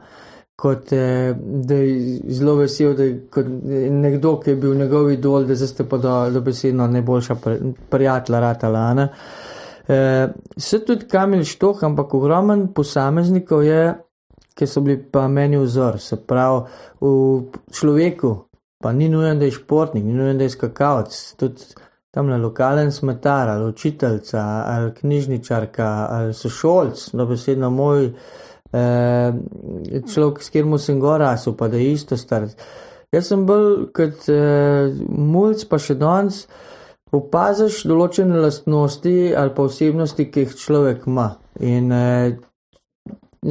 kot 0.58 0.92
eh, 0.92 1.36
da 1.38 1.76
je 1.76 2.20
zelo 2.34 2.56
vesel, 2.56 2.96
da 2.98 3.04
je 3.04 3.92
nekdo, 3.92 4.40
ki 4.40 4.50
je 4.50 4.56
bil 4.56 4.74
njegov 4.76 5.12
idol, 5.12 5.46
da 5.46 5.56
zdaj 5.56 5.68
ste 5.68 5.86
pa 5.90 5.98
do, 5.98 6.14
do 6.34 6.42
besedno 6.42 6.88
najboljša 6.88 7.36
pri- 7.36 7.74
prijatelja 7.90 8.40
ratala. 8.40 8.80
a 8.80 8.94
ne. 8.94 9.08
Eh, 9.88 10.28
Se 10.58 10.86
tudi 10.86 11.06
Kamil 11.06 11.44
Štoh, 11.44 11.84
ampak 11.84 12.14
ogromen 12.14 12.68
posameznikov 12.74 13.64
je, 13.64 13.94
ki 14.58 14.68
so 14.68 14.82
bili 14.82 14.98
pa 15.12 15.28
meni 15.28 15.60
vzor, 15.62 16.00
se 16.02 16.18
pravi 16.18 16.64
v 17.02 17.12
človeku, 17.74 18.32
pa 18.84 18.94
ni 18.94 19.10
nujen, 19.10 19.40
da 19.40 19.46
je 19.46 19.58
športnik, 19.58 20.06
ni 20.06 20.14
nujen, 20.14 20.38
da 20.38 20.48
je 20.48 20.56
skakalec, 20.56 21.18
tudi 21.38 21.70
tam 22.12 22.28
na 22.28 22.38
lokalen 22.38 22.92
smetar 22.92 23.50
ali 23.50 23.70
učiteljca 23.70 24.42
ali 24.66 24.94
knjižničarka 24.94 26.08
ali 26.10 26.34
sošolc, 26.34 27.10
dobesedno 27.14 27.70
moj 27.70 28.06
eh, 28.74 29.34
človek, 30.14 30.42
s 30.42 30.50
katerim 30.50 30.78
sem 30.78 31.00
gor 31.00 31.20
rasel, 31.20 31.54
pa 31.58 31.68
da 31.68 31.78
je 31.78 31.92
isto 31.92 32.18
star. 32.18 32.48
Jaz 33.12 33.30
sem 33.30 33.46
bolj 33.46 33.92
kot 33.96 34.26
eh, 34.34 34.90
mulj, 35.10 35.68
pa 35.70 35.78
še 35.80 35.96
danes 35.96 36.48
opaziš 37.14 37.84
določene 37.88 38.42
lastnosti 38.42 39.34
ali 39.38 39.54
pa 39.56 39.68
osebnosti, 39.70 40.28
ki 40.32 40.48
jih 40.48 40.56
človek 40.60 41.06
ima. 41.08 41.30
In 41.60 41.92
eh, 41.92 42.38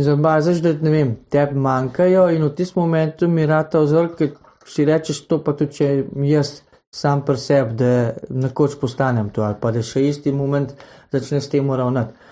zabaziš, 0.03 0.61
da 0.65 0.75
ne 0.81 0.91
vem, 0.91 1.17
tebi 1.31 1.59
manjkajo 1.59 2.29
in 2.35 2.45
v 2.45 2.53
tistem 2.55 2.83
momentu 2.83 3.29
mi 3.29 3.47
rata 3.47 3.81
vzor, 3.81 4.13
ki 4.17 4.31
si 4.67 4.85
rečeš 4.85 5.23
to, 5.31 5.39
pa 5.45 5.55
tudi 5.57 5.79
če 5.79 5.91
jaz 6.29 6.61
sam 6.93 7.23
pri 7.25 7.39
sebi, 7.41 7.77
da 7.77 7.91
nekoč 8.31 8.79
postanem 8.81 9.31
to 9.31 9.45
ali 9.45 9.57
pa 9.61 9.71
da 9.73 9.83
še 9.85 10.03
isti 10.09 10.33
moment 10.33 10.73
začne 11.13 11.41
s 11.41 11.49
tem 11.53 11.71
ravnati. 11.71 12.27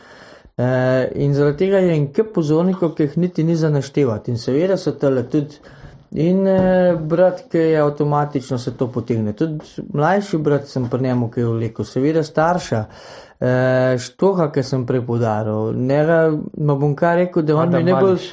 Eh, 0.56 1.10
in 1.14 1.34
zaradi 1.34 1.64
tega 1.64 1.80
je 1.82 1.94
en 1.96 2.06
kup 2.14 2.30
pozornikov, 2.36 2.92
ki 2.94 3.08
jih 3.08 3.16
niti 3.18 3.44
ni 3.44 3.56
za 3.58 3.70
naštevati. 3.74 4.30
In 4.30 4.38
seveda 4.38 4.76
so 4.78 4.92
tale 4.94 5.24
tudi 5.26 5.58
in 6.14 6.46
eh, 6.46 6.94
brat, 6.94 7.48
ki 7.50 7.58
je 7.58 7.80
avtomatično 7.82 8.58
se 8.58 8.76
to 8.78 8.86
potegne. 8.92 9.32
Tudi 9.34 9.58
mlajši 9.92 10.38
brat 10.38 10.70
sem 10.70 10.86
pri 10.90 11.02
njemu, 11.08 11.30
ki 11.30 11.40
je 11.40 11.46
vlekel, 11.56 11.84
seveda 11.84 12.22
starša. 12.22 12.84
Eh, 13.44 13.98
štoha, 13.98 14.48
ki 14.52 14.62
sem 14.64 14.86
prepodaril, 14.88 15.74
njega, 15.76 16.18
ma 16.64 16.76
bom 16.80 16.94
kar 16.96 17.18
rekel, 17.20 17.44
da 17.44 17.56
on 17.58 17.68
Adam 17.68 17.82
mi 17.84 17.90
ne. 17.90 17.92
Mališ. 17.92 18.32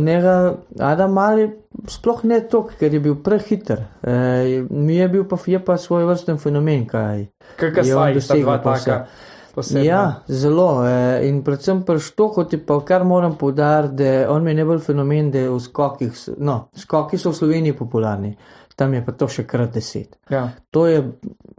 Njega, 0.00 0.54
Adam 0.80 1.12
Mali, 1.12 1.48
sploh 1.90 2.22
ne 2.24 2.38
tok, 2.48 2.70
ker 2.80 2.94
je 2.94 3.00
bil 3.04 3.18
prehiter. 3.20 3.82
E, 4.00 4.62
mi 4.70 4.96
je 4.96 5.08
bil 5.12 5.26
pa, 5.28 5.36
je 5.46 5.58
pa 5.64 5.76
svoj 5.76 6.06
vrsten 6.08 6.38
fenomen, 6.40 6.86
kaj 6.88 7.26
je 7.84 7.96
on 7.96 8.20
sta, 8.20 8.38
dva 8.40 8.58
taka. 8.62 9.04
Posebna. 9.54 9.82
Ja, 9.84 10.22
zelo. 10.26 10.86
Eh, 10.86 11.28
in 11.28 11.42
predvsem 11.44 11.84
pri 11.86 12.00
Štohoti, 12.02 12.58
pa 12.66 12.80
kar 12.86 13.04
moram 13.04 13.36
povdariti, 13.38 13.94
da 13.94 14.30
on 14.32 14.42
mi 14.42 14.50
je 14.50 14.62
najbolj 14.62 14.80
fenomen, 14.82 15.30
da 15.30 15.44
v 15.50 15.60
skokih, 15.60 16.24
no, 16.38 16.56
skoki 16.74 17.18
so 17.18 17.30
v 17.30 17.38
Sloveniji 17.38 17.76
popularni, 17.78 18.32
tam 18.76 18.94
je 18.94 19.04
pa 19.06 19.12
to 19.12 19.28
še 19.30 19.44
krat 19.46 19.74
deset. 19.74 20.16
Ja. 20.30 20.48
To 20.74 20.86
je, 20.86 21.02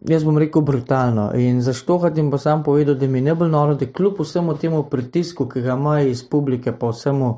jaz 0.10 0.26
bom 0.28 0.38
rekel, 0.38 0.62
brutalno. 0.62 1.30
In 1.40 1.62
za 1.64 1.74
Štohati 1.74 2.20
jim 2.20 2.32
pa 2.32 2.38
sam 2.38 2.64
povedal, 2.64 2.96
da 3.00 3.08
mi 3.08 3.22
je 3.22 3.30
najbolj 3.30 3.52
noro, 3.52 3.76
da 3.80 3.88
kljub 3.88 4.20
vsemu 4.20 4.58
temu 4.60 4.84
pritisku, 4.90 5.48
ki 5.50 5.64
ga 5.64 5.78
ima 5.80 6.02
iz 6.02 6.26
publike, 6.30 6.76
pa 6.76 6.92
vsemu, 6.92 7.32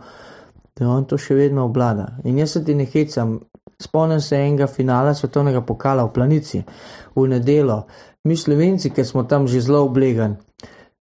da 0.79 0.89
on 0.89 1.05
to 1.05 1.17
še 1.21 1.37
vedno 1.37 1.67
obvlada. 1.69 2.17
In 2.25 2.41
jaz 2.41 2.57
se 2.57 2.63
ti 2.65 2.75
ne 2.75 2.89
hecam. 2.89 3.39
Spomnim 3.77 4.21
se 4.21 4.39
enega 4.41 4.65
finala 4.65 5.13
svetovnega 5.13 5.61
pokala 5.61 6.07
v 6.07 6.13
Planici, 6.13 6.63
v 7.13 7.27
nedelo. 7.29 7.83
Mi 8.25 8.33
Slovenci, 8.37 8.89
ki 8.89 9.05
smo 9.05 9.23
tam 9.29 9.45
že 9.47 9.61
zelo 9.61 9.83
oblegani, 9.85 10.41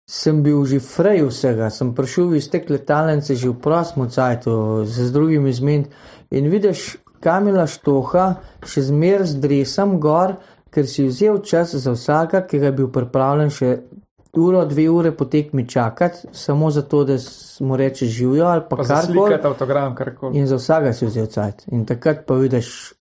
sem 0.06 0.44
bil 0.46 0.62
že 0.66 0.78
frej 0.78 1.26
vsega, 1.26 1.70
sem 1.74 1.94
prišel 1.98 2.38
iz 2.38 2.50
te 2.50 2.62
letalnice 2.62 3.34
že 3.34 3.50
v 3.50 3.58
prostem 3.58 4.06
cajtu, 4.10 4.86
z 4.86 5.10
drugimi 5.14 5.54
zmen 5.54 5.90
in 6.30 6.50
vidiš 6.50 6.98
Kamila 7.20 7.68
Štoha 7.68 8.36
še 8.66 8.82
zmer 8.90 9.26
z 9.28 9.40
dresom 9.44 10.00
gor, 10.00 10.38
ker 10.72 10.88
si 10.88 11.08
vzel 11.08 11.42
čas 11.42 11.74
za 11.76 11.92
vsaka, 11.92 12.44
ki 12.48 12.60
ga 12.60 12.70
je 12.70 12.78
bil 12.78 12.92
pripravljen 12.94 13.50
še 13.50 13.72
uro, 14.38 14.66
dve 14.66 14.90
ure 14.90 15.12
potekmi 15.12 15.68
čakati, 15.68 16.28
samo 16.32 16.70
zato, 16.72 17.04
da 17.04 17.18
mu 17.60 17.78
reče 17.78 18.06
živijo 18.06 18.46
ali 18.46 18.62
pa 18.70 18.76
Pa 18.76 18.84
za 18.84 18.96
karkoli. 18.96 19.18
slikati 19.18 19.48
avtogram, 19.48 19.96
karkoli. 19.96 20.38
In 20.38 20.48
za 20.48 20.56
vsega 20.56 20.94
si 20.94 21.06
vzel 21.06 21.26
cajt. 21.26 21.66
In 21.72 21.86
takrat 21.86 22.26
pa 22.28 22.34
vidiš, 22.38 22.94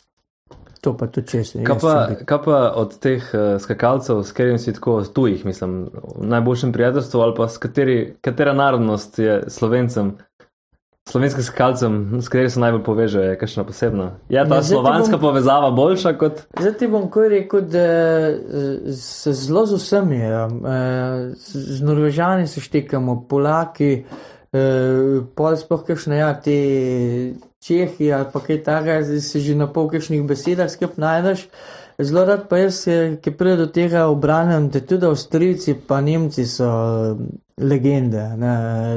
to 0.81 0.97
pa 0.97 1.07
tudi 1.07 1.27
če 1.29 1.45
se. 1.45 1.65
Kaj 1.65 1.79
pa, 1.83 1.95
kaj 2.25 2.41
pa 2.45 2.61
od 2.81 2.97
teh 2.99 3.29
uh, 3.35 3.61
skakalcev, 3.61 4.23
s 4.25 4.33
katerimi 4.33 4.59
si 4.59 4.73
tako 4.73 5.03
tujih, 5.05 5.45
mislim, 5.45 5.91
v 5.93 6.27
najboljšem 6.33 6.73
prijateljstvu, 6.73 7.21
ali 7.21 7.37
pa 7.37 7.49
s 7.49 7.59
kateri, 7.59 7.99
katera 8.21 8.53
narodnost 8.57 9.19
je 9.19 9.43
slovencem, 9.53 10.17
slovenskim 11.09 11.43
skakalcem, 11.43 11.95
s 12.21 12.29
katerimi 12.29 12.51
se 12.51 12.61
najbolj 12.61 12.83
povežejo, 12.83 13.23
je 13.25 13.39
kakšna 13.39 13.65
posebna? 13.65 14.05
Je 14.29 14.37
ta 14.37 14.37
Ja, 14.37 14.45
zdaj 14.45 14.61
ti 14.61 14.67
slovanska 14.67 15.17
bom- 15.17 15.21
povezava 15.21 15.71
boljša 15.71 16.13
kot? 16.13 16.43
Zdaj 16.61 16.73
ti 16.73 16.87
bom 16.87 17.11
koj 17.11 17.29
rekel, 17.29 17.61
da 17.63 17.79
eh, 17.79 18.37
se 18.93 19.33
zelo 19.33 19.67
z 19.67 19.75
vsemi, 19.75 20.19
ja. 20.19 20.45
Eh, 20.47 21.35
z 21.41 21.83
Norvežani 21.83 22.47
se 22.47 22.61
štekamo, 22.61 23.25
Polaki, 23.29 24.05
eh, 24.53 25.21
pol 25.35 25.57
sploh 25.57 25.85
kakšne, 25.85 26.17
ja, 26.17 26.35
te 26.35 26.59
Čehi 27.61 28.13
ali 28.13 28.27
pa 28.33 28.41
kaj 28.41 28.63
takega, 28.63 29.03
zdaj 29.03 29.21
se 29.21 29.41
že 29.41 29.55
na 29.55 29.67
pol 29.67 29.89
kakšnih 29.89 30.23
besedah 30.23 30.71
skrb 30.71 30.91
najdeš. 30.97 31.49
Zelo 31.99 32.25
rad 32.25 32.45
pa 32.49 32.57
jaz, 32.59 32.85
ki 33.21 33.31
pride 33.31 33.57
do 33.57 33.67
tega 33.67 34.05
obranem, 34.07 34.69
da 34.69 34.79
tudi 34.81 35.07
Avstrijci 35.07 35.75
pa 35.89 36.01
Nemci 36.01 36.47
so 36.47 36.69
legende, 37.59 38.23
ne. 38.37 38.55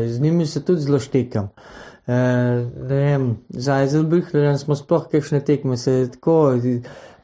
z 0.08 0.20
njimi 0.22 0.46
se 0.46 0.62
tudi 0.62 0.82
zelo 0.82 1.00
štekam. 1.00 1.44
Ne 1.44 1.91
vem, 2.90 3.38
za 3.50 3.82
Eiselbüchlerjem 3.82 4.58
smo 4.58 4.76
sploh 4.76 5.08
kakšne 5.12 5.42
tekme, 5.46 5.78
se 5.78 6.10
tako, 6.12 6.56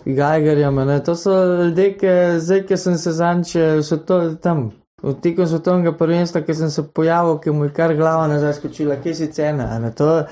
Geigerjem, 0.05 0.75
ne, 0.87 1.03
to 1.03 1.15
so 1.15 1.33
ljudje, 1.63 1.93
ki, 1.99 2.11
zdaj, 2.39 2.65
ki 2.67 2.77
sem 2.77 2.97
se 2.97 3.11
zanče, 3.11 3.65
so 3.83 3.97
to 3.97 4.19
tam, 4.41 4.69
v 5.03 5.13
teku 5.21 5.45
svetovnega 5.45 5.91
prvenstva, 5.97 6.41
ki 6.41 6.53
sem 6.55 6.69
se 6.71 6.83
pojavil, 6.93 7.37
ki 7.43 7.51
mu 7.51 7.67
je 7.67 7.73
kar 7.75 7.95
glava 7.95 8.27
nazaj 8.27 8.53
skočila, 8.61 9.01
kje 9.03 9.15
si 9.15 9.31
cena, 9.33 9.67
ne, 9.79 9.91
to, 9.95 10.23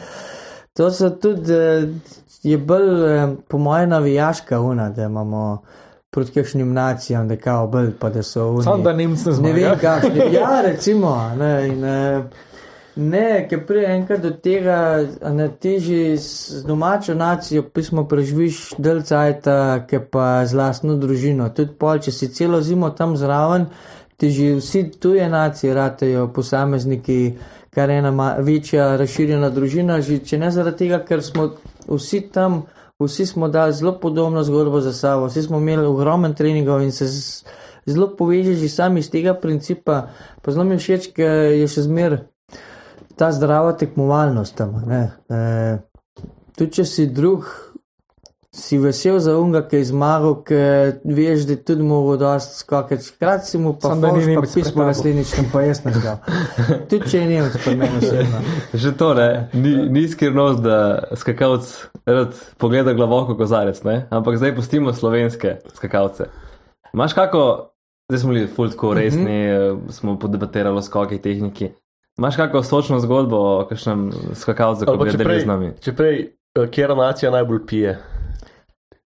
to 0.74 0.92
so 0.92 1.10
tudi, 1.10 1.54
eh, 1.54 1.88
je 2.44 2.58
bolj, 2.58 2.94
eh, 3.10 3.28
po 3.48 3.58
moje, 3.58 3.88
navijaška 3.88 4.62
una, 4.62 4.90
da 4.90 5.10
imamo 5.10 5.64
proti 6.16 6.32
kakšnim 6.32 6.74
nacijam, 6.74 7.28
da 7.28 7.36
kao 7.36 7.68
bolj, 7.68 7.92
pa 8.00 8.10
da 8.10 8.24
so 8.24 8.50
oni. 8.50 8.64
Sam 8.64 8.84
da 8.84 8.94
Nemci 8.94 9.30
ne 9.30 9.36
Ne 9.42 9.54
vem, 9.54 9.80
kakšni. 9.82 10.34
Ja, 10.34 10.62
recimo. 10.62 11.32
Ne, 11.40 11.68
in, 11.68 11.84
eh, 11.84 12.24
ne 12.96 13.48
ker 13.50 13.66
prije 13.68 13.92
enkrat 13.96 14.22
do 14.22 14.32
tega, 14.32 15.06
a 15.22 15.32
ne 15.34 15.50
teži 15.62 16.18
z 16.18 16.64
domačo 16.68 17.14
nacijo, 17.16 17.64
pismo 17.64 18.08
preživiš 18.08 18.76
del 18.78 19.02
cajta, 19.04 19.86
ki 19.90 20.00
pa 20.12 20.46
z 20.46 20.56
lastno 20.56 20.96
družino. 20.96 21.50
Tudi 21.56 21.76
pol, 21.80 22.00
če 22.00 22.12
si 22.12 22.32
celo 22.34 22.62
zimo 22.62 22.90
tam 22.96 23.18
zraven, 23.20 23.68
ti 24.18 24.32
že 24.32 24.56
vsi 24.62 24.84
tuje 25.00 25.28
nacije 25.30 25.74
ratejo 25.74 26.30
posamezniki, 26.34 27.36
kar 27.76 27.90
je 27.90 27.98
ena 28.00 28.36
večja 28.40 28.96
razširjena 28.96 29.50
družina, 29.50 30.00
že 30.02 30.22
če 30.24 30.40
ne 30.40 30.52
zaradi 30.52 30.86
tega, 30.86 31.04
ker 31.04 31.24
smo 31.24 31.52
vsi 31.88 32.22
tam. 32.32 32.64
Vsi 32.96 33.26
smo 33.28 33.50
dali 33.52 33.74
zelo 33.76 33.92
podobno 34.00 34.40
zgodbo 34.44 34.80
za 34.80 34.94
sabo, 34.94 35.26
vsi 35.28 35.42
smo 35.44 35.58
imeli 35.60 35.84
ogromen 35.84 36.34
treningov 36.34 36.80
in 36.82 36.94
se 36.96 37.06
zelo 37.86 38.08
poveže 38.16 38.54
že 38.56 38.70
sami 38.70 39.00
iz 39.04 39.10
tega 39.12 39.34
principa. 39.34 40.08
Pa 40.42 40.52
zelo 40.52 40.64
mi 40.64 40.78
všeč, 40.80 41.10
ker 41.12 41.52
je 41.60 41.68
še 41.68 41.84
zmer 41.90 42.16
ta 43.18 43.32
zdrava 43.32 43.74
tekmovalnost 43.74 44.56
tam. 44.56 44.82
ne. 44.88 45.12
E, 45.30 45.78
tudi 46.58 46.72
če 46.72 46.86
si 46.86 47.08
drug, 47.08 47.48
si 48.56 48.78
vesel 48.80 49.20
za 49.20 49.36
unga, 49.38 49.66
ki 49.68 49.82
je 49.82 49.88
zmagal, 49.90 50.36
ker 50.48 50.94
veš, 51.04 51.44
da 51.48 51.58
je 51.58 51.64
tudi 51.68 51.84
mogel 51.84 52.18
dosti 52.22 52.56
skakati. 52.62 53.10
Hkrati 53.16 53.50
si 53.50 53.60
mu 53.60 53.74
pa 53.74 53.92
Samo 53.92 54.02
da 54.02 54.12
ni 54.16 54.36
pa 54.36 54.42
pred 54.42 54.54
pismo 54.54 54.86
naslednjič, 54.88 55.34
tam 55.36 55.50
pa 55.52 55.66
jaz 55.66 55.84
nažgal. 55.84 56.22
Tudi 56.90 57.12
če 57.12 57.20
je 57.20 57.28
Nemec 57.34 57.60
pri 57.60 57.76
meni 57.76 58.00
osebno. 58.00 58.42
Že 58.86 58.96
to 58.98 59.12
ne, 59.20 59.30
ni, 59.54 59.76
ni 59.92 60.08
skrivnost, 60.08 60.64
da 60.64 60.80
skakalec 61.20 61.68
rad 62.08 62.40
pogleda 62.58 62.96
glavoko 62.96 63.36
kozarec, 63.36 63.84
ne? 63.84 64.06
ampak 64.10 64.40
zdaj 64.40 64.56
pustimo 64.56 64.96
slovenske 64.96 65.58
skakalce. 65.76 66.32
Imaš 66.96 67.14
kako 67.14 67.74
zdaj 68.08 68.20
smo 68.24 68.34
bili 68.34 68.48
ful 68.48 68.70
tako 68.72 68.94
resni, 68.94 69.24
mm 69.24 69.52
-hmm. 69.52 69.92
smo 69.92 70.20
podebatirali 70.20 70.78
o 70.78 70.82
skokih 70.82 71.22
tehniki. 71.22 71.74
Imaš 72.18 72.36
kakšno 72.36 72.64
sočno 72.64 73.00
zgodbo 73.00 73.38
o 73.38 73.66
kakšnem 73.70 74.10
skakalcu, 74.40 74.86
bi 74.88 75.12
če 75.12 75.18
delil 75.20 75.40
z 75.42 75.50
nami? 75.50 75.72
Če 75.84 75.94
prej, 75.96 76.20
eh, 76.56 76.68
kera 76.72 76.96
nacija 76.96 77.32
najbolj 77.32 77.66
pije? 77.68 77.98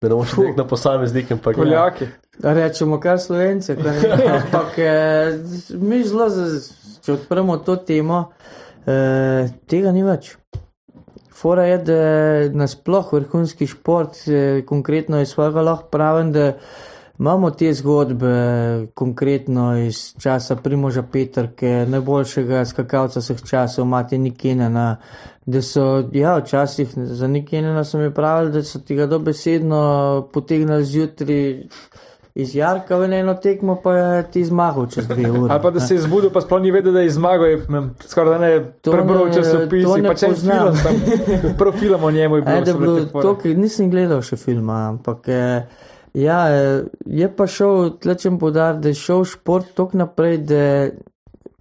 Da 0.02 0.10
ne 0.10 0.16
boš 0.16 0.34
rekel 0.38 0.58
na 0.58 0.66
posameznik, 0.68 1.32
ampak 1.32 1.58
ja. 1.58 1.64
Poljaki. 1.64 2.08
Rečemo 2.44 3.00
kar 3.02 3.20
slovence, 3.20 3.76
kar 3.76 3.94
ne. 3.94 4.28
Ampak 4.38 4.78
eh, 4.78 5.38
mi 5.74 6.04
zelo, 6.06 6.28
če 7.06 7.14
odpremo 7.16 7.58
to 7.66 7.80
temo, 7.82 8.28
eh, 8.86 9.50
tega 9.70 9.94
ni 9.94 10.06
več. 10.06 10.36
Fora 11.38 11.66
je, 11.66 11.80
da 11.86 11.98
nasploh 12.58 13.10
vrhunski 13.14 13.66
šport, 13.70 14.22
eh, 14.26 14.62
konkretno 14.70 15.22
iz 15.22 15.34
svojega 15.34 15.66
lahko 15.66 15.90
pravim, 15.94 16.30
da 16.34 16.52
imamo 17.20 17.50
te 17.52 17.74
zgodbe, 17.74 18.28
konkretno 18.94 19.78
iz 19.78 20.14
časa 20.18 20.56
Primoža 20.56 21.02
Petrke, 21.04 21.86
najboljšega 21.88 22.66
skakalca 22.66 23.20
vseh 23.20 23.42
časov, 23.44 23.86
Mati 23.86 24.18
Nikenena, 24.18 24.98
da 25.46 25.62
so, 25.62 25.84
ja, 26.12 26.38
včasih 26.38 26.88
za 26.96 27.28
Nikenena 27.28 27.84
so 27.84 27.98
mi 27.98 28.14
pravili, 28.14 28.52
da 28.52 28.64
so 28.64 28.80
tega 28.80 29.06
dobesedno 29.08 29.82
potegnili 30.34 30.86
zjutraj 30.86 31.64
iz 32.36 32.56
Jarka 32.56 32.98
v 32.98 33.14
eno 33.14 33.34
tekmo, 33.34 33.80
pa 33.82 33.94
je 33.94 34.32
ti 34.32 34.46
zmagal 34.46 34.88
čez 34.88 35.08
dve 35.08 35.32
uri. 35.34 35.50
Ali 35.50 35.62
pa 35.62 35.72
da 35.72 35.80
se 35.80 35.96
je 35.96 36.02
zbudil, 36.02 36.30
pa 36.30 36.42
sploh 36.42 36.62
ni 36.62 36.72
vedel, 36.72 36.94
da 36.94 37.02
je 37.02 37.10
zmagal. 37.10 37.46
Je, 37.46 37.58
ne, 37.70 37.82
skoraj 38.02 38.30
da 38.30 38.40
ne 38.40 38.52
To 38.82 38.92
prebral 38.92 39.26
ne- 39.26 39.34
časopis. 39.34 39.86
ne 39.96 40.08
Pa 40.08 40.14
če 40.14 40.26
en 40.26 40.32
poznam. 40.32 40.76
film, 40.76 40.78
tam, 40.84 40.96
prav 41.58 41.74
film 41.74 42.04
o 42.04 42.12
njemu 42.12 42.36
je 42.36 42.42
bil. 42.42 42.54
E, 42.54 42.62
da 42.62 42.72
je 42.72 42.78
bilo 42.78 43.22
to, 43.22 43.36
ker 43.38 43.58
nisem 43.58 43.90
gledal 43.90 44.22
še 44.22 44.38
filma, 44.38 44.90
ampak 44.90 45.28
eh, 45.28 45.66
ja, 46.14 46.50
eh, 46.50 46.84
je 47.06 47.36
pa 47.36 47.48
šel, 47.48 47.98
tlečem 48.00 48.40
podar, 48.40 48.78
da 48.80 48.88
je 48.88 48.94
šel 48.94 49.24
šport 49.26 49.74
tako 49.76 49.98
naprej, 49.98 50.38
da 50.38 50.90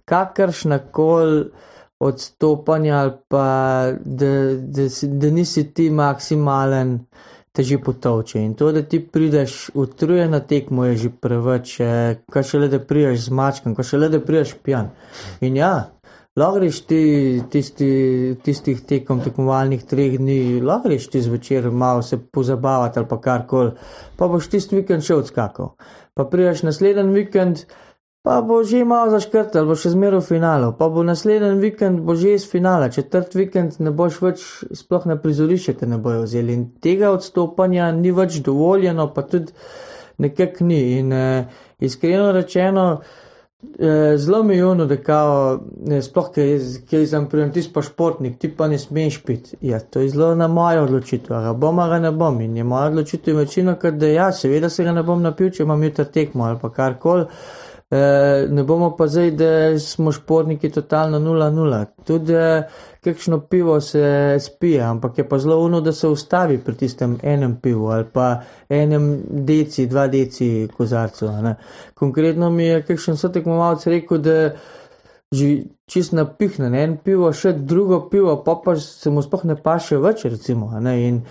kakršna 0.05 0.79
koli 0.79 1.49
odstopanja 1.99 2.97
ali 2.97 3.11
pa 3.27 3.47
da, 4.05 4.27
da, 4.57 4.89
si, 4.89 5.07
da 5.07 5.29
nisi 5.29 5.73
ti 5.73 5.89
maksimalen, 5.89 6.99
te 7.51 7.63
že 7.63 7.79
potovče. 7.81 8.39
In 8.39 8.53
to, 8.53 8.71
da 8.71 8.81
ti 8.81 8.99
prideš 9.01 9.69
utrujen 9.73 10.31
na 10.31 10.39
tekmo, 10.39 10.85
je 10.85 10.95
že 10.95 11.09
preveč, 11.09 11.79
eh, 11.79 12.21
kaj 12.29 12.43
šele 12.43 12.67
da 12.67 12.79
priješ 12.79 13.19
z 13.19 13.29
mačkom, 13.29 13.75
kaj 13.75 13.85
šele 13.85 14.09
da 14.09 14.19
priješ 14.21 14.53
pijan. 14.63 14.89
In 15.41 15.57
ja, 15.57 15.89
Lahko 16.37 16.59
greš 16.59 16.83
ti 16.85 17.01
tisti, 17.49 17.87
tistih 18.45 18.81
tekom 18.85 19.23
tekmovalnih 19.25 19.81
treh 19.89 20.19
dni, 20.21 20.59
lahko 20.61 20.91
greš 20.91 21.07
ti 21.09 21.21
zvečer 21.25 21.71
malo 21.71 22.03
se 22.05 22.19
pozabavati 22.21 22.99
ali 22.99 23.07
pa 23.09 23.17
karkoli, 23.21 23.71
pa 24.17 24.27
boš 24.29 24.51
tisti 24.53 24.77
vikend 24.77 25.01
še 25.07 25.17
odskakal. 25.17 25.73
Pa 26.13 26.27
priješ 26.29 26.61
naslednji 26.67 27.15
vikend, 27.15 27.65
pa 28.21 28.37
bo 28.45 28.59
že 28.63 28.83
malo 28.85 29.09
zaškrtal, 29.15 29.65
bo 29.65 29.73
še 29.73 29.95
zmeraj 29.95 30.21
v 30.21 30.29
finalu, 30.29 30.71
pa 30.77 30.91
bo 30.93 31.01
naslednji 31.01 31.57
vikend 31.63 32.05
bo 32.05 32.13
že 32.13 32.37
iz 32.37 32.45
finala, 32.45 32.93
četrt 32.93 33.33
vikend 33.33 33.81
ne 33.81 33.89
boš 33.89 34.21
več, 34.21 34.47
sploh 34.77 35.09
na 35.09 35.17
prizorišče 35.17 35.79
te 35.81 35.89
ne 35.89 35.97
bojo 35.97 36.27
vzeli. 36.27 36.53
In 36.53 36.67
tega 36.77 37.09
odstopanja 37.17 37.89
ni 37.97 38.13
več 38.13 38.43
dovoljeno, 38.45 39.09
pa 39.15 39.25
tudi 39.25 39.57
nekak 40.21 40.61
ni. 40.61 40.99
In 40.99 41.13
eh, 41.13 41.47
iskreno 41.81 42.29
rečeno, 42.31 42.91
Zelo 44.17 44.43
mi 44.43 44.55
je 44.55 44.65
ono, 44.65 44.85
da 44.85 44.97
kao, 44.97 45.59
eh, 45.89 46.01
sploh 46.01 46.27
ki 46.89 47.05
sem 47.07 47.25
prijem, 47.29 47.51
ti 47.53 47.61
si 47.63 47.71
pa 47.73 47.81
športnik, 47.81 48.37
ti 48.39 48.51
pa 48.57 48.67
ne 48.67 48.77
smeš 48.77 49.17
piti. 49.25 49.57
Ja, 49.61 49.79
to 49.79 49.99
je 49.99 50.09
zelo 50.09 50.35
na 50.35 50.47
mojo 50.47 50.83
odločitev, 50.83 51.35
a 51.37 51.41
ga 51.41 51.53
bom, 51.53 51.79
a 51.79 51.87
ga 51.89 51.99
ne 51.99 52.11
bom. 52.11 52.41
In 52.41 52.57
je 52.57 52.63
moja 52.63 52.91
odločitev 52.91 53.37
večino, 53.37 53.75
ker 53.81 53.97
da 53.97 54.07
ja, 54.07 54.31
seveda 54.31 54.69
se 54.69 54.83
ga 54.83 54.93
ne 54.93 55.03
bom 55.03 55.21
napil, 55.21 55.49
če 55.49 55.63
imam 55.63 55.83
jutri 55.83 56.05
tekmo 56.05 56.45
ali 56.45 56.59
pa 56.61 56.69
karkoli. 56.69 57.25
Eh, 57.89 58.47
ne 58.49 58.63
bomo 58.63 58.95
pa 58.97 59.05
zdaj, 59.07 59.29
da 59.31 59.79
smo 59.79 60.11
športniki 60.11 60.69
totalno 60.69 61.19
0-0. 61.19 61.85
Tudi 62.03 62.33
eh, 62.33 62.63
kakšno 63.03 63.39
pivo 63.39 63.81
se 63.81 64.37
spije, 64.39 64.81
ampak 64.81 65.17
je 65.17 65.29
pa 65.29 65.39
zelo 65.39 65.59
uno, 65.59 65.81
da 65.81 65.93
se 65.93 66.07
ustavi 66.07 66.57
pri 66.57 66.75
tistem 66.75 67.17
enem 67.23 67.55
pivu 67.61 67.87
ali 67.87 68.05
pa 68.13 68.41
enem 68.69 69.21
deci, 69.29 69.87
dva 69.87 70.07
deci 70.07 70.67
kozarcu. 70.77 71.31
ne. 71.31 71.55
Konkretno 71.93 72.49
mi 72.49 72.63
je 72.63 72.81
kakšen 72.83 73.17
sotekmovalec 73.17 73.87
rekel, 73.87 74.17
da 74.17 74.51
že 75.31 75.63
čist 75.85 76.11
napihne, 76.11 76.69
ne, 76.69 76.83
en 76.83 76.97
pivo, 77.03 77.31
še 77.33 77.53
drugo 77.53 78.05
pivo, 78.09 78.37
pa 78.43 78.55
pa 78.63 78.75
se 78.79 79.09
mu 79.09 79.21
sploh 79.21 79.43
ne 79.43 79.55
paše 79.55 79.97
več, 79.97 80.23
recimo. 80.23 80.71
Ne, 80.79 80.93
in 81.07 81.21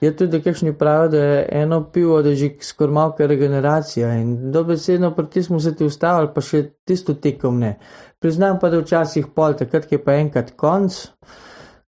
je 0.00 0.12
tudi, 0.12 0.30
da 0.30 0.40
kakšni 0.40 0.72
pravijo, 0.72 1.08
da 1.08 1.18
je 1.18 1.48
eno 1.52 1.82
pivo, 1.84 2.22
da 2.22 2.28
je 2.28 2.36
že 2.36 2.50
skoraj 2.62 2.92
malka 2.92 3.26
regeneracija 3.26 4.12
in 4.14 4.52
dobesedno 4.52 5.10
pritismo 5.10 5.60
se 5.60 5.74
ti 5.74 5.84
ustavili, 5.84 6.30
pa 6.34 6.40
še 6.40 6.60
tisto 6.84 7.14
tekom 7.14 7.58
ne. 7.58 7.78
Priznam 8.18 8.58
pa, 8.58 8.68
da 8.68 8.78
včasih 8.78 9.26
pol, 9.28 9.54
takrat 9.54 9.92
je 9.92 9.98
pa 9.98 10.12
enkrat 10.14 10.50
konc, 10.52 11.06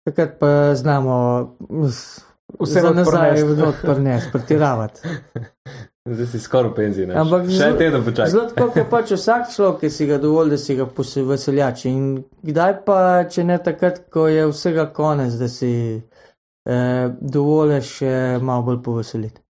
takrat 0.03 0.39
pa 0.39 0.51
znamo 0.75 1.55
Vse 2.59 2.81
za 2.81 2.87
not 2.87 2.95
nazaj 2.95 3.29
prinesti. 3.31 3.53
vnot 3.53 3.75
prnes, 3.81 4.23
pretiravati. 4.31 4.99
Zdaj 6.05 6.25
si 6.27 6.39
skoraj 6.39 6.69
v 6.69 6.75
penziji. 6.75 7.05
ne? 7.07 7.13
Ampak 7.15 7.43
še 7.45 7.51
zelo- 7.53 7.77
teden 7.77 8.03
počakaj. 8.03 8.31
Zelo 8.31 8.45
tako 8.49 8.79
je 8.79 8.85
pač 8.89 9.11
vsak 9.11 9.51
človek, 9.53 9.79
ki 9.79 9.89
si 9.89 10.05
ga 10.05 10.17
dovolj, 10.17 10.49
da 10.49 10.57
si 10.57 10.75
ga 10.75 10.85
pose- 10.87 11.23
veseljači. 11.23 11.89
In 11.89 12.07
kdaj 12.43 12.73
pa, 12.85 12.97
če 13.25 13.43
ne 13.43 13.57
takrat, 13.59 14.09
ko 14.09 14.25
je 14.27 14.47
vsega 14.47 14.85
konec, 14.87 15.33
da 15.33 15.47
si 15.47 16.01
dovolj 16.65 17.79
še 17.85 18.13
malo 18.41 18.65
bolj 18.67 18.81
poveseliti. 18.85 19.41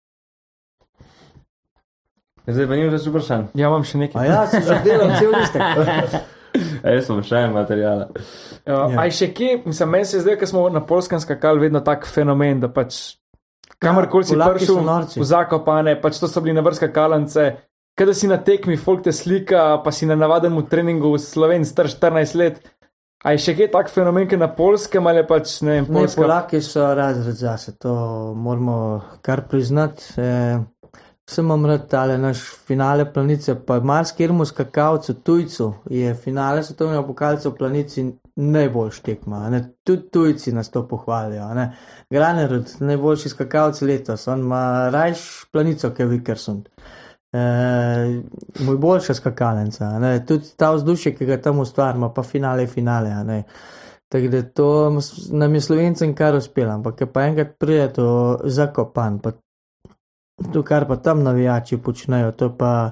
Zdaj 2.48 2.68
pa 2.68 2.78
nimam 2.78 2.94
več 2.96 3.08
vprašanj. 3.08 3.50
Ja, 3.56 3.70
imam 3.70 3.84
še 3.86 3.98
A 3.98 4.02
nekaj. 4.02 4.28
ja, 4.28 4.44
si 4.50 4.62
že 4.66 4.78
delal 4.86 5.12
cel 5.20 5.34
listek. 5.36 6.22
A 6.84 6.94
jaz 6.98 7.06
sem 7.08 7.22
še 7.24 7.44
en 7.46 7.54
material. 7.56 8.08
Ja. 8.68 8.80
Aj 9.00 9.12
še 9.16 9.30
kje, 9.32 9.62
mislim, 9.64 9.92
meni 9.94 10.08
se 10.10 10.20
zdaj, 10.20 10.36
ker 10.42 10.50
smo 10.50 10.66
na 10.74 10.82
polskem 10.84 11.22
skakali, 11.24 11.62
vedno 11.64 11.80
tak 11.86 12.04
fenomen, 12.10 12.60
da 12.60 12.68
pač 12.68 12.98
kamorkoli 13.82 14.28
si 14.28 14.36
Polaki 14.36 14.66
so 14.68 14.82
prišel 14.82 15.22
v 15.22 15.28
zakopane, 15.30 15.96
pač 16.02 16.20
to 16.20 16.28
so 16.28 16.44
bili 16.44 16.58
na 16.58 16.66
vrsta 16.66 16.92
kalance. 16.92 17.46
Kada 17.96 18.14
si 18.18 18.28
na 18.28 18.40
tekmi, 18.42 18.76
folk 18.80 19.06
te 19.06 19.14
slika, 19.16 19.80
pa 19.84 19.94
si 19.96 20.08
na 20.10 20.18
navadnem 20.20 20.60
treningu 20.68 21.14
sloven, 21.22 21.64
star 21.68 21.88
14 21.92 22.36
let. 22.40 22.62
A 23.24 23.32
je 23.32 23.38
še 23.38 23.54
kje 23.56 23.68
tak 23.72 23.90
fenomen, 23.94 24.28
ki 24.28 24.38
na 24.38 24.48
polskem 24.50 25.08
ali 25.08 25.22
pač 25.28 25.60
ne 25.62 25.76
vem, 25.76 25.86
Ne, 25.90 26.00
polska. 26.00 26.22
Polaki 26.24 26.62
so 26.62 26.88
razred 26.98 27.38
zase, 27.38 27.76
to 27.78 27.94
moramo 28.36 29.02
kar 29.22 29.46
priznati. 29.48 30.04
Eh, 30.18 30.60
Vsem 31.32 31.46
imam 31.46 31.66
rad 31.66 31.86
tale 31.88 32.18
naš 32.18 32.40
finale 32.68 33.06
planice, 33.14 33.54
pa 33.66 33.80
marsikemu 33.80 34.46
skakalcu, 34.46 35.14
tujcu 35.14 35.74
je 35.90 36.16
finale 36.16 36.64
svetovnega 36.64 37.06
pokalca 37.08 37.50
v 37.50 37.56
planici 37.56 38.04
najbolj 38.36 38.92
štekma. 38.92 39.46
a 39.46 39.50
Ne? 39.50 39.62
Tudi 39.84 40.10
tujci 40.12 40.52
nas 40.52 40.70
to 40.70 40.88
pohvalijo. 40.88 41.54
ne. 41.54 41.72
Granerud, 42.10 42.74
najboljši 42.80 43.30
skakalc 43.30 43.82
letos, 43.82 44.28
on 44.28 44.40
ima 44.40 44.90
rajš 44.90 45.46
planico, 45.52 45.90
kot 45.90 46.00
je 46.00 46.06
Vickersund. 47.34 48.32
E, 48.60 48.64
moj 48.66 48.78
boljša 48.78 49.14
skakalnica, 49.14 50.00
ne. 50.00 50.26
tudi 50.26 50.46
ta 50.58 50.72
vzdušje, 50.72 51.16
ki 51.16 51.26
ga 51.26 51.42
tam 51.42 51.60
ustvarjamo, 51.60 52.14
pa 52.14 52.24
finale, 52.24 52.68
finale. 52.68 53.24
ne. 53.24 53.44
Tako 54.12 54.28
da 54.28 54.42
to 54.44 55.00
nam 55.32 55.56
je 55.56 55.62
slovencem 55.62 56.16
kar 56.16 56.36
uspelo, 56.36 56.74
ampak 56.74 57.06
pa 57.14 57.22
enkrat 57.22 57.56
pride 57.60 57.94
to 57.94 58.40
zakopan, 58.44 59.20
pa 59.20 59.32
to, 60.54 60.64
kar 60.64 60.88
pa 60.88 60.96
tam 60.96 61.24
navijači 61.24 61.78
počnejo, 61.78 62.32
to 62.32 62.58
pa. 62.58 62.92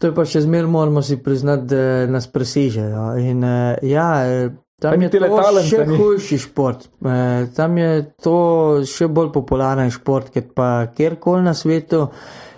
To 0.00 0.08
je 0.08 0.14
pa 0.14 0.24
še 0.26 0.40
zmeraj 0.42 0.66
moramo 0.66 1.02
si 1.02 1.16
priznati, 1.22 1.66
da 1.70 2.06
nas 2.10 2.26
presežejo. 2.26 3.12
In 3.22 3.44
uh, 3.44 3.78
ja, 3.86 4.26
eh, 4.26 4.48
Pa 4.82 4.90
tam 4.90 5.02
je 5.02 5.10
to 5.10 5.60
še 5.62 5.84
hujši 5.86 6.38
šport. 6.42 6.88
Uh, 7.00 7.46
tam 7.54 7.78
je 7.78 7.90
to 8.18 8.38
še 8.82 9.06
bolj 9.06 9.30
popularen 9.30 9.92
šport, 9.94 10.32
kot 10.34 10.48
pa 10.56 10.70
kjerkoli 10.96 11.46
na 11.46 11.54
svetu. 11.54 12.08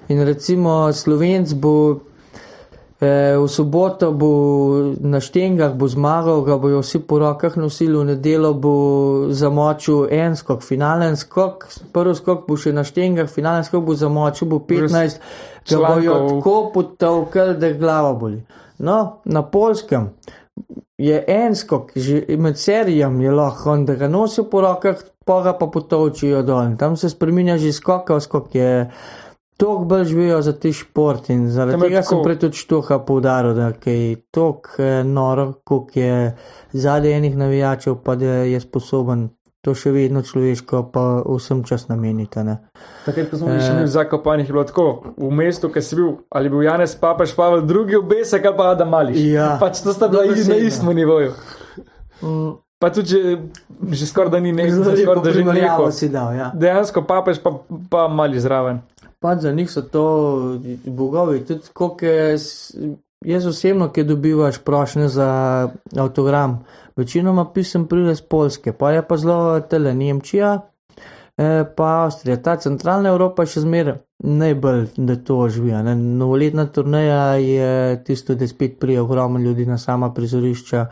In 0.09 0.25
recimo 0.25 0.93
Slovenc 0.93 1.55
bo 1.55 2.01
Eh, 3.05 3.37
V 3.37 3.49
soboto 3.49 4.13
bo 4.15 4.31
na 5.03 5.21
štengah 5.21 5.75
bo 5.75 5.85
zmagal, 5.85 6.47
ga 6.47 6.57
bojo 6.57 6.81
vsi 6.81 7.03
po 7.03 7.19
rokah 7.19 7.53
nosili, 7.59 7.93
v 7.99 8.15
nedeljo 8.15 8.55
bo 8.55 8.75
zamočil 9.29 10.09
en 10.09 10.39
skok, 10.39 10.63
finalen 10.63 11.19
skok, 11.19 11.67
prvi 11.93 12.15
skok 12.15 12.47
bo 12.47 12.57
še 12.57 12.73
na 12.73 12.87
štengah, 12.87 13.27
finalen 13.27 13.67
skok 13.67 13.83
bo 13.83 13.93
zamočil, 13.99 14.49
bo 14.49 14.63
15, 14.63 15.21
ga 15.69 15.79
bojo 15.83 16.15
tako 16.39 16.55
potovkali, 16.71 17.59
da 17.59 17.75
glava 17.75 18.15
boli. 18.15 18.41
No, 18.79 19.21
na 19.27 19.43
polskem 19.43 20.15
je 20.95 21.19
en 21.19 21.59
skok, 21.59 21.93
že 21.99 22.25
med 22.39 22.57
serijami 22.57 23.27
je 23.27 23.35
lahko, 23.35 23.75
on, 23.75 23.85
da 23.85 23.99
ga 23.99 24.09
nosijo 24.09 24.47
po 24.47 24.63
rokah, 24.63 25.03
pa 25.27 25.43
ga 25.43 25.53
pa 25.59 25.67
potovčijo 25.67 26.47
dol. 26.47 26.79
Tam 26.79 26.97
se 26.97 27.11
spremenja 27.11 27.59
že 27.59 27.75
skok, 27.75 28.17
skok 28.23 28.55
je. 28.55 28.71
Tok 29.57 29.85
bolj 29.85 30.05
živijo 30.05 30.43
za 30.43 30.53
ti 30.53 30.73
šport 30.73 31.31
in 31.31 31.49
zaradi 31.49 31.73
Tam 31.73 31.81
tega 31.81 32.03
sem 32.03 32.11
tako- 32.11 32.25
prej 32.25 32.39
tudi 32.39 32.57
štuha 32.57 32.99
poudaril, 32.99 33.55
da 33.55 33.73
je 33.85 34.17
tok 34.31 34.75
eh, 34.79 35.05
noro, 35.05 35.53
koliko 35.65 36.01
je 36.01 36.37
zadaj 36.73 37.13
enih 37.13 37.37
navijačev, 37.37 37.95
pa 37.97 38.15
da 38.15 38.25
je 38.43 38.61
sposoben 38.61 39.29
to 39.61 39.73
še 39.73 39.91
vedno 39.91 40.21
človeško, 40.23 40.91
pa 40.93 41.23
vsem 41.27 41.63
čas 41.65 41.89
namenite. 41.89 42.45
Ne. 42.45 42.59
Takrat, 43.07 43.31
ko 43.31 43.37
smo 43.37 43.47
bili 43.47 43.61
še 43.61 43.71
Eh. 43.71 43.77
mi 43.77 43.83
v 43.83 43.89
Zakopanih, 43.89 44.49
je 44.49 44.53
bilo 44.53 44.65
tako, 44.65 44.87
v 45.17 45.31
mestu, 45.31 45.71
ki 45.71 45.81
si 45.81 45.97
bil, 45.97 46.11
ali 46.31 46.49
bil 46.49 46.63
Janez 46.63 46.97
Papež, 46.97 47.33
Pavel 47.33 47.65
II, 47.65 47.97
obesek 47.97 48.45
ali 48.45 48.57
pa 48.57 48.71
Adam 48.71 48.91
Mališ. 48.91 49.17
Ja. 49.25 49.57
Pač 49.57 49.81
to 49.81 49.93
sta 49.93 50.09
bila 50.09 50.27
na 50.27 50.57
istem 50.59 50.93
nivoju. 50.93 51.33
Mm, 52.21 52.53
Pa 52.79 52.91
tudi, 52.91 53.09
že, 53.09 53.21
že 53.93 54.05
skoraj 54.05 54.29
da 54.29 54.39
ni 54.41 54.53
nekaj, 54.53 54.77
da 54.77 55.31
že 55.93 56.09
dal, 56.09 56.35
ja. 56.37 56.51
Dejansko 56.53 57.01
papež 57.01 57.41
pa, 57.41 57.57
pa 57.89 58.09
mali 58.09 58.37
zraven. 58.37 58.83
Pa 59.25 59.37
za 59.41 59.53
njih 59.53 59.71
so 59.71 59.83
to 59.83 60.05
bogovi, 60.87 61.45
tudi 61.45 61.61
koliko 61.73 62.07
je, 62.07 62.39
jaz 63.25 63.47
osebno, 63.47 63.89
ki 63.89 64.03
dobivaš 64.05 64.59
prošnje 64.59 65.09
za 65.09 65.29
avtogram, 65.97 66.59
večinoma 66.97 67.47
pisem 67.53 67.87
pride 67.89 68.15
z 68.15 68.21
Polske, 68.21 68.73
pa 68.73 68.91
je 68.91 69.07
pa 69.09 69.17
zelo 69.17 69.61
tele 69.61 69.95
Nemčija, 69.95 70.61
eh, 71.39 71.65
pa 71.77 71.85
Avstrija. 72.03 72.37
Ta 72.37 72.57
centralna 72.57 73.09
Evropa 73.09 73.43
je 73.43 73.55
še 73.55 73.65
zmeraj 73.65 73.97
najbolj, 74.19 74.87
da 74.97 75.17
to 75.17 75.39
oživijo. 75.39 75.83
ne. 75.83 75.97
Novoletna 75.97 76.67
turneja 76.67 77.25
je 77.35 78.05
tisto, 78.05 78.35
da 78.35 78.49
spet 78.49 78.79
prije 78.81 79.01
ogromno 79.01 79.39
ljudi 79.39 79.67
na 79.67 79.79
sama 79.79 80.13
prizorišča, 80.15 80.87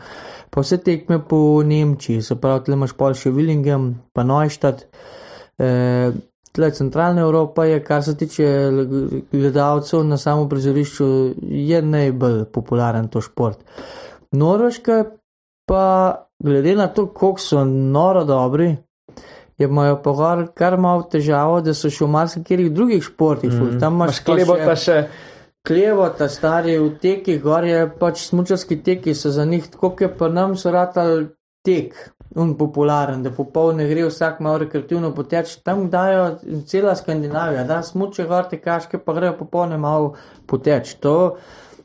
pa 0.49 0.61
vse 0.61 0.77
tekme 0.77 1.21
po 1.29 1.63
Nemčiji, 1.63 2.21
se 2.21 2.35
pravi, 2.35 2.65
tle 2.65 2.73
imaš 2.73 2.97
pol 2.97 3.13
še 3.13 3.29
Willingen, 3.29 3.93
pa 4.13 4.23
Neustadt. 4.23 4.87
Eh, 5.57 6.11
Tle 6.53 6.69
centralna 6.71 7.21
Evropa 7.21 7.65
je, 7.65 7.79
kar 7.83 8.03
se 8.03 8.13
tiče 8.17 8.47
gledalcev 9.31 10.03
na 10.05 10.17
samo 10.17 10.45
prizorišču, 10.49 11.05
je 11.41 11.81
najbolj 11.81 12.43
popularen 12.53 13.07
to 13.07 13.21
šport. 13.21 13.59
Norveška 14.31 15.03
pa, 15.65 15.85
glede 16.43 16.75
na 16.75 16.87
to, 16.87 17.07
koliko 17.07 17.41
so 17.41 17.65
noro 17.65 18.23
dobri, 18.23 18.75
je 19.57 19.67
imajo 19.67 20.01
pa 20.03 20.45
kar 20.53 20.77
malo 20.77 21.03
težavo, 21.11 21.61
da 21.61 21.73
so 21.73 21.89
še 21.89 22.05
v 22.05 22.09
marsikih 22.09 22.71
drugih 22.71 23.03
športih. 23.03 23.53
Mm. 23.53 23.79
Tam 23.79 23.97
imaš 23.97 24.19
Imaš 24.19 24.25
klebota 24.25 24.75
še, 24.75 24.97
Klevo, 25.63 26.09
ta 26.11 26.27
stari 26.27 26.75
v 26.75 26.89
tekih, 26.99 27.37
gor 27.39 27.63
je 27.63 27.85
pač 27.99 28.25
smučarski 28.27 28.81
teki, 28.83 29.13
so 29.15 29.29
za 29.31 29.45
njih 29.47 29.69
tako, 29.71 29.93
kot 29.95 30.17
pa 30.19 30.27
nam 30.27 30.57
so 30.59 30.73
ratali 30.75 31.29
tek, 31.63 31.95
un 32.35 32.55
popularen, 32.55 33.23
da 33.23 33.31
popolne 33.31 33.87
gre 33.87 34.05
vsak 34.05 34.39
malo 34.39 34.57
rekreativno 34.57 35.11
poteč. 35.11 35.55
Tam 35.57 35.89
dajo 35.89 36.35
cela 36.65 36.95
Skandinavija, 36.95 37.63
da 37.63 37.81
smuče 37.83 38.25
gor 38.25 38.43
te 38.43 38.57
kaške, 38.57 38.97
pa 38.97 39.13
grejo 39.13 39.35
popolne 39.37 39.77
malo 39.77 40.13
poteč. 40.45 40.93
To 40.95 41.35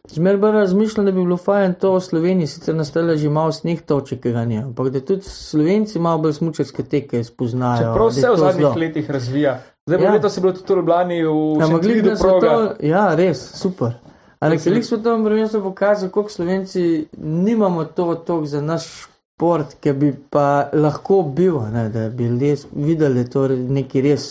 zmer 0.09 0.37
bolj 0.37 0.53
razmišljam, 0.53 1.05
da 1.05 1.13
bi 1.13 1.21
bilo 1.21 1.37
fajn 1.37 1.75
to 1.75 1.95
v 1.95 2.01
Sloveniji, 2.01 2.47
sicer 2.49 2.75
nastale 2.75 3.17
že 3.17 3.29
malo 3.31 3.53
sneh 3.53 3.83
toče, 3.83 4.17
ki 4.17 4.33
ga 4.33 4.45
ni, 4.45 4.59
ampak 4.59 4.89
da 4.89 5.01
tudi 5.03 5.23
Slovenci 5.23 5.99
malo 5.99 6.19
bolj 6.19 6.33
smučarske 6.33 6.83
teke 6.85 7.25
spoznajo. 7.25 7.79
čeprav 7.85 8.11
se 8.11 8.21
v 8.21 8.25
to 8.27 8.37
zadnjih 8.37 8.63
zelo. 8.63 8.75
letih 8.77 9.11
razvija. 9.11 9.59
Zdaj, 9.87 9.99
Ja. 9.99 10.05
ja. 10.05 10.13
letos 10.13 10.37
je 10.37 10.41
bilo 10.41 10.53
tudi 10.53 10.73
v 10.73 10.77
Ljubljani, 10.77 11.23
v 11.25 11.67
Šentvidu 11.67 12.11
na 12.11 12.17
proga. 12.17 12.41
svetovnem, 12.41 12.77
ja, 12.83 13.15
res, 13.15 13.39
super. 13.55 13.93
Ampak 14.41 14.67
je 14.67 14.73
lik 14.73 14.85
svetovnem 14.85 15.25
prvenstvu 15.25 15.63
pokazal, 15.63 16.09
koliko 16.11 16.31
Slovenci 16.31 16.83
nimamo 17.19 17.85
to 17.87 18.15
tok 18.17 18.47
za 18.47 18.61
naš 18.61 19.09
šport, 19.39 19.77
ki 19.81 19.93
bi 19.95 20.13
pa 20.31 20.69
lahko 20.75 21.23
bil, 21.23 21.61
ne, 21.71 21.89
da 21.95 22.09
bi 22.11 22.25
ljudje 22.27 22.57
videli, 22.75 23.15
da 23.15 23.21
je 23.21 23.31
to 23.31 23.49
nekaj 23.49 24.03
res 24.03 24.25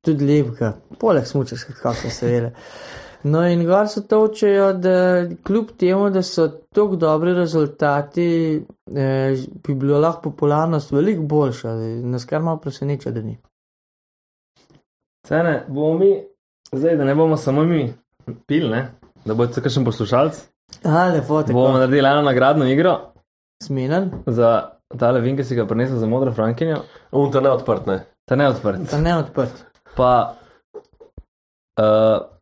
tudi 0.00 0.24
lepega, 0.24 0.72
poleg 0.98 1.26
smučarskih 1.28 1.76
kakov 1.76 2.10
seveda. 2.10 2.54
No 3.28 3.42
in 3.44 3.66
gor 3.66 3.88
se 3.90 4.06
točejo, 4.08 4.70
da 4.72 5.26
kljub 5.44 5.74
temu, 5.76 6.08
da 6.10 6.22
so 6.22 6.46
tako 6.72 6.96
dobri 6.96 7.34
rezultati, 7.34 8.28
eh, 8.94 9.36
bi 9.66 9.74
bilo 9.74 9.98
lahko 10.00 10.30
popularnost 10.30 10.92
veliko 10.92 11.22
boljša. 11.22 11.74
Nas 12.08 12.24
kar 12.24 12.40
malo 12.42 12.56
preseneča, 12.62 13.10
da 13.10 13.20
ni. 13.22 13.36
Cene 15.26 15.64
bomo 15.68 15.98
mi, 15.98 16.14
zdaj 16.72 16.96
da 16.96 17.04
ne 17.04 17.14
bomo 17.14 17.36
samo 17.36 17.64
mi 17.64 17.92
pil, 18.46 18.70
ne? 18.70 18.86
da 19.24 19.34
bo 19.34 19.46
tudi 19.46 19.66
kakšen 19.66 19.84
poslušalec. 19.84 20.40
A, 20.84 21.08
lepo, 21.12 21.42
Bomo 21.42 21.42
tako. 21.42 21.78
naredili 21.78 22.08
eno 22.08 22.22
nagradno 22.22 22.64
igro 22.70 22.96
Smelen, 23.62 24.10
za 24.26 24.68
tale 24.98 25.20
vin, 25.20 25.36
ki 25.36 25.44
si 25.44 25.54
ga 25.54 25.66
prinesel 25.66 25.96
za 25.96 26.06
modro 26.06 26.32
Frankinjo. 26.32 26.76
Un 27.12 27.30
te 27.32 27.40
ne 27.40 27.50
odprt, 27.50 27.86
ne. 27.86 28.00
Ta 28.24 28.36
ne 28.36 28.48
odprt. 28.48 28.90
pa 28.90 28.98
ne 28.98 29.16
odprt. 29.16 29.64
Pa 29.96 30.34
uh, 31.80 31.84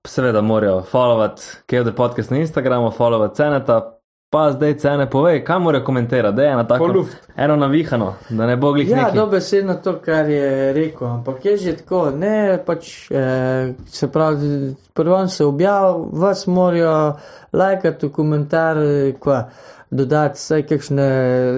seveda 0.06 0.40
morajo 0.40 0.82
followati 0.82 1.42
Kevdr 1.66 1.92
podcast 1.92 2.30
na 2.30 2.36
Instagramu, 2.36 2.90
followati 2.90 3.36
ceneta. 3.36 3.92
Pa 4.30 4.52
zdaj 4.52 4.74
cene 4.74 5.10
povej, 5.10 5.44
kam 5.44 5.62
morajo 5.62 5.84
komentirati, 5.84 6.36
da 6.36 6.42
je 6.42 6.50
ena 6.50 6.64
Po 6.64 6.68
tako 6.68 6.86
luft. 6.86 7.16
eno 7.36 7.56
navihano, 7.56 8.14
da 8.28 8.46
ne 8.46 8.56
bo 8.56 8.72
glih 8.72 8.90
Ja, 8.90 8.96
neki. 8.96 9.16
dobesedno 9.16 9.74
to, 9.74 9.98
kar 9.98 10.28
je 10.28 10.72
rekel, 10.72 11.08
ampak 11.08 11.44
je 11.44 11.56
že 11.56 11.76
tako, 11.76 12.10
ne 12.10 12.62
pač, 12.66 13.10
eh, 13.10 13.72
se 13.86 14.12
pravi, 14.12 14.74
prvo 14.92 15.28
se 15.28 15.44
objavi, 15.44 16.04
vas 16.12 16.46
morajo 16.46 17.14
lajkati 17.52 18.06
v 18.06 18.12
komentar, 18.12 18.76
eh, 18.78 19.12
kva, 19.20 19.44
dodati 19.90 20.38
vsaj 20.38 20.62
kakšne 20.66 21.08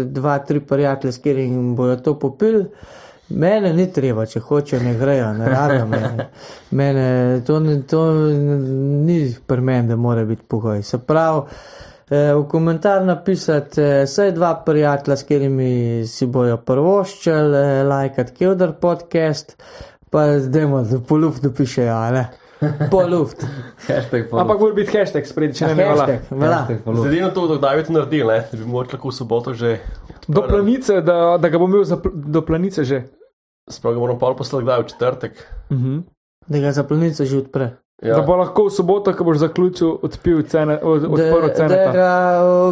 dva, 0.05 0.39
tri 0.39 0.61
prijatelje, 0.61 1.13
s 1.13 1.19
katerimi 1.19 1.75
bodo 1.77 1.97
to 1.97 2.19
popili. 2.19 2.65
Mene 3.29 3.73
ni 3.73 3.93
treba, 3.93 4.27
če 4.27 4.41
hoče, 4.41 4.81
ne 4.81 4.95
grejo, 4.95 5.33
ne 5.33 5.49
rabijo 5.49 5.87
mene. 5.87 6.29
mene 6.71 7.43
to, 7.47 7.61
ni- 7.61 7.83
to 7.83 8.07
ni 9.05 9.35
pri 9.47 9.61
meni, 9.61 9.89
da 9.89 9.97
mora 9.97 10.25
biti 10.25 10.43
pogoj. 10.49 10.83
Se 10.83 10.99
pravi, 10.99 11.43
eh, 12.11 12.33
v 12.35 12.47
komentar 12.49 13.05
napisati, 13.05 13.81
eh, 13.83 14.07
saj 14.07 14.33
dva 14.33 14.55
prijatelja, 14.67 15.17
s 15.17 15.23
katerimi 15.23 16.07
si 16.07 16.27
bojo 16.27 16.57
prvoščali, 16.57 17.57
eh, 17.57 17.83
lajkati 17.85 18.33
Kevdar 18.33 18.73
podcast, 18.81 19.57
pa 20.11 20.39
zdaj 20.39 20.67
da 20.91 21.01
po 21.09 21.17
luftu 21.17 21.53
pišejo, 21.53 21.95
a 21.97 22.11
ne? 22.11 22.29
Po 22.93 23.07
luft. 23.07 23.45
Hashtag 23.87 24.29
follow. 24.31 24.43
Ampak 24.43 24.59
mora 24.61 24.75
biti 24.75 24.99
hashtag 24.99 25.27
spred, 25.27 25.55
če 25.55 25.71
ne 25.75 25.87
voilà. 25.87 26.07
Hashtag 26.27 26.83
follow. 26.85 27.07
Edino 27.07 27.31
to, 27.35 27.47
da 27.59 27.75
bi 27.77 27.85
to 27.87 27.95
naredili, 27.95 28.27
ne, 28.27 28.41
da 28.51 28.59
bi 28.59 28.67
mogoče 28.67 28.97
lahko 28.97 29.13
v 29.13 29.15
soboto 29.15 29.55
že. 29.55 29.79
Do 30.29 30.43
planice, 30.45 31.01
da, 31.07 31.39
da 31.41 31.49
ga 31.49 31.61
bom 31.61 31.71
imel 31.71 31.87
za, 31.87 32.01
do 32.03 32.43
planice 32.43 32.85
že. 32.85 33.05
Sprav 33.71 33.95
ga 33.95 34.03
moram 34.03 34.19
pol 34.19 34.35
poslati 34.37 34.67
kdaj 34.67 34.83
v 34.83 34.89
četrtek. 34.95 35.45
Mhm. 35.71 35.99
Da 36.49 36.59
ga 36.65 36.73
za 36.73 36.85
planico 36.89 37.25
že 37.25 37.45
odpre. 37.45 37.77
Ja. 37.99 38.15
Da 38.15 38.23
bo 38.23 38.37
lahko 38.37 38.65
v 38.65 38.71
soboto, 38.71 39.11
ko 39.11 39.25
boš 39.25 39.39
zaključil, 39.39 39.89
odpil 40.03 40.43
cene, 40.43 40.77
od, 40.79 41.05
odprl 41.05 41.41
Da, 41.41 41.47
da, 41.49 41.55
cene. 41.55 41.79
ga, 41.93 42.11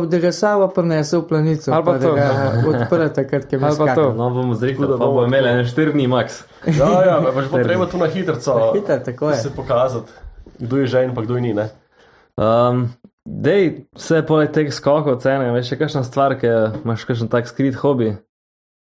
da 0.06 0.18
ga 0.18 0.32
samo 0.32 0.68
prinese 0.68 1.18
v 1.18 1.22
planico, 1.26 1.72
Ali 1.72 1.84
pa 1.84 1.92
da 1.92 1.98
to. 1.98 2.12
ga 2.14 2.26
odpre 2.68 3.08
takrat, 3.08 3.52
Ali 3.52 3.76
pa 3.78 3.94
to. 3.94 4.12
No, 4.14 4.30
bomo 4.30 4.54
zrihali, 4.54 4.86
Tako 4.86 4.92
da 4.92 4.98
pa 4.98 5.04
bomo 5.04 5.12
bomo 5.12 5.26
imeli 5.26 5.48
ene 5.48 5.64
štiri 5.64 5.92
dni 5.92 6.06
max. 6.06 6.44
Ja, 6.78 6.90
ja, 7.02 7.16
pa 7.18 7.32
pač 7.32 7.50
bo 7.50 7.58
treba 7.58 7.86
tu 7.86 7.98
na 7.98 8.06
hitrco 8.06 8.72
Hiter, 8.74 9.02
tako 9.02 9.30
je. 9.30 9.36
se 9.36 9.50
pokazati, 9.50 10.12
kdo 10.58 10.76
je 10.76 10.86
že 10.86 11.04
in 11.04 11.14
pa 11.14 11.22
kdo 11.22 11.38
ni. 11.38 11.54
Ne. 11.54 11.68
Um, 12.36 12.88
dej, 13.24 13.86
vse 13.96 14.22
poleg 14.22 14.52
teh 14.52 14.70
skokov 14.70 15.18
cene, 15.18 15.50
veš, 15.50 15.68
še 15.68 15.76
kakšna 15.76 16.04
stvar, 16.04 16.38
ki 16.38 16.46
imaš 16.84 17.02
kakšen 17.04 17.28
tak 17.28 17.50
skrit 17.50 17.74
hobi. 17.74 18.14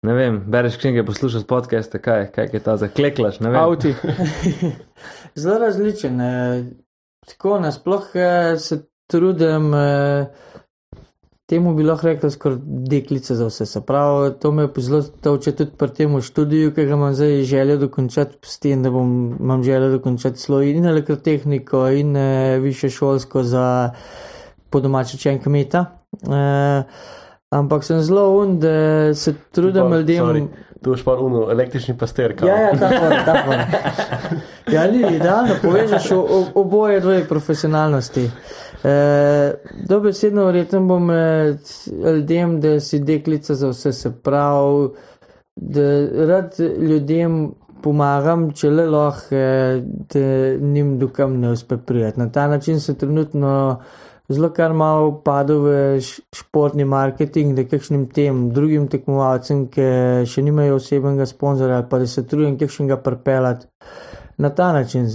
Ne 0.04 0.14
vem, 0.14 0.44
bereš 0.48 0.78
knjige, 0.78 1.04
poslušaš 1.06 1.44
podcaste, 1.48 2.00
kaj, 2.00 2.30
kaj 2.32 2.50
je 2.54 2.60
ta 2.64 2.78
za 2.78 2.88
kleklaš, 2.88 3.40
ne 3.40 3.50
vem. 3.50 3.60
Avti. 3.60 3.96
Zelo 5.42 5.58
različen. 5.60 6.22
eh, 6.22 6.64
Tako 7.28 7.60
nasploh 7.60 8.06
eh, 8.16 8.58
se 8.58 8.78
trudim, 9.12 9.74
eh, 9.74 10.26
temu 11.50 11.74
bi 11.76 11.84
lahko 11.84 12.08
rekel, 12.08 12.32
skoraj 12.32 12.58
deklice 12.64 13.36
za 13.36 13.50
vse. 13.50 13.66
Se 13.66 13.82
pravi, 13.82 14.32
to 14.40 14.52
me 14.52 14.70
zelo 14.78 15.02
toče 15.02 15.52
tudi 15.52 15.72
pri 15.78 15.90
tem 15.90 16.22
študiju, 16.22 16.72
ki 16.74 16.86
ga 16.86 16.96
imam 16.96 17.14
zdaj 17.14 17.44
željo 17.44 17.78
dokončati, 17.78 18.38
s 18.42 18.60
tem, 18.60 18.84
da 18.84 18.90
bom, 18.90 19.36
imam 19.40 19.64
željo 19.64 19.90
dokončati 19.98 20.40
sloj 20.40 20.72
in 20.72 20.86
elektrotehniko 20.86 21.88
in 21.90 22.16
više 22.62 22.90
šolsko 22.90 23.44
za 23.44 23.92
podomače 24.70 25.18
čen 25.18 25.40
kmeta. 25.44 25.86
Eh, 26.24 26.84
ampak 27.50 27.84
sem 27.84 28.02
zelo 28.02 28.30
un, 28.40 28.60
da 28.60 29.14
se 29.14 29.34
trudim 29.52 29.90
Pa, 29.90 29.98
ljudem. 29.98 30.26
sorry, 30.26 30.48
Tu 30.82 30.92
je 30.92 31.04
pa 31.04 31.16
uno, 31.20 31.52
električni 31.52 31.98
pastir. 31.98 32.36
Ja, 32.46 32.56
ja, 32.56 32.72
tako 32.80 33.06
je, 33.06 33.26
tako 33.26 33.52
je. 33.52 33.68
Ja, 34.72 34.92
ni 34.92 35.16
idealno, 35.16 35.56
povežeš 35.62 36.12
oboje 36.54 37.00
dvoje 37.00 37.28
profesionalnosti. 37.28 38.30
E, 38.84 39.54
dobesedno 39.88 40.46
verjetno 40.46 40.82
bom 40.82 41.06
med 41.06 41.60
ljudem, 42.16 42.62
da 42.62 42.80
si 42.80 43.00
deklica 43.00 43.56
za 43.56 43.70
vse 43.70 43.92
se 43.94 44.12
pravi, 44.24 44.90
da 45.56 46.08
rad 46.28 46.56
ljudem 46.80 47.52
pomagam, 47.84 48.50
če 48.56 48.72
le 48.72 48.86
lahko, 48.90 49.36
eh, 49.36 49.82
da 50.14 50.24
njim 50.60 50.98
dokam 51.00 51.40
ne 51.40 51.52
uspe 51.52 51.78
prijeti. 51.78 52.20
Na 52.20 52.32
ta 52.32 52.48
način 52.48 52.80
se 52.80 52.98
trenutno 52.98 53.82
zelo 54.30 54.52
kar 54.54 54.74
malo 54.78 55.12
padel 55.26 55.64
v 55.66 55.74
športni 56.36 56.86
marketing, 56.86 57.56
da 57.58 57.66
kakšnim 57.66 58.06
tem 58.14 58.48
drugim 58.54 58.88
tekmovalcem, 58.88 59.66
ki 59.74 59.90
še 60.30 60.46
nimajo 60.46 60.78
osebnega 60.78 61.26
sponzorja 61.30 61.82
ali 61.82 61.90
pa 61.90 62.00
da 62.00 62.08
se 62.08 62.26
trudim 62.28 62.58
kakšnega 62.62 63.02
prpelati, 63.04 63.68
Na 64.40 64.50
ta 64.50 64.74
način, 64.74 65.08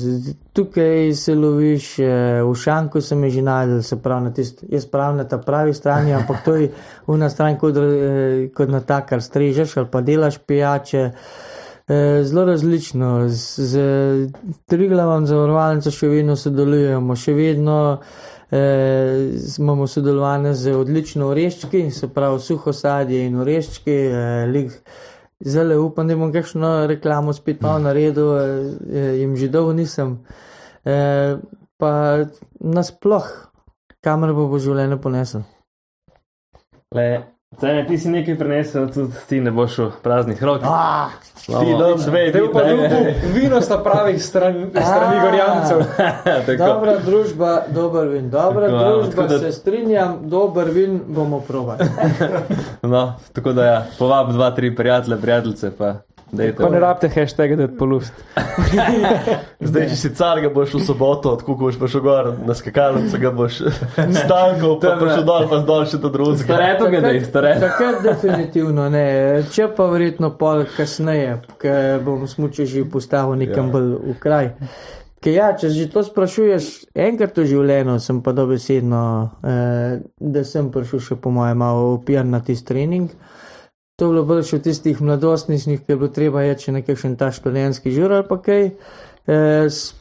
tukaj 0.52 1.12
se 1.12 1.34
loviš, 1.34 1.98
eh, 1.98 2.42
v 2.42 2.54
šanku 2.54 3.00
se 3.00 3.16
mi 3.16 3.30
že 3.30 3.42
najdel, 3.42 3.82
se 3.82 3.96
pravi 4.02 4.24
na 4.24 4.30
tisti, 4.30 4.66
jaz 4.68 4.86
pravim 4.86 5.16
na 5.16 5.24
ta 5.24 5.38
pravi 5.38 5.74
strani, 5.74 6.12
ampak 6.18 6.44
to 6.44 6.54
je 6.54 6.68
una 7.06 7.30
stran, 7.30 7.56
kot, 7.58 7.76
eh, 7.76 8.50
kot 8.54 8.68
na 8.68 8.80
ta, 8.80 9.00
kar 9.00 9.22
strežeš 9.22 9.76
ali 9.76 9.88
pa 9.90 10.00
delaš 10.00 10.38
pijače. 10.38 11.10
Eh, 11.88 12.24
Zelo 12.24 12.44
različno, 12.44 13.28
z, 13.28 13.64
z 13.64 13.80
Triglavom 14.66 15.26
zavarovalnico 15.26 15.90
še 15.90 16.08
vedno 16.08 16.36
sodelujemo, 16.36 17.16
še 17.16 17.32
vedno 17.32 17.78
eh, 18.54 19.34
imamo 19.58 19.86
sodelovanje 19.86 20.54
z 20.54 20.76
odlično 20.78 21.28
oreščki, 21.32 21.90
se 21.90 22.08
pravi 22.08 22.40
suho 22.40 22.72
sadje 22.72 23.26
in 23.26 23.40
oreščki. 23.42 23.90
Eh, 23.90 24.46
lik, 24.52 24.78
Zdaj 25.44 25.76
upam, 25.76 26.08
da 26.08 26.16
bom 26.16 26.32
kakšno 26.32 26.86
reklamo 26.86 27.32
spet 27.32 27.60
malo 27.60 27.78
naredil, 27.78 28.30
eh, 28.38 29.18
jim 29.20 29.36
že 29.36 29.48
dolgo 29.48 29.72
nisem. 29.72 30.18
Eh, 30.84 31.36
pa 31.76 32.24
nasploh, 32.60 33.26
kamer 34.00 34.32
bo 34.32 34.46
v 34.48 34.60
življenju 34.60 34.98
ponesel. 35.02 35.42
Le, 36.94 37.33
Cene, 37.54 37.86
ti 37.86 37.98
si 37.98 38.08
nekaj 38.08 38.38
prinesel, 38.38 38.88
tudi 38.88 39.12
ti 39.28 39.40
ne 39.40 39.50
boš 39.50 39.74
šel 39.74 39.90
praznih 40.02 40.42
rok. 40.42 40.60
Ah, 40.64 41.08
Ti 41.36 41.52
nam 41.52 41.98
dve, 41.98 42.30
Zdaj 42.30 42.42
pa 42.52 42.62
drugo, 42.62 42.84
vino 43.34 43.60
sta 43.60 43.78
pravih 43.78 44.24
stran, 44.24 44.70
strani 44.72 45.20
gorjancev. 45.20 45.78
Tako. 46.46 46.64
dobra 46.64 46.96
družba, 46.98 47.62
dober 47.68 48.08
vin. 48.08 48.30
Dobra 48.30 48.68
Tako, 48.68 48.84
družba, 48.84 49.10
tako 49.12 49.28
da- 49.28 49.38
se 49.38 49.52
strinjam, 49.52 50.18
dober 50.22 50.70
vin 50.70 51.00
bomo 51.06 51.40
probali. 51.40 51.78
No, 52.82 53.02
tako 53.32 53.52
da 53.52 53.64
ja, 53.64 53.86
povab 53.98 54.32
dva, 54.32 54.50
tri 54.50 54.74
prijatelje, 54.76 55.16
prijateljice, 55.16 55.70
pa 55.70 55.94
dejte. 56.32 56.62
Pa 56.62 56.68
ne 56.68 56.80
rabite 56.80 57.08
hashtag, 57.08 57.56
da 57.56 57.66
je 57.66 57.70
polust. 57.78 58.12
Zdaj, 59.68 59.86
če 59.90 59.96
si 59.96 60.10
car, 60.16 60.40
ga 60.40 60.50
boš 60.54 60.74
v 60.78 60.82
soboto, 60.86 61.34
tako 61.40 61.56
ko 61.58 61.68
boš 61.68 61.78
prišel 61.80 62.04
gor 62.04 62.30
na 62.46 62.56
skakalnico, 62.56 63.20
ga 63.20 63.32
boš 63.34 63.60
stankal, 64.24 64.76
pa 64.82 64.96
prišel 65.00 65.24
dol, 65.28 65.46
pa 65.52 65.60
zdol 65.62 65.86
še 65.90 66.02
do 66.02 66.10
drugega. 66.14 66.48
Stareto 66.48 66.90
ga 66.94 67.04
dej, 67.06 67.20
stareto. 67.28 67.68
Takrat 67.68 68.02
definitivno 68.06 68.88
ne, 68.92 69.06
če 69.54 69.70
pa 69.76 69.88
verjetno 69.92 70.34
pol 70.40 70.66
kasneje, 70.76 71.38
ker 71.62 72.02
bom 72.04 72.26
smuče 72.28 72.68
že 72.68 72.84
postavil 72.90 73.40
nekam 73.40 73.72
bolj 73.74 73.96
v 74.02 74.18
kraj. 74.20 74.52
Ker 75.24 75.32
ja, 75.32 75.46
če 75.56 75.70
že 75.72 75.86
to 75.88 76.02
sprašuješ, 76.04 76.66
enkrat 77.00 77.38
v 77.40 77.46
življenju 77.48 77.96
sem 78.04 78.18
pa 78.20 78.34
dobesedno, 78.36 79.04
eh, 79.40 80.02
da 80.20 80.42
sem 80.44 80.68
prišel 80.68 81.00
še 81.00 81.16
po 81.16 81.32
mojem 81.32 81.64
malo 81.64 81.94
opijan 81.94 82.28
na 82.28 82.42
tisti 82.44 82.68
trening. 82.68 83.08
To 83.96 84.04
je 84.04 84.10
bilo 84.10 84.22
bolj 84.26 84.40
še 84.48 84.58
v 84.58 84.62
tistih 84.64 85.00
mladostničnih, 85.06 85.84
ki 85.84 85.92
je 85.92 85.96
bilo 86.00 86.08
treba 86.10 86.40
ječi 86.42 86.72
nekakšen 86.74 87.12
ta 87.14 87.28
študentski 87.30 87.92
žur 87.94 88.10
ali 88.16 88.26
pa 88.26 88.40
kaj. 88.42 88.64
E, 89.30 89.36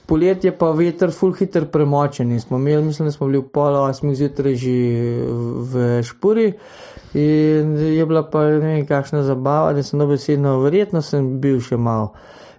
poletje 0.10 0.49
pa 0.57 0.72
veter 0.74 1.14
full 1.14 1.36
hiter 1.38 1.68
premočen 1.70 2.32
smo 2.41 2.57
imeli, 2.57 2.88
mislim, 2.88 3.06
da 3.06 3.14
smo 3.14 3.28
bili 3.30 3.44
v 3.44 3.52
pol 3.53 3.78
osmih 3.84 4.18
zjutraj 4.18 4.57
že 4.64 4.74
v 5.70 5.86
Špuri 6.10 6.48
in 7.14 7.78
je 7.78 8.06
bila 8.10 8.26
pa 8.26 8.41
ne 8.49 8.65
vem 8.65 8.88
kakšna 8.90 9.22
zabava, 9.30 9.78
da 9.78 9.86
sem 9.86 10.02
dobesedno, 10.02 10.57
verjetno 10.65 11.06
sem 11.06 11.30
bil 11.38 11.61
še 11.61 11.78
malo. 11.78 12.15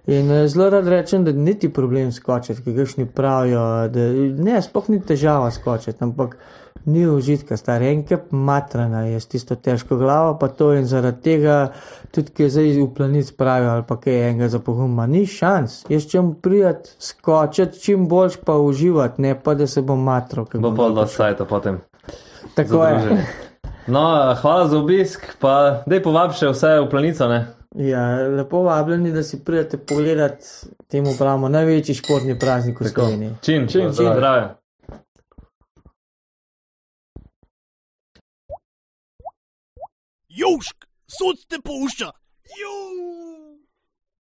In 0.07 0.31
eh, 0.31 0.47
zelo 0.47 0.69
rad 0.71 0.87
rečem, 0.87 1.27
da 1.27 1.35
niti 1.35 1.67
problem 1.67 2.15
skočiti, 2.15 2.63
ki 2.63 2.79
kakšni 2.79 3.11
pravijo, 3.11 3.89
da 3.91 4.07
ne, 4.39 4.61
sploh 4.63 4.87
ni 4.87 5.03
težava 5.03 5.51
skočiti, 5.51 5.99
ampak 5.99 6.39
ni 6.85 7.07
užitka, 7.07 7.57
star 7.57 7.81
enke 7.81 8.17
matrana 8.31 9.05
je 9.05 9.19
s 9.19 9.29
tisto 9.31 9.55
težko 9.55 9.97
glavo, 9.97 10.37
pa 10.39 10.47
to 10.47 10.73
in 10.73 10.85
zaradi 10.85 11.21
tega 11.21 11.55
tudi, 12.11 12.31
ki 12.31 12.49
zdaj 12.49 12.71
v 12.81 12.89
planic 12.97 13.31
pravijo 13.37 13.71
ali 13.71 13.83
pa 13.87 13.97
kaj 14.01 14.21
enega 14.29 14.49
za 14.49 14.59
poguma, 14.59 15.07
ni 15.07 15.25
šans. 15.25 15.83
Jaz 15.89 16.05
čem 16.11 16.33
prijat 16.41 16.91
skočiti, 16.99 17.79
čim 17.79 18.07
boljš 18.07 18.37
pa 18.45 18.57
uživati, 18.57 19.21
ne 19.21 19.35
pa 19.43 19.53
da 19.53 19.67
se 19.67 19.81
bom 19.81 20.03
matral. 20.03 20.45
ko 20.45 20.59
Bo 20.59 20.69
bom 20.69 20.77
pa 20.77 20.83
dol 20.83 21.01
do 21.01 21.07
sajta 21.07 21.45
potem. 21.45 21.81
Tako 22.55 22.85
je. 22.85 22.93
Zadruženje. 22.99 23.25
No, 23.87 24.35
hvala 24.41 24.67
za 24.67 24.79
obisk, 24.79 25.21
pa 25.39 25.83
dej 25.85 26.01
povab 26.01 26.33
še 26.33 26.49
vse 26.49 26.71
v 26.81 26.89
planico, 26.89 27.27
ne? 27.29 27.43
Ja, 27.77 28.01
lepo 28.33 28.63
vabljeni, 28.65 29.11
da 29.13 29.21
si 29.23 29.43
pridete 29.43 29.77
pogledat 29.77 30.47
temu 30.89 31.13
pravimo 31.17 31.49
največji 31.53 31.95
športni 31.99 32.37
praznik 32.39 32.79
v 32.81 32.89
Sloveniji. 32.89 33.33
Čin, 33.45 33.67
čin, 33.67 33.91
čin, 33.93 34.09
zdrave. 34.09 34.55
Južk, 40.35 40.87
sod 41.07 41.47
te 41.47 41.61
pušča. 41.63 42.11
Južk. 42.59 42.84